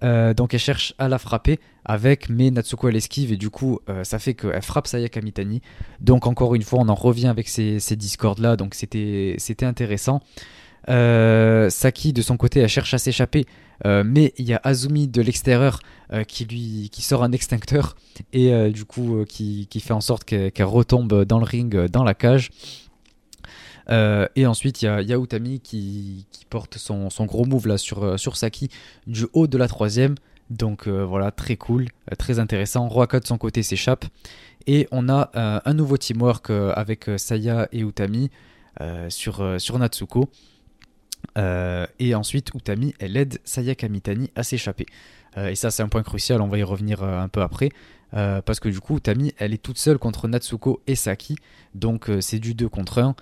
donc 0.02 0.54
elle 0.54 0.60
cherche 0.60 0.94
à 0.98 1.08
la 1.08 1.18
frapper 1.18 1.60
avec, 1.84 2.28
mais 2.28 2.50
Natsuko 2.50 2.88
elle 2.88 2.96
esquive 2.96 3.32
et 3.32 3.36
du 3.36 3.50
coup 3.50 3.78
ça 4.02 4.18
fait 4.18 4.34
qu'elle 4.34 4.62
frappe 4.62 4.88
Sayaka 4.88 5.20
Mitani. 5.20 5.62
Donc 6.00 6.26
encore 6.26 6.56
une 6.56 6.62
fois 6.62 6.80
on 6.80 6.88
en 6.88 6.94
revient 6.96 7.28
avec 7.28 7.48
ces, 7.48 7.78
ces 7.78 7.94
discords 7.94 8.40
là, 8.40 8.56
donc 8.56 8.74
c'était 8.74 9.36
intéressant. 9.62 10.20
Saki 10.88 12.12
de 12.12 12.22
son 12.22 12.36
côté 12.36 12.58
elle 12.60 12.68
cherche 12.68 12.94
à 12.94 12.98
s'échapper 12.98 13.46
euh, 13.84 14.02
mais 14.04 14.32
il 14.38 14.46
y 14.46 14.54
a 14.54 14.60
Azumi 14.62 15.08
de 15.08 15.22
l'extérieur 15.22 15.80
euh, 16.12 16.24
qui 16.24 16.90
sort 17.00 17.22
un 17.22 17.32
extincteur 17.32 17.96
et 18.32 18.52
euh, 18.52 18.70
du 18.70 18.84
coup 18.84 19.24
qui, 19.28 19.66
fait 19.80 19.92
en 19.92 20.00
sorte 20.00 20.24
qu'elle 20.24 20.64
retombe 20.64 21.24
dans 21.24 21.38
le 21.38 21.44
ring, 21.44 21.86
dans 21.86 22.04
la 22.04 22.14
cage. 22.14 22.50
et 23.88 24.46
ensuite, 24.46 24.82
il 24.82 24.84
y 24.86 24.88
a, 24.88 25.02
y 25.02 25.12
a 25.12 25.18
Utami 25.18 25.60
qui, 25.60 26.26
porte 26.50 26.78
son, 26.78 27.08
gros 27.26 27.44
move 27.44 27.76
sur, 27.76 28.18
sur 28.18 28.36
Saki 28.36 28.68
du 29.06 29.26
haut 29.32 29.46
de 29.46 29.58
la 29.58 29.68
troisième. 29.68 30.14
Donc 30.50 30.86
voilà, 30.88 31.30
très 31.30 31.56
cool, 31.56 31.88
très 32.18 32.38
intéressant. 32.38 32.88
Roaka 32.88 33.20
de 33.20 33.26
son 33.26 33.38
côté 33.38 33.62
s'échappe. 33.62 34.04
Et 34.66 34.86
on 34.92 35.08
a 35.08 35.30
un 35.64 35.74
nouveau 35.74 35.96
teamwork 35.96 36.50
avec 36.50 37.10
Saya 37.16 37.68
et 37.72 37.80
Utami 37.80 38.30
sur 39.08 39.78
Natsuko. 39.78 40.28
Euh, 41.38 41.86
et 41.98 42.14
ensuite, 42.14 42.50
Utami, 42.54 42.94
elle 42.98 43.16
aide 43.16 43.38
Sayaka 43.44 43.88
Mitani 43.88 44.30
à 44.34 44.42
s'échapper. 44.42 44.86
Euh, 45.36 45.48
et 45.48 45.54
ça, 45.54 45.70
c'est 45.70 45.82
un 45.82 45.88
point 45.88 46.02
crucial, 46.02 46.40
on 46.40 46.48
va 46.48 46.58
y 46.58 46.62
revenir 46.62 47.02
euh, 47.02 47.20
un 47.20 47.28
peu 47.28 47.40
après. 47.42 47.70
parce 48.12 48.60
que 48.60 48.68
du 48.68 48.80
coup, 48.80 48.98
Utami, 48.98 49.32
elle 49.38 49.54
est 49.54 49.62
toute 49.62 49.78
seule 49.78 49.98
contre 49.98 50.28
Natsuko 50.28 50.82
et 50.86 50.94
Saki. 50.94 51.36
Donc, 51.74 52.10
c'est 52.20 52.38
du 52.38 52.54
2 52.54 52.68
contre 52.68 52.98
1. 52.98 53.14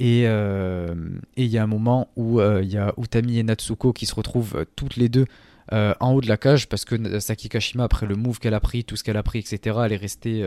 Et 0.00 0.22
il 0.22 1.46
y 1.46 1.58
a 1.58 1.62
un 1.62 1.66
moment 1.66 2.08
où 2.16 2.40
il 2.40 2.70
y 2.70 2.78
a 2.78 2.94
Utami 2.96 3.38
et 3.38 3.42
Natsuko 3.42 3.92
qui 3.92 4.06
se 4.06 4.14
retrouvent 4.14 4.64
toutes 4.74 4.96
les 4.96 5.08
deux 5.08 5.26
en 5.70 6.12
haut 6.12 6.22
de 6.22 6.28
la 6.28 6.38
cage 6.38 6.66
parce 6.66 6.86
que 6.86 7.20
Saki 7.20 7.50
Kashima, 7.50 7.84
après 7.84 8.06
le 8.06 8.16
move 8.16 8.38
qu'elle 8.38 8.54
a 8.54 8.60
pris, 8.60 8.84
tout 8.84 8.96
ce 8.96 9.04
qu'elle 9.04 9.18
a 9.18 9.22
pris, 9.22 9.40
etc., 9.40 9.80
elle 9.84 9.92
est 9.92 9.96
restée 9.96 10.42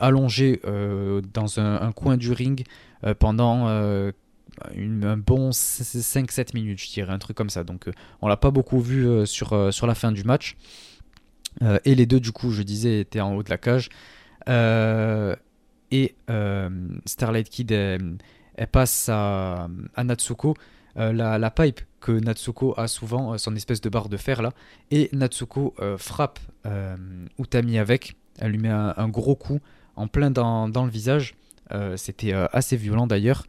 allongée 0.00 0.62
dans 1.34 1.60
un, 1.60 1.82
un, 1.82 1.92
coin 1.92 2.16
du 2.16 2.32
ring 2.32 2.64
pendant 3.18 3.66
un 4.76 5.16
bon 5.16 5.50
5-7 5.50 6.54
minutes, 6.54 6.80
je 6.80 6.92
dirais, 6.92 7.12
un 7.12 7.18
truc 7.18 7.36
comme 7.36 7.50
ça. 7.50 7.64
Donc 7.64 7.88
euh, 7.88 7.92
on 8.20 8.28
l'a 8.28 8.36
pas 8.36 8.50
beaucoup 8.50 8.80
vu 8.80 9.06
euh, 9.06 9.26
sur, 9.26 9.52
euh, 9.52 9.70
sur 9.70 9.86
la 9.86 9.94
fin 9.94 10.12
du 10.12 10.24
match. 10.24 10.56
et 11.84 11.94
les 11.94 12.06
deux, 12.06 12.20
du 12.20 12.32
coup, 12.32 12.50
je 12.50 12.62
disais, 12.62 13.00
étaient 13.00 13.20
en 13.20 13.34
haut 13.34 13.42
de 13.42 13.50
la 13.50 13.58
cage. 13.58 13.88
et 15.90 16.14
Starlight 17.06 17.48
Kid, 17.48 17.72
elle, 17.72 18.16
passe 18.70 19.08
à, 19.08 19.68
Natsuko. 19.96 20.54
La, 20.94 21.50
pipe 21.50 21.80
que 22.00 22.12
Natsuko 22.12 22.74
a 22.76 22.86
souvent, 22.86 23.38
son 23.38 23.56
espèce 23.56 23.80
de 23.80 23.88
barre 23.88 24.08
de 24.08 24.16
fer 24.16 24.40
là, 24.40 24.52
et 24.90 25.08
Natsuko 25.12 25.74
frappe 25.96 26.38
Utami 27.38 27.78
avec, 27.78 28.16
elle 28.38 28.52
lui 28.52 28.58
met 28.58 28.68
un, 28.68 29.08
gros 29.08 29.34
coup 29.34 29.58
en 29.96 30.06
plein 30.06 30.30
dans, 30.30 30.68
dans 30.68 30.84
le 30.84 30.90
visage, 30.90 31.34
c'était 31.96 32.32
assez 32.32 32.76
violent 32.76 33.08
d'ailleurs, 33.08 33.44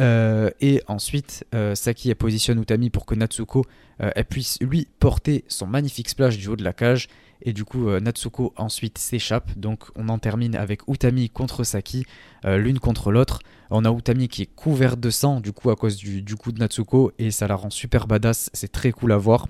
euh, 0.00 0.50
et 0.60 0.82
ensuite, 0.88 1.44
euh, 1.54 1.74
Saki 1.74 2.14
positionne 2.14 2.60
Utami 2.60 2.90
pour 2.90 3.06
que 3.06 3.14
Natsuko 3.14 3.64
euh, 4.02 4.10
puisse 4.28 4.58
lui 4.60 4.88
porter 4.98 5.44
son 5.48 5.66
magnifique 5.66 6.08
splash 6.08 6.38
du 6.38 6.48
haut 6.48 6.56
de 6.56 6.64
la 6.64 6.72
cage. 6.72 7.08
Et 7.44 7.52
du 7.52 7.64
coup, 7.64 7.90
Natsuko 7.98 8.54
ensuite 8.56 8.98
s'échappe. 8.98 9.58
Donc, 9.58 9.84
on 9.96 10.08
en 10.08 10.18
termine 10.18 10.54
avec 10.54 10.82
Utami 10.86 11.28
contre 11.28 11.64
Saki, 11.64 12.06
l'une 12.44 12.78
contre 12.78 13.10
l'autre. 13.10 13.40
On 13.70 13.84
a 13.84 13.90
Utami 13.90 14.28
qui 14.28 14.42
est 14.42 14.54
couverte 14.54 15.00
de 15.00 15.10
sang, 15.10 15.40
du 15.40 15.52
coup, 15.52 15.68
à 15.70 15.74
cause 15.74 15.96
du, 15.96 16.22
du, 16.22 16.36
coup 16.36 16.52
de 16.52 16.60
Natsuko. 16.60 17.10
Et 17.18 17.32
ça 17.32 17.48
la 17.48 17.56
rend 17.56 17.70
super 17.70 18.06
badass. 18.06 18.48
C'est 18.52 18.70
très 18.70 18.92
cool 18.92 19.10
à 19.10 19.16
voir. 19.16 19.48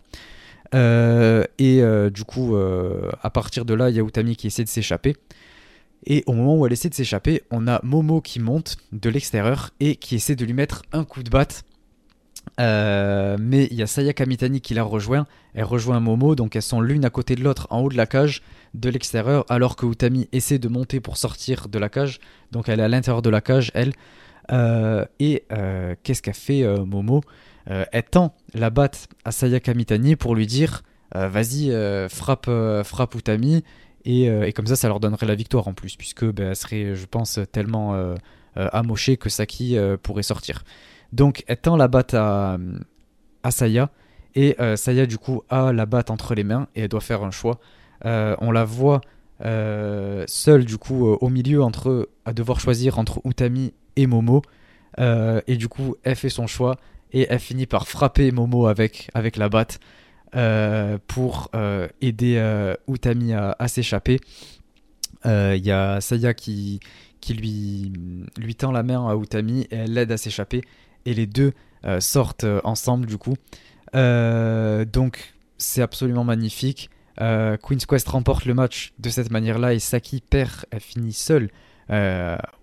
et 0.72 1.82
du 2.10 2.24
coup, 2.24 2.56
à 2.56 3.28
partir 3.28 3.66
de 3.66 3.74
là, 3.74 3.90
il 3.90 3.96
y 3.96 4.00
a 4.00 4.02
Utami 4.02 4.36
qui 4.36 4.46
essaie 4.46 4.64
de 4.64 4.70
s'échapper. 4.70 5.14
Et 6.06 6.24
au 6.26 6.32
moment 6.32 6.56
où 6.56 6.66
elle 6.66 6.72
essaie 6.72 6.88
de 6.88 6.94
s'échapper, 6.94 7.42
on 7.50 7.68
a 7.68 7.80
Momo 7.82 8.20
qui 8.20 8.40
monte 8.40 8.76
de 8.92 9.08
l'extérieur 9.08 9.70
et 9.80 9.96
qui 9.96 10.16
essaie 10.16 10.34
de 10.34 10.44
lui 10.44 10.52
mettre 10.52 10.82
un 10.92 11.04
coup 11.04 11.22
de 11.22 11.30
batte. 11.30 11.64
Euh, 12.60 13.36
mais 13.40 13.68
il 13.70 13.76
y 13.76 13.82
a 13.82 13.86
Sayaka 13.86 14.26
Mitani 14.26 14.60
qui 14.60 14.74
la 14.74 14.82
rejoint. 14.82 15.26
Elle 15.54 15.64
rejoint 15.64 16.00
Momo, 16.00 16.34
donc 16.34 16.56
elles 16.56 16.62
sont 16.62 16.80
l'une 16.80 17.04
à 17.04 17.10
côté 17.10 17.36
de 17.36 17.42
l'autre 17.42 17.66
en 17.70 17.80
haut 17.80 17.88
de 17.88 17.96
la 17.96 18.06
cage 18.06 18.42
de 18.74 18.88
l'extérieur, 18.88 19.44
alors 19.48 19.76
que 19.76 19.86
Utami 19.86 20.28
essaie 20.32 20.58
de 20.58 20.68
monter 20.68 21.00
pour 21.00 21.16
sortir 21.16 21.68
de 21.68 21.78
la 21.78 21.88
cage. 21.88 22.18
Donc 22.50 22.68
elle 22.68 22.80
est 22.80 22.84
à 22.84 22.88
l'intérieur 22.88 23.22
de 23.22 23.30
la 23.30 23.40
cage, 23.40 23.70
elle. 23.74 23.92
Euh, 24.50 25.04
et 25.20 25.44
euh, 25.52 25.94
qu'est-ce 26.02 26.22
qu'a 26.22 26.32
fait 26.32 26.64
Momo? 26.84 27.22
Elle 27.66 28.02
tend 28.02 28.34
la 28.54 28.70
batte 28.70 29.06
à 29.24 29.30
Sayaka 29.30 29.72
Mitani 29.72 30.16
pour 30.16 30.34
lui 30.34 30.48
dire 30.48 30.82
Vas-y, 31.14 31.70
frappe, 32.08 32.50
frappe 32.82 33.14
Utami. 33.14 33.62
Euh, 34.06 34.42
et, 34.44 34.52
comme 34.52 34.66
ça, 34.66 34.76
ça 34.76 34.88
leur 34.88 35.00
donnerait 35.00 35.26
la 35.26 35.34
victoire 35.34 35.68
en 35.68 35.74
plus, 35.74 35.96
puisque 35.96 36.24
ben, 36.24 36.50
elle 36.50 36.56
serait, 36.56 36.94
je 36.94 37.06
pense, 37.06 37.38
tellement 37.52 37.94
euh, 37.94 38.14
euh, 38.56 38.68
amochée 38.72 39.16
que 39.16 39.28
Saki 39.28 39.76
pourrait 40.02 40.22
sortir. 40.22 40.64
Donc, 41.12 41.44
elle 41.46 41.58
tend 41.58 41.76
la 41.76 41.88
batte 41.88 42.14
à, 42.14 42.58
à 43.42 43.50
Saya, 43.50 43.90
et 44.34 44.56
Saya, 44.76 45.06
du 45.06 45.18
coup, 45.18 45.42
a 45.50 45.72
la 45.72 45.86
batte 45.86 46.10
entre 46.10 46.34
les 46.34 46.44
mains, 46.44 46.68
et 46.74 46.82
elle 46.82 46.88
doit 46.88 47.00
faire 47.00 47.22
un 47.22 47.30
choix. 47.30 47.60
on 48.04 48.50
la 48.50 48.64
voit 48.64 49.02
seule, 49.40 50.64
du 50.64 50.78
coup, 50.78 51.06
au 51.06 51.28
milieu, 51.28 51.62
entre, 51.62 52.08
à 52.24 52.32
devoir 52.32 52.60
choisir 52.60 52.98
entre 52.98 53.20
Utami 53.24 53.74
et 53.96 54.06
Momo. 54.06 54.42
et 54.98 55.56
du 55.56 55.68
coup, 55.68 55.96
elle 56.02 56.16
fait 56.16 56.30
son 56.30 56.46
choix, 56.46 56.76
et 57.12 57.26
elle 57.28 57.40
finit 57.40 57.66
par 57.66 57.86
frapper 57.86 58.32
Momo 58.32 58.66
avec, 58.66 59.10
avec 59.12 59.36
la 59.36 59.50
batte. 59.50 59.80
Euh, 60.34 60.96
pour 61.08 61.50
euh, 61.54 61.88
aider 62.00 62.36
euh, 62.38 62.74
Utami 62.88 63.34
à, 63.34 63.68
s'échapper. 63.68 64.18
Il 65.24 65.60
y 65.62 65.70
a 65.70 66.00
Saya 66.00 66.32
qui, 66.32 66.80
lui, 67.28 67.92
tend 68.56 68.72
la 68.72 68.82
main 68.82 69.06
à 69.08 69.14
Utami 69.14 69.66
et 69.70 69.76
elle 69.76 69.92
l'aide 69.92 70.10
à 70.10 70.16
s'échapper. 70.16 70.62
Et 71.04 71.14
les 71.14 71.26
deux 71.26 71.52
sortent 71.98 72.46
ensemble 72.64 73.06
du 73.06 73.18
coup. 73.18 73.34
donc 73.92 75.34
c'est 75.58 75.82
absolument 75.82 76.24
magnifique. 76.24 76.90
Queen's 77.18 77.86
Quest 77.86 78.08
remporte 78.08 78.46
le 78.46 78.54
match 78.54 78.94
de 78.98 79.10
cette 79.10 79.30
manière-là 79.30 79.74
et 79.74 79.78
Saki 79.78 80.22
perd, 80.22 80.64
elle 80.70 80.80
finit 80.80 81.12
seule 81.12 81.50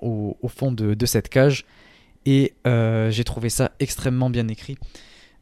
au, 0.01 0.35
fond 0.47 0.71
de, 0.71 1.05
cette 1.05 1.29
cage. 1.29 1.65
Et 2.25 2.55
j'ai 2.65 3.23
trouvé 3.23 3.49
ça 3.49 3.71
extrêmement 3.79 4.29
bien 4.29 4.47
écrit. 4.47 4.77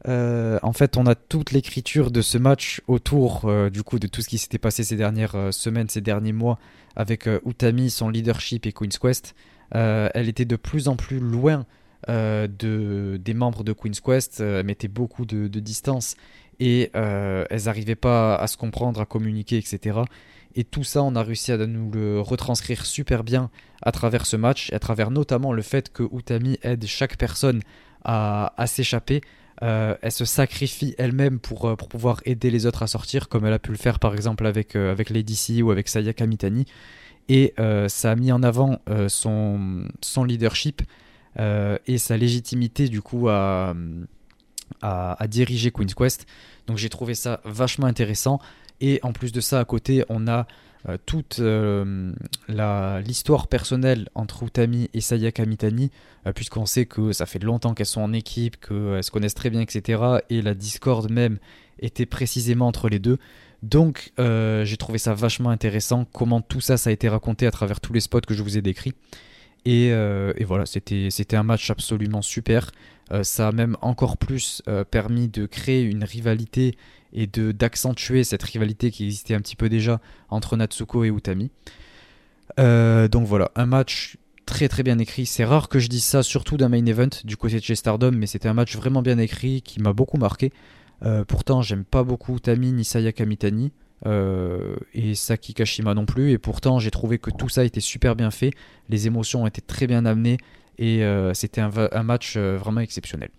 Euh, 0.08 0.60
en 0.62 0.74
fait, 0.74 0.98
on 0.98 1.06
a 1.06 1.16
toute 1.16 1.52
l'écriture 1.52 2.12
de 2.12 2.22
ce 2.22 2.38
match 2.38 2.82
autour 2.88 3.46
euh, 3.46 3.70
du 3.70 3.84
coup 3.84 4.00
de 4.00 4.08
tout 4.08 4.22
ce 4.22 4.30
qui 4.30 4.38
s'était 4.38 4.60
passé 4.60 4.84
ces 4.84 4.96
dernières 4.96 5.36
euh, 5.36 5.52
semaines, 5.52 5.90
ces 5.90 6.02
derniers 6.02 6.34
mois 6.34 6.60
avec 6.96 7.30
Utami, 7.46 7.90
son 7.90 8.10
leadership 8.10 8.66
et 8.66 8.72
Queen's 8.72 8.98
Quest. 8.98 9.36
elle 9.72 10.28
était 10.28 10.46
de 10.46 10.56
plus 10.56 10.88
en 10.88 10.96
plus 10.96 11.20
loin 11.20 11.68
de, 12.08 13.20
des 13.24 13.34
membres 13.36 13.64
de 13.64 13.72
Queen's 13.72 14.00
Quest, 14.02 14.40
elle 14.40 14.66
mettait 14.66 14.88
beaucoup 14.88 15.28
de, 15.28 15.48
distance 15.60 16.16
et 16.60 16.90
elles 16.96 17.66
n'arrivaient 17.66 17.94
pas 17.94 18.36
à 18.36 18.48
se 18.48 18.58
comprendre, 18.58 19.00
à 19.00 19.06
communiquer, 19.06 19.58
etc. 19.58 20.00
Et 20.56 20.64
tout 20.64 20.84
ça, 20.84 21.04
on 21.04 21.16
a 21.16 21.22
réussi 21.22 21.52
à 21.52 21.58
nous 21.68 21.92
le 21.92 22.20
retranscrire 22.20 22.84
super 22.84 23.24
bien 23.24 23.52
à 23.84 23.92
travers 23.92 24.26
ce 24.26 24.38
match, 24.38 24.74
à 24.74 24.80
travers 24.80 25.12
notamment 25.12 25.54
le 25.54 25.62
fait 25.62 25.94
que 25.94 26.02
Utami 26.02 26.58
aide 26.64 26.84
chaque 26.88 27.16
personne 27.16 27.62
à 28.04 28.66
s'échapper, 28.66 29.22
euh, 29.64 29.96
elle 30.02 30.12
se 30.12 30.26
sacrifie 30.26 30.94
elle-même 30.98 31.40
pour, 31.40 31.66
euh, 31.66 31.76
pour 31.76 31.90
pouvoir 31.90 32.22
aider 32.26 32.52
les 32.52 32.66
autres 32.66 32.84
à 32.84 32.88
sortir, 32.88 33.28
comme 33.28 33.46
elle 33.46 33.54
a 33.54 33.60
pu 33.60 33.72
le 33.72 33.78
faire 33.78 34.00
par 34.00 34.14
exemple 34.14 34.46
avec, 34.46 34.76
euh, 34.76 34.96
Lady 35.10 35.36
C 35.36 35.62
ou 35.62 35.72
avec 35.72 35.88
Sayaka 35.88 36.26
Mitani. 36.26 36.66
Et 37.30 37.54
ça 37.90 38.12
a 38.12 38.16
mis 38.16 38.32
en 38.32 38.42
avant 38.42 38.80
son, 39.10 40.24
leadership 40.26 40.82
et 41.38 41.98
sa 41.98 42.16
légitimité 42.16 42.88
du 42.88 43.02
coup 43.02 43.28
à 43.28 43.74
diriger 45.28 45.72
Queen's 45.72 45.94
Quest. 45.94 46.26
Donc 46.68 46.78
j'ai 46.78 46.88
trouvé 46.88 47.16
ça 47.16 47.42
vachement 47.44 47.88
intéressant. 47.88 48.40
Et 48.80 49.02
en 49.04 49.12
plus 49.12 49.34
de 49.34 49.42
ça, 49.42 49.60
à 49.60 49.66
côté, 49.66 50.06
on 50.08 50.26
a 50.30 50.48
euh, 50.88 50.98
toute 51.06 51.40
euh, 51.40 52.14
l'histoire 52.48 53.48
personnelle 53.48 54.10
entre 54.16 54.44
Utami 54.44 54.90
et 54.94 55.02
Sayaka 55.02 55.46
Mitani, 55.46 55.92
euh, 56.26 56.34
puisqu'on 56.34 56.66
sait 56.66 56.86
que 56.86 57.12
ça 57.12 57.26
fait 57.26 57.40
longtemps 57.40 57.74
qu'elles 57.74 57.86
sont 57.86 58.02
en 58.02 58.14
équipe, 58.14 58.58
qu'elles 58.58 59.04
se 59.04 59.12
connaissent 59.12 59.34
très 59.34 59.50
bien, 59.50 59.62
etc. 59.62 60.02
Et 60.30 60.42
la 60.42 60.54
discorde 60.54 61.12
même 61.12 61.40
était 61.80 62.06
précisément 62.06 62.68
entre 62.68 62.90
les 62.90 63.00
deux. 63.00 63.18
Donc 63.64 64.12
j'ai 64.18 64.78
trouvé 64.78 65.00
ça 65.00 65.16
vachement 65.16 65.50
intéressant, 65.50 66.06
comment 66.14 66.42
tout 66.42 66.62
ça, 66.62 66.78
ça 66.78 66.92
a 66.92 66.94
été 66.94 67.10
raconté 67.10 67.48
à 67.48 67.52
travers 67.52 67.80
tous 67.80 67.92
les 67.92 68.00
spots 68.00 68.22
que 68.22 68.36
je 68.36 68.44
vous 68.44 68.58
ai 68.58 68.62
décrits. 68.62 68.94
Et, 69.66 69.88
et 69.88 70.44
voilà, 70.44 70.68
c'était 70.68 71.36
un 71.36 71.42
match 71.42 71.72
absolument 71.72 72.22
super. 72.22 72.72
ça 73.24 73.48
a 73.48 73.52
même 73.52 73.76
encore 73.82 74.18
plus 74.18 74.62
permis 74.92 75.28
de 75.28 75.48
créer 75.48 75.82
une 75.82 76.04
rivalité 76.04 76.78
et 77.14 77.28
de 77.28 77.52
d'accentuer 77.52 78.24
cette 78.24 78.44
rivalité 78.44 78.92
qui 78.92 79.06
existait 79.06 79.34
un 79.34 79.42
petit 79.42 79.56
peu 79.56 79.70
déjà 79.70 80.00
entre 80.30 80.58
Natsuko 80.58 81.04
et 81.04 81.10
Utami. 81.10 81.52
Euh, 82.60 83.08
donc 83.08 83.28
voilà, 83.28 83.52
un 83.56 83.66
match 83.66 84.18
très 84.46 84.68
très 84.68 84.84
bien 84.84 84.98
écrit. 85.00 85.26
C'est 85.26 85.46
rare 85.46 85.70
que 85.70 85.80
je 85.80 85.88
dise 85.88 86.04
ça, 86.04 86.24
surtout 86.24 86.58
d'un 86.58 86.70
main 86.70 86.86
event 86.86 87.10
du 87.24 87.38
côté 87.38 87.60
de 87.60 87.64
chez 87.64 87.76
Stardom, 87.76 88.12
mais 88.12 88.28
c'était 88.28 88.48
un 88.48 88.54
match 88.54 88.76
vraiment 88.76 89.02
bien 89.02 89.18
écrit 89.18 89.62
qui 89.62 89.82
m'a 89.82 89.94
beaucoup 89.94 90.18
marqué. 90.18 90.52
pourtant, 91.28 91.62
j'aime 91.62 91.84
pas 91.84 92.04
beaucoup 92.04 92.40
Tami 92.40 92.72
ni 92.72 92.86
Saya 92.86 93.12
Kamitani. 93.12 93.72
et 94.06 95.16
Saki 95.16 95.54
Kashima 95.54 95.94
non 95.94 96.06
plus. 96.06 96.32
Et 96.32 96.38
pourtant, 96.38 96.80
j'ai 96.80 96.92
trouvé 96.92 97.20
que 97.20 97.30
tout 97.30 97.50
ça 97.50 97.66
était 97.66 97.82
super 97.82 98.16
bien 98.16 98.32
fait. 98.32 98.52
Les 98.90 99.08
émotions 99.08 99.44
ont 99.44 99.48
été 99.48 99.62
très 99.62 99.88
bien 99.88 100.06
amenées. 100.06 100.38
Et 100.80 101.04
c'était 101.34 101.62
un, 101.62 102.04
match 102.04 102.38
vraiment 102.38 102.82
exceptionnel. 102.82 103.30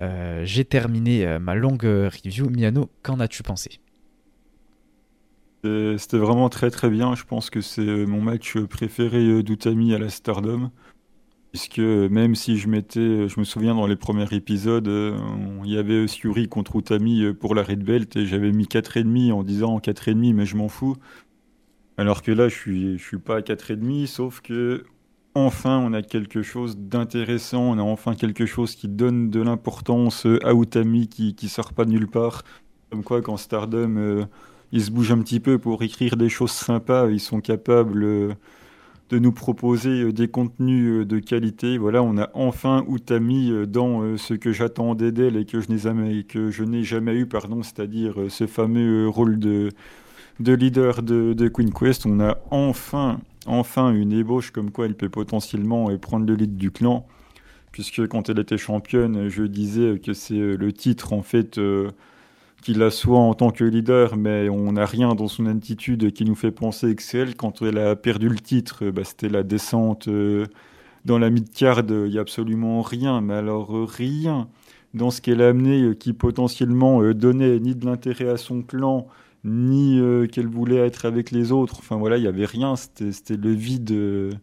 J'ai 0.00 0.64
terminé 0.64 1.38
ma 1.40 1.54
longue 1.54 1.82
review. 1.82 2.50
Miano, 2.50 2.90
qu'en 3.02 3.20
as-tu 3.20 3.42
pensé? 3.42 3.80
C'était 5.64 6.18
vraiment 6.18 6.48
très 6.48 6.70
très 6.70 6.88
bien. 6.88 7.14
Je 7.14 7.24
pense 7.24 7.50
que 7.50 7.60
c'est 7.60 7.82
euh, 7.82 8.06
mon 8.06 8.22
match 8.22 8.56
préféré 8.58 9.24
euh, 9.24 9.42
d'Utami 9.42 9.94
à 9.94 9.98
la 9.98 10.08
Stardom. 10.08 10.70
Puisque 11.52 11.80
euh, 11.80 12.08
même 12.08 12.34
si 12.34 12.58
je 12.58 12.68
m'étais, 12.68 13.28
je 13.28 13.40
me 13.40 13.44
souviens 13.44 13.74
dans 13.74 13.86
les 13.86 13.96
premiers 13.96 14.32
épisodes, 14.32 14.88
il 15.64 15.70
y 15.70 15.78
avait 15.78 16.06
Suri 16.06 16.48
contre 16.48 16.76
Utami 16.76 17.34
pour 17.34 17.54
la 17.54 17.62
Red 17.62 17.82
Belt 17.82 18.14
et 18.16 18.26
j'avais 18.26 18.52
mis 18.52 18.64
4,5 18.66 19.32
en 19.32 19.42
disant 19.42 19.78
4,5 19.78 20.34
mais 20.34 20.46
je 20.46 20.56
m'en 20.56 20.68
fous. 20.68 20.96
Alors 21.96 22.22
que 22.22 22.30
là 22.30 22.48
je 22.48 22.54
suis, 22.54 22.98
je 22.98 23.02
suis 23.02 23.18
pas 23.18 23.38
à 23.38 23.40
4,5 23.40 24.06
sauf 24.06 24.40
que 24.40 24.84
enfin 25.34 25.78
on 25.78 25.92
a 25.92 26.02
quelque 26.02 26.42
chose 26.42 26.76
d'intéressant, 26.78 27.62
on 27.62 27.78
a 27.78 27.82
enfin 27.82 28.14
quelque 28.14 28.46
chose 28.46 28.74
qui 28.74 28.88
donne 28.88 29.30
de 29.30 29.40
l'importance 29.40 30.26
à 30.44 30.52
Utami 30.52 31.08
qui, 31.08 31.34
qui 31.34 31.48
sort 31.48 31.72
pas 31.72 31.84
de 31.84 31.90
nulle 31.90 32.08
part. 32.08 32.42
Comme 32.90 33.04
quoi 33.04 33.20
quand 33.22 33.36
Stardom 33.36 34.26
ils 34.72 34.82
se 34.82 34.90
bougent 34.90 35.12
un 35.12 35.22
petit 35.22 35.40
peu 35.40 35.58
pour 35.58 35.82
écrire 35.82 36.16
des 36.16 36.28
choses 36.28 36.50
sympas. 36.52 37.08
Ils 37.08 37.20
sont 37.20 37.40
capables 37.40 38.04
euh, 38.04 38.34
de 39.10 39.18
nous 39.18 39.32
proposer 39.32 40.02
euh, 40.02 40.12
des 40.12 40.28
contenus 40.28 41.00
euh, 41.00 41.04
de 41.04 41.18
qualité. 41.18 41.78
Voilà, 41.78 42.02
on 42.02 42.18
a 42.18 42.30
enfin 42.34 42.84
Utami 42.88 43.52
dans 43.66 44.16
ce 44.16 44.34
que 44.34 44.52
j'attendais 44.52 45.12
d'elle 45.12 45.36
et 45.36 45.44
que 45.46 45.60
je 45.60 45.70
n'ai 45.70 45.78
jamais, 45.78 46.24
que 46.24 46.50
je 46.50 46.64
n'ai 46.64 46.82
jamais 46.82 47.14
eu, 47.14 47.26
pardon, 47.26 47.62
c'est-à-dire 47.62 48.16
ce 48.28 48.46
fameux 48.46 49.08
rôle 49.08 49.38
de, 49.38 49.70
de 50.40 50.52
leader 50.52 51.02
de, 51.02 51.32
de, 51.32 51.48
Queen 51.48 51.72
Quest. 51.72 52.06
On 52.06 52.20
a 52.20 52.38
enfin, 52.50 53.20
enfin 53.46 53.92
une 53.92 54.12
ébauche 54.12 54.50
comme 54.50 54.70
quoi 54.70 54.86
elle 54.86 54.94
peut 54.94 55.08
potentiellement 55.08 55.96
prendre 55.98 56.26
le 56.26 56.34
lead 56.34 56.56
du 56.56 56.70
clan. 56.70 57.06
Puisque 57.72 58.06
quand 58.08 58.28
elle 58.28 58.38
était 58.38 58.58
championne, 58.58 59.28
je 59.28 59.44
disais 59.44 59.98
que 59.98 60.12
c'est 60.12 60.56
le 60.56 60.72
titre 60.72 61.12
en 61.12 61.22
fait 61.22 61.58
qu'il 62.62 62.78
la 62.78 62.90
soit 62.90 63.18
en 63.18 63.34
tant 63.34 63.50
que 63.50 63.64
leader, 63.64 64.16
mais 64.16 64.48
on 64.48 64.72
n'a 64.72 64.86
rien 64.86 65.14
dans 65.14 65.28
son 65.28 65.46
attitude 65.46 66.12
qui 66.12 66.24
nous 66.24 66.34
fait 66.34 66.50
penser 66.50 66.90
Excel. 66.90 67.36
Quand 67.36 67.62
elle 67.62 67.78
a 67.78 67.96
perdu 67.96 68.28
le 68.28 68.38
titre, 68.38 68.90
bah, 68.90 69.04
c'était 69.04 69.28
la 69.28 69.42
descente 69.42 70.08
euh, 70.08 70.46
dans 71.04 71.18
la 71.18 71.30
mid-card, 71.30 71.82
il 71.88 72.10
n'y 72.10 72.18
a 72.18 72.20
absolument 72.20 72.82
rien, 72.82 73.20
mais 73.20 73.34
alors 73.34 73.88
rien 73.88 74.48
dans 74.94 75.10
ce 75.10 75.20
qu'elle 75.20 75.42
a 75.42 75.48
amené 75.48 75.82
euh, 75.82 75.94
qui 75.94 76.12
potentiellement 76.12 77.02
euh, 77.02 77.14
donnait 77.14 77.58
ni 77.60 77.74
de 77.74 77.86
l'intérêt 77.86 78.28
à 78.28 78.36
son 78.36 78.62
clan, 78.62 79.06
ni 79.48 80.00
qu'elle 80.28 80.46
voulait 80.48 80.76
être 80.78 81.04
avec 81.06 81.30
les 81.30 81.52
autres. 81.52 81.76
Enfin 81.80 81.96
voilà, 81.96 82.16
il 82.16 82.22
n'y 82.22 82.28
avait 82.28 82.46
rien, 82.46 82.74
c'était 82.76 83.36
le 83.36 83.50
vide 83.52 84.38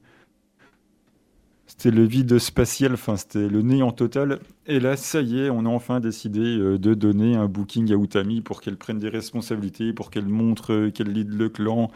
c'était 1.77 1.91
le 1.91 2.05
vide 2.05 2.37
spatial, 2.39 2.93
enfin 2.93 3.17
c'était 3.17 3.47
le 3.47 3.61
néant 3.61 3.91
total. 3.91 4.39
Et 4.65 4.79
là, 4.79 4.95
ça 4.95 5.21
y 5.21 5.39
est, 5.39 5.49
on 5.49 5.65
a 5.65 5.69
enfin 5.69 5.99
décidé 5.99 6.39
euh, 6.39 6.77
de 6.77 6.93
donner 6.93 7.35
un 7.35 7.47
booking 7.47 7.91
à 7.91 7.95
Utami 7.95 8.41
pour 8.41 8.61
qu'elle 8.61 8.77
prenne 8.77 8.99
des 8.99 9.09
responsabilités, 9.09 9.91
pour 9.93 10.09
qu'elle 10.09 10.27
montre 10.27 10.73
euh, 10.73 10.91
qu'elle 10.91 11.11
lead 11.11 11.33
le 11.33 11.49
clan. 11.49 11.91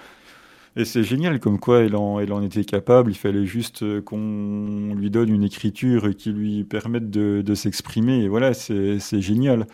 Et 0.75 0.85
c'est 0.85 1.03
génial, 1.03 1.39
comme 1.39 1.59
quoi 1.59 1.79
elle 1.81 1.95
en, 1.95 2.19
elle 2.19 2.33
en 2.33 2.41
était 2.41 2.63
capable. 2.65 3.11
Il 3.11 3.15
fallait 3.15 3.45
juste 3.45 3.83
euh, 3.83 4.01
qu'on 4.01 4.93
lui 4.95 5.09
donne 5.09 5.29
une 5.29 5.43
écriture 5.43 6.15
qui 6.15 6.31
lui 6.31 6.63
permette 6.63 7.09
de, 7.09 7.41
de 7.41 7.55
s'exprimer. 7.55 8.23
Et 8.23 8.27
voilà, 8.27 8.53
c'est 8.53 8.99
génial. 9.21 9.67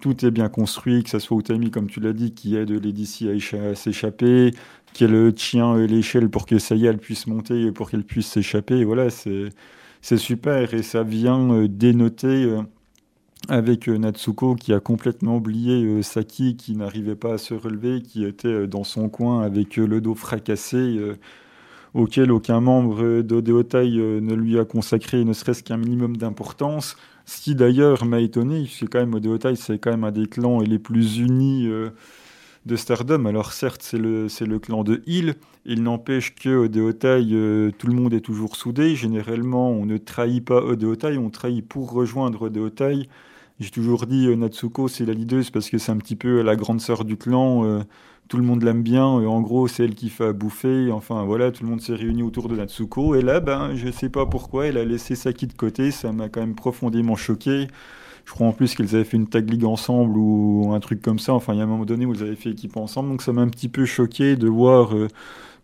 Tout 0.00 0.24
est 0.26 0.30
bien 0.30 0.48
construit, 0.48 1.02
que 1.02 1.10
ce 1.10 1.18
soit 1.18 1.38
Utami, 1.38 1.70
comme 1.70 1.88
tu 1.88 2.00
l'as 2.00 2.12
dit, 2.12 2.34
qui 2.34 2.56
aide 2.56 2.70
Lady 2.70 3.28
à 3.54 3.74
s'échapper, 3.74 4.50
qu'elle 4.92 5.32
tient 5.34 5.76
l'échelle 5.78 6.28
pour 6.28 6.46
que 6.46 6.56
elle 6.84 6.98
puisse 6.98 7.26
monter 7.26 7.66
et 7.66 7.72
pour 7.72 7.90
qu'elle 7.90 8.04
puisse 8.04 8.26
s'échapper. 8.26 8.84
Voilà, 8.84 9.10
c'est 9.10 9.50
c'est 10.04 10.18
super 10.18 10.74
et 10.74 10.82
ça 10.82 11.02
vient 11.02 11.50
euh, 11.50 11.66
dénoter 11.66 12.44
euh, 12.44 12.60
avec 13.48 13.88
euh, 13.88 13.96
Natsuko 13.96 14.54
qui 14.54 14.74
a 14.74 14.80
complètement 14.80 15.36
oublié 15.36 16.02
Saki, 16.02 16.56
qui 16.58 16.76
n'arrivait 16.76 17.16
pas 17.16 17.32
à 17.34 17.38
se 17.38 17.54
relever, 17.54 18.02
qui 18.02 18.22
était 18.26 18.66
dans 18.66 18.84
son 18.84 19.08
coin 19.08 19.40
avec 19.40 19.76
le 19.76 20.02
dos 20.02 20.14
fracassé, 20.14 21.00
auquel 21.94 22.32
aucun 22.32 22.60
membre 22.60 23.22
d'Odeotai 23.22 23.92
ne 23.92 24.34
lui 24.34 24.58
a 24.58 24.66
consacré 24.66 25.24
ne 25.24 25.32
serait-ce 25.32 25.62
qu'un 25.62 25.78
minimum 25.78 26.18
d'importance. 26.18 26.96
Ce 27.26 27.40
qui 27.40 27.54
d'ailleurs 27.54 28.04
m'a 28.04 28.20
étonné, 28.20 28.66
c'est 28.70 28.86
quand 28.86 29.00
même 29.00 29.14
Odeotai, 29.14 29.56
c'est 29.56 29.78
quand 29.78 29.90
même 29.90 30.04
un 30.04 30.12
des 30.12 30.26
clans 30.26 30.60
les 30.60 30.78
plus 30.78 31.18
unis 31.18 31.68
de 32.66 32.76
Stardom. 32.76 33.26
Alors 33.26 33.52
certes, 33.52 33.82
c'est 33.82 33.98
le, 33.98 34.26
le 34.40 34.58
clan 34.58 34.84
de 34.84 35.02
Hill. 35.06 35.34
Il 35.66 35.82
n'empêche 35.82 36.34
que 36.34 36.50
Odeotai, 36.50 37.26
euh, 37.32 37.70
tout 37.78 37.86
le 37.86 37.94
monde 37.94 38.14
est 38.14 38.20
toujours 38.20 38.56
soudé. 38.56 38.94
Généralement, 38.96 39.70
on 39.70 39.86
ne 39.86 39.96
trahit 39.98 40.44
pas 40.44 40.62
Odeotai, 40.62 41.18
on 41.18 41.30
trahit 41.30 41.66
pour 41.66 41.92
rejoindre 41.92 42.42
Odeotai. 42.42 43.08
J'ai 43.60 43.70
toujours 43.70 44.06
dit 44.06 44.26
euh, 44.26 44.36
Natsuko, 44.36 44.88
c'est 44.88 45.04
la 45.06 45.14
leaduse 45.14 45.50
parce 45.50 45.70
que 45.70 45.78
c'est 45.78 45.92
un 45.92 45.96
petit 45.98 46.16
peu 46.16 46.42
la 46.42 46.56
grande 46.56 46.80
sœur 46.80 47.04
du 47.04 47.16
clan. 47.16 47.82
Tout 48.28 48.38
le 48.38 48.42
monde 48.42 48.62
l'aime 48.62 48.82
bien. 48.82 49.04
en 49.04 49.40
gros, 49.42 49.68
c'est 49.68 49.84
elle 49.84 49.94
qui 49.94 50.08
fait 50.08 50.26
à 50.26 50.32
bouffer. 50.32 50.90
Enfin, 50.90 51.24
voilà, 51.24 51.50
tout 51.52 51.62
le 51.62 51.70
monde 51.70 51.80
s'est 51.80 51.94
réuni 51.94 52.22
autour 52.22 52.48
de 52.48 52.56
Natsuko. 52.56 53.14
Et 53.14 53.22
là, 53.22 53.40
ben, 53.40 53.74
je 53.74 53.90
sais 53.90 54.08
pas 54.08 54.26
pourquoi, 54.26 54.66
elle 54.66 54.78
a 54.78 54.84
laissé 54.84 55.14
Saki 55.14 55.46
de 55.46 55.52
côté. 55.52 55.90
Ça 55.90 56.12
m'a 56.12 56.28
quand 56.28 56.40
même 56.40 56.54
profondément 56.54 57.16
choqué. 57.16 57.68
Je 58.24 58.32
crois 58.32 58.46
en 58.46 58.52
plus 58.52 58.74
qu'ils 58.74 58.94
avaient 58.94 59.04
fait 59.04 59.16
une 59.16 59.26
tag 59.28 59.48
league 59.50 59.64
ensemble 59.64 60.16
ou 60.16 60.72
un 60.74 60.80
truc 60.80 61.02
comme 61.02 61.18
ça. 61.18 61.34
Enfin, 61.34 61.52
il 61.54 61.58
y 61.58 61.60
a 61.60 61.64
un 61.64 61.66
moment 61.66 61.84
donné 61.84 62.06
où 62.06 62.14
ils 62.14 62.22
avaient 62.22 62.36
fait 62.36 62.50
équipe 62.50 62.76
ensemble. 62.76 63.10
Donc 63.10 63.22
ça 63.22 63.32
m'a 63.32 63.42
un 63.42 63.48
petit 63.48 63.68
peu 63.68 63.84
choqué 63.84 64.36
de 64.36 64.48
voir 64.48 64.96
euh, 64.96 65.08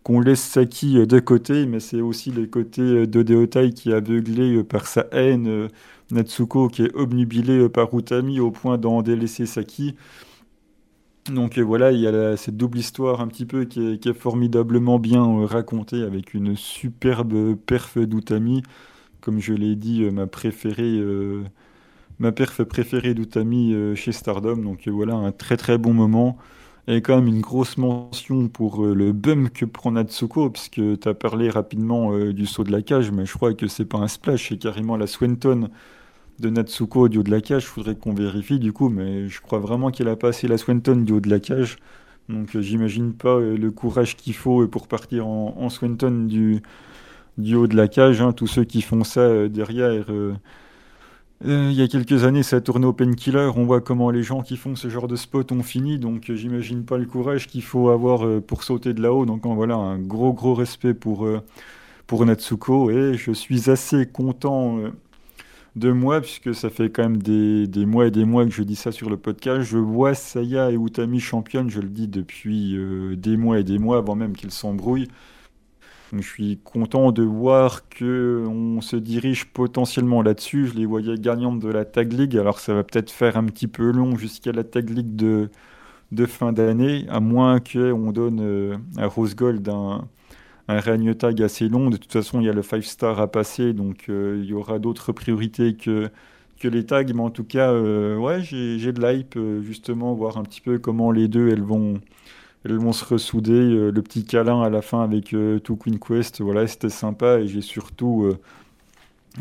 qu'on 0.03 0.19
laisse 0.21 0.41
Saki 0.41 0.99
euh, 0.99 1.05
de 1.05 1.19
côté, 1.19 1.65
mais 1.65 1.79
c'est 1.79 2.01
aussi 2.01 2.31
le 2.31 2.45
côté 2.45 2.81
euh, 2.81 3.07
de 3.07 3.23
Deotai 3.23 3.71
qui 3.71 3.91
est 3.91 3.95
aveuglé 3.95 4.63
par 4.63 4.87
sa 4.87 5.07
haine. 5.11 5.69
Natsuko 6.11 6.67
qui 6.67 6.83
est 6.83 6.93
obnubilé 6.93 7.69
par 7.69 7.97
Utami 7.97 8.39
au 8.39 8.51
point 8.51 8.77
d'en 8.77 9.01
délaisser 9.01 9.45
Saki. 9.45 9.95
Donc 11.29 11.59
voilà, 11.59 11.91
il 11.91 11.99
y 11.99 12.07
a 12.07 12.35
cette 12.37 12.57
double 12.57 12.79
histoire 12.79 13.21
un 13.21 13.27
petit 13.27 13.45
peu 13.45 13.65
qui 13.65 13.79
est, 13.79 14.13
formidablement 14.13 14.99
bien 14.99 15.45
racontée 15.45 16.01
avec 16.03 16.33
une 16.33 16.55
superbe 16.55 17.55
perf 17.55 17.97
d'Utami. 17.97 18.63
Comme 19.21 19.39
je 19.39 19.53
l'ai 19.53 19.75
dit, 19.75 20.09
ma 20.09 20.25
préférée 20.27 20.99
ma 22.21 22.31
perf 22.31 22.63
préférée 22.63 23.13
d'Utami 23.15 23.73
euh, 23.73 23.95
chez 23.95 24.11
Stardom. 24.11 24.57
Donc 24.57 24.87
euh, 24.87 24.91
voilà, 24.91 25.15
un 25.15 25.31
très 25.31 25.57
très 25.57 25.77
bon 25.77 25.93
moment. 25.93 26.37
Et 26.87 27.01
quand 27.01 27.15
même 27.15 27.27
une 27.27 27.41
grosse 27.41 27.77
mention 27.77 28.47
pour 28.47 28.85
euh, 28.85 28.93
le 28.93 29.11
bum 29.11 29.49
que 29.49 29.65
prend 29.65 29.91
Natsuko, 29.91 30.49
puisque 30.51 30.99
tu 30.99 31.07
as 31.07 31.13
parlé 31.13 31.49
rapidement 31.49 32.15
du 32.31 32.45
saut 32.45 32.63
de 32.63 32.71
la 32.71 32.81
cage, 32.81 33.11
mais 33.11 33.25
je 33.25 33.33
crois 33.33 33.53
que 33.53 33.67
c'est 33.67 33.85
pas 33.85 33.97
un 33.97 34.07
splash, 34.07 34.49
c'est 34.49 34.57
carrément 34.57 34.97
la 34.97 35.07
Swenton 35.07 35.69
de 36.41 36.49
Natsuko 36.49 37.07
du 37.09 37.19
haut 37.19 37.23
de 37.23 37.31
la 37.31 37.41
cage. 37.41 37.63
Il 37.63 37.67
faudrait 37.67 37.95
qu'on 37.95 38.13
vérifie 38.13 38.59
du 38.59 38.73
coup, 38.73 38.89
mais 38.89 39.27
je 39.29 39.41
crois 39.41 39.59
vraiment 39.59 39.91
qu'elle 39.91 40.09
a 40.09 40.15
passé 40.15 40.47
la 40.47 40.57
Swenton 40.57 41.03
du 41.05 41.13
haut 41.13 41.19
de 41.21 41.29
la 41.29 41.39
cage. 41.39 41.77
Donc 42.29 42.57
j'imagine 42.59 43.13
pas 43.13 43.39
le 43.39 43.71
courage 43.71 44.15
qu'il 44.17 44.33
faut 44.33 44.67
pour 44.67 44.87
partir 44.87 45.27
en, 45.27 45.69
Swenton 45.69 46.27
du, 46.27 46.61
du 47.37 47.55
haut 47.55 47.67
de 47.67 47.75
la 47.75 47.87
cage. 47.87 48.21
Hein. 48.21 48.33
Tous 48.33 48.47
ceux 48.47 48.63
qui 48.63 48.81
font 48.81 49.03
ça 49.03 49.47
derrière 49.47 50.05
euh, 51.45 51.69
il 51.71 51.73
y 51.73 51.81
a 51.81 51.87
quelques 51.87 52.23
années, 52.23 52.43
ça 52.43 52.57
a 52.57 52.61
tourné 52.61 52.85
au 52.85 52.93
Painkiller. 52.93 53.49
On 53.55 53.65
voit 53.65 53.81
comment 53.81 54.11
les 54.11 54.21
gens 54.23 54.41
qui 54.41 54.57
font 54.57 54.75
ce 54.75 54.89
genre 54.89 55.07
de 55.07 55.15
spot 55.15 55.51
ont 55.51 55.63
fini. 55.63 55.97
Donc, 55.97 56.29
euh, 56.29 56.35
j'imagine 56.35 56.85
pas 56.85 56.97
le 56.97 57.05
courage 57.05 57.47
qu'il 57.47 57.63
faut 57.63 57.89
avoir 57.89 58.25
euh, 58.25 58.41
pour 58.41 58.63
sauter 58.63 58.93
de 58.93 59.01
là-haut. 59.01 59.25
Donc, 59.25 59.45
voilà, 59.45 59.75
un 59.75 59.97
gros, 59.99 60.33
gros 60.33 60.53
respect 60.53 60.93
pour, 60.93 61.27
pour 62.07 62.25
Natsuko. 62.25 62.91
Et 62.91 63.15
je 63.15 63.31
suis 63.31 63.69
assez 63.71 64.05
content 64.05 64.77
de 65.75 65.91
moi, 65.91 66.21
puisque 66.21 66.53
ça 66.53 66.69
fait 66.69 66.89
quand 66.89 67.03
même 67.03 67.21
des, 67.21 67.67
des, 67.67 67.85
mois 67.85 68.07
et 68.07 68.11
des 68.11 68.25
mois 68.25 68.45
que 68.45 68.51
je 68.51 68.63
dis 68.63 68.75
ça 68.75 68.91
sur 68.91 69.09
le 69.09 69.17
podcast. 69.17 69.61
Je 69.61 69.77
vois 69.77 70.13
Saya 70.13 70.71
et 70.71 70.75
Utami 70.75 71.19
championnes, 71.19 71.69
je 71.69 71.79
le 71.79 71.89
dis 71.89 72.07
depuis 72.07 72.77
des 73.17 73.37
mois 73.37 73.59
et 73.59 73.63
des 73.63 73.79
mois, 73.79 73.97
avant 73.97 74.15
même 74.15 74.35
qu'ils 74.35 74.51
s'embrouillent 74.51 75.07
je 76.19 76.27
suis 76.27 76.57
content 76.57 77.11
de 77.11 77.23
voir 77.23 77.87
que 77.89 78.45
on 78.47 78.81
se 78.81 78.95
dirige 78.95 79.45
potentiellement 79.45 80.21
là-dessus. 80.21 80.67
Je 80.67 80.73
les 80.73 80.85
voyais 80.85 81.15
gagnantes 81.17 81.59
de 81.59 81.69
la 81.69 81.85
Tag 81.85 82.11
League, 82.11 82.37
alors 82.37 82.59
ça 82.59 82.73
va 82.73 82.83
peut-être 82.83 83.11
faire 83.11 83.37
un 83.37 83.45
petit 83.45 83.67
peu 83.67 83.91
long 83.91 84.17
jusqu'à 84.17 84.51
la 84.51 84.63
Tag 84.63 84.89
League 84.89 85.15
de, 85.15 85.49
de 86.11 86.25
fin 86.25 86.51
d'année, 86.51 87.05
à 87.09 87.19
moins 87.19 87.59
qu'on 87.59 88.11
donne 88.11 88.39
euh, 88.41 88.77
à 88.97 89.07
Rose 89.07 89.35
Gold 89.35 89.67
un, 89.69 90.07
un 90.71 90.79
règne 90.79 91.13
tag 91.15 91.41
assez 91.41 91.69
long. 91.69 91.89
De 91.89 91.97
toute 91.97 92.11
façon, 92.11 92.39
il 92.41 92.45
y 92.45 92.49
a 92.49 92.53
le 92.53 92.63
5 92.63 92.83
star 92.83 93.19
à 93.19 93.31
passer, 93.31 93.73
donc 93.73 94.05
euh, 94.09 94.39
il 94.41 94.49
y 94.49 94.53
aura 94.53 94.79
d'autres 94.79 95.11
priorités 95.11 95.75
que, 95.75 96.09
que 96.59 96.67
les 96.67 96.85
tags. 96.85 97.03
Mais 97.03 97.21
en 97.21 97.29
tout 97.29 97.43
cas, 97.43 97.71
euh, 97.71 98.17
ouais, 98.17 98.41
j'ai 98.43 98.91
de 98.91 99.01
l'hype, 99.01 99.37
justement, 99.63 100.13
voir 100.13 100.37
un 100.37 100.43
petit 100.43 100.61
peu 100.61 100.79
comment 100.79 101.11
les 101.11 101.27
deux, 101.27 101.49
elles 101.49 101.63
vont 101.63 102.01
elles 102.65 102.77
vont 102.77 102.93
se 102.93 103.05
ressouder. 103.05 103.53
Euh, 103.53 103.91
le 103.91 104.01
petit 104.01 104.25
câlin 104.25 104.61
à 104.61 104.69
la 104.69 104.81
fin 104.81 105.03
avec 105.03 105.33
euh, 105.33 105.59
tout 105.59 105.75
Queen 105.75 105.99
Quest, 105.99 106.41
voilà, 106.41 106.67
c'était 106.67 106.89
sympa. 106.89 107.39
Et 107.39 107.47
j'ai 107.47 107.61
surtout, 107.61 108.23
euh, 108.25 108.37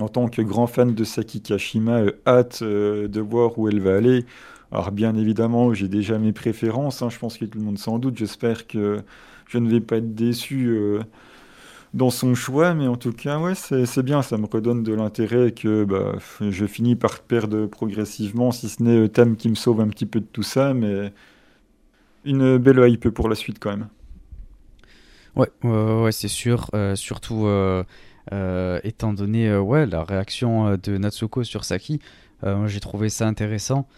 en 0.00 0.08
tant 0.08 0.28
que 0.28 0.42
grand 0.42 0.66
fan 0.66 0.94
de 0.94 1.04
Saki 1.04 1.42
Kashima, 1.42 2.02
hâte 2.26 2.62
de 2.62 3.20
voir 3.20 3.58
où 3.58 3.68
elle 3.68 3.80
va 3.80 3.96
aller. 3.96 4.24
Alors 4.72 4.92
bien 4.92 5.16
évidemment, 5.16 5.74
j'ai 5.74 5.88
déjà 5.88 6.18
mes 6.18 6.32
préférences, 6.32 7.02
hein, 7.02 7.10
je 7.10 7.18
pense 7.18 7.38
que 7.38 7.44
tout 7.44 7.58
le 7.58 7.64
monde 7.64 7.78
s'en 7.78 7.98
doute. 7.98 8.16
J'espère 8.16 8.66
que 8.66 9.02
je 9.48 9.58
ne 9.58 9.68
vais 9.68 9.80
pas 9.80 9.96
être 9.96 10.14
déçu 10.14 10.68
euh, 10.68 11.00
dans 11.92 12.10
son 12.10 12.36
choix, 12.36 12.72
mais 12.74 12.86
en 12.86 12.96
tout 12.96 13.12
cas, 13.12 13.40
ouais, 13.40 13.54
c'est 13.56 14.02
bien, 14.04 14.22
ça 14.22 14.38
me 14.38 14.46
redonne 14.46 14.84
de 14.84 14.94
l'intérêt 14.94 15.50
que 15.50 15.84
bah, 15.84 16.12
je 16.40 16.66
finis 16.66 16.94
par 16.94 17.18
perdre 17.18 17.66
progressivement, 17.66 18.52
si 18.52 18.68
ce 18.68 18.82
n'est 18.82 18.96
euh, 18.96 19.08
Tam 19.08 19.36
qui 19.36 19.48
me 19.48 19.56
sauve 19.56 19.80
un 19.80 19.88
petit 19.88 20.06
peu 20.06 20.20
de 20.20 20.26
tout 20.30 20.44
ça, 20.44 20.72
mais 20.72 21.12
une 22.24 22.58
belle 22.58 22.78
hype 22.88 23.08
pour 23.08 23.28
la 23.28 23.34
suite 23.34 23.58
quand 23.58 23.70
même. 23.70 23.88
Ouais, 25.34 25.48
ouais, 25.64 26.12
c'est 26.12 26.28
sûr, 26.28 26.70
euh, 26.74 26.94
surtout 26.94 27.48
étant 28.84 29.12
donné 29.14 29.56
ouais, 29.56 29.86
la 29.86 30.04
réaction 30.04 30.76
de 30.80 30.96
Natsuko 30.96 31.42
sur 31.42 31.64
Saki, 31.64 31.98
j'ai 32.66 32.80
trouvé 32.80 33.08
ça 33.08 33.26
intéressant. 33.26 33.88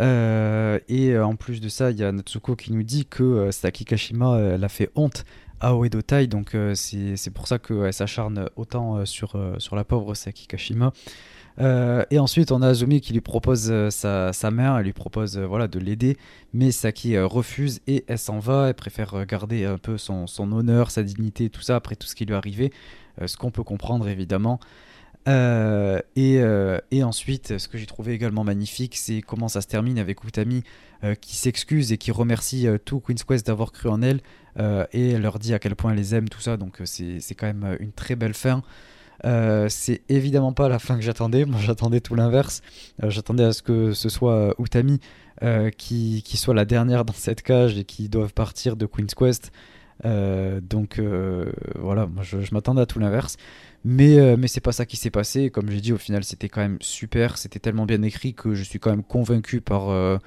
Euh, 0.00 0.78
et 0.88 1.10
euh, 1.10 1.26
en 1.26 1.36
plus 1.36 1.60
de 1.60 1.68
ça, 1.68 1.90
il 1.90 1.98
y 1.98 2.04
a 2.04 2.12
Natsuko 2.12 2.56
qui 2.56 2.72
nous 2.72 2.82
dit 2.82 3.06
que 3.06 3.22
euh, 3.22 3.50
Saki 3.50 3.84
Kashima 3.84 4.56
l'a 4.56 4.68
fait 4.68 4.90
honte 4.94 5.24
à 5.60 5.74
Oedo 5.74 6.02
Tai, 6.02 6.28
donc 6.28 6.56
c'est 6.74 7.30
pour 7.34 7.48
ça 7.48 7.58
qu'elle 7.58 7.92
s'acharne 7.92 8.48
autant 8.54 9.04
sur, 9.04 9.36
sur 9.58 9.74
la 9.74 9.82
pauvre 9.82 10.14
Saki 10.14 10.46
Kashima. 10.46 10.92
et 11.58 12.18
ensuite, 12.20 12.52
on 12.52 12.62
a 12.62 12.68
Azumi 12.68 13.00
qui 13.00 13.12
lui 13.12 13.20
propose 13.20 13.72
sa, 13.90 14.32
sa, 14.32 14.50
mère, 14.52 14.76
elle 14.76 14.84
lui 14.84 14.92
propose 14.92 15.36
voilà, 15.36 15.66
de 15.66 15.80
l'aider, 15.80 16.16
mais 16.52 16.70
Saki 16.70 17.18
refuse 17.18 17.80
et 17.88 18.04
elle 18.06 18.20
s'en 18.20 18.38
va. 18.38 18.68
Elle 18.68 18.74
préfère 18.74 19.26
garder 19.26 19.64
un 19.64 19.78
peu 19.78 19.98
son, 19.98 20.28
son, 20.28 20.52
honneur, 20.52 20.92
sa 20.92 21.02
dignité, 21.02 21.50
tout 21.50 21.62
ça 21.62 21.74
après 21.74 21.96
tout 21.96 22.06
ce 22.06 22.14
qui 22.14 22.24
lui 22.24 22.34
est 22.34 22.36
arrivé, 22.36 22.72
ce 23.26 23.36
qu'on 23.36 23.50
peut 23.50 23.64
comprendre 23.64 24.06
évidemment. 24.06 24.60
Euh, 25.28 26.00
euh, 26.16 26.80
et, 26.90 27.04
ensuite, 27.04 27.58
ce 27.58 27.68
que 27.68 27.78
j'ai 27.78 27.86
trouvé 27.86 28.12
également 28.12 28.44
magnifique, 28.44 28.96
c'est 28.96 29.20
comment 29.20 29.48
ça 29.48 29.60
se 29.60 29.66
termine 29.66 29.98
avec 29.98 30.24
Utami 30.24 30.62
euh, 31.04 31.14
qui 31.14 31.36
s'excuse 31.36 31.92
et 31.92 31.98
qui 31.98 32.10
remercie 32.10 32.66
tout 32.84 33.00
Queen's 33.00 33.24
Quest 33.24 33.46
d'avoir 33.46 33.72
cru 33.72 33.88
en 33.88 34.02
elle 34.02 34.20
et 34.92 35.16
leur 35.18 35.38
dit 35.38 35.54
à 35.54 35.60
quel 35.60 35.76
point 35.76 35.92
elle 35.92 35.98
les 35.98 36.16
aime, 36.16 36.28
tout 36.28 36.40
ça. 36.40 36.56
Donc 36.56 36.80
c'est 36.84 37.34
quand 37.36 37.46
même 37.46 37.76
une 37.78 37.92
très 37.92 38.16
belle 38.16 38.34
fin. 38.34 38.62
c'est 39.68 40.02
évidemment 40.08 40.52
pas 40.52 40.68
la 40.68 40.80
fin 40.80 40.96
que 40.96 41.02
j'attendais. 41.02 41.44
Moi, 41.44 41.60
j'attendais 41.62 42.00
tout 42.00 42.16
l'inverse. 42.16 42.62
j'attendais 43.00 43.44
à 43.44 43.52
ce 43.52 43.62
que 43.62 43.92
ce 43.92 44.08
soit 44.08 44.56
Utami 44.58 44.98
qui, 45.76 46.22
qui, 46.24 46.36
soit 46.36 46.54
la 46.54 46.64
dernière 46.64 47.04
dans 47.04 47.12
cette 47.12 47.42
cage 47.42 47.78
et 47.78 47.84
qui 47.84 48.08
doivent 48.08 48.34
partir 48.34 48.74
de 48.74 48.86
Queen's 48.86 49.14
Quest. 49.14 49.52
donc 50.04 51.00
voilà, 51.76 52.06
moi 52.06 52.24
je 52.24 52.52
m'attendais 52.52 52.80
à 52.80 52.86
tout 52.86 52.98
l'inverse. 52.98 53.36
Mais, 53.84 54.18
euh, 54.18 54.36
mais 54.36 54.48
c'est 54.48 54.60
pas 54.60 54.72
ça 54.72 54.86
qui 54.86 54.96
s'est 54.96 55.10
passé. 55.10 55.50
Comme 55.50 55.70
j'ai 55.70 55.80
dit, 55.80 55.92
au 55.92 55.98
final, 55.98 56.24
c'était 56.24 56.48
quand 56.48 56.60
même 56.60 56.78
super. 56.80 57.38
C'était 57.38 57.58
tellement 57.58 57.86
bien 57.86 58.02
écrit 58.02 58.34
que 58.34 58.54
je 58.54 58.62
suis 58.62 58.78
quand 58.78 58.90
même 58.90 59.04
convaincu 59.04 59.60
par, 59.60 59.90
euh, 59.90 60.18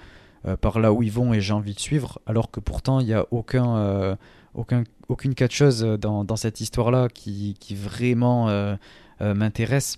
euh, 0.46 0.56
par 0.58 0.80
là 0.80 0.94
où 0.94 1.04
ils 1.04 1.12
vont 1.12 1.34
et 1.34 1.42
j'ai 1.42 1.54
envie 1.54 1.74
de 1.74 1.80
suivre. 1.80 2.22
Alors 2.26 2.52
que 2.52 2.60
pourtant, 2.60 3.00
il 3.00 3.08
n'y 3.08 3.14
a 3.14 3.26
aucun, 3.32 4.18
aucun, 4.54 4.84
aucune 5.10 5.36
catcheuse 5.36 5.82
dans, 5.82 6.36
cette 6.36 6.62
histoire-là 6.62 7.10
qui, 7.10 7.56
qui 7.60 7.76
vraiment 7.76 8.48
m'intéresse. 9.20 9.98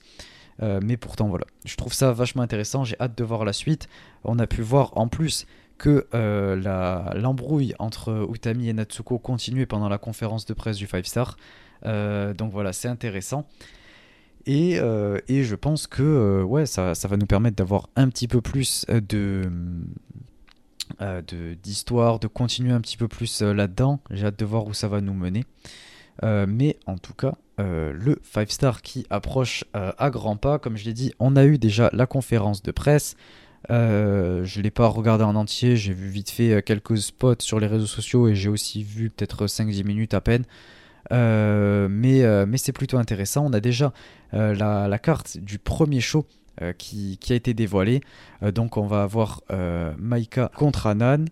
mais 0.62 0.98
pourtant, 0.98 1.28
voilà. 1.28 1.46
Je 1.66 1.76
trouve 1.76 1.94
ça 1.94 2.12
vachement 2.12 2.42
intéressant. 2.42 2.84
J'ai 2.84 3.00
hâte 3.00 3.18
de 3.18 3.24
voir 3.24 3.46
la 3.46 3.54
suite. 3.54 3.88
On 4.24 4.40
a 4.40 4.48
pu 4.48 4.62
voir 4.62 4.98
en 4.98 5.08
plus 5.08 5.46
que 5.78 6.08
l'embrouille 7.16 7.76
entre 7.80 8.28
Utami 8.34 8.70
et 8.70 8.74
Natsuko 8.74 9.20
continuait 9.20 9.68
pendant 9.68 9.90
la 9.90 10.00
conférence 10.00 10.46
de 10.46 10.54
presse 10.54 10.78
du 10.78 10.88
5 10.88 11.06
Star. 11.06 11.38
Euh, 11.86 12.34
donc 12.34 12.52
voilà, 12.52 12.74
c'est 12.74 12.88
intéressant. 12.88 13.46
Et, 14.46 14.78
euh, 14.80 15.20
et, 15.30 15.44
je 15.44 15.56
pense 15.56 15.88
que 15.88 16.04
euh, 16.04 16.44
ouais, 16.44 16.66
ça, 16.66 16.96
ça, 16.96 17.08
va 17.08 17.16
nous 17.16 17.26
permettre 17.26 17.56
d'avoir 17.56 17.90
un 17.96 18.10
petit 18.10 18.28
peu 18.28 18.42
plus 18.42 18.86
de 18.90 19.50
d'histoire, 21.64 22.20
de, 22.20 22.28
continuer 22.28 22.74
un 22.74 22.82
petit 22.82 22.98
peu 22.98 23.08
plus 23.08 23.42
là-dedans. 23.42 24.00
J'ai 24.12 24.28
hâte 24.28 24.38
de 24.38 24.46
voir 24.46 24.68
où 24.68 24.74
ça 24.74 24.88
va 24.88 25.02
nous 25.02 25.14
mener. 25.14 25.44
mais 26.22 26.78
en 26.86 26.98
tout 26.98 27.14
cas, 27.14 27.36
le 27.58 28.20
5 28.22 28.52
star 28.52 28.82
qui 28.82 29.06
approche 29.10 29.64
à 29.74 30.10
grands 30.12 30.38
pas, 30.38 30.60
comme 30.60 30.78
je 30.78 30.86
l'ai 30.86 30.94
dit, 30.94 31.14
on 31.20 31.36
a 31.36 31.46
eu 31.46 31.58
déjà 31.58 31.90
la 31.94 32.06
conférence 32.06 32.62
de 32.62 32.72
presse. 32.72 33.16
je 33.70 33.74
ne 34.58 34.62
l'ai 34.62 34.72
pas 34.72 34.88
regardé 34.88 35.24
en 35.24 35.36
entier, 35.36 35.78
j'ai 35.78 35.94
vu 35.94 36.10
vite 36.10 36.30
fait 36.30 36.62
quelques 36.64 36.98
spots 36.98 37.40
sur 37.40 37.60
les 37.60 37.68
réseaux 37.68 37.88
sociaux 37.88 38.28
et 38.28 38.36
j'ai 38.36 38.50
aussi 38.50 38.84
vu 38.84 39.10
peut-être 39.10 39.48
5-10 39.48 39.86
minutes 39.86 40.14
à 40.14 40.22
peine. 40.22 40.44
Euh, 41.12 41.88
mais 41.90 42.24
euh, 42.24 42.46
mais 42.48 42.58
c'est 42.58 42.72
plutôt 42.72 42.98
intéressant. 42.98 43.46
On 43.46 43.54
a 43.54 43.60
déjà 43.60 43.94
euh, 44.34 44.54
la, 44.56 45.00
carte 45.00 45.38
du 45.38 45.60
premier 45.60 46.00
show 46.00 46.26
qui, 46.78 47.18
a 47.30 47.34
été 47.34 47.54
dévoilée. 47.54 48.02
donc 48.54 48.78
on 48.78 48.86
va 48.86 49.04
avoir 49.04 49.42
Maika 49.98 50.52
contre 50.56 50.88
Anan. 50.88 51.26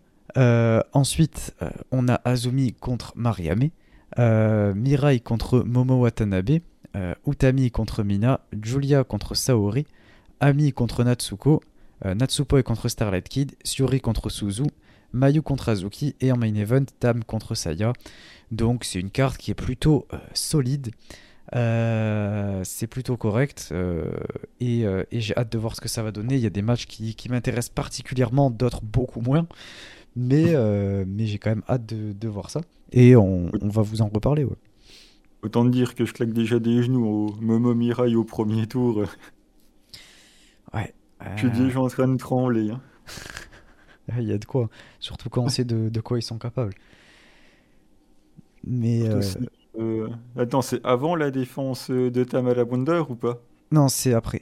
ensuite, 0.93 1.55
on 1.91 2.07
a 2.07 2.19
Azumi 2.25 2.73
contre 2.73 3.13
Mariame. 3.15 3.69
Mirai 4.17 5.19
contre 5.19 5.59
Momo 5.59 6.01
Watanabe. 6.01 6.59
Utami 7.27 7.69
contre 7.69 8.03
Mina. 8.03 8.41
Julia 8.61 9.03
contre 9.03 9.35
Saori. 9.35 9.85
Ami 10.39 10.73
contre 10.73 11.03
Natsuko. 11.03 11.61
Natsupoi 12.03 12.63
contre 12.63 12.89
Starlight 12.89 13.29
Kid. 13.29 13.51
Suri 13.63 14.01
contre 14.01 14.29
Suzu. 14.29 14.65
Mayu 15.13 15.41
contre 15.41 15.69
Azuki. 15.69 16.15
Et 16.19 16.31
en 16.31 16.37
main 16.37 16.53
event, 16.55 16.85
Tam 16.99 17.23
contre 17.23 17.55
Saya. 17.55 17.93
Donc 18.51 18.83
c'est 18.83 18.99
une 18.99 19.09
carte 19.09 19.37
qui 19.37 19.51
est 19.51 19.55
plutôt 19.55 20.07
euh, 20.13 20.17
solide. 20.33 20.91
Euh, 21.53 22.61
c'est 22.63 22.87
plutôt 22.87 23.17
correct 23.17 23.69
euh, 23.73 24.09
et, 24.61 24.85
j'ai 25.11 25.35
hâte 25.35 25.51
de 25.51 25.57
voir 25.57 25.75
ce 25.75 25.81
que 25.81 25.89
ça 25.89 26.03
va 26.03 26.11
donner. 26.11 26.35
Il 26.35 26.41
y 26.41 26.45
a 26.45 26.51
des 26.51 26.61
matchs 26.61 26.85
qui, 26.85 27.29
m'intéressent 27.29 27.73
particulièrement, 27.73 28.49
d'autres 28.49 28.81
beaucoup 28.83 29.21
moins. 29.21 29.47
Mais, 30.15 30.53
mais 31.05 31.25
j'ai 31.25 31.37
quand 31.39 31.49
même 31.51 31.63
hâte 31.69 31.85
de, 31.85 32.27
voir 32.27 32.49
ça. 32.49 32.61
Et 32.91 33.15
on, 33.15 33.49
va 33.61 33.81
vous 33.81 34.01
en 34.01 34.07
reparler. 34.07 34.45
Autant 35.41 35.65
dire 35.65 35.95
que 35.95 36.05
je 36.05 36.13
claque 36.13 36.33
déjà 36.33 36.59
des 36.59 36.83
genoux 36.83 37.05
au 37.05 37.35
Momo 37.41 37.73
Mirai 37.73 38.15
au 38.15 38.23
premier 38.23 38.67
tour. 38.67 39.05
Ouais. 40.73 40.93
Je 41.35 41.47
suis 41.47 41.51
déjà 41.51 41.79
en 41.79 41.87
train 41.87 42.07
de 42.07 42.17
trembler. 42.17 42.71
Hein. 42.71 42.81
Il 44.17 44.27
y 44.27 44.33
a 44.33 44.37
de 44.37 44.45
quoi. 44.45 44.69
Surtout 44.99 45.29
quand 45.29 45.43
on 45.43 45.49
sait 45.49 45.65
de 45.65 46.01
quoi 46.01 46.19
ils 46.19 46.23
sont 46.23 46.37
capables. 46.37 46.73
Mais. 48.63 49.07
Euh, 49.07 49.21
euh, 49.79 50.09
attends, 50.37 50.61
c'est 50.61 50.83
avant 50.85 51.15
la 51.15 51.31
défense 51.31 51.89
de 51.89 52.23
Tamara 52.23 52.63
Wonder 52.63 53.03
ou 53.09 53.15
pas? 53.15 53.39
Non, 53.71 53.87
c'est 53.87 54.13
après. 54.13 54.41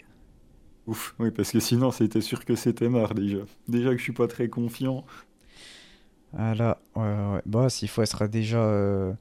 Ouf, 0.87 1.15
oui, 1.19 1.31
parce 1.31 1.51
que 1.51 1.59
sinon, 1.59 1.91
c'était 1.91 2.21
sûr 2.21 2.45
que 2.45 2.55
c'était 2.55 2.89
marre 2.89 3.13
déjà. 3.13 3.39
Déjà 3.67 3.91
que 3.91 3.97
je 3.97 4.03
suis 4.03 4.13
pas 4.13 4.27
très 4.27 4.49
confiant. 4.49 5.05
Ah 6.35 6.53
là, 6.55 6.79
ouais, 6.95 7.01
ouais. 7.03 7.41
Bah, 7.45 7.69
s'il 7.69 7.89
faut, 7.89 8.01
elle 8.01 8.07
sera 8.07 8.27
déjà 8.27 8.59
euh, 8.59 9.13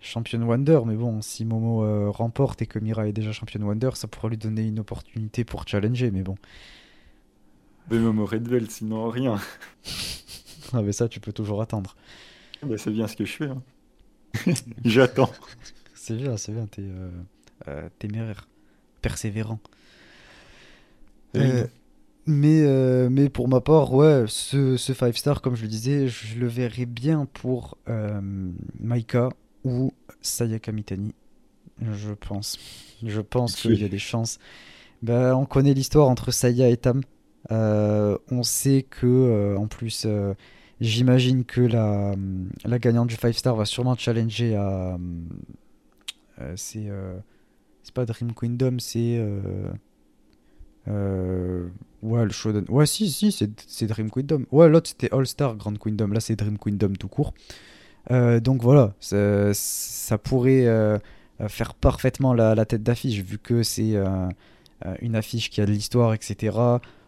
championne 0.00 0.42
Wonder, 0.44 0.80
mais 0.86 0.96
bon, 0.96 1.20
si 1.20 1.44
Momo 1.44 2.10
remporte 2.10 2.62
et 2.62 2.66
que 2.66 2.78
Mira 2.78 3.06
est 3.06 3.12
déjà 3.12 3.32
championne 3.32 3.64
Wonder, 3.64 3.90
ça 3.94 4.08
pourra 4.08 4.28
lui 4.28 4.38
donner 4.38 4.62
une 4.66 4.80
opportunité 4.80 5.44
pour 5.44 5.66
challenger, 5.68 6.10
mais 6.10 6.22
bon. 6.22 6.36
Mais 7.90 7.98
Momo 7.98 8.24
Redwell, 8.24 8.70
sinon 8.70 9.08
rien. 9.08 9.40
ah, 10.72 10.82
mais 10.82 10.92
ça, 10.92 11.08
tu 11.08 11.20
peux 11.20 11.32
toujours 11.32 11.62
attendre. 11.62 11.96
Bah, 12.62 12.78
c'est 12.78 12.90
bien 12.90 13.08
ce 13.08 13.16
que 13.16 13.24
je 13.24 13.32
fais. 13.32 13.48
Hein. 13.48 13.62
J'attends. 14.84 15.30
C'est 15.94 16.16
bien, 16.16 16.36
c'est 16.36 16.52
bien, 16.52 16.66
t'es 16.66 16.82
euh, 16.82 17.10
euh, 17.68 17.88
téméraire, 17.98 18.48
persévérant. 19.02 19.60
Euh, 21.36 21.66
mais, 22.26 23.08
mais 23.08 23.28
pour 23.28 23.48
ma 23.48 23.60
part, 23.60 23.92
ouais, 23.94 24.24
ce, 24.28 24.76
ce 24.76 24.94
5 24.94 25.16
star, 25.16 25.40
comme 25.40 25.56
je 25.56 25.62
le 25.62 25.68
disais, 25.68 26.08
je 26.08 26.38
le 26.38 26.46
verrais 26.46 26.86
bien 26.86 27.26
pour 27.26 27.78
Maika 28.80 29.30
ou 29.64 29.92
Sayaka 30.20 30.72
Mitani. 30.72 31.14
Je 31.80 32.12
pense. 32.12 32.58
Je 33.02 33.20
pense 33.20 33.56
qu'il 33.56 33.80
y 33.80 33.84
a 33.84 33.88
des 33.88 33.98
chances. 34.00 34.38
Ben, 35.02 35.34
on 35.34 35.46
connaît 35.46 35.74
l'histoire 35.74 36.08
entre 36.08 36.30
Saya 36.30 36.68
et 36.68 36.76
Tam. 36.76 37.02
On 37.52 38.42
sait 38.42 38.86
que, 38.88 39.56
en 39.56 39.66
plus, 39.66 40.06
J'imagine 40.82 41.44
que 41.44 41.60
la, 41.60 42.16
gagnante 42.80 43.06
du 43.06 43.14
5 43.14 43.32
star 43.32 43.54
va 43.54 43.64
sûrement 43.64 43.94
challenger 43.94 44.56
à. 44.56 44.98
Euh, 46.40 46.52
c'est. 46.56 46.88
Euh, 46.88 47.16
c'est 47.84 47.94
pas 47.94 48.04
Dream 48.04 48.32
Kingdom, 48.34 48.78
c'est. 48.80 49.24
Euh, 50.88 51.68
ouais, 52.02 52.24
le 52.24 52.30
Shodan. 52.32 52.64
Ouais, 52.68 52.86
si, 52.86 53.12
si, 53.12 53.30
c'est 53.30 53.86
Dream 53.86 54.10
Kingdom. 54.10 54.44
Ouais, 54.50 54.68
l'autre 54.68 54.88
c'était 54.88 55.14
All 55.14 55.24
Star 55.24 55.54
Grand 55.54 55.78
Kingdom. 55.78 56.08
Là, 56.08 56.18
c'est 56.18 56.34
Dream 56.34 56.58
Kingdom 56.58 56.94
tout 56.98 57.08
court. 57.08 57.32
donc 58.10 58.60
voilà, 58.60 58.92
ça, 58.98 60.18
pourrait 60.18 61.00
faire 61.46 61.74
parfaitement 61.74 62.34
la 62.34 62.64
tête 62.66 62.82
d'affiche, 62.82 63.20
vu 63.20 63.38
que 63.38 63.62
c'est 63.62 63.94
une 65.00 65.14
affiche 65.14 65.48
qui 65.48 65.60
a 65.60 65.66
de 65.66 65.70
l'histoire, 65.70 66.12
etc. 66.12 66.58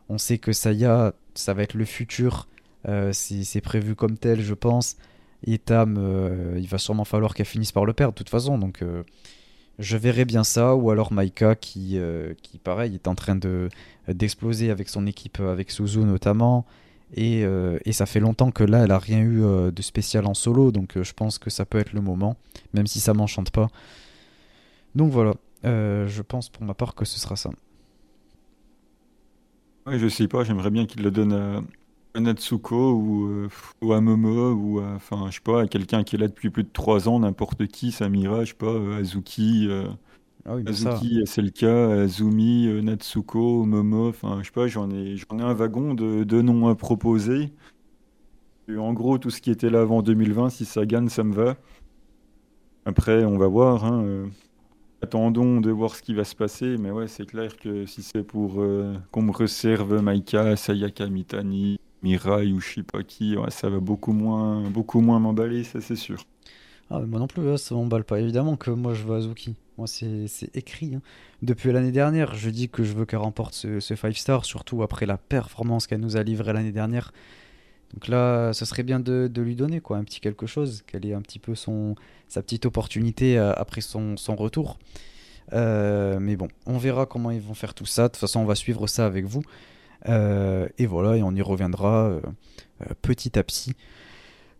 On 0.08 0.18
sait 0.18 0.38
que 0.38 0.52
Saya, 0.52 1.14
ça 1.34 1.54
va 1.54 1.62
être 1.62 1.74
le 1.74 1.84
futur 1.84 2.46
euh, 2.88 3.10
c'est 3.12 3.60
prévu 3.60 3.94
comme 3.94 4.16
tel, 4.18 4.40
je 4.42 4.54
pense. 4.54 4.96
Et 5.46 5.58
Tam, 5.58 5.96
euh, 5.98 6.56
il 6.58 6.66
va 6.68 6.78
sûrement 6.78 7.04
falloir 7.04 7.34
qu'elle 7.34 7.46
finisse 7.46 7.72
par 7.72 7.84
le 7.84 7.92
perdre 7.92 8.14
de 8.14 8.18
toute 8.18 8.30
façon. 8.30 8.58
Donc 8.58 8.82
euh, 8.82 9.02
je 9.78 9.96
verrai 9.96 10.24
bien 10.24 10.44
ça. 10.44 10.74
Ou 10.74 10.90
alors 10.90 11.12
Maika 11.12 11.54
qui, 11.54 11.98
qui 12.42 12.58
pareil, 12.58 12.94
est 12.94 13.08
en 13.08 13.14
train 13.14 13.38
d'exploser 14.08 14.70
avec 14.70 14.88
son 14.88 15.06
équipe, 15.06 15.40
avec 15.40 15.70
Suzu 15.70 16.00
notamment. 16.00 16.64
Et, 17.16 17.44
et, 17.84 17.92
ça 17.92 18.06
fait 18.06 18.18
longtemps 18.18 18.50
que 18.50 18.64
là, 18.64 18.84
elle 18.84 18.90
a 18.90 18.98
rien 18.98 19.20
eu 19.20 19.40
de 19.70 19.82
spécial 19.82 20.26
en 20.26 20.34
solo, 20.34 20.72
donc 20.72 21.00
je 21.00 21.12
pense 21.12 21.38
que 21.38 21.48
ça 21.48 21.64
peut 21.64 21.78
être 21.78 21.92
le 21.92 22.00
moment, 22.00 22.36
même 22.72 22.88
si 22.88 22.98
ça 22.98 23.14
m'enchante 23.14 23.50
pas. 23.50 23.68
Donc 24.96 25.12
voilà, 25.12 25.34
je 25.62 26.22
pense 26.22 26.48
pour 26.48 26.64
ma 26.64 26.74
part 26.74 26.96
que 26.96 27.04
ce 27.04 27.20
sera 27.20 27.36
ça. 27.36 27.50
Ouais, 29.86 29.98
je 29.98 30.08
sais 30.08 30.28
pas, 30.28 30.44
j'aimerais 30.44 30.70
bien 30.70 30.86
qu'il 30.86 31.02
le 31.02 31.10
donne 31.10 31.32
à, 31.34 32.20
Natsuko 32.20 32.92
ou, 32.94 33.26
euh, 33.26 33.48
ou 33.82 33.92
à 33.92 34.00
Momo 34.00 34.52
ou 34.52 34.80
à, 34.80 34.94
enfin, 34.94 35.26
je 35.28 35.34
sais 35.34 35.40
pas, 35.42 35.62
à 35.62 35.66
quelqu'un 35.66 36.04
qui 36.04 36.16
est 36.16 36.18
là 36.18 36.28
depuis 36.28 36.48
plus 36.48 36.62
de 36.64 36.70
3 36.72 37.08
ans, 37.08 37.20
n'importe 37.20 37.66
qui, 37.66 37.92
Samira, 37.92 38.44
je 38.44 38.50
sais 38.50 38.56
pas, 38.56 38.66
euh, 38.66 39.00
Azuki, 39.00 39.66
euh, 39.68 39.86
ah 40.46 40.56
oui, 40.56 40.64
Azuki, 40.66 41.20
SLK, 41.26 41.64
Azumi, 41.64 42.82
Natsuko, 42.82 43.64
Momo, 43.66 44.08
enfin, 44.08 44.38
je 44.40 44.46
sais 44.46 44.52
pas, 44.52 44.68
j'en 44.68 44.90
ai, 44.90 45.16
j'en 45.16 45.38
ai 45.38 45.42
un 45.42 45.52
wagon 45.52 45.92
de, 45.92 46.24
de 46.24 46.40
noms 46.40 46.68
à 46.68 46.74
proposer. 46.74 47.52
en 48.70 48.92
gros, 48.94 49.18
tout 49.18 49.30
ce 49.30 49.42
qui 49.42 49.50
était 49.50 49.70
là 49.70 49.82
avant 49.82 50.02
2020, 50.02 50.48
si 50.48 50.64
ça 50.64 50.86
gagne, 50.86 51.08
ça 51.10 51.24
me 51.24 51.34
va. 51.34 51.56
Après, 52.86 53.24
on 53.24 53.36
va 53.36 53.48
voir. 53.48 53.84
Hein, 53.84 54.28
Attendons 55.04 55.60
de 55.60 55.70
voir 55.70 55.94
ce 55.94 56.00
qui 56.00 56.14
va 56.14 56.24
se 56.24 56.34
passer, 56.34 56.78
mais 56.78 56.90
ouais, 56.90 57.08
c'est 57.08 57.26
clair 57.26 57.58
que 57.58 57.84
si 57.84 58.02
c'est 58.02 58.22
pour 58.22 58.54
qu'on 59.10 59.20
me 59.22 59.32
reserve 59.32 60.00
Maika, 60.00 60.56
Sayaka 60.56 61.08
Mitani, 61.08 61.78
Mirai 62.02 62.50
ou 62.50 62.60
pas 62.90 63.02
qui, 63.02 63.36
ça 63.50 63.68
va 63.68 63.80
beaucoup 63.80 64.14
moins, 64.14 64.62
beaucoup 64.70 65.02
moins 65.02 65.18
m'emballer, 65.18 65.62
ça 65.62 65.82
c'est 65.82 65.94
sûr. 65.94 66.24
Ah, 66.88 67.00
moi 67.00 67.20
non 67.20 67.26
plus, 67.26 67.58
ça 67.58 67.74
m'emballe 67.74 68.04
pas. 68.04 68.18
Évidemment 68.18 68.56
que 68.56 68.70
moi 68.70 68.94
je 68.94 69.04
veux 69.04 69.14
Azuki. 69.14 69.56
Moi 69.76 69.86
c'est 69.86 70.26
écrit. 70.54 70.94
Hein. 70.94 71.02
Depuis 71.42 71.70
l'année 71.70 71.92
dernière, 71.92 72.34
je 72.34 72.48
dis 72.48 72.70
que 72.70 72.82
je 72.82 72.94
veux 72.94 73.04
qu'elle 73.04 73.18
remporte 73.18 73.52
ce, 73.52 73.78
5 73.80 74.16
star, 74.16 74.44
surtout 74.46 74.82
après 74.82 75.04
la 75.04 75.18
performance 75.18 75.86
qu'elle 75.86 76.00
nous 76.00 76.16
a 76.16 76.22
livrée 76.22 76.54
l'année 76.54 76.72
dernière. 76.72 77.12
Donc 77.92 78.08
là, 78.08 78.52
ce 78.54 78.64
serait 78.64 78.82
bien 78.82 78.98
de, 78.98 79.30
lui 79.36 79.54
donner 79.54 79.80
quoi, 79.80 79.98
un 79.98 80.04
petit 80.04 80.20
quelque 80.20 80.46
chose, 80.46 80.82
qu'elle 80.86 81.06
ait 81.06 81.14
un 81.14 81.22
petit 81.22 81.38
peu 81.38 81.54
son, 81.54 81.94
sa 82.34 82.42
petite 82.42 82.66
opportunité 82.66 83.38
euh, 83.38 83.52
après 83.54 83.80
son, 83.80 84.16
retour. 84.36 84.78
Euh, 85.52 86.18
mais 86.20 86.36
bon, 86.36 86.48
on 86.66 86.78
verra 86.78 87.06
comment 87.06 87.30
ils 87.30 87.40
vont 87.40 87.54
faire 87.54 87.74
tout 87.74 87.86
ça. 87.86 88.04
De 88.04 88.08
toute 88.08 88.16
façon, 88.16 88.40
on 88.40 88.44
va 88.44 88.56
suivre 88.56 88.86
ça 88.88 89.06
avec 89.06 89.24
vous. 89.24 89.42
Euh, 90.08 90.68
et 90.78 90.86
voilà, 90.86 91.16
et 91.16 91.22
on 91.22 91.32
y 91.32 91.42
reviendra 91.42 92.20
petit 93.02 93.38
à 93.38 93.44
petit. 93.44 93.74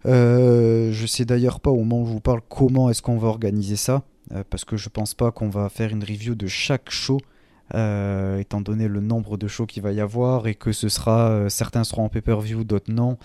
je 0.05 1.05
sais 1.07 1.25
d'ailleurs 1.25 1.61
pas 1.61 1.71
au 1.71 1.79
moment 1.79 2.03
où 2.03 2.07
je 2.07 2.13
vous 2.13 2.21
parle 2.21 2.41
comment 2.49 2.91
est-ce 2.91 3.03
qu'on 3.03 3.19
va 3.19 3.29
organiser 3.29 3.77
ça, 3.77 4.05
parce 4.49 4.65
que 4.65 4.77
je 4.77 4.89
pense 4.89 5.15
pas 5.15 5.33
qu'on 5.33 5.51
va 5.51 5.69
faire 5.69 5.91
une 5.91 6.05
review 6.05 6.35
de 6.35 6.47
chaque 6.47 6.91
show, 6.91 7.19
étant 7.75 8.61
donné 8.63 8.89
le 8.89 9.01
nombre 9.01 9.37
de 9.37 9.49
shows 9.49 9.67
qu'il 9.67 9.83
va 9.83 9.93
y 9.93 10.01
avoir 10.01 10.47
et 10.47 10.55
que 10.55 10.73
ce 10.73 10.89
sera 10.89 11.51
certains 11.51 11.85
seront 11.85 12.05
en 12.05 12.09
pay-per-view, 12.09 12.65
d'autres 12.65 12.93
non. 12.93 13.19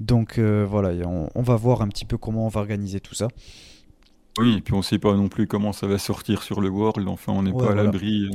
Donc 0.00 0.38
voilà, 0.38 0.90
on, 1.34 1.42
va 1.42 1.56
voir 1.56 1.80
un 1.80 1.88
petit 1.88 2.04
peu 2.04 2.18
comment 2.18 2.44
on 2.44 2.50
va 2.50 2.60
organiser 2.60 3.00
tout 3.00 3.14
ça. 3.14 3.28
Oui, 4.38 4.56
et 4.56 4.60
puis 4.60 4.74
on 4.74 4.82
sait 4.82 4.98
pas 4.98 5.14
non 5.14 5.28
plus 5.28 5.46
comment 5.46 5.72
ça 5.72 5.86
va 5.86 5.98
sortir 5.98 6.42
sur 6.42 6.60
le 6.60 6.68
World, 6.68 7.06
enfin 7.08 7.32
on 7.32 7.42
n'est 7.42 7.52
pas 7.52 7.72
à 7.72 7.74
l'abri 7.74 8.30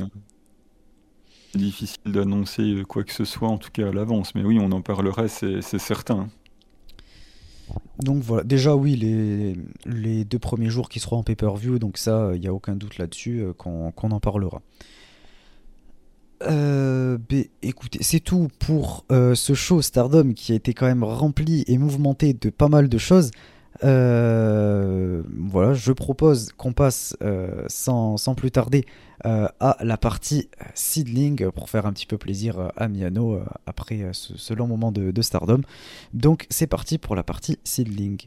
c'est 1.50 1.58
difficile 1.58 2.12
d'annoncer 2.12 2.62
euh, 2.62 2.84
quoi 2.84 3.04
que 3.04 3.12
ce 3.12 3.24
soit, 3.24 3.48
en 3.48 3.56
tout 3.56 3.70
cas 3.72 3.88
à 3.88 3.90
l'avance. 3.90 4.34
Mais 4.34 4.44
oui, 4.44 4.58
on 4.60 4.70
en 4.70 4.82
parlerait, 4.82 5.28
c'est 5.28 5.62
certain. 5.62 6.28
Donc 8.02 8.22
voilà, 8.22 8.44
déjà 8.44 8.76
oui, 8.76 8.96
les, 8.96 9.56
les 9.86 10.24
deux 10.24 10.38
premiers 10.38 10.70
jours 10.70 10.88
qui 10.88 11.00
seront 11.00 11.16
en 11.16 11.22
pay-per-view, 11.22 11.78
donc 11.78 11.98
ça, 11.98 12.32
il 12.34 12.40
n'y 12.40 12.46
a 12.46 12.52
aucun 12.52 12.76
doute 12.76 12.98
là-dessus 12.98 13.40
euh, 13.40 13.52
qu'on 13.54 13.92
en 14.10 14.20
parlera. 14.20 14.62
Euh, 16.42 17.18
écoutez, 17.62 17.98
c'est 18.02 18.20
tout 18.20 18.48
pour 18.60 19.04
euh, 19.10 19.34
ce 19.34 19.54
show 19.54 19.82
Stardom 19.82 20.34
qui 20.34 20.52
a 20.52 20.54
été 20.54 20.72
quand 20.72 20.86
même 20.86 21.02
rempli 21.02 21.64
et 21.66 21.78
mouvementé 21.78 22.32
de 22.32 22.50
pas 22.50 22.68
mal 22.68 22.88
de 22.88 22.98
choses. 22.98 23.30
Euh, 23.84 25.22
voilà, 25.36 25.72
je 25.74 25.92
propose 25.92 26.52
qu'on 26.52 26.72
passe 26.72 27.16
euh, 27.22 27.64
sans, 27.68 28.16
plus 28.36 28.50
tarder 28.50 28.84
euh, 29.24 29.48
à 29.60 29.76
la 29.82 29.96
partie 29.96 30.48
seedling 30.74 31.50
pour 31.50 31.70
faire 31.70 31.86
un 31.86 31.92
petit 31.92 32.06
peu 32.06 32.18
plaisir 32.18 32.72
à 32.76 32.88
Miano 32.88 33.40
après 33.66 34.10
ce, 34.12 34.54
long 34.54 34.66
moment 34.66 34.92
de, 34.92 35.10
de 35.10 35.22
stardom. 35.22 35.60
Donc 36.12 36.46
c'est 36.50 36.66
parti 36.66 36.98
pour 36.98 37.14
la 37.14 37.22
partie 37.22 37.58
seedling. 37.64 38.18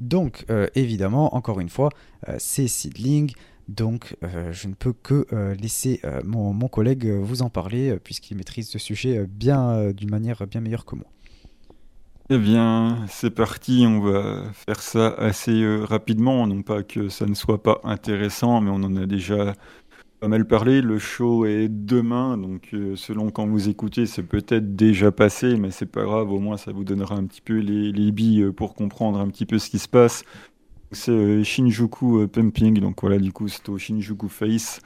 Donc, 0.00 0.46
évidemment, 0.76 1.34
encore 1.34 1.58
une 1.58 1.68
fois, 1.68 1.88
c'est 2.38 2.68
seedling. 2.68 3.32
Donc 3.68 4.16
euh, 4.22 4.52
je 4.52 4.68
ne 4.68 4.74
peux 4.74 4.92
que 4.92 5.26
euh, 5.32 5.54
laisser 5.54 6.00
euh, 6.04 6.20
mon, 6.24 6.68
collègue 6.68 7.06
vous 7.06 7.42
en 7.42 7.50
parler 7.50 7.98
puisqu'il 8.02 8.36
maîtrise 8.36 8.68
ce 8.68 8.78
sujet 8.78 9.26
bien 9.26 9.92
d'une 9.92 10.10
manière 10.10 10.46
bien 10.46 10.60
meilleure 10.60 10.84
que 10.84 10.96
moi. 10.96 11.06
Eh 12.28 12.38
bien, 12.38 13.06
c'est 13.08 13.30
parti, 13.30 13.84
on 13.86 14.00
va 14.00 14.42
faire 14.52 14.82
ça 14.82 15.08
assez 15.16 15.64
rapidement, 15.84 16.44
non 16.48 16.62
pas 16.62 16.82
que 16.82 17.08
ça 17.08 17.24
ne 17.24 17.34
soit 17.34 17.62
pas 17.62 17.80
intéressant, 17.84 18.60
mais 18.60 18.70
on 18.70 18.82
en 18.82 18.96
a 18.96 19.06
déjà 19.06 19.54
pas 20.18 20.26
mal 20.26 20.44
parlé. 20.44 20.82
Le 20.82 20.98
show 20.98 21.46
est 21.46 21.68
demain, 21.68 22.36
donc 22.36 22.74
selon 22.96 23.30
quand 23.30 23.46
vous 23.46 23.68
écoutez, 23.68 24.06
c'est 24.06 24.24
peut-être 24.24 24.74
déjà 24.74 25.12
passé, 25.12 25.56
mais 25.56 25.70
c'est 25.70 25.86
pas 25.86 26.02
grave, 26.02 26.32
au 26.32 26.40
moins 26.40 26.56
ça 26.56 26.72
vous 26.72 26.82
donnera 26.82 27.14
un 27.14 27.26
petit 27.26 27.42
peu 27.42 27.58
les, 27.58 27.92
les 27.92 28.10
billes 28.10 28.50
pour 28.56 28.74
comprendre 28.74 29.20
un 29.20 29.28
petit 29.28 29.46
peu 29.46 29.60
ce 29.60 29.70
qui 29.70 29.78
se 29.78 29.88
passe. 29.88 30.24
C'est 30.96 31.12
euh, 31.12 31.44
Shinjuku 31.44 32.22
euh, 32.22 32.26
Pumping, 32.26 32.80
donc 32.80 33.02
voilà, 33.02 33.18
du 33.18 33.30
coup, 33.30 33.48
c'est 33.48 33.68
au 33.68 33.76
Shinjuku 33.76 34.30
Face. 34.30 34.80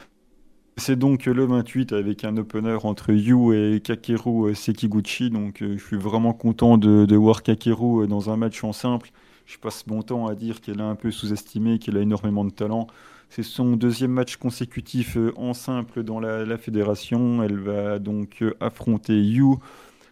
C'est 0.77 0.97
donc 0.97 1.27
le 1.27 1.45
28 1.45 1.93
avec 1.93 2.25
un 2.25 2.37
opener 2.37 2.79
entre 2.83 3.13
Yu 3.13 3.55
et 3.55 3.81
Kakeru 3.81 4.51
euh, 4.51 4.55
Sekiguchi. 4.55 5.31
Donc 5.31 5.59
je 5.61 5.79
suis 5.79 5.97
vraiment 5.97 6.33
content 6.33 6.79
de, 6.79 7.15
voir 7.15 7.45
Kakeru 7.45 8.09
dans 8.09 8.29
un 8.29 8.37
match 8.37 8.65
en 8.65 8.73
simple. 8.73 9.13
Je 9.47 9.57
passe 9.59 9.87
mon 9.87 10.03
temps 10.03 10.27
à 10.27 10.35
dire 10.35 10.61
qu'elle 10.61 10.81
est 10.81 10.83
un 10.83 10.97
peu 10.97 11.13
sous-estimée, 11.13 11.79
qu'elle 11.79 11.97
a 11.97 12.01
énormément 12.01 12.45
de 12.45 12.51
talent. 12.51 12.89
C'est 13.29 13.45
son 13.45 13.77
deuxième 13.77 14.11
match 14.11 14.37
consécutif 14.37 15.17
en 15.37 15.55
simple 15.55 16.03
dans 16.03 16.19
la, 16.19 16.45
la 16.45 16.59
fédération. 16.59 17.45
Elle 17.45 17.61
va 17.61 18.01
donc 18.01 18.43
affronter 18.59 19.23
Yu 19.23 19.45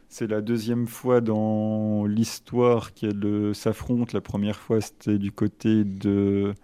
c'est 0.09 0.27
la 0.27 0.41
deuxième 0.41 0.87
fois 0.87 1.21
dans 1.21 2.07
l'histoire 2.07 2.95
qu'elle 2.95 3.55
s'affrontent. 3.55 4.11
La 4.15 4.21
première 4.21 4.59
fois, 4.59 4.81
c'était 4.81 5.19
du 5.19 5.33
côté 5.33 5.85
de 5.85 6.55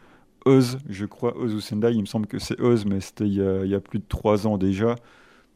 Oz, 0.46 0.78
je 0.88 1.04
crois, 1.06 1.36
Oz 1.36 1.54
ou 1.54 1.60
Sendai. 1.60 1.92
Il 1.92 2.00
me 2.00 2.06
semble 2.06 2.26
que 2.26 2.38
c'est 2.38 2.58
Oz, 2.60 2.86
mais 2.86 3.00
c'était 3.00 3.26
il, 3.26 3.34
y 3.34 3.74
a 3.74 3.80
plus 3.80 3.98
de 3.98 4.04
trois 4.08 4.46
ans 4.46 4.58
déjà. 4.58 4.96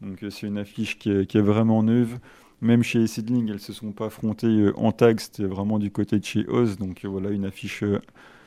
Donc 0.01 0.25
c'est 0.31 0.47
une 0.47 0.59
affiche 0.59 0.99
qui 0.99 1.11
est, 1.11 1.37
vraiment 1.41 1.83
neuve. 1.83 2.19
Même 2.61 2.83
chez 2.83 3.07
Sidling, 3.07 3.51
elles 3.51 3.61
se 3.61 3.73
sont 3.73 3.93
pas 3.93 4.07
affrontées 4.07 4.47
euh, 4.49 4.73
en 4.77 4.91
tag, 4.91 5.21
c'était 5.21 5.45
vraiment 5.45 5.79
du 5.79 5.91
côté 5.93 6.19
de 6.19 6.25
chez 6.25 6.45
Oz. 6.49 6.77
Donc 6.77 7.05
euh, 7.05 7.09
voilà, 7.09 7.31
une 7.31 7.45
affiche, 7.45 7.85
euh, 7.85 8.01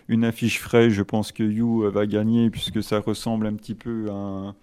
une 0.09 0.25
affiche 0.25 0.59
fraîche. 0.59 0.93
Je 0.93 1.03
pense 1.03 1.31
que 1.31 1.43
Yu 1.43 1.89
va 1.89 2.05
gagner 2.05 2.49
puisque 2.49 2.83
ça 2.83 2.99
ressemble 2.99 3.47
un 3.47 3.53
petit 3.53 3.75
peu 3.75 4.09
à 4.09 4.13
un 4.13 4.55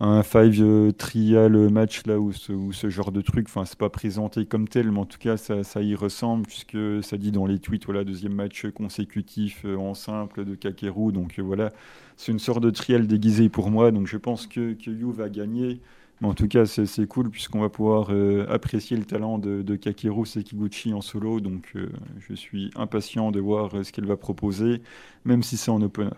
un 0.00 0.22
five 0.22 0.62
euh, 0.62 0.92
trial 0.92 1.70
match 1.70 2.06
là 2.06 2.18
où 2.20 2.32
ce, 2.32 2.88
genre 2.88 3.10
de 3.10 3.20
truc, 3.20 3.46
enfin 3.48 3.64
c'est 3.64 3.78
pas 3.78 3.90
présenté 3.90 4.46
comme 4.46 4.68
tel, 4.68 4.92
mais 4.92 5.00
en 5.00 5.06
tout 5.06 5.18
cas 5.18 5.36
ça, 5.36 5.82
y 5.82 5.94
ressemble 5.94 6.46
puisque 6.46 7.02
ça 7.02 7.16
dit 7.16 7.32
dans 7.32 7.46
les 7.46 7.58
tweets 7.58 7.84
voilà 7.84 8.04
deuxième 8.04 8.34
match 8.34 8.66
consécutif 8.70 9.62
euh, 9.64 9.76
en 9.76 9.94
simple 9.94 10.44
de 10.44 10.54
Kakeru, 10.54 11.12
donc 11.12 11.38
euh, 11.38 11.42
voilà 11.42 11.72
c'est 12.16 12.30
une 12.32 12.38
sorte 12.38 12.62
de 12.62 12.70
trial 12.70 13.06
déguisé 13.06 13.48
pour 13.48 13.70
moi, 13.70 13.90
donc 13.90 14.06
je 14.06 14.16
pense 14.16 14.46
que, 14.46 14.74
que 14.74 14.90
Yu 14.90 15.12
va 15.12 15.28
gagner. 15.28 15.80
Mais 16.20 16.26
en 16.26 16.34
tout 16.34 16.48
cas, 16.48 16.66
c'est 16.66 17.06
cool 17.06 17.30
puisqu'on 17.30 17.60
va 17.60 17.68
pouvoir 17.68 18.10
apprécier 18.50 18.96
le 18.96 19.04
talent 19.04 19.38
de, 19.38 19.62
de, 19.62 19.76
Kakeru 19.76 20.26
Sekiguchi 20.26 20.92
en 20.92 21.00
solo. 21.00 21.38
Donc, 21.38 21.74
je 22.18 22.34
suis 22.34 22.72
impatient 22.74 23.30
de 23.30 23.38
voir 23.38 23.70
ce 23.84 23.92
qu'elle 23.92 24.06
va 24.06 24.16
proposer, 24.16 24.82
même 25.24 25.44
si 25.44 25.56
c'est 25.56 25.70
en 25.70 25.80
opener. 25.80 26.10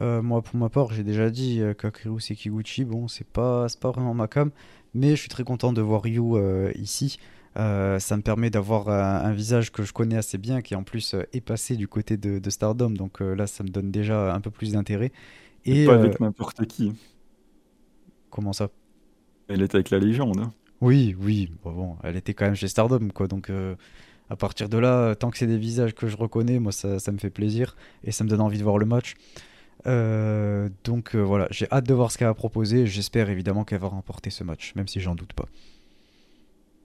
Euh, 0.00 0.22
moi, 0.22 0.42
pour 0.42 0.56
ma 0.56 0.68
part, 0.68 0.92
j'ai 0.92 1.04
déjà 1.04 1.30
dit 1.30 1.60
euh, 1.60 1.74
Kakeru 1.74 2.20
Sekiguchi, 2.20 2.84
bon, 2.84 3.08
c'est 3.08 3.26
pas, 3.26 3.66
pas 3.80 3.90
vraiment 3.90 4.14
ma 4.14 4.26
cam, 4.26 4.50
mais 4.94 5.10
je 5.10 5.16
suis 5.16 5.28
très 5.28 5.44
content 5.44 5.72
de 5.72 5.82
voir 5.82 6.02
Ryu 6.02 6.34
euh, 6.34 6.72
ici. 6.76 7.18
ça 7.54 8.16
me 8.16 8.22
permet 8.22 8.48
d'avoir 8.48 8.88
un, 8.88 9.32
visage 9.32 9.70
que 9.70 9.82
je 9.82 9.92
connais 9.92 10.16
assez 10.16 10.38
bien, 10.38 10.62
qui 10.62 10.74
en 10.74 10.82
plus 10.82 11.14
est 11.32 11.40
passé 11.42 11.76
du 11.76 11.88
côté 11.88 12.16
de, 12.16 12.50
Stardom, 12.50 12.90
donc 12.90 13.20
là, 13.20 13.46
ça 13.46 13.62
me 13.64 13.68
donne 13.68 13.90
déjà 13.90 14.34
un 14.34 14.40
peu 14.40 14.50
plus 14.50 14.72
d'intérêt. 14.72 15.12
Et 15.64 15.84
pas 15.84 15.94
avec 15.94 16.18
n'importe 16.18 16.66
qui. 16.66 16.92
Comment 18.30 18.52
ça? 18.52 18.70
Elle 19.48 19.62
était 19.62 19.76
avec 19.76 19.90
la 19.90 19.98
légende. 19.98 20.38
Hein. 20.38 20.52
Oui, 20.80 21.14
oui, 21.20 21.52
bon, 21.62 21.96
elle 22.02 22.16
était 22.16 22.32
quand 22.32 22.46
même 22.46 22.54
chez 22.54 22.68
Stardom, 22.68 23.10
quoi, 23.14 23.28
donc 23.28 23.52
à 24.30 24.36
partir 24.36 24.70
de 24.70 24.78
là, 24.78 25.14
tant 25.14 25.30
que 25.30 25.36
c'est 25.36 25.46
des 25.46 25.58
visages 25.58 25.94
que 25.94 26.06
je 26.06 26.16
reconnais, 26.16 26.58
moi, 26.58 26.72
ça, 26.72 26.98
ça 26.98 27.12
me 27.12 27.18
fait 27.18 27.28
plaisir 27.28 27.76
et 28.02 28.12
ça 28.12 28.24
me 28.24 28.30
donne 28.30 28.40
envie 28.40 28.56
de 28.56 28.64
voir 28.64 28.78
le 28.78 28.86
match. 28.86 29.14
Euh, 29.86 30.68
donc 30.84 31.14
euh, 31.14 31.20
voilà, 31.20 31.48
j'ai 31.50 31.66
hâte 31.72 31.86
de 31.86 31.94
voir 31.94 32.10
ce 32.12 32.18
qu'elle 32.18 32.28
va 32.28 32.34
proposer. 32.34 32.86
J'espère 32.86 33.30
évidemment 33.30 33.64
qu'elle 33.64 33.80
va 33.80 33.88
remporter 33.88 34.30
ce 34.30 34.44
match, 34.44 34.74
même 34.76 34.88
si 34.88 35.00
j'en 35.00 35.14
doute 35.14 35.32
pas. 35.32 35.46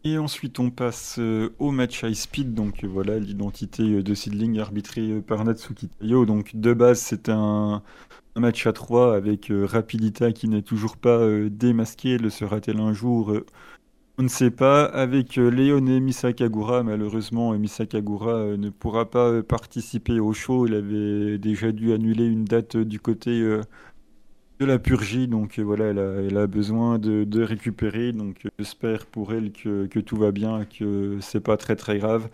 Et 0.04 0.18
ensuite, 0.18 0.60
on 0.60 0.70
passe 0.70 1.20
au 1.60 1.72
match 1.72 2.04
high 2.04 2.14
speed. 2.14 2.54
Donc 2.54 2.86
voilà, 2.86 3.20
l'identité 3.20 4.02
de 4.02 4.14
Sidling 4.14 4.60
arbitrée 4.60 5.22
par 5.22 5.44
Natsuki 5.44 5.90
Tayo. 5.90 6.26
Donc 6.26 6.56
de 6.56 6.74
base, 6.74 7.00
c'est 7.00 7.30
un, 7.30 7.84
match 8.36 8.68
à 8.68 8.74
3 8.74 9.16
avec 9.16 9.52
Rapidita 9.52 10.32
qui 10.32 10.48
n'est 10.48 10.62
toujours 10.62 10.96
pas 10.98 11.28
démasqué. 11.50 12.18
Le 12.18 12.30
sera-t-elle 12.30 12.80
un 12.80 12.94
jour 12.94 13.34
on 14.18 14.24
ne 14.24 14.28
sait 14.28 14.52
pas. 14.52 14.86
Avec 14.86 15.38
euh, 15.38 15.50
Léon 15.50 15.86
et 15.88 16.00
Misakagura, 16.00 16.84
malheureusement, 16.84 17.54
euh, 17.54 17.58
Misakagura 17.58 18.32
euh, 18.34 18.58
ne 18.58 18.70
pourra 18.70 19.10
pas 19.10 19.44
participer 19.44 20.20
au 20.20 20.34
show. 20.34 20.66
Il 20.68 20.74
avait 20.74 21.38
déjà 21.38 21.72
dû 21.72 21.94
annuler 21.94 22.26
une 22.26 22.46
date 22.46 22.78
du 22.78 23.00
côté 23.00 23.42
de 24.60 24.66
la 24.66 24.80
purgie. 24.80 25.28
Donc 25.28 25.60
voilà, 25.60 25.86
elle 25.86 26.38
a, 26.38 26.48
besoin 26.48 26.98
de, 27.00 27.42
récupérer. 27.44 28.12
Donc 28.12 28.48
j'espère 28.58 29.06
pour 29.06 29.34
elle 29.34 29.52
que, 29.52 29.86
tout 30.00 30.18
va 30.18 30.32
bien, 30.32 30.66
que 30.66 31.20
c'est 31.22 31.42
pas 31.42 31.58
très 31.58 31.76
très 31.76 32.00
grave. 32.00 32.30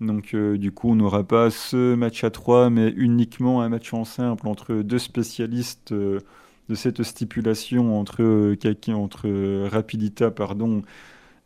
Donc 0.00 0.36
du 0.36 0.72
coup, 0.72 0.90
on 0.90 0.96
n'aura 0.96 1.24
pas 1.24 1.50
ce 1.50 1.94
match 1.94 2.24
à 2.24 2.30
3, 2.30 2.70
mais 2.70 2.90
uniquement 2.96 3.62
un 3.62 3.68
match 3.68 3.92
en 3.94 4.04
simple 4.04 4.46
entre 4.48 4.74
deux 4.76 4.98
spécialistes 4.98 5.92
de 5.92 6.74
cette 6.74 7.02
stipulation 7.02 7.98
entre, 7.98 8.54
entre 8.92 9.68
Rapidita 9.68 10.30
pardon, 10.30 10.82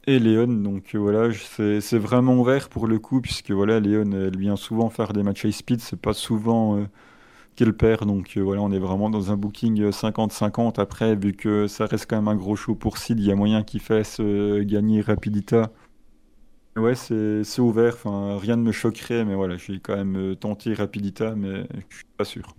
et 0.09 0.19
Léon. 0.19 0.47
Donc 0.47 0.95
euh, 0.95 0.99
voilà, 0.99 1.29
c'est 1.35 1.99
vraiment 1.99 2.37
ouvert 2.41 2.69
pour 2.69 2.87
le 2.87 2.99
coup, 2.99 3.21
puisque 3.21 3.51
voilà, 3.51 3.79
Léon, 3.79 4.11
elle 4.13 4.39
vient 4.39 4.57
souvent 4.57 4.89
faire 4.89 5.13
des 5.13 5.23
matchs 5.23 5.45
high 5.45 5.53
speed, 5.53 5.81
c'est 5.81 6.01
pas 6.01 6.15
souvent 6.15 6.79
euh, 6.79 6.87
qu'elle 7.57 7.75
perd. 7.75 8.07
Donc 8.07 8.37
euh, 8.37 8.41
voilà, 8.41 8.63
on 8.63 8.73
est 8.73 8.79
vraiment 8.79 9.11
dans 9.11 9.31
un 9.31 9.37
booking 9.37 9.91
50-50. 9.91 10.81
Après, 10.81 11.15
vu 11.15 11.35
que 11.35 11.67
ça 11.67 11.87
reste 11.87 12.07
quand 12.09 12.17
même 12.17 12.29
un 12.29 12.37
gros 12.37 12.57
show 12.57 12.75
pour 12.75 12.97
Sid, 12.99 13.21
il 13.21 13.27
y 13.27 13.31
a 13.31 13.35
moyen 13.35 13.63
qu'il 13.63 13.81
fasse 13.81 14.21
gagner 14.21 15.03
Rapidita. 15.03 15.71
Ouais, 16.77 16.95
c'est 16.95 17.59
ouvert, 17.59 17.97
rien 18.05 18.57
ne 18.57 18.63
me 18.63 18.73
choquerait, 18.73 19.25
mais 19.25 19.35
voilà, 19.35 19.57
j'ai 19.57 19.81
quand 19.81 19.97
même 19.97 20.37
tenté 20.37 20.75
Rapidita, 20.75 21.35
mais 21.35 21.67
je 21.91 21.97
suis 21.97 22.05
pas 22.17 22.25
sûr. 22.25 22.55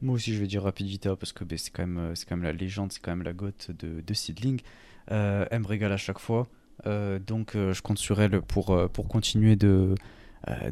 Moi 0.00 0.14
aussi, 0.14 0.32
je 0.32 0.40
vais 0.40 0.46
dire 0.46 0.62
Rapidita 0.62 1.16
parce 1.16 1.32
que 1.32 1.44
ben, 1.44 1.58
c'est 1.58 1.70
quand, 1.70 1.86
même, 1.86 2.14
quand 2.28 2.36
même 2.36 2.44
la 2.44 2.52
légende, 2.52 2.92
c'est 2.92 3.00
quand 3.00 3.10
même 3.10 3.24
la 3.24 3.32
gote 3.32 3.72
de, 3.72 4.00
de 4.00 4.14
Sidling. 4.14 4.60
elle 5.08 5.60
me 5.60 5.66
régale 5.66 5.92
à 5.92 5.96
chaque 5.96 6.20
fois. 6.20 6.46
Euh, 6.86 7.18
donc 7.18 7.54
euh, 7.54 7.72
je 7.72 7.82
compte 7.82 7.98
sur 7.98 8.20
elle 8.20 8.40
pour, 8.42 8.70
euh, 8.70 8.88
pour 8.88 9.06
continuer 9.06 9.56
de, 9.56 9.94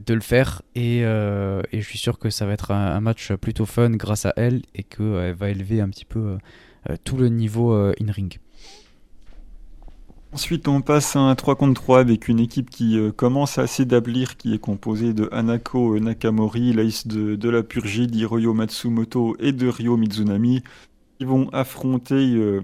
de 0.05 0.15
le 0.15 0.21
faire. 0.21 0.63
Et, 0.75 0.99
et, 0.99 1.81
je 1.81 1.87
suis 1.87 1.99
sûr 1.99 2.19
que 2.19 2.31
ça 2.31 2.47
va 2.47 2.53
être 2.53 2.73
un, 2.73 3.01
match 3.01 3.33
plutôt 3.35 3.67
fun 3.67 3.91
grâce 3.91 4.27
à 4.27 4.33
elle 4.37 4.63
et 4.75 4.83
qu'elle 4.83 5.35
va 5.35 5.51
élever 5.51 5.81
un 5.81 5.89
petit 5.89 6.05
peu 6.05 6.39
tout 7.05 7.17
le 7.17 7.29
niveau 7.29 7.73
in-ring. 8.01 8.39
Ensuite, 10.33 10.69
on 10.69 10.81
passe 10.81 11.17
à 11.17 11.21
un 11.21 11.35
3 11.35 11.57
contre 11.57 11.81
3 11.81 12.01
avec 12.01 12.29
une 12.29 12.39
équipe 12.39 12.71
qui 12.71 12.99
commence 13.17 13.59
à 13.59 13.67
s'établir, 13.67 14.37
qui 14.37 14.55
est 14.55 14.59
composée 14.59 15.13
de 15.13 15.29
Hanako 15.31 15.99
Nakamori, 16.01 16.73
l'ace 16.73 17.07
de, 17.07 17.37
de 17.37 17.49
la 17.49 17.63
purgie 17.63 18.07
d'Hiroyo 18.07 18.55
Matsumoto 18.55 19.37
et 19.39 19.53
de 19.53 19.69
Ryo 19.69 19.97
Mizunami, 19.97 20.63
qui 21.19 21.25
vont 21.25 21.49
affronter 21.51 22.61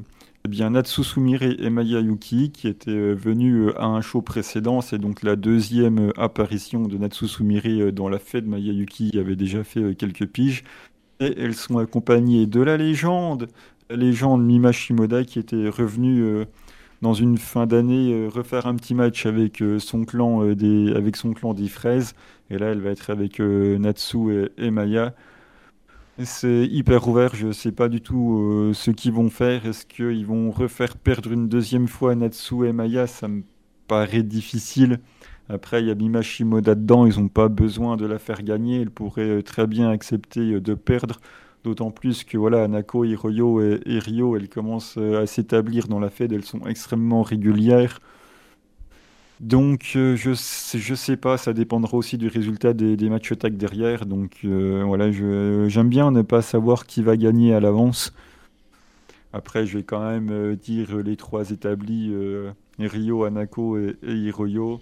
eh 0.47 0.48
bien, 0.48 0.70
Natsu 0.70 1.02
Sumire 1.02 1.43
et 1.43 1.70
Maya 1.70 1.98
Yuki, 1.98 2.52
qui 2.52 2.68
étaient 2.68 2.93
euh, 2.93 3.14
venus 3.14 3.66
euh, 3.66 3.81
à 3.81 3.86
un 3.86 4.01
show 4.01 4.23
précédent, 4.23 4.81
c'est 4.81 4.98
donc 4.98 5.24
la 5.24 5.35
deuxième 5.35 5.98
euh, 5.98 6.12
apparition 6.16 6.82
de 6.82 6.97
Natsu 6.97 7.27
Sumire 7.27 7.93
dans 7.93 8.09
la 8.09 8.20
fête. 8.20 8.47
Maya 8.47 8.73
Yuki 8.73 9.18
avait 9.18 9.35
déjà 9.35 9.64
fait 9.64 9.97
quelques 9.97 10.27
piges. 10.27 10.62
Et 11.18 11.35
elles 11.36 11.56
sont 11.56 11.78
accompagnées 11.78 12.47
de 12.47 12.60
la 12.60 12.77
légende, 12.77 13.48
la 13.90 13.97
légende 13.97 14.44
Mima 14.47 14.70
Shimoda, 14.70 15.24
qui 15.24 15.40
était 15.40 15.68
revenue 15.68 16.44
dans 17.02 17.14
une 17.14 17.39
fin 17.39 17.66
d'année 17.66 18.28
refaire 18.28 18.66
un 18.66 18.77
petit 18.77 18.94
match 18.94 19.27
avec 19.27 19.62
son 19.78 20.05
clan 20.05 20.52
des 20.55 20.93
avec 20.94 21.16
son 21.16 21.32
clan 21.32 21.55
des 21.55 21.68
fraises. 21.68 22.14
Et 22.51 22.59
là, 22.59 22.66
elle 22.66 22.81
va 22.81 22.90
être 22.90 23.10
avec 23.10 23.40
Natsu 23.40 24.48
et 24.59 24.70
Maya. 24.70 25.14
C'est 26.25 26.67
hyper 26.67 27.07
ouvert, 27.09 27.35
je 27.35 27.49
ne 27.49 27.53
sais 27.53 27.73
pas 27.73 27.89
du 27.91 28.01
tout 28.01 28.39
euh, 28.39 28.73
ce 28.73 28.91
qu'ils 28.91 29.13
vont 29.13 29.29
faire. 29.29 29.67
Est-ce 29.67 29.85
qu'ils 29.85 30.25
vont 30.25 30.51
refaire 30.51 30.97
perdre 30.97 31.31
une 31.31 31.47
deuxième 31.47 31.89
fois 31.89 32.15
Natsu 32.15 32.67
et 32.67 32.73
Maya? 32.73 33.07
Ça 33.07 33.29
me 33.29 33.43
paraît 33.87 34.23
difficile. 34.23 35.01
Après, 35.51 35.83
il 35.83 35.89
y 35.89 35.91
a 35.91 35.95
Mima 35.95 36.23
Shimoda 36.23 36.75
dedans, 36.75 37.07
ils 37.07 37.21
n'ont 37.21 37.29
pas 37.29 37.49
besoin 37.49 37.99
de 37.99 38.07
la 38.07 38.19
faire 38.19 38.43
gagner. 38.43 38.81
Elle 38.81 38.91
pourrait 38.91 39.29
euh, 39.29 39.43
très 39.43 39.67
bien 39.67 39.91
accepter 39.91 40.55
euh, 40.55 40.61
de 40.61 40.73
perdre. 40.73 41.21
D'autant 41.65 41.91
plus 41.91 42.25
que 42.25 42.39
voilà, 42.39 42.65
Anako, 42.65 43.05
Hiroyo 43.05 43.61
et, 43.61 43.81
et 43.85 43.99
Ryo, 43.99 44.37
elles 44.37 44.49
commencent 44.49 44.97
à 44.99 45.27
s'établir 45.27 45.89
dans 45.89 45.99
la 46.01 46.11
fête, 46.11 46.33
elles 46.33 46.45
sont 46.45 46.65
extrêmement 46.67 47.23
régulières. 47.23 48.01
Donc 49.41 49.93
euh, 49.97 50.17
je 50.17 50.33
sais, 50.33 50.79
je 50.79 50.95
sais 50.95 51.17
pas, 51.17 51.37
ça 51.37 51.53
dépendra 51.53 51.97
aussi 51.99 52.17
du 52.17 52.29
résultat 52.29 52.73
des, 52.73 52.97
matchs 53.11 53.37
tag 53.39 53.57
derrière. 53.57 54.07
Donc 54.07 54.39
euh, 54.45 54.83
voilà, 54.87 55.11
j'aime 55.11 55.89
bien 55.89 56.11
ne 56.11 56.23
pas 56.23 56.41
savoir 56.43 56.87
qui 56.87 57.03
va 57.03 57.17
gagner 57.17 57.55
à 57.55 57.61
l'avance. 57.61 58.15
Après, 59.33 59.67
je 59.67 59.79
vais 59.79 59.85
quand 59.85 60.01
même 60.01 60.31
euh, 60.31 60.57
dire 60.57 60.97
les 60.99 61.17
trois 61.17 61.51
établis 61.51 62.15
Rio, 62.79 63.25
Anako 63.25 63.79
et, 63.79 63.97
Hiroyo. 64.03 64.81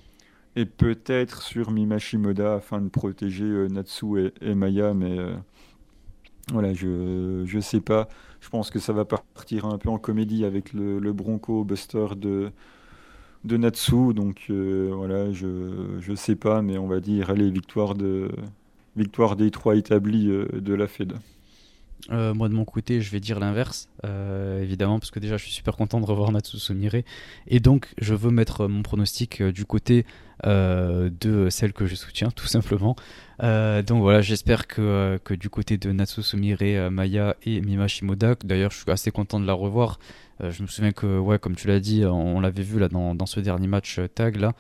Et 0.57 0.67
peut-être 0.67 1.43
sur 1.43 1.73
Mimashimoda 1.73 2.55
afin 2.55 2.81
de 2.81 2.89
protéger 2.89 3.45
Natsu 3.71 4.33
et, 4.41 4.55
Maya. 4.55 4.95
Mais 4.95 5.17
voilà, 6.53 6.73
je, 6.73 7.43
je 7.45 7.59
sais 7.59 7.81
pas. 7.81 8.09
Je 8.41 8.51
pense 8.51 8.71
que 8.71 8.79
ça 8.79 8.93
va 8.93 9.05
partir 9.05 9.65
un 9.65 9.79
peu 9.79 9.89
en 9.89 9.99
comédie 9.99 10.45
avec 10.45 10.73
le 10.73 11.13
Bronco 11.13 11.65
Buster 11.65 12.07
de, 12.17 12.53
de 13.45 13.57
Natsu. 13.57 14.15
Donc 14.15 14.47
euh, 14.51 14.91
voilà, 14.95 15.33
je 15.33 15.47
ne 15.47 16.17
sais 16.17 16.37
pas, 16.37 16.63
mais 16.63 16.79
on 16.79 16.87
va 16.87 17.01
dire 17.01 17.31
allez, 17.31 17.51
victoire, 17.51 17.95
de, 17.95 18.31
victoire 18.97 19.37
des 19.37 19.51
trois 19.51 19.77
établis 19.77 20.29
euh, 20.31 20.47
de 20.61 20.75
la 20.75 20.87
Fed. 20.87 21.15
Euh, 22.11 22.35
moi 22.35 22.49
de 22.49 22.55
mon 22.55 22.65
côté, 22.65 23.01
je 23.01 23.11
vais 23.11 23.21
dire 23.21 23.41
l'inverse, 23.41 23.89
évidemment, 24.61 24.99
parce 24.99 25.11
que 25.11 25.21
déjà 25.21 25.37
je 25.37 25.45
suis 25.45 25.53
super 25.53 25.77
content 25.77 26.01
de 26.01 26.07
revoir 26.07 26.31
Natsu 26.33 26.59
Sumire. 26.59 27.03
Et 27.47 27.61
donc 27.61 27.89
je 27.99 28.15
veux 28.15 28.31
mettre 28.31 28.67
mon 28.69 28.83
pronostic 28.83 29.43
du 29.43 29.65
côté 29.65 30.05
de 30.45 31.49
celle 31.51 31.73
que 31.73 31.87
je 31.87 31.95
soutiens, 31.95 32.31
tout 32.31 32.47
simplement. 32.47 32.97
donc 33.41 34.03
voilà, 34.03 34.21
j'espère 34.21 34.67
que, 34.67 35.19
du 35.31 35.49
côté 35.49 35.79
de 35.79 35.93
Natsu 35.93 36.23
Sumire, 36.23 36.91
Maya 36.91 37.37
et 37.45 37.61
Mima 37.63 37.89
Shimoda, 37.89 38.35
d'ailleurs 38.45 38.71
je 38.71 38.79
suis 38.79 38.91
assez 38.91 39.11
content 39.11 39.41
de 39.41 39.47
la 39.47 39.55
revoir, 39.55 39.99
euh, 40.43 40.51
je 40.51 40.63
me 40.63 40.67
souviens 40.67 40.93
que, 40.93 41.37
comme 41.39 41.57
tu 41.57 41.69
l'as 41.69 41.81
dit, 41.81 42.05
on, 42.05 42.41
l'avait 42.41 42.63
vu 42.63 42.81
dans, 42.89 43.27
ce 43.27 43.41
dernier 43.41 43.67
match 43.67 43.99
euh, 43.99 44.09
tag 44.09 44.37
là. 44.37 44.53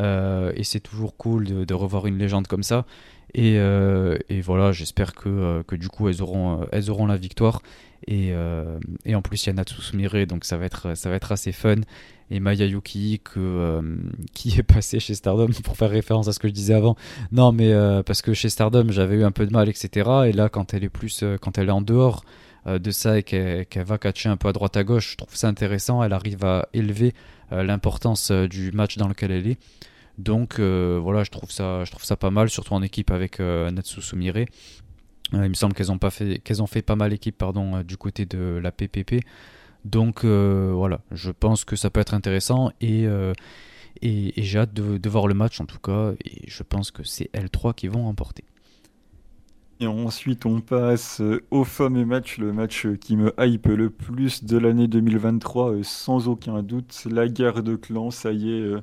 Euh, 0.00 0.52
et 0.56 0.64
c'est 0.64 0.80
toujours 0.80 1.16
cool 1.16 1.66
de, 1.66 1.74
revoir 1.74 2.06
une 2.06 2.18
légende 2.18 2.46
comme 2.46 2.62
ça. 2.62 2.86
Et, 3.34 3.54
et 3.54 4.40
voilà, 4.42 4.72
j'espère 4.72 5.14
que, 5.14 5.62
que, 5.66 5.74
du 5.74 5.88
coup 5.88 6.08
elles 6.08 6.22
auront, 6.22 6.66
elles 6.70 6.90
auront 6.90 7.06
la 7.06 7.16
victoire. 7.16 7.62
Et, 8.06 8.32
et 9.06 9.14
en 9.14 9.22
plus, 9.22 9.44
il 9.44 9.46
y 9.46 9.50
a 9.50 9.52
Natsu 9.54 9.74
donc 10.26 10.44
ça 10.44 10.58
va, 10.58 10.66
être, 10.66 10.96
ça 10.96 11.08
va 11.08 11.16
être 11.16 11.32
assez 11.32 11.52
fun. 11.52 11.76
Et 12.30 12.40
Maya 12.40 12.66
Yuki, 12.66 13.20
qui 14.34 14.58
est 14.58 14.62
passé 14.62 15.00
chez 15.00 15.14
Stardom, 15.14 15.48
pour 15.64 15.76
faire 15.76 15.90
référence 15.90 16.28
à 16.28 16.32
ce 16.32 16.38
que 16.38 16.48
je 16.48 16.52
disais 16.52 16.74
avant. 16.74 16.96
Non, 17.30 17.52
mais 17.52 17.72
parce 18.04 18.20
que 18.20 18.34
chez 18.34 18.50
Stardom, 18.50 18.86
j'avais 18.90 19.16
eu 19.16 19.24
un 19.24 19.32
peu 19.32 19.46
de 19.46 19.52
mal, 19.52 19.68
etc. 19.68 20.10
Et 20.26 20.32
là, 20.32 20.48
quand 20.48 20.74
elle 20.74 20.84
est, 20.84 20.90
plus, 20.90 21.24
quand 21.40 21.56
elle 21.56 21.68
est 21.68 21.72
en 21.72 21.80
dehors, 21.82 22.24
euh, 22.68 22.78
de 22.78 22.92
ça 22.92 23.18
et 23.18 23.24
qu'elle 23.24 23.66
va 23.84 23.98
catcher 23.98 24.28
un 24.28 24.36
peu 24.36 24.46
à 24.46 24.52
droite 24.52 24.76
à 24.76 24.84
gauche. 24.84 25.12
Je 25.12 25.16
trouve 25.16 25.34
ça 25.34 25.48
intéressant. 25.48 26.02
Elle 26.04 26.12
arrive 26.12 26.44
à 26.44 26.68
élever 26.72 27.12
euh, 27.50 27.64
l'importance 27.64 28.30
euh, 28.30 28.46
du 28.46 28.70
match 28.70 28.96
dans 28.98 29.08
lequel 29.08 29.32
elle 29.32 29.48
est. 29.48 29.58
Donc 30.18 30.60
voilà, 30.60 31.24
je 31.24 31.30
trouve 31.30 31.50
ça, 31.50 31.84
je 31.84 31.90
trouve 31.90 32.04
ça 32.04 32.16
pas 32.16 32.30
mal, 32.30 32.50
surtout 32.50 32.74
en 32.74 32.82
équipe 32.82 33.10
avec 33.10 33.40
Natsu 33.40 34.00
Sumire. 34.02 34.36
il 35.32 35.38
me 35.38 35.54
semble 35.54 35.74
qu'elles 35.74 35.90
ont 35.90 36.66
fait, 36.66 36.82
pas 36.82 36.96
mal 36.96 37.12
équipe, 37.12 37.38
pardon, 37.38 37.82
du 37.82 37.96
côté 37.96 38.26
de 38.26 38.60
la 38.62 38.72
PPP. 38.72 39.24
Donc 39.84 40.24
voilà, 40.24 41.00
je 41.10 41.30
pense 41.30 41.64
que 41.64 41.76
ça 41.76 41.90
peut 41.90 42.00
être 42.00 42.14
intéressant 42.14 42.70
et, 42.80 43.06
et, 44.00 44.32
j'ai 44.36 44.58
hâte 44.58 44.74
de, 44.74 45.08
voir 45.08 45.26
le 45.26 45.34
match 45.34 45.60
en 45.60 45.66
tout 45.66 45.78
cas. 45.78 46.12
Et 46.24 46.48
je 46.48 46.62
pense 46.62 46.90
que 46.90 47.02
c'est 47.04 47.30
L3 47.34 47.74
qui 47.74 47.88
vont 47.88 48.04
remporter. 48.04 48.44
Et 49.80 49.86
ensuite, 49.86 50.46
on 50.46 50.60
passe 50.60 51.20
euh, 51.20 51.42
au 51.50 51.64
fameux 51.64 52.04
match, 52.04 52.38
le 52.38 52.52
match 52.52 52.86
qui 53.00 53.16
me 53.16 53.32
hype 53.40 53.66
le 53.66 53.90
plus 53.90 54.44
de 54.44 54.56
l'année 54.56 54.86
2023, 54.86 55.72
euh, 55.72 55.82
sans 55.82 56.28
aucun 56.28 56.62
doute. 56.62 57.04
La 57.10 57.26
guerre 57.26 57.64
de 57.64 57.74
clans, 57.74 58.12
ça 58.12 58.30
y 58.32 58.52
est. 58.52 58.74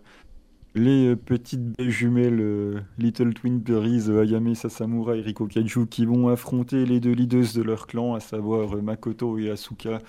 Euh, 0.77 0.79
les 0.79 1.15
petites 1.15 1.81
jumelles 1.81 2.83
Little 2.97 3.33
Twin 3.33 3.59
Berries, 3.59 4.09
Ayame 4.11 4.55
Sasamura 4.55 5.15
et 5.15 5.21
Riko 5.21 5.47
Kaju, 5.47 5.87
qui 5.87 6.05
vont 6.05 6.29
affronter 6.29 6.85
les 6.85 6.99
deux 6.99 7.13
leaders 7.13 7.53
de 7.55 7.61
leur 7.61 7.87
clan, 7.87 8.15
à 8.15 8.19
savoir 8.19 8.81
Makoto 8.81 9.37
et 9.37 9.49
Asuka, 9.49 9.99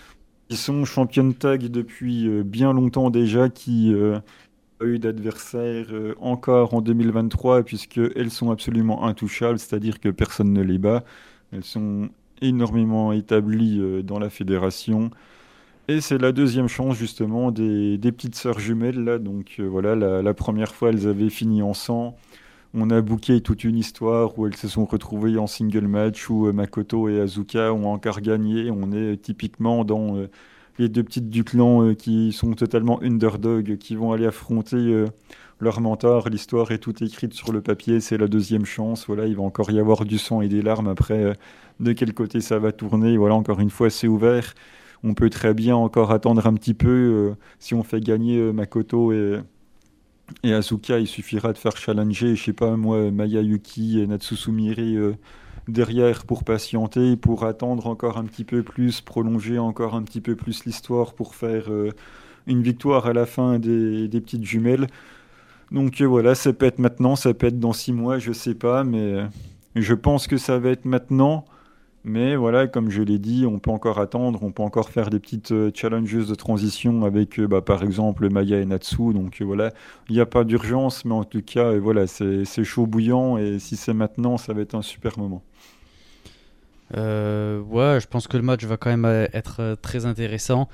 qui 0.48 0.56
sont 0.56 0.84
championnes 0.84 1.34
tag 1.34 1.62
depuis 1.68 2.28
bien 2.42 2.72
longtemps 2.72 3.10
déjà, 3.10 3.48
qui 3.48 3.94
eu 4.84 4.98
d'adversaires 4.98 5.88
euh, 5.92 6.14
encore 6.20 6.74
en 6.74 6.80
2023 6.80 7.62
puisqu'elles 7.62 8.30
sont 8.30 8.50
absolument 8.50 9.04
intouchables, 9.04 9.58
c'est-à-dire 9.58 10.00
que 10.00 10.08
personne 10.08 10.52
ne 10.52 10.62
les 10.62 10.78
bat. 10.78 11.04
Elles 11.52 11.64
sont 11.64 12.10
énormément 12.40 13.12
établies 13.12 13.78
euh, 13.80 14.02
dans 14.02 14.18
la 14.18 14.30
fédération. 14.30 15.10
Et 15.90 16.00
c'est 16.00 16.18
la 16.18 16.30
deuxième 16.30 16.68
chance 16.68 16.96
justement 16.96 17.50
des, 17.50 17.98
petites 17.98 18.36
sœurs 18.36 18.60
jumelles 18.60 19.02
là. 19.02 19.18
Donc 19.18 19.56
euh, 19.58 19.64
voilà, 19.64 19.96
la, 20.22 20.34
première 20.34 20.72
fois 20.72 20.90
elles 20.90 21.08
avaient 21.08 21.30
fini 21.30 21.62
en 21.62 21.74
sang. 21.74 22.16
On 22.74 22.90
a 22.90 23.00
booké 23.00 23.40
toute 23.40 23.64
une 23.64 23.76
histoire 23.76 24.38
où 24.38 24.46
elles 24.46 24.54
se 24.54 24.68
sont 24.68 24.84
retrouvées 24.84 25.36
en 25.36 25.48
single 25.48 25.88
match 25.88 26.30
où 26.30 26.46
euh, 26.46 26.52
Makoto 26.52 27.08
et 27.08 27.20
Azuka 27.20 27.72
ont 27.74 27.92
encore 27.92 28.20
gagné. 28.20 28.70
On 28.70 28.92
est 28.92 29.20
typiquement 29.20 29.84
dans 29.84 30.16
euh, 30.16 30.30
les 30.78 30.88
deux 30.88 31.02
petites 31.02 31.28
du 31.28 31.42
clan 31.42 31.92
qui 31.96 32.30
sont 32.30 32.52
totalement 32.52 33.02
underdog, 33.02 33.76
qui 33.78 33.96
vont 33.96 34.12
aller 34.12 34.26
affronter 34.26 35.06
leur 35.58 35.80
mentor. 35.80 36.28
L'histoire 36.28 36.70
est 36.70 36.78
toute 36.78 37.02
écrite 37.02 37.34
sur 37.34 37.52
le 37.52 37.62
papier. 37.62 37.98
C'est 37.98 38.16
la 38.16 38.28
deuxième 38.28 38.64
chance. 38.64 39.06
Voilà, 39.08 39.26
il 39.26 39.34
va 39.34 39.42
encore 39.42 39.72
y 39.72 39.80
avoir 39.80 40.04
du 40.04 40.18
sang 40.18 40.40
et 40.40 40.48
des 40.48 40.62
larmes 40.62 40.86
après. 40.86 41.36
de 41.80 41.92
quel 41.92 42.14
côté 42.14 42.40
ça 42.40 42.60
va 42.60 42.70
tourner 42.70 43.16
Voilà, 43.16 43.34
encore 43.34 43.58
une 43.58 43.70
fois, 43.70 43.90
c'est 43.90 44.06
ouvert 44.06 44.54
on 45.02 45.14
peut 45.14 45.30
très 45.30 45.54
bien 45.54 45.76
encore 45.76 46.10
attendre 46.12 46.46
un 46.46 46.54
petit 46.54 46.74
peu. 46.74 46.88
Euh, 46.88 47.34
si 47.58 47.74
on 47.74 47.82
fait 47.82 48.00
gagner 48.00 48.38
euh, 48.38 48.52
Makoto 48.52 49.12
et, 49.12 49.40
et 50.42 50.52
Asuka, 50.52 50.98
il 50.98 51.06
suffira 51.06 51.52
de 51.52 51.58
faire 51.58 51.76
challenger, 51.76 52.36
je 52.36 52.44
sais 52.44 52.52
pas 52.52 52.76
moi, 52.76 53.10
Mayayuki 53.10 54.00
et 54.00 54.06
Natsusumiri 54.06 54.96
euh, 54.96 55.12
derrière 55.68 56.24
pour 56.24 56.44
patienter, 56.44 57.16
pour 57.16 57.44
attendre 57.44 57.86
encore 57.86 58.18
un 58.18 58.24
petit 58.24 58.44
peu 58.44 58.62
plus, 58.62 59.00
prolonger 59.00 59.58
encore 59.58 59.94
un 59.94 60.02
petit 60.02 60.20
peu 60.20 60.36
plus 60.36 60.64
l'histoire 60.64 61.14
pour 61.14 61.34
faire 61.34 61.68
une 62.46 62.62
victoire 62.62 63.06
à 63.06 63.12
la 63.12 63.26
fin 63.26 63.58
des, 63.58 64.08
petites 64.08 64.44
jumelles. 64.44 64.86
Donc 65.70 66.00
voilà, 66.02 66.34
ça 66.34 66.52
peut 66.52 66.66
être 66.66 66.80
maintenant, 66.80 67.14
ça 67.14 67.34
peut 67.34 67.46
être 67.46 67.60
dans 67.60 67.72
six 67.72 67.92
mois, 67.92 68.18
je 68.18 68.32
sais 68.32 68.54
pas, 68.54 68.82
mais 68.82 69.24
je 69.76 69.94
pense 69.94 70.26
que 70.26 70.36
ça 70.36 70.58
va 70.58 70.70
être 70.70 70.86
maintenant. 70.86 71.44
Mais 72.02 72.34
voilà, 72.34 72.66
comme 72.66 72.90
je 72.90 73.02
l'ai 73.02 73.18
dit, 73.18 73.44
on 73.46 73.58
peut 73.58 73.70
encore 73.70 73.98
attendre, 73.98 74.42
on 74.42 74.52
peut 74.52 74.62
encore 74.62 74.88
faire 74.88 75.10
des 75.10 75.18
petites 75.18 75.52
euh, 75.52 75.70
challenges 75.74 76.26
de 76.26 76.34
transition 76.34 77.04
avec, 77.04 77.38
euh, 77.38 77.46
bah, 77.46 77.60
par 77.60 77.82
exemple, 77.82 78.30
Maya 78.30 78.58
et 78.58 78.64
Natsu. 78.64 79.12
Donc 79.12 79.40
euh, 79.40 79.44
voilà, 79.44 79.72
il 80.08 80.14
n'y 80.14 80.20
a 80.20 80.26
pas 80.26 80.44
d'urgence, 80.44 81.04
mais 81.04 81.12
en 81.12 81.24
tout 81.24 81.42
cas, 81.42 81.76
voilà, 81.76 82.06
c'est 82.06 82.64
chaud 82.64 82.86
bouillant 82.86 83.36
et 83.36 83.58
si 83.58 83.76
c'est 83.76 83.92
maintenant, 83.92 84.38
ça 84.38 84.54
va 84.54 84.62
être 84.62 84.74
un 84.74 84.82
super 84.82 85.18
moment. 85.18 85.42
ouais, 86.94 87.98
je 88.00 88.06
pense 88.06 88.26
que 88.28 88.38
le 88.38 88.42
match 88.42 88.64
va 88.64 88.78
quand 88.78 88.90
même 88.90 89.28
être 89.34 89.76
très 89.82 90.06
intéressant. 90.06 90.68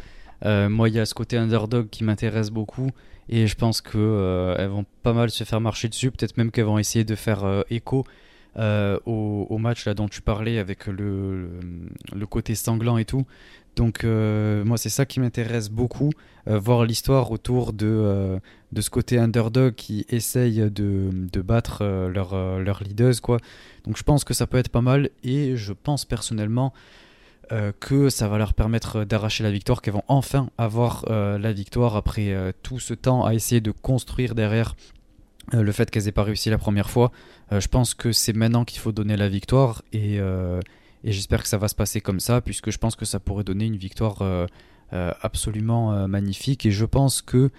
moi, 0.45 0.89
il 0.89 0.95
y 0.95 1.01
a 1.01 1.07
ce 1.07 1.15
côté 1.15 1.37
underdog 1.37 1.89
qui 1.91 2.05
m'intéresse 2.05 2.51
beaucoup 2.51 2.91
et 3.29 3.49
je 3.49 3.57
pense 3.57 3.81
qu'elles 3.81 4.69
vont 4.69 4.87
pas 5.03 5.13
mal 5.13 5.31
se 5.31 5.43
faire 5.43 5.61
marcher 5.61 5.89
dessus. 5.89 6.13
Peut-être 6.13 6.37
même 6.37 6.53
qu'elles 6.53 6.67
vont 6.67 6.79
essayer 6.79 7.05
de 7.05 7.17
faire 7.17 7.65
écho 7.69 8.05
euh, 8.59 8.99
au, 9.05 9.59
match 9.59 9.85
là 9.85 9.93
dont 9.93 10.09
tu 10.09 10.23
parlais 10.23 10.59
avec 10.59 10.87
le, 10.87 11.51
le, 12.15 12.27
côté 12.27 12.55
sanglant 12.55 12.97
et 12.97 13.05
tout. 13.05 13.27
Donc 13.75 14.05
euh, 14.05 14.65
moi 14.65 14.79
c'est 14.79 14.89
ça 14.89 15.05
qui 15.05 15.21
m'intéresse 15.21 15.69
beaucoup, 15.69 16.11
euh, 16.49 16.59
voir 16.59 16.87
l'histoire 16.87 17.31
autour 17.31 17.75
de, 17.75 18.41
de 18.73 18.81
ce 18.81 18.89
côté 18.89 19.19
underdog 19.19 19.75
qui 19.75 20.07
essaye 20.09 20.71
de, 20.71 21.11
de 21.13 21.41
battre 21.43 21.85
leur, 21.85 22.59
leur 22.59 22.83
leaders 22.83 23.21
quoi. 23.21 23.39
Donc 23.85 23.99
je 23.99 24.03
pense 24.03 24.25
que 24.25 24.33
ça 24.33 24.47
peut 24.47 24.59
être 24.59 24.71
pas 24.71 24.81
mal 24.81 25.11
et 25.23 25.57
je 25.57 25.75
pense 25.75 26.07
personnellement 26.07 26.73
que 27.79 28.09
ça 28.09 28.27
va 28.27 28.39
leur 28.39 28.55
permettre 28.55 29.05
d'arracher 29.05 29.45
la 29.45 29.53
victoire, 29.53 29.81
qu'elles 29.81 29.95
vont 29.95 30.03
enfin 30.09 30.49
avoir 30.59 31.05
la 31.09 31.53
victoire 31.53 31.95
après 31.95 32.55
tout 32.63 32.81
ce 32.81 32.95
temps 32.95 33.25
à 33.25 33.35
essayer 33.35 33.61
de 33.61 33.71
construire 33.71 34.35
derrière 34.35 34.75
euh, 35.55 35.63
le 35.63 35.73
fait 35.73 35.91
qu'elles 35.91 36.09
aient 36.09 36.13
pas 36.13 36.25
réussi 36.25 36.51
la 36.51 36.59
première 36.59 36.91
fois. 36.91 37.13
Euh, 37.53 37.61
je 37.61 37.69
pense 37.69 37.95
que 37.95 38.11
c'est 38.13 38.33
maintenant 38.33 38.65
qu'il 38.65 38.81
faut 38.81 38.93
donner 38.93 39.17
la 39.17 39.29
victoire 39.29 39.83
et, 39.93 40.19
euh, 40.19 40.61
et 41.05 41.13
j'espère 41.13 41.43
que 41.43 41.49
ça 41.49 41.59
va 41.59 41.69
se 41.69 41.75
passer 41.75 42.01
comme 42.01 42.19
ça 42.19 42.41
puisque 42.41 42.71
je 42.71 42.79
pense 42.79 42.97
que 42.97 43.05
ça 43.05 43.21
pourrait 43.21 43.45
donner 43.45 43.67
une 43.67 43.77
victoire 43.77 44.23
absolument 44.91 46.09
magnifique 46.09 46.67
et 46.67 46.71
je 46.73 46.85
pense 46.85 47.23
que 47.23 47.51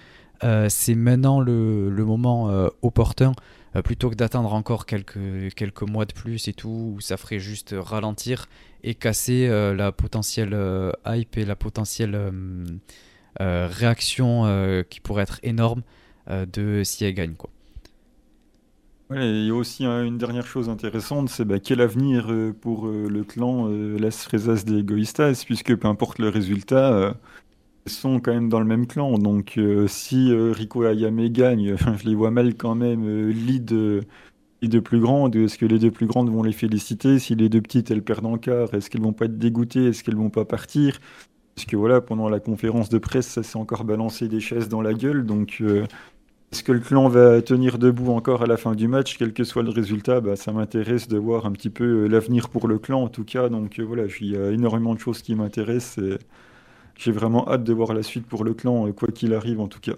c'est 0.68 0.95
maintenant 0.95 1.39
le, 1.39 1.89
moment 1.89 2.69
opportun 2.81 3.31
plutôt 3.85 4.09
que 4.09 4.15
d'attendre 4.15 4.53
encore 4.53 4.85
quelques, 4.85 5.18
mois 5.84 6.05
de 6.05 6.14
plus 6.14 6.49
et 6.49 6.53
tout 6.53 6.95
où 6.95 6.99
ça 6.99 7.15
ferait 7.15 7.39
juste 7.39 7.73
ralentir 7.77 8.47
et 8.84 8.95
casser 8.95 9.47
la 9.47 9.93
potentielle 9.93 10.57
hype 11.05 11.38
et 11.38 11.45
la 11.45 11.55
potentielle 11.55 12.19
réaction 13.39 14.84
qui 14.89 14.99
pourrait 14.99 15.23
être 15.23 15.39
énorme 15.43 15.84
de 16.30 16.81
si 16.84 17.05
elle 17.05 17.14
gagne 17.14 17.35
il 19.15 19.45
y 19.45 19.51
a 19.51 19.53
aussi 19.53 19.85
une 19.85 20.17
dernière 20.17 20.45
chose 20.45 20.67
intéressante, 20.67 21.29
c'est 21.29 21.45
bah, 21.45 21.59
quel 21.59 21.79
avenir 21.79 22.27
euh, 22.29 22.53
pour 22.53 22.88
euh, 22.88 23.07
le 23.09 23.23
clan 23.23 23.69
euh, 23.69 23.97
Las 23.97 24.23
Fresas 24.23 24.63
de 24.65 24.79
Egoistas, 24.79 25.43
puisque 25.45 25.75
peu 25.75 25.88
importe 25.88 26.19
le 26.19 26.27
résultat, 26.27 27.15
ils 27.85 27.91
sont 27.91 28.19
quand 28.19 28.34
même 28.34 28.49
dans 28.49 28.59
le 28.59 28.65
même 28.65 28.85
clan. 28.85 29.17
Donc 29.17 29.59
si 29.88 30.34
Rico 30.34 30.84
Ayame 30.84 31.29
gagnent, 31.29 31.75
je 31.97 32.07
les 32.07 32.15
vois 32.15 32.31
mal 32.31 32.55
quand 32.55 32.75
même 32.75 33.29
lead 33.29 33.71
les 34.61 34.67
deux 34.67 34.81
plus 34.81 34.99
grandes. 34.99 35.35
Est-ce 35.35 35.57
que 35.57 35.65
les 35.65 35.79
deux 35.79 35.91
plus 35.91 36.07
grandes 36.07 36.29
vont 36.29 36.43
les 36.43 36.51
féliciter? 36.51 37.19
Si 37.19 37.35
les 37.35 37.49
deux 37.49 37.61
petites, 37.61 37.91
elles 37.91 38.03
perdent 38.03 38.25
en 38.25 38.38
quart, 38.38 38.73
est-ce 38.73 38.89
qu'elles 38.89 39.01
vont 39.01 39.13
pas 39.13 39.25
être 39.25 39.38
dégoûtées? 39.38 39.88
Est-ce 39.88 40.03
qu'elles 40.03 40.17
vont 40.17 40.29
pas 40.29 40.45
partir? 40.45 40.99
Parce 41.55 41.65
que 41.65 41.77
voilà, 41.77 42.01
pendant 42.01 42.29
la 42.29 42.39
conférence 42.39 42.89
de 42.89 42.97
presse, 42.97 43.27
ça 43.27 43.43
s'est 43.43 43.57
encore 43.57 43.84
balancé 43.85 44.27
des 44.27 44.41
chaises 44.41 44.67
dans 44.67 44.81
la 44.81 44.93
gueule. 44.93 45.25
Donc 45.25 45.63
est-ce 46.53 46.64
que 46.64 46.72
le 46.72 46.80
clan 46.80 47.10
va 47.10 47.41
tenir 47.41 47.78
debout 47.78 48.14
encore 48.14 48.41
à 48.41 48.45
la 48.45 48.56
fin 48.56 48.74
du 48.74 48.88
match, 48.88 49.18
quel 49.18 49.34
que 49.34 49.44
soit 49.44 49.64
le 49.64 49.69
résultat 49.69 50.22
bah, 50.22 50.38
Ça 50.38 50.53
m'intéresse 50.53 51.10
de 51.10 51.18
voir 51.18 51.45
un 51.45 51.52
petit 51.52 51.69
peu 51.69 51.84
euh, 51.84 52.07
l'avenir 52.07 52.48
pour 52.48 52.69
le 52.69 52.80
clan 52.80 53.03
en 53.03 53.10
tout 53.10 53.26
cas. 53.26 53.49
Donc 53.49 53.80
euh, 53.80 53.84
voilà, 53.84 54.03
il 54.22 54.32
y 54.32 54.38
a 54.38 54.52
énormément 54.52 54.95
de 54.95 54.99
choses 54.99 55.22
qui 55.22 55.36
m'intéressent 55.36 55.99
j'ai 56.99 57.11
vraiment 57.11 57.48
hâte 57.48 57.64
de 57.64 57.74
voir 57.74 57.94
la 57.94 58.02
suite 58.02 58.26
pour 58.26 58.44
le 58.44 58.56
clan, 58.56 58.88
euh, 58.88 58.91
quoi 58.91 59.10
qu'il 59.10 59.34
arrive 59.34 59.60
en 59.60 59.68
tout 59.68 59.82
cas. 59.82 59.94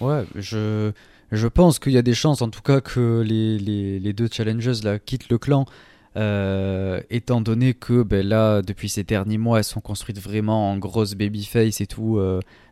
Ouais, 0.00 0.24
je, 0.34 0.92
je 1.30 1.46
pense 1.48 1.78
qu'il 1.78 1.92
y 1.92 1.98
a 1.98 2.02
des 2.02 2.14
chances 2.14 2.40
en 2.40 2.48
tout 2.48 2.62
cas 2.62 2.80
que 2.80 3.20
les, 3.20 3.58
les, 3.58 4.12
deux 4.14 4.28
challengers 4.32 4.82
là, 4.84 4.98
quittent 4.98 5.28
le 5.28 5.38
clan. 5.38 5.66
Étant 6.14 7.40
donné 7.42 7.74
que 7.74 8.02
ben, 8.02 8.26
là, 8.26 8.62
depuis 8.62 8.88
ces 8.88 9.04
derniers 9.04 9.36
mois, 9.36 9.58
elles 9.58 9.64
sont 9.64 9.80
construites 9.80 10.20
vraiment 10.20 10.70
en 10.70 10.78
grosse 10.78 11.14
babyface 11.14 11.82
et 11.82 11.86
tout, 11.86 12.18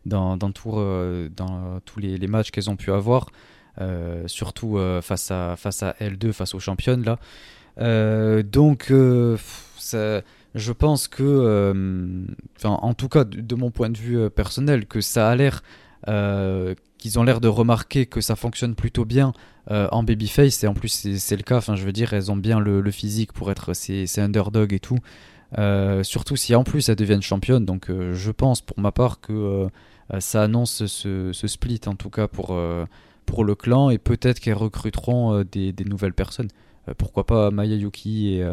euh, 0.07 1.29
dans 1.29 1.81
tous 1.85 2.01
les, 2.01 2.27
matchs 2.27 2.51
qu'elles 2.51 2.71
ont 2.71 2.77
pu 2.77 2.93
avoir, 2.93 3.31
surtout 4.27 4.79
face, 5.03 5.31
à, 5.31 5.57
face 5.57 5.83
à 5.83 5.95
L2, 6.01 6.33
face 6.33 6.55
aux 6.55 6.61
championnes. 6.61 7.05
Là. 7.05 8.43
donc, 8.43 8.87
je 8.91 10.73
pense 10.73 11.09
que, 11.09 11.75
en 12.65 12.95
tout 12.95 13.09
cas, 13.09 13.25
de, 13.25 13.55
mon 13.55 13.71
point 13.71 13.91
de 13.91 13.99
vue 13.99 14.31
personnel, 14.31 14.87
que 14.87 15.01
ça 15.01 15.29
a 15.29 15.37
l'air 15.37 15.63
qu'ils 17.01 17.19
ont 17.19 17.25
l'air 17.25 17.41
de 17.41 17.49
remarquer 17.49 18.07
que 18.07 18.21
ça 18.21 18.37
fonctionne 18.37 18.75
plutôt 18.75 19.05
bien 19.05 19.33
euh, 19.71 19.89
en 19.91 20.03
babyface 20.03 20.63
et 20.63 20.67
en 20.67 20.75
plus 20.75 20.89
c'est 20.89 21.37
le 21.37 21.43
cas 21.43 21.57
enfin 21.57 21.75
je 21.75 21.85
veux 21.85 21.93
dire 21.93 22.13
elles 22.13 22.31
ont 22.31 22.37
bien 22.37 22.61
le, 22.61 22.91
physique 22.91 23.33
pour 23.33 23.51
être 23.51 23.75
ces, 23.75 24.07
underdog 24.19 24.73
et 24.73 24.81
tout 24.81 24.99
euh, 25.59 26.03
surtout 26.03 26.37
si 26.37 26.55
en 26.55 26.65
plus 26.65 26.89
elles 26.89 26.97
deviennent 26.97 27.23
championnes. 27.23 27.65
Donc 27.65 27.91
euh, 27.91 28.13
je 28.15 28.31
pense 28.31 28.61
pour 28.61 28.79
ma 28.79 28.93
part 28.93 29.21
que 29.21 29.69
ça 30.19 30.43
annonce 30.43 30.87
ce, 30.87 31.33
split 31.33 31.81
en 31.87 31.95
tout 31.95 32.11
cas 32.11 32.27
pour, 32.27 32.59
pour 33.27 33.45
le 33.45 33.55
clan. 33.55 33.91
Et 33.91 33.99
peut-être 33.99 34.41
qu'elles 34.41 34.55
recruteront 34.55 35.45
des, 35.45 35.75
nouvelles 35.87 36.15
personnes. 36.15 36.49
Pourquoi 36.99 37.27
pas 37.27 37.51
Maya 37.51 37.77
Yuki 37.77 38.35
et, 38.35 38.47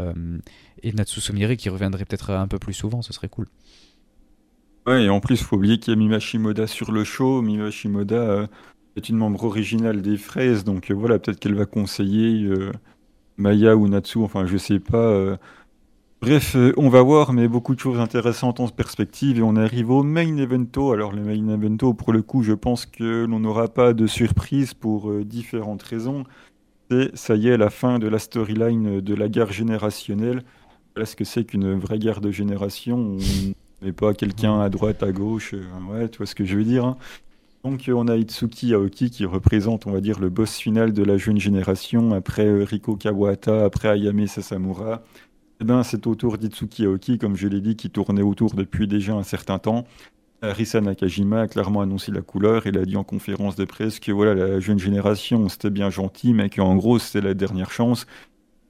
et 0.83 0.91
Natsusumiri 0.93 1.57
qui 1.57 1.69
reviendraient 1.69 2.05
peut-être 2.05 2.31
un 2.31 2.47
peu 2.47 2.59
plus 2.59 2.73
souvent. 2.73 3.01
Ce 3.01 3.11
serait 3.11 3.29
cool. 3.29 3.47
Ouais, 4.87 5.03
et 5.03 5.09
en 5.09 5.19
plus, 5.19 5.43
faut 5.43 5.57
oublier 5.57 5.79
qu'il 5.79 5.93
y 5.93 5.97
a 5.97 5.99
Mima 5.99 6.19
Shimoda 6.19 6.65
sur 6.65 6.93
le 6.93 7.03
show. 7.03 7.41
Mima 7.41 7.69
Shimoda 7.71 8.15
euh, 8.15 8.47
est 8.95 9.09
une 9.09 9.17
membre 9.17 9.43
originale 9.43 10.01
des 10.01 10.15
Fraises, 10.15 10.63
donc 10.63 10.89
euh, 10.89 10.93
voilà, 10.93 11.19
peut-être 11.19 11.39
qu'elle 11.39 11.55
va 11.55 11.65
conseiller 11.65 12.45
euh, 12.45 12.71
Maya 13.35 13.75
ou 13.75 13.89
Natsu, 13.89 14.19
enfin 14.19 14.45
je 14.45 14.55
sais 14.55 14.79
pas. 14.79 15.37
Bref, 16.21 16.57
on 16.77 16.89
va 16.89 17.01
voir, 17.03 17.31
mais 17.31 17.47
beaucoup 17.47 17.75
de 17.75 17.79
choses 17.79 17.99
intéressantes 17.99 18.59
en 18.59 18.67
perspective, 18.67 19.37
et 19.37 19.43
on 19.43 19.55
arrive 19.55 19.91
au 19.91 20.03
main 20.03 20.37
evento. 20.37 20.91
Alors 20.91 21.11
le 21.11 21.23
main 21.23 21.53
evento, 21.53 21.93
pour 21.93 22.11
le 22.11 22.21
coup, 22.21 22.41
je 22.41 22.53
pense 22.53 22.85
que 22.85 23.25
l'on 23.25 23.39
n'aura 23.39 23.67
pas 23.67 23.93
de 23.93 24.07
surprise 24.07 24.73
pour 24.73 25.13
différentes 25.23 25.83
raisons. 25.83 26.23
C'est, 26.89 27.15
ça 27.15 27.35
y 27.35 27.49
est, 27.49 27.57
la 27.57 27.69
fin 27.69 27.99
de 27.99 28.07
la 28.07 28.17
storyline 28.17 29.01
de 29.01 29.13
la 29.13 29.29
guerre 29.29 29.51
générationnelle. 29.51 30.43
Voilà 30.97 31.05
ce 31.05 31.15
que 31.15 31.25
c'est 31.25 31.43
qu'une 31.43 31.77
vraie 31.77 31.99
guerre 31.99 32.21
de 32.21 32.31
génération? 32.31 33.17
Mais 33.83 33.91
pas 33.91 34.15
quelqu'un 34.15 34.59
à 34.59 34.69
droite, 34.69 35.03
à 35.03 35.11
gauche. 35.11 35.53
Euh, 35.53 35.63
ouais, 35.91 36.09
tu 36.09 36.17
vois 36.17 36.25
ce 36.25 36.33
que 36.33 36.43
je 36.43 36.55
veux 36.57 36.63
dire. 36.63 36.85
Hein. 36.85 36.97
Donc 37.63 37.87
euh, 37.87 37.93
on 37.93 38.07
a 38.07 38.15
Itsuki 38.15 38.73
Aoki 38.73 39.11
qui 39.11 39.25
représente, 39.25 39.85
on 39.85 39.91
va 39.91 40.01
dire, 40.01 40.19
le 40.19 40.29
boss 40.29 40.57
final 40.57 40.93
de 40.93 41.03
la 41.03 41.17
jeune 41.17 41.39
génération, 41.39 42.13
après 42.13 42.47
euh, 42.47 42.63
Riko 42.63 42.95
Kawata, 42.95 43.65
après 43.65 43.89
Ayame 43.89 44.25
Sasamura. 44.25 45.03
Eh 45.59 45.63
ben, 45.63 45.83
c'est 45.83 46.05
autour 46.07 46.37
d'Itsuki 46.37 46.85
Aoki, 46.85 47.17
comme 47.17 47.35
je 47.35 47.47
l'ai 47.47 47.61
dit, 47.61 47.75
qui 47.75 47.89
tournait 47.89 48.21
autour 48.21 48.53
depuis 48.53 48.87
déjà 48.87 49.13
un 49.13 49.23
certain 49.23 49.57
temps. 49.59 49.85
Risa 50.43 50.81
Nakajima 50.81 51.41
a 51.41 51.47
clairement 51.47 51.81
annoncé 51.81 52.11
la 52.11 52.21
couleur. 52.21 52.67
Il 52.67 52.77
a 52.77 52.85
dit 52.85 52.95
en 52.95 53.03
conférence 53.03 53.55
de 53.55 53.65
presse 53.65 53.99
que 53.99 54.11
voilà, 54.11 54.35
la 54.35 54.59
jeune 54.59 54.77
génération, 54.79 55.49
c'était 55.49 55.71
bien 55.71 55.89
gentil, 55.89 56.33
mais 56.33 56.49
qu'en 56.49 56.75
gros, 56.75 56.99
c'était 56.99 57.25
la 57.25 57.33
dernière 57.33 57.71
chance. 57.71 58.05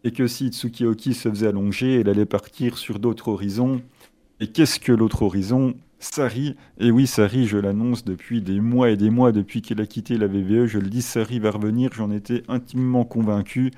Et 0.06 0.12
que 0.12 0.28
si 0.28 0.48
Itsuki 0.48 0.86
Aoki 0.86 1.14
se 1.14 1.30
faisait 1.30 1.48
allonger, 1.48 2.00
elle 2.00 2.10
allait 2.10 2.26
partir 2.26 2.78
sur 2.78 3.00
d'autres 3.00 3.28
horizons 3.28 3.82
et 4.40 4.48
qu'est-ce 4.48 4.80
que 4.80 4.92
l'autre 4.92 5.24
horizon? 5.24 5.76
Sari, 6.00 6.56
et 6.80 6.92
oui, 6.92 7.08
Sari, 7.08 7.48
je 7.48 7.58
l'annonce 7.58 8.06
depuis 8.06 8.42
des 8.42 8.60
mois 8.60 8.92
et 8.92 8.98
des 8.98 9.10
mois, 9.10 9.32
depuis 9.32 9.64
qu'il 9.64 9.82
a 9.82 9.88
quitté 9.88 10.18
la 10.18 10.28
VVE, 10.28 10.68
je 10.68 10.78
le 10.78 10.90
dis, 10.90 11.02
Sari 11.02 11.40
va 11.40 11.50
revenir, 11.50 11.92
j'en 11.94 12.12
étais 12.12 12.44
intimement 12.48 13.04
convaincu. 13.04 13.72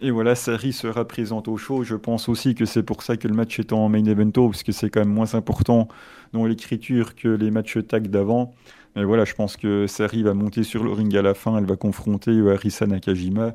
Et 0.00 0.12
voilà, 0.12 0.36
Sari 0.36 0.72
sera 0.72 1.06
présente 1.06 1.48
au 1.48 1.56
show. 1.56 1.82
Je 1.82 1.96
pense 1.96 2.28
aussi 2.28 2.54
que 2.54 2.64
c'est 2.64 2.84
pour 2.84 3.02
ça 3.02 3.16
que 3.16 3.26
le 3.26 3.34
match 3.34 3.58
est 3.58 3.72
en 3.72 3.88
main 3.88 4.04
event, 4.04 4.30
parce 4.30 4.62
que 4.62 4.70
c'est 4.70 4.90
quand 4.90 5.00
même 5.00 5.12
moins 5.12 5.34
important 5.34 5.88
dans 6.32 6.46
l'écriture 6.46 7.16
que 7.16 7.28
les 7.28 7.50
matchs 7.50 7.78
tag 7.86 8.06
d'avant. 8.06 8.54
Mais 8.94 9.04
voilà, 9.04 9.24
je 9.24 9.34
pense 9.34 9.56
que 9.56 9.86
Sari 9.88 10.22
va 10.22 10.34
monter 10.34 10.62
sur 10.62 10.84
le 10.84 10.92
ring 10.92 11.14
à 11.16 11.22
la 11.22 11.34
fin, 11.34 11.58
elle 11.58 11.66
va 11.66 11.76
confronter 11.76 12.30
Arisa 12.48 12.86
Nakajima. 12.86 13.54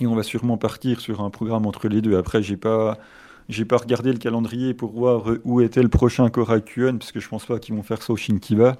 Et 0.00 0.06
on 0.06 0.14
va 0.14 0.22
sûrement 0.22 0.56
partir 0.56 1.00
sur 1.00 1.20
un 1.20 1.30
programme 1.30 1.66
entre 1.66 1.88
les 1.88 2.00
deux. 2.00 2.16
Après, 2.16 2.42
j'ai 2.42 2.56
pas, 2.56 2.98
j'ai 3.48 3.64
pas 3.64 3.76
regardé 3.76 4.12
le 4.12 4.18
calendrier 4.18 4.72
pour 4.72 4.92
voir 4.92 5.24
où 5.44 5.60
était 5.60 5.82
le 5.82 5.88
prochain 5.88 6.28
Korakuen, 6.30 6.98
parce 6.98 7.10
que 7.10 7.18
je 7.20 7.28
pense 7.28 7.44
pas 7.44 7.58
qu'ils 7.58 7.74
vont 7.74 7.82
faire 7.82 8.02
ça 8.02 8.12
au 8.12 8.16
Shinkiba. 8.16 8.76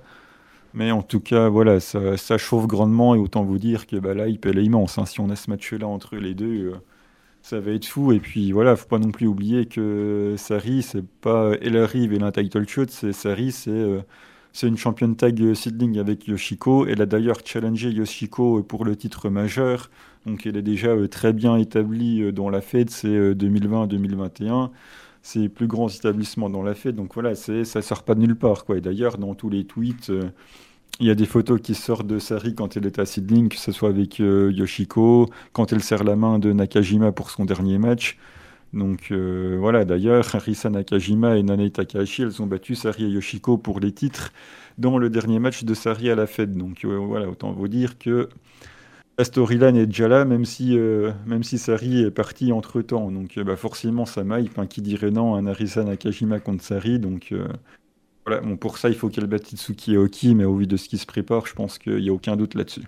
Mais 0.74 0.90
en 0.90 1.02
tout 1.02 1.20
cas, 1.20 1.48
voilà, 1.48 1.80
ça, 1.80 2.38
chauffe 2.38 2.66
grandement 2.66 3.14
et 3.14 3.18
autant 3.18 3.44
vous 3.44 3.58
dire 3.58 3.86
que 3.86 3.96
bah, 3.96 4.14
là, 4.14 4.28
il 4.28 4.38
est 4.44 4.64
immense. 4.64 4.98
Hein. 4.98 5.06
Si 5.06 5.20
on 5.20 5.30
a 5.30 5.36
ce 5.36 5.50
match-là 5.50 5.86
entre 5.86 6.16
les 6.16 6.34
deux, 6.34 6.72
euh, 6.72 6.74
ça 7.42 7.60
va 7.60 7.72
être 7.72 7.86
fou. 7.86 8.12
Et 8.12 8.20
puis 8.20 8.52
voilà, 8.52 8.76
faut 8.76 8.88
pas 8.88 8.98
non 8.98 9.12
plus 9.12 9.26
oublier 9.26 9.66
que 9.66 10.34
Sari, 10.36 10.82
c'est 10.82 11.06
pas 11.06 11.52
elle 11.62 11.76
arrive 11.76 12.12
et 12.12 12.20
un 12.22 12.32
title 12.32 12.68
shot, 12.68 12.86
c'est 12.88 13.12
Sari, 13.12 13.52
c'est 13.52 13.70
euh, 13.70 14.00
c'est 14.54 14.68
une 14.68 14.76
championne 14.76 15.16
tag 15.16 15.54
seedling 15.54 15.98
avec 15.98 16.28
Yoshiko. 16.28 16.86
Elle 16.86 17.02
a 17.02 17.06
d'ailleurs 17.06 17.38
challengé 17.44 17.90
Yoshiko 17.90 18.62
pour 18.62 18.84
le 18.84 18.94
titre 18.94 19.28
majeur. 19.28 19.90
Donc 20.26 20.46
elle 20.46 20.56
est 20.56 20.62
déjà 20.62 20.90
euh, 20.90 21.08
très 21.08 21.32
bien 21.32 21.56
établie 21.56 22.22
euh, 22.22 22.32
dans 22.32 22.48
la 22.50 22.60
fête, 22.60 22.90
c'est 22.90 23.34
2020-2021. 23.34 24.64
Euh, 24.64 24.68
c'est 25.22 25.40
les 25.40 25.48
plus 25.48 25.66
grands 25.66 25.88
établissements 25.88 26.50
dans 26.50 26.62
la 26.62 26.74
fête. 26.74 26.94
Donc 26.94 27.14
voilà, 27.14 27.34
ça 27.34 27.82
sort 27.82 28.04
pas 28.04 28.14
de 28.14 28.20
nulle 28.20 28.36
part. 28.36 28.64
Quoi. 28.64 28.78
Et 28.78 28.80
d'ailleurs, 28.80 29.18
dans 29.18 29.34
tous 29.34 29.50
les 29.50 29.64
tweets, 29.64 30.12
il 31.00 31.06
y 31.06 31.10
a 31.10 31.14
des 31.14 31.26
photos 31.26 31.60
qui 31.60 31.74
sortent 31.74 32.06
de 32.06 32.18
Sari 32.18 32.54
quand 32.54 32.76
elle 32.76 32.86
est 32.86 32.98
à 32.98 33.06
Seedling, 33.06 33.48
que 33.48 33.56
ce 33.56 33.72
soit 33.72 33.88
avec 33.88 34.18
Yoshiko, 34.18 35.28
quand 35.52 35.72
elle 35.72 35.82
serre 35.82 36.04
la 36.04 36.16
main 36.16 36.38
de 36.38 36.52
Nakajima 36.52 37.12
pour 37.12 37.30
son 37.30 37.44
dernier 37.44 37.78
match. 37.78 38.16
Donc 38.72 39.12
voilà, 39.12 39.84
d'ailleurs, 39.84 40.34
Harisa 40.34 40.70
Nakajima 40.70 41.36
et 41.36 41.42
Nanae 41.42 41.70
Takahashi, 41.70 42.22
elles 42.22 42.40
ont 42.42 42.46
battu 42.46 42.74
Sari 42.74 43.04
et 43.04 43.08
Yoshiko 43.08 43.58
pour 43.58 43.80
les 43.80 43.92
titres 43.92 44.32
dans 44.78 44.98
le 44.98 45.10
dernier 45.10 45.40
match 45.40 45.64
de 45.64 45.74
Sari 45.74 46.10
à 46.10 46.14
la 46.14 46.26
fête. 46.26 46.52
Donc 46.52 46.84
voilà, 46.84 47.28
autant 47.28 47.52
vous 47.52 47.68
dire 47.68 47.98
que 47.98 48.28
la 49.18 49.24
storyline 49.24 49.76
est 49.76 49.86
déjà 49.86 50.08
là, 50.08 50.24
même 50.24 50.44
si, 50.44 50.76
euh, 50.76 51.12
même 51.26 51.44
si 51.44 51.58
Sari 51.58 52.02
est 52.02 52.10
parti 52.10 52.52
entre 52.52 52.82
temps. 52.82 53.10
Donc 53.10 53.38
euh, 53.38 53.44
bah, 53.44 53.56
forcément, 53.56 54.06
ça 54.06 54.24
m'aille. 54.24 54.48
Enfin, 54.50 54.66
qui 54.66 54.82
dirait 54.82 55.10
non 55.10 55.34
à 55.34 55.42
Narisa 55.42 55.84
Nakajima 55.84 56.40
contre 56.40 56.64
Sari? 56.64 56.98
Donc 56.98 57.28
euh, 57.32 57.46
voilà, 58.26 58.56
pour 58.56 58.78
ça, 58.78 58.88
il 58.88 58.94
faut 58.94 59.08
qu'elle 59.08 59.26
batte 59.26 59.46
Tsuki 59.54 59.94
et 59.94 59.96
Oki, 59.96 60.34
mais 60.34 60.44
au 60.44 60.56
vu 60.56 60.66
de 60.66 60.76
ce 60.76 60.88
qui 60.88 60.98
se 60.98 61.06
prépare, 61.06 61.46
je 61.46 61.54
pense 61.54 61.78
qu'il 61.78 61.96
n'y 61.98 62.08
a 62.08 62.12
aucun 62.12 62.36
doute 62.36 62.54
là-dessus. 62.54 62.84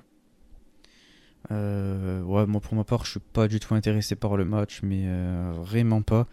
ouais, 1.50 2.46
moi 2.46 2.60
pour 2.60 2.74
ma 2.74 2.84
part, 2.84 3.04
je 3.04 3.12
suis 3.12 3.20
pas 3.20 3.46
du 3.48 3.60
tout 3.60 3.74
intéressé 3.74 4.16
par 4.16 4.36
le 4.36 4.44
match, 4.44 4.80
mais 4.82 5.06
vraiment 5.52 6.02
pas. 6.02 6.26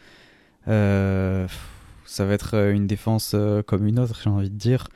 ça 0.65 2.25
va 2.25 2.33
être 2.33 2.55
une 2.71 2.87
défense 2.87 3.35
comme 3.67 3.87
une 3.87 3.99
autre, 3.99 4.19
j'ai 4.23 4.29
envie 4.29 4.49
de 4.49 4.57
dire. 4.57 4.87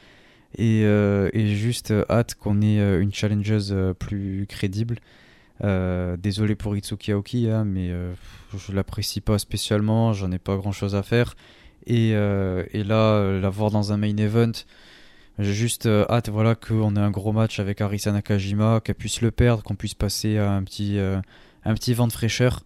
Euh, 0.60 1.30
et, 1.34 1.56
juste 1.56 1.92
euh, 1.92 2.06
hâte 2.10 2.36
qu'on 2.36 2.62
ait 2.62 2.80
euh, 2.80 3.02
une 3.02 3.14
challengeuse 3.14 3.76
plus 4.00 4.46
crédible. 4.48 5.00
désolé 5.62 6.56
pour 6.56 6.76
Itsuki 6.76 7.12
Aoki, 7.12 7.50
hein, 7.50 7.66
mais 7.66 7.92
je 8.56 8.72
l'apprécie 8.72 9.22
pas 9.22 9.40
spécialement, 9.40 10.14
j'en 10.14 10.32
ai 10.32 10.40
pas 10.40 10.56
grand 10.58 10.72
chose 10.72 10.96
à 10.96 11.04
faire. 11.04 11.36
Et, 11.88 12.10
et 12.10 12.84
là, 12.84 13.40
la 13.40 13.50
voir 13.50 13.72
dans 13.72 13.94
un 13.94 13.98
main 13.98 14.16
event, 14.18 14.52
j'ai 15.40 15.54
juste 15.54 15.88
hâte 15.88 16.30
voilà, 16.30 16.54
qu'on 16.56 16.96
ait 16.96 17.00
un 17.00 17.12
gros 17.12 17.32
match 17.32 17.60
avec 17.60 17.80
Arisa 17.80 18.12
Nakajima, 18.12 18.82
qu'elle 18.84 18.96
puisse 18.96 19.22
le 19.22 19.32
perdre, 19.32 19.64
qu'on 19.64 19.76
puisse 19.76 19.94
passer 19.94 20.38
à 20.38 20.52
un 20.52 20.64
petit, 20.64 21.00
un 21.00 21.74
petit 21.74 21.94
vent 21.94 22.08
de 22.08 22.12
fraîcheur. 22.12 22.66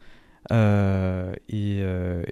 et, 0.52 1.84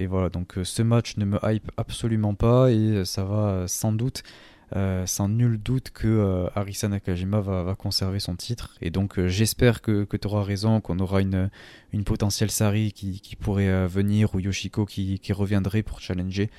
voilà, 0.08 0.30
donc 0.30 0.56
ce 0.64 0.82
match 0.82 1.18
ne 1.18 1.26
me 1.26 1.40
hype 1.44 1.72
absolument 1.78 2.34
pas 2.34 2.72
et 2.72 3.06
ça 3.06 3.24
va 3.24 3.66
sans 3.68 3.92
doute 3.92 4.24
euh, 4.24 4.59
sans 5.06 5.30
nul 5.30 5.58
doute 5.58 5.90
que 5.92 6.08
euh, 6.08 6.48
Arisa 6.56 6.88
Nakajima 6.88 7.40
va, 7.42 7.76
conserver 7.76 8.20
son 8.20 8.36
titre. 8.36 8.78
Et 8.82 8.90
donc 8.90 9.18
euh, 9.18 9.28
j'espère 9.28 9.82
que, 9.82 10.04
tu 10.04 10.28
auras 10.28 10.44
raison, 10.44 10.82
qu'on 10.82 11.00
aura 11.00 11.22
une, 11.22 11.50
une 11.94 12.04
potentielle 12.04 12.52
Sari 12.52 12.92
qui, 12.94 13.36
pourrait 13.36 13.88
venir 13.88 14.36
ou 14.36 14.40
Yoshiko 14.40 14.86
qui, 14.86 15.20
reviendrait 15.32 15.84
pour 15.84 16.02
challenger. 16.02 16.50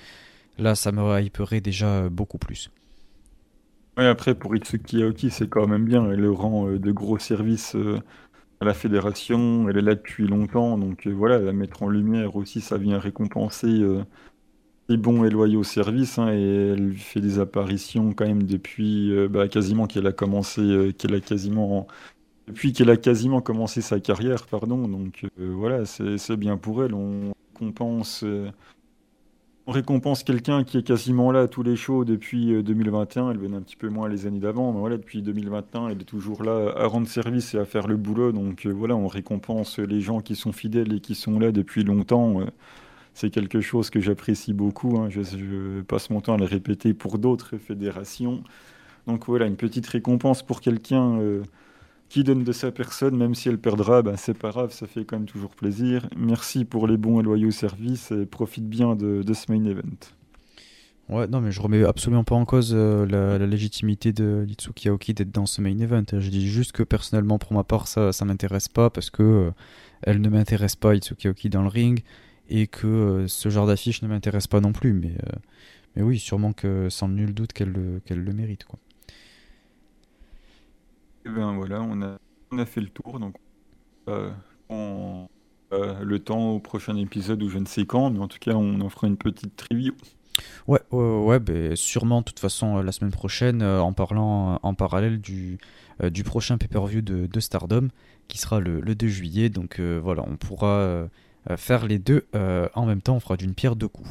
Là, 0.59 0.75
ça 0.75 0.93
me 0.93 1.21
hyperait 1.23 1.61
déjà 1.61 2.09
beaucoup 2.09 2.39
plus. 2.39 2.71
Ouais, 3.97 4.07
après, 4.07 4.35
pour 4.35 4.55
Itsuki 4.55 5.03
Aoki, 5.03 5.31
c'est 5.31 5.49
quand 5.49 5.67
même 5.67 5.85
bien. 5.85 6.11
Elle 6.11 6.27
rend 6.29 6.71
de 6.71 6.93
gros 6.93 7.19
services 7.19 7.77
à 8.61 8.65
la 8.65 8.75
fédération. 8.75 9.69
Elle 9.69 9.79
est 9.79 9.83
là 9.83 9.95
depuis 9.95 10.27
longtemps. 10.27 10.77
Donc 10.79 11.07
voilà, 11.07 11.39
la 11.39 11.53
mettre 11.53 11.83
en 11.83 11.89
lumière 11.89 12.37
aussi, 12.37 12.61
ça 12.61 12.77
vient 12.77 12.99
récompenser 12.99 13.83
bon 14.97 15.25
et 15.25 15.31
loyaux 15.31 15.63
service 15.63 16.19
hein, 16.19 16.33
et 16.33 16.73
elle 16.73 16.95
fait 16.97 17.21
des 17.21 17.39
apparitions 17.39 18.13
quand 18.13 18.27
même 18.27 18.43
depuis 18.43 19.13
euh, 19.13 19.29
bah, 19.29 19.49
quasiment 19.49 19.87
qu'elle 19.87 20.07
a 20.07 20.13
commencé, 20.13 20.61
euh, 20.61 20.93
qu'elle 20.93 21.15
a 21.15 21.21
quasiment 21.21 21.87
depuis 22.49 22.73
qu'elle 22.73 22.91
a 22.91 22.97
quasiment 22.97 23.41
commencé 23.41 23.81
sa 23.81 24.01
carrière, 24.01 24.47
pardon. 24.47 24.89
Donc 24.89 25.25
euh, 25.39 25.53
voilà, 25.55 25.85
c'est 25.85 26.37
bien 26.37 26.57
pour 26.57 26.83
elle. 26.85 26.95
On 26.95 27.33
récompense, 27.55 28.25
on 29.67 29.71
récompense 29.73 30.25
quelqu'un 30.25 30.65
qui 30.65 30.79
est 30.79 30.83
quasiment 30.83 31.31
là 31.31 31.47
tous 31.47 31.63
les 31.63 31.77
shows 31.77 32.05
depuis 32.05 32.61
2021. 32.63 33.31
Elle 33.31 33.39
venait 33.39 33.57
un 33.57 33.63
petit 33.63 33.77
peu 33.77 33.89
moins 33.89 34.09
les 34.09 34.27
années 34.27 34.41
d'avant, 34.41 34.73
mais 34.73 34.81
voilà, 34.81 34.97
depuis 34.97 35.23
2021, 35.23 35.91
elle 35.91 36.01
est 36.01 36.05
toujours 36.05 36.43
là 36.43 36.73
à 36.77 36.87
rendre 36.87 37.07
service 37.07 37.55
et 37.55 37.59
à 37.59 37.65
faire 37.65 37.87
le 37.87 37.97
boulot. 37.97 38.33
Donc 38.33 38.67
voilà, 38.67 38.97
on 38.97 39.07
récompense 39.07 39.79
les 39.79 40.01
gens 40.01 40.21
qui 40.21 40.35
sont 40.35 40.53
fidèles 40.53 40.93
et 40.93 41.01
qui 41.01 41.15
sont 41.15 41.39
là 41.39 41.53
depuis 41.53 41.85
longtemps 41.85 42.41
c'est 43.15 43.31
quelque 43.31 43.61
chose 43.61 43.91
que 43.91 44.01
j'apprécie 44.01 44.53
beaucoup. 44.53 44.99
Hein. 44.99 45.09
Je, 45.11 45.81
passe 45.83 46.11
mon 46.11 46.21
temps 46.21 46.35
à 46.35 46.39
le 46.39 46.45
répéter 46.45 46.95
pour 46.95 47.19
d'autres 47.19 47.57
fédérations. 47.59 48.43
Donc 49.07 49.27
voilà, 49.27 49.47
une 49.47 49.57
petite 49.57 49.87
récompense 49.87 50.43
pour 50.43 50.61
quelqu'un 50.61 51.19
euh, 51.19 51.43
qui 52.09 52.25
donne 52.25 52.45
de 52.45 52.53
sa 52.53 52.71
personne, 52.71 53.17
même 53.17 53.35
si 53.35 53.49
elle 53.49 53.59
perdra, 53.59 54.03
ben, 54.03 54.17
c'est 54.17 54.37
pas 54.37 54.51
grave, 54.51 54.73
ça 54.73 54.87
fait 54.87 55.05
quand 55.05 55.17
même 55.17 55.27
toujours 55.27 55.55
plaisir. 55.55 56.09
Merci 56.17 56.65
pour 56.65 56.87
les 56.87 56.97
bons 56.97 57.21
et 57.21 57.23
loyaux 57.23 57.51
services 57.51 58.11
et 58.13 58.27
profite 58.27 58.69
bien 58.69 58.95
de, 58.95 59.25
ce 59.33 59.51
main 59.51 59.65
event. 59.65 59.83
Ouais, 61.09 61.27
non, 61.27 61.41
mais 61.41 61.51
je 61.51 61.61
remets 61.61 61.83
absolument 61.85 62.23
pas 62.23 62.37
en 62.37 62.45
cause 62.45 62.73
euh, 62.73 63.05
la, 63.07 63.45
légitimité 63.45 64.13
de 64.13 64.45
Litsuki 64.47 64.89
Aoki 64.89 65.13
d'être 65.13 65.33
dans 65.33 65.47
ce 65.47 65.61
main 65.61 65.77
event. 65.79 66.05
Je 66.13 66.31
dis 66.31 66.49
juste 66.49 66.71
que 66.71 66.85
personnellement, 66.85 67.39
pour 67.39 67.53
ma 67.53 67.65
part, 67.65 67.89
ça, 67.89 68.13
ça 68.13 68.25
m'intéresse 68.25 68.69
pas 68.69 68.91
parce 68.91 69.11
que 69.11 69.23
euh, 69.23 69.51
elle 70.03 70.21
ne 70.21 70.29
m'intéresse 70.29 70.77
pas, 70.77 70.95
Litsuki 70.95 71.29
Aoki, 71.29 71.49
dans 71.51 71.63
le 71.63 71.69
ring 71.69 72.05
et 72.51 72.67
que 72.67 72.87
euh, 72.87 73.29
ce 73.29 73.49
genre 73.49 73.67
d'affiche 73.67 74.03
ne 74.03 74.09
m'intéresse 74.09 74.47
pas 74.47 74.61
non 74.61 74.73
plus. 74.73 74.93
Mais, 74.93 75.13
euh, 75.13 75.39
mais 75.97 76.03
oui, 76.03 76.19
sûrement 76.19 76.53
que 76.53 76.89
sans 76.91 77.09
nul 77.09 77.33
doute 77.33 77.53
qu'elle 77.53 77.73
le, 77.73 78.01
qu'elle 78.05 78.23
le 78.23 78.33
mérite. 78.33 78.65
Quoi. 78.65 78.79
Et 81.25 81.29
eh 81.29 81.31
ben 81.31 81.55
voilà, 81.55 81.81
on 81.81 82.03
a, 82.03 82.19
on 82.51 82.59
a 82.59 82.67
fait 82.67 82.81
le 82.81 82.89
tour. 82.89 83.21
Donc, 83.21 83.37
euh, 84.09 84.31
on, 84.69 85.29
le 85.71 86.19
temps 86.19 86.51
au 86.51 86.59
prochain 86.59 86.97
épisode 86.97 87.43
ou 87.43 87.49
je 87.49 87.59
ne 87.59 87.67
sais 87.67 87.87
quand, 87.87 88.11
mais 88.11 88.19
en 88.19 88.29
tout 88.29 88.39
cas, 88.41 88.53
on 88.55 88.81
en 88.81 88.89
fera 88.89 89.07
une 89.07 89.17
petite 89.17 89.55
trivia. 89.55 89.93
Ouais, 90.67 90.81
ouais, 90.91 91.19
ouais 91.23 91.39
ben, 91.39 91.77
sûrement, 91.77 92.21
de 92.21 92.25
toute 92.25 92.41
façon, 92.41 92.83
la 92.83 92.91
semaine 92.91 93.13
prochaine, 93.13 93.63
en 93.63 93.93
parlant 93.93 94.59
en 94.63 94.75
parallèle 94.75 95.21
du, 95.21 95.59
du 96.03 96.25
prochain 96.25 96.59
pay-per-view 96.59 97.03
de, 97.03 97.27
de, 97.27 97.41
Stardom, 97.41 97.89
qui 98.27 98.39
sera 98.39 98.59
le, 98.59 98.81
le 98.81 98.95
2 98.95 99.07
juillet. 99.07 99.49
Donc 99.49 99.79
voilà, 99.79 100.25
on 100.27 100.37
pourra 100.37 100.79
euh, 100.79 101.07
faire 101.57 101.87
les 101.87 101.99
deux 101.99 102.27
euh, 102.35 102.69
en 102.75 102.87
même 102.87 103.03
temps, 103.03 103.17
on 103.17 103.21
fera 103.21 103.37
d'une 103.37 103.55
pierre 103.55 103.77
deux 103.77 103.89
coups. 103.89 104.11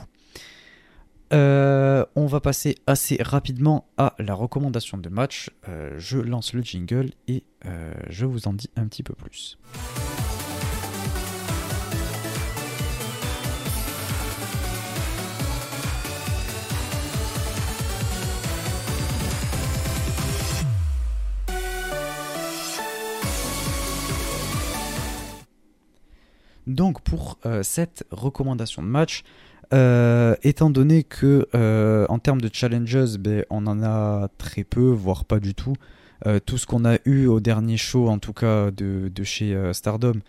Euh, 1.32 2.06
on 2.16 2.26
va 2.26 2.40
passer 2.40 2.76
assez 2.88 3.18
rapidement 3.22 3.88
à 3.98 4.16
la 4.18 4.34
recommandation 4.34 4.98
de 4.98 5.10
match. 5.10 5.52
je 5.98 6.18
lance 6.18 6.54
le 6.54 6.62
jingle 6.62 7.12
et 7.28 7.44
je 8.10 8.26
vous 8.26 8.48
en 8.48 8.54
dis 8.54 8.70
un 8.76 8.88
petit 8.88 9.04
peu 9.04 9.14
plus. 9.14 9.58
Donc 26.70 27.02
pour 27.02 27.40
euh, 27.48 27.64
cette 27.64 28.06
recommandation 28.12 28.84
de 28.84 28.88
match, 28.88 29.24
euh, 29.74 30.36
étant 30.44 30.70
donné 30.70 31.04
que 31.04 31.48
euh, 31.56 32.06
en 32.10 32.20
termes 32.20 32.42
de 32.42 32.50
challenges, 32.52 33.18
ben, 33.18 33.44
on 33.50 33.66
en 33.66 33.82
a 33.84 34.30
très 34.38 34.64
peu, 34.64 34.92
voire 34.92 35.26
pas 35.26 35.40
du 35.40 35.56
tout. 35.56 35.76
tout 36.46 36.58
ce 36.58 36.66
qu'on 36.66 36.86
a 36.86 36.98
eu 37.06 37.26
au 37.26 37.40
dernier 37.40 37.78
show, 37.78 38.08
en 38.08 38.20
tout 38.20 38.34
cas 38.34 38.72
de, 38.72 39.24
chez 39.24 39.58
Stardom, 39.74 40.20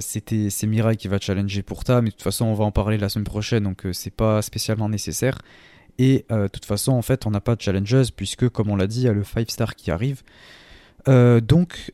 c'était 0.00 0.48
c'est 0.50 0.66
Mirai 0.66 0.96
qui 0.96 1.06
va 1.06 1.18
challenger 1.20 1.62
pour 1.62 1.84
ta, 1.84 2.00
mais 2.00 2.08
de 2.08 2.14
toute 2.14 2.22
façon 2.22 2.46
on 2.46 2.54
va 2.54 2.64
en 2.64 2.72
parler 2.72 2.96
la 2.98 3.08
semaine 3.08 3.26
prochaine, 3.26 3.64
donc 3.64 3.86
c'est 3.92 4.14
pas 4.14 4.42
spécialement 4.42 4.88
nécessaire. 4.88 5.38
Et 5.98 6.24
de 6.30 6.48
toute 6.48 6.64
façon, 6.64 6.92
en 6.92 7.02
fait, 7.02 7.26
on 7.26 7.30
n'a 7.30 7.42
pas 7.42 7.54
de 7.54 7.60
challenges 7.60 8.10
puisque, 8.16 8.48
comme 8.48 8.70
on 8.70 8.76
l'a 8.76 8.86
dit, 8.86 9.02
il 9.02 9.04
y 9.04 9.08
a 9.08 9.12
le 9.12 9.22
5 9.22 9.50
star 9.50 9.76
qui 9.76 9.90
arrive. 9.90 10.22
Donc 11.06 11.92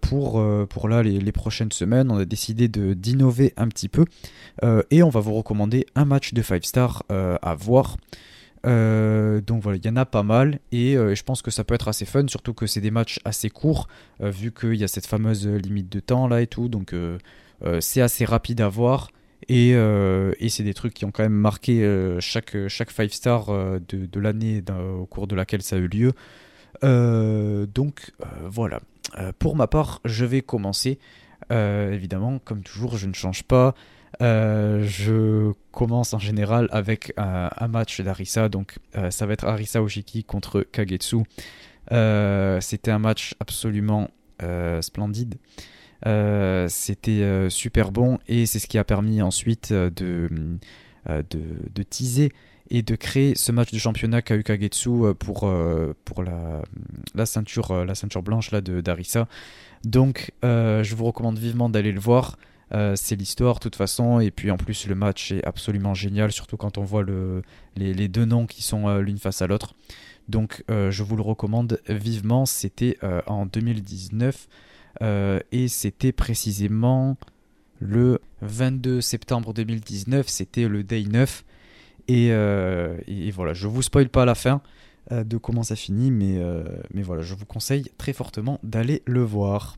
pour, 0.00 0.66
pour 0.68 0.88
là 0.88 1.02
les, 1.02 1.32
prochaines 1.32 1.72
semaines, 1.72 2.10
on 2.10 2.18
a 2.18 2.24
décidé 2.24 2.68
d'innover 2.68 3.52
un 3.56 3.68
petit 3.68 3.88
peu 3.88 4.04
et 4.90 5.02
on 5.02 5.08
va 5.08 5.20
vous 5.20 5.34
recommander 5.34 5.86
un 5.94 6.04
match 6.04 6.32
de 6.32 6.42
5 6.42 6.64
star 6.64 7.02
à 7.08 7.54
voir. 7.54 7.96
Euh, 8.66 9.40
donc 9.40 9.62
voilà, 9.62 9.78
il 9.78 9.86
y 9.86 9.88
en 9.88 9.96
a 9.96 10.04
pas 10.04 10.22
mal 10.22 10.58
et 10.72 10.96
euh, 10.96 11.14
je 11.14 11.22
pense 11.22 11.40
que 11.40 11.50
ça 11.50 11.62
peut 11.62 11.74
être 11.74 11.88
assez 11.88 12.04
fun, 12.04 12.26
surtout 12.26 12.52
que 12.52 12.66
c'est 12.66 12.80
des 12.80 12.90
matchs 12.90 13.20
assez 13.24 13.48
courts, 13.48 13.86
euh, 14.20 14.30
vu 14.30 14.50
qu'il 14.50 14.74
y 14.74 14.84
a 14.84 14.88
cette 14.88 15.06
fameuse 15.06 15.46
limite 15.46 15.90
de 15.90 16.00
temps 16.00 16.26
là 16.26 16.42
et 16.42 16.46
tout, 16.46 16.68
donc 16.68 16.94
c'est 17.80 18.00
assez 18.00 18.24
rapide 18.24 18.60
à 18.60 18.68
voir. 18.68 19.10
Et, 19.48 19.70
et 19.70 20.48
c'est 20.48 20.62
des 20.62 20.74
trucs 20.74 20.94
qui 20.94 21.04
ont 21.04 21.10
quand 21.10 21.22
même 21.22 21.32
marqué 21.32 21.86
chaque, 22.20 22.56
chaque 22.68 22.90
5 22.90 23.10
star 23.12 23.46
de, 23.46 24.06
de 24.06 24.20
l'année 24.20 24.62
au 24.98 25.06
cours 25.06 25.26
de 25.26 25.36
laquelle 25.36 25.62
ça 25.62 25.76
a 25.76 25.78
eu 25.78 25.88
lieu. 25.88 26.12
Donc 26.82 28.12
voilà. 28.44 28.80
pour 29.38 29.56
ma 29.56 29.66
part, 29.66 30.00
je 30.04 30.24
vais 30.24 30.42
commencer. 30.42 30.98
évidemment, 31.50 32.38
comme 32.44 32.62
toujours, 32.62 32.96
je 32.96 33.06
ne 33.06 33.14
change 33.14 33.42
pas. 33.42 33.74
Euh, 34.22 34.84
je 34.86 35.52
commence 35.72 36.14
en 36.14 36.18
général 36.18 36.68
avec 36.70 37.12
un, 37.16 37.68
match 37.68 38.00
d'Arisa, 38.00 38.48
donc 38.48 38.78
euh, 38.96 39.10
ça 39.10 39.26
va 39.26 39.34
être 39.34 39.44
Arisa 39.44 39.82
Ojiki 39.82 40.24
contre 40.24 40.62
Kagetsu. 40.62 41.18
Euh, 41.92 42.60
c'était 42.60 42.90
un 42.90 42.98
match 42.98 43.34
absolument 43.40 44.10
splendide. 44.80 45.36
C'était 46.68 47.46
super 47.48 47.90
bon 47.90 48.18
et 48.28 48.46
c'est 48.46 48.58
ce 48.58 48.66
qui 48.66 48.78
a 48.78 48.84
permis 48.84 49.22
ensuite 49.22 49.72
de, 49.72 49.90
de, 51.06 51.40
de, 51.74 51.82
teaser 51.82 52.32
et 52.70 52.82
de 52.82 52.96
créer 52.96 53.34
ce 53.34 53.52
match 53.52 53.72
de 53.72 53.78
championnat 53.78 54.22
Kagetsu 54.22 55.14
pour, 55.18 55.52
pour 56.04 56.22
la, 56.22 56.62
la, 57.14 57.26
ceinture, 57.26 57.84
la 57.84 57.94
ceinture 57.94 58.22
blanche 58.22 58.50
là, 58.50 58.60
de 58.60 58.80
d'Arisa. 58.80 59.28
Donc 59.84 60.32
je 60.42 60.94
vous 60.94 61.04
recommande 61.04 61.38
vivement 61.38 61.68
d'aller 61.68 61.92
le 61.92 62.00
voir. 62.00 62.36
Euh, 62.72 62.94
c'est 62.96 63.14
l'histoire 63.14 63.56
de 63.56 63.60
toute 63.60 63.76
façon. 63.76 64.20
Et 64.20 64.30
puis 64.30 64.50
en 64.50 64.56
plus 64.56 64.86
le 64.86 64.94
match 64.94 65.32
est 65.32 65.44
absolument 65.44 65.94
génial 65.94 66.32
surtout 66.32 66.56
quand 66.56 66.78
on 66.78 66.84
voit 66.84 67.02
le, 67.02 67.42
les, 67.76 68.08
deux 68.08 68.24
noms 68.24 68.46
qui 68.46 68.62
sont 68.62 68.88
euh, 68.88 69.00
l'une 69.00 69.18
face 69.18 69.42
à 69.42 69.46
l'autre. 69.46 69.74
Donc 70.28 70.64
euh, 70.70 70.90
je 70.90 71.02
vous 71.02 71.16
le 71.16 71.22
recommande 71.22 71.80
vivement. 71.88 72.46
C'était 72.46 72.98
en 73.26 73.46
2019 73.46 74.48
et 75.52 75.68
c'était 75.68 76.12
précisément 76.12 77.16
le 77.80 78.20
22 78.40 79.02
septembre 79.02 79.52
2019 79.52 80.26
c'était 80.26 80.66
le 80.66 80.82
day 80.82 81.04
9 81.04 81.44
et, 82.08 82.28
et, 82.28 83.30
voilà 83.30 83.52
je 83.52 83.66
vous 83.66 83.82
spoil 83.82 84.08
pas 84.08 84.24
la 84.24 84.34
fin 84.34 84.60
de 85.10 85.36
comment 85.36 85.62
ça 85.62 85.76
finit 85.76 86.10
mais, 86.10 86.40
mais 86.92 87.02
voilà 87.02 87.22
je 87.22 87.34
vous 87.34 87.46
conseille 87.46 87.90
très 87.98 88.12
fortement 88.12 88.60
d'aller 88.62 89.02
le 89.06 89.22
voir 89.22 89.76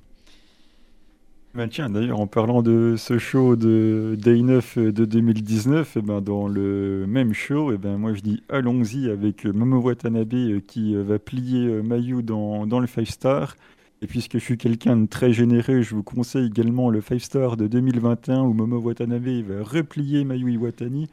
bah, 1.54 1.66
tiens, 1.66 1.88
d'ailleurs, 1.88 2.20
en 2.20 2.26
parlant 2.26 2.62
de 2.62 2.94
ce 2.96 3.18
show 3.18 3.56
de 3.56 4.16
Day 4.16 4.42
9 4.42 4.78
de 4.78 5.04
2019, 5.04 5.96
et 5.96 5.98
eh 5.98 6.02
ben, 6.02 6.20
dans 6.20 6.46
le 6.46 7.06
même 7.08 7.32
show, 7.32 7.72
et 7.72 7.74
eh 7.74 7.78
ben, 7.78 7.96
moi 7.96 8.12
je 8.12 8.20
dis 8.20 8.42
allons-y 8.50 9.08
avec 9.08 9.44
Momo 9.44 9.80
Watanabe 9.80 10.34
euh, 10.34 10.60
qui 10.60 10.94
euh, 10.94 11.02
va 11.02 11.18
plier 11.18 11.66
euh, 11.66 11.82
Mayu 11.82 12.22
dans, 12.22 12.66
dans 12.66 12.80
le 12.80 12.86
5 12.86 13.06
star. 13.06 13.56
Et 14.00 14.06
puisque 14.06 14.34
je 14.34 14.44
suis 14.44 14.56
quelqu'un 14.56 14.96
de 14.96 15.06
très 15.06 15.32
généreux, 15.32 15.82
je 15.82 15.96
vous 15.96 16.04
conseille 16.04 16.46
également 16.46 16.88
le 16.88 17.00
5 17.00 17.20
star 17.20 17.56
de 17.56 17.66
2021 17.66 18.42
où 18.42 18.52
Momo 18.52 18.78
Watanabe 18.78 19.26
va 19.26 19.64
replier 19.64 20.24
Mayu 20.24 20.52
Iwatani. 20.52 21.08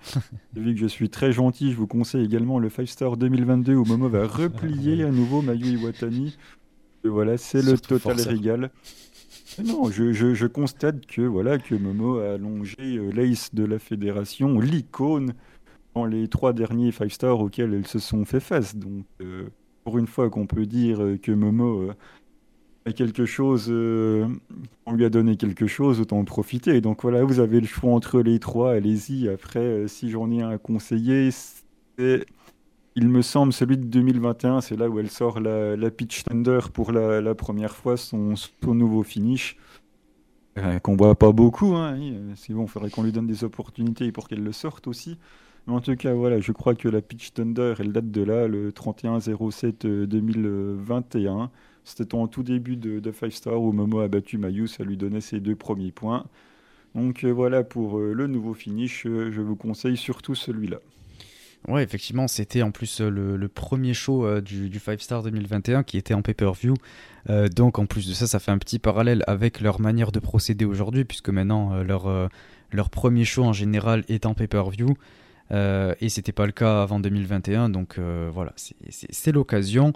Et 0.55 0.59
vu 0.59 0.75
que 0.75 0.79
je 0.81 0.85
suis 0.85 1.09
très 1.09 1.31
gentil, 1.31 1.71
je 1.71 1.77
vous 1.77 1.87
conseille 1.87 2.23
également 2.23 2.59
le 2.59 2.69
5 2.69 2.87
star 2.87 3.17
2022 3.17 3.73
où 3.73 3.85
Momo 3.85 4.07
va 4.07 4.27
replier 4.27 5.03
à 5.03 5.09
nouveau 5.09 5.41
Mayu 5.41 5.79
Iwatani. 5.79 6.37
Et 7.03 7.07
voilà, 7.07 7.37
c'est 7.37 7.63
le 7.63 7.77
total 7.77 8.21
régal. 8.21 8.69
Non, 9.63 9.89
je, 9.89 10.45
constate 10.45 11.05
que 11.07 11.21
voilà 11.21 11.57
que 11.57 11.75
Momo 11.75 12.19
a 12.19 12.33
allongé 12.33 12.97
euh, 12.97 13.11
l'ace 13.11 13.53
de 13.55 13.63
la 13.63 13.79
fédération, 13.79 14.59
l'icône, 14.59 15.33
dans 15.95 16.05
les 16.05 16.27
trois 16.27 16.53
derniers 16.53 16.91
five 16.91 17.09
stars 17.09 17.39
auxquels 17.39 17.73
elles 17.73 17.87
se 17.87 17.99
sont 17.99 18.25
fait 18.25 18.39
face. 18.39 18.75
Donc, 18.75 19.05
euh, 19.21 19.47
pour 19.83 19.97
une 19.97 20.07
fois 20.07 20.29
qu'on 20.29 20.45
peut 20.45 20.65
dire 20.65 21.01
euh, 21.01 21.17
que 21.17 21.31
Momo 21.31 21.89
quelque 22.93 23.25
chose, 23.25 23.69
on 23.69 24.93
lui 24.93 25.05
a 25.05 25.09
donné 25.09 25.37
quelque 25.37 25.67
chose, 25.67 25.99
autant 25.99 26.19
en 26.19 26.25
profiter. 26.25 26.81
Donc 26.81 27.01
voilà, 27.01 27.23
vous 27.23 27.39
avez 27.39 27.59
le 27.59 27.67
choix 27.67 27.91
entre 27.91 28.21
les 28.21 28.39
trois, 28.39 28.73
allez-y. 28.73 29.29
Après, 29.29 29.87
si 29.87 30.09
j'en 30.09 30.31
ai 30.31 30.41
un 30.41 30.57
conseiller, 30.57 31.31
il 32.97 33.09
me 33.09 33.21
semble, 33.21 33.51
celui 33.51 33.77
de 33.77 33.83
2021, 33.83 34.61
c'est 34.61 34.77
là 34.77 34.89
où 34.89 34.99
elle 34.99 35.09
sort 35.09 35.41
la, 35.41 35.91
Pitch 35.91 36.23
Thunder 36.23 36.59
pour 36.73 36.93
la, 36.93 37.35
première 37.35 37.75
fois, 37.75 37.97
son, 37.97 38.35
nouveau 38.63 39.03
finish. 39.03 39.57
Euh, 40.57 40.79
qu'on 40.79 40.95
voit 40.95 41.15
pas 41.15 41.33
beaucoup, 41.33 41.75
hein, 41.75 41.99
c'est 42.35 42.53
bon, 42.53 42.63
il 42.63 42.69
faudrait 42.69 42.89
qu'on 42.89 43.03
lui 43.03 43.11
donne 43.11 43.27
des 43.27 43.43
opportunités 43.43 44.13
pour 44.13 44.29
qu'elle 44.29 44.43
le 44.43 44.53
sorte 44.53 44.87
aussi. 44.87 45.17
Mais 45.67 45.73
en 45.73 45.81
tout 45.81 45.97
cas, 45.97 46.13
voilà, 46.13 46.39
je 46.39 46.53
crois 46.53 46.75
que 46.75 46.87
la 46.87 47.01
Pitch 47.01 47.33
Thunder, 47.33 47.73
elle 47.79 47.91
date 47.91 48.09
de 48.09 48.21
là, 48.21 48.47
le 48.47 48.71
31-07-2021. 48.71 51.49
Euh, 51.85 51.91
C'était 51.95 52.15
en 52.15 52.27
tout 52.27 52.43
début 52.43 52.77
de, 52.77 52.99
de 52.99 53.11
Five 53.11 53.31
Star 53.31 53.61
où 53.61 53.71
Momo 53.71 53.99
a 53.99 54.07
battu 54.07 54.37
Mayu, 54.37 54.67
ça 54.67 54.83
lui 54.83 54.97
donnait 54.97 55.21
ses 55.21 55.39
deux 55.39 55.55
premiers 55.55 55.91
points. 55.91 56.25
Donc 56.95 57.23
euh, 57.23 57.31
voilà 57.31 57.63
pour 57.63 57.99
le 57.99 58.27
nouveau 58.27 58.53
finish, 58.53 59.03
je 59.03 59.41
vous 59.41 59.55
conseille 59.55 59.97
surtout 59.97 60.35
celui-là. 60.35 60.79
Ouais, 61.67 61.83
effectivement, 61.83 62.27
c'était 62.27 62.61
en 62.61 62.69
plus 62.69 63.01
euh, 63.01 63.09
le, 63.09 63.47
premier 63.47 63.93
show 63.95 64.25
euh, 64.25 64.39
du, 64.39 64.69
du, 64.69 64.79
Five 64.79 64.99
Star 64.99 65.23
2021 65.23 65.83
qui 65.83 65.97
était 65.97 66.13
en 66.13 66.21
pay-per-view. 66.21 66.75
Euh, 67.29 67.47
donc 67.47 67.79
en 67.79 67.87
plus 67.87 68.07
de 68.07 68.13
ça, 68.13 68.27
ça 68.27 68.39
fait 68.39 68.51
un 68.51 68.59
petit 68.59 68.77
parallèle 68.77 69.23
avec 69.25 69.61
leur 69.61 69.79
manière 69.81 70.11
de 70.11 70.19
procéder 70.19 70.65
aujourd'hui, 70.65 71.05
puisque 71.05 71.29
maintenant 71.29 71.81
leur, 71.81 72.29
leur 72.71 72.89
premier 72.89 73.25
show 73.25 73.43
en 73.43 73.53
général 73.53 74.03
est 74.09 74.27
en 74.27 74.35
pay-per-view. 74.35 74.95
et 75.51 76.09
c'était 76.09 76.31
pas 76.31 76.45
le 76.45 76.51
cas 76.51 76.83
avant 76.83 76.99
2021, 76.99 77.69
donc 77.69 77.99
voilà, 77.99 78.53
c'est 78.89 79.31
l'occasion. 79.31 79.93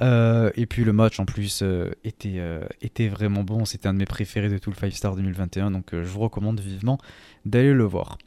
Et 0.00 0.66
puis 0.68 0.84
le 0.84 0.92
match 0.92 1.20
en 1.20 1.24
plus 1.24 1.62
était, 2.04 2.40
était 2.82 3.08
vraiment 3.08 3.44
bon, 3.44 3.64
c'était 3.64 3.88
un 3.88 3.94
de 3.94 3.98
mes 3.98 4.04
préférés 4.04 4.48
de 4.48 4.58
tout 4.58 4.70
le 4.70 4.76
Five 4.76 4.94
Star 4.94 5.16
2021, 5.16 5.70
donc 5.70 5.86
je 5.92 5.98
vous 5.98 6.20
recommande 6.20 6.60
vivement 6.60 6.98
d'aller 7.44 7.72
le 7.72 7.84
voir. 7.84 8.18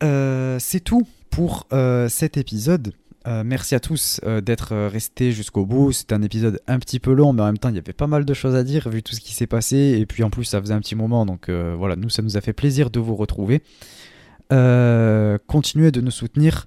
c'est 0.00 0.80
tout 0.84 1.06
pour 1.38 1.68
euh, 1.72 2.08
cet 2.08 2.36
épisode. 2.36 2.92
Euh, 3.28 3.44
merci 3.44 3.76
à 3.76 3.80
tous 3.80 4.20
euh, 4.24 4.40
d'être 4.40 4.74
restés 4.88 5.30
jusqu'au 5.30 5.64
bout. 5.66 5.92
C'était 5.92 6.14
un 6.14 6.22
épisode 6.22 6.60
un 6.66 6.80
petit 6.80 6.98
peu 6.98 7.12
long, 7.12 7.32
mais 7.32 7.42
en 7.42 7.46
même 7.46 7.58
temps, 7.58 7.68
il 7.68 7.76
y 7.76 7.78
avait 7.78 7.92
pas 7.92 8.08
mal 8.08 8.24
de 8.24 8.34
choses 8.34 8.56
à 8.56 8.64
dire 8.64 8.88
vu 8.88 9.04
tout 9.04 9.14
ce 9.14 9.20
qui 9.20 9.34
s'est 9.34 9.46
passé. 9.46 9.96
Et 10.00 10.04
puis 10.04 10.24
en 10.24 10.30
plus, 10.30 10.44
ça 10.44 10.60
faisait 10.60 10.74
un 10.74 10.80
petit 10.80 10.96
moment. 10.96 11.26
Donc 11.26 11.48
voilà, 11.48 11.94
nous, 11.94 12.08
ça 12.08 12.22
nous 12.22 12.36
a 12.36 12.40
fait 12.40 12.52
plaisir 12.52 12.90
de 12.90 12.98
vous 12.98 13.14
retrouver. 13.14 13.62
continuez 14.50 15.92
de 15.92 16.00
nous 16.00 16.10
soutenir. 16.10 16.66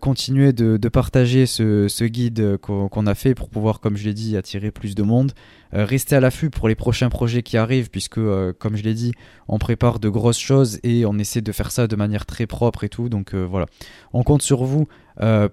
Continuez 0.00 0.52
de, 0.52 0.88
partager 0.88 1.46
ce, 1.46 2.04
guide 2.04 2.58
qu'on 2.58 3.06
a 3.06 3.14
fait 3.14 3.34
pour 3.34 3.48
pouvoir, 3.48 3.80
comme 3.80 3.96
je 3.96 4.04
l'ai 4.04 4.14
dit, 4.14 4.36
attirer 4.36 4.70
plus 4.70 4.94
de 4.94 5.02
monde. 5.02 5.32
Euh, 5.74 5.84
restez 5.84 6.14
à 6.16 6.20
l'affût 6.20 6.50
pour 6.50 6.68
les 6.68 6.74
prochains 6.74 7.08
projets 7.08 7.42
qui 7.42 7.56
arrivent, 7.56 7.90
puisque, 7.90 8.18
euh, 8.18 8.52
comme 8.58 8.76
je 8.76 8.82
l'ai 8.82 8.94
dit, 8.94 9.12
on 9.48 9.58
prépare 9.58 9.98
de 9.98 10.08
grosses 10.08 10.38
choses 10.38 10.78
et 10.82 11.06
on 11.06 11.18
essaie 11.18 11.40
de 11.40 11.52
faire 11.52 11.70
ça 11.70 11.86
de 11.86 11.96
manière 11.96 12.26
très 12.26 12.46
propre 12.46 12.84
et 12.84 12.88
tout. 12.88 13.08
Donc 13.08 13.34
euh, 13.34 13.42
voilà, 13.42 13.66
on 14.12 14.22
compte 14.22 14.42
sur 14.42 14.64
vous 14.64 14.86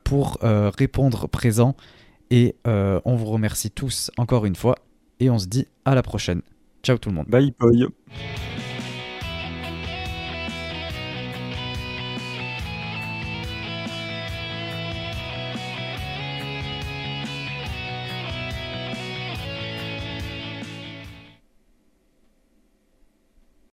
pour 0.03 0.39
répondre 0.41 1.27
présent. 1.27 1.75
Et 2.31 2.55
on 2.65 3.15
vous 3.15 3.25
remercie 3.25 3.71
tous 3.71 4.11
encore 4.17 4.45
une 4.45 4.55
fois. 4.55 4.75
Et 5.19 5.29
on 5.29 5.37
se 5.37 5.47
dit 5.47 5.67
à 5.85 5.95
la 5.95 6.01
prochaine. 6.01 6.41
Ciao 6.81 6.97
tout 6.97 7.09
le 7.09 7.15
monde. 7.15 7.27
Bye 7.27 7.53
bye. 7.59 7.87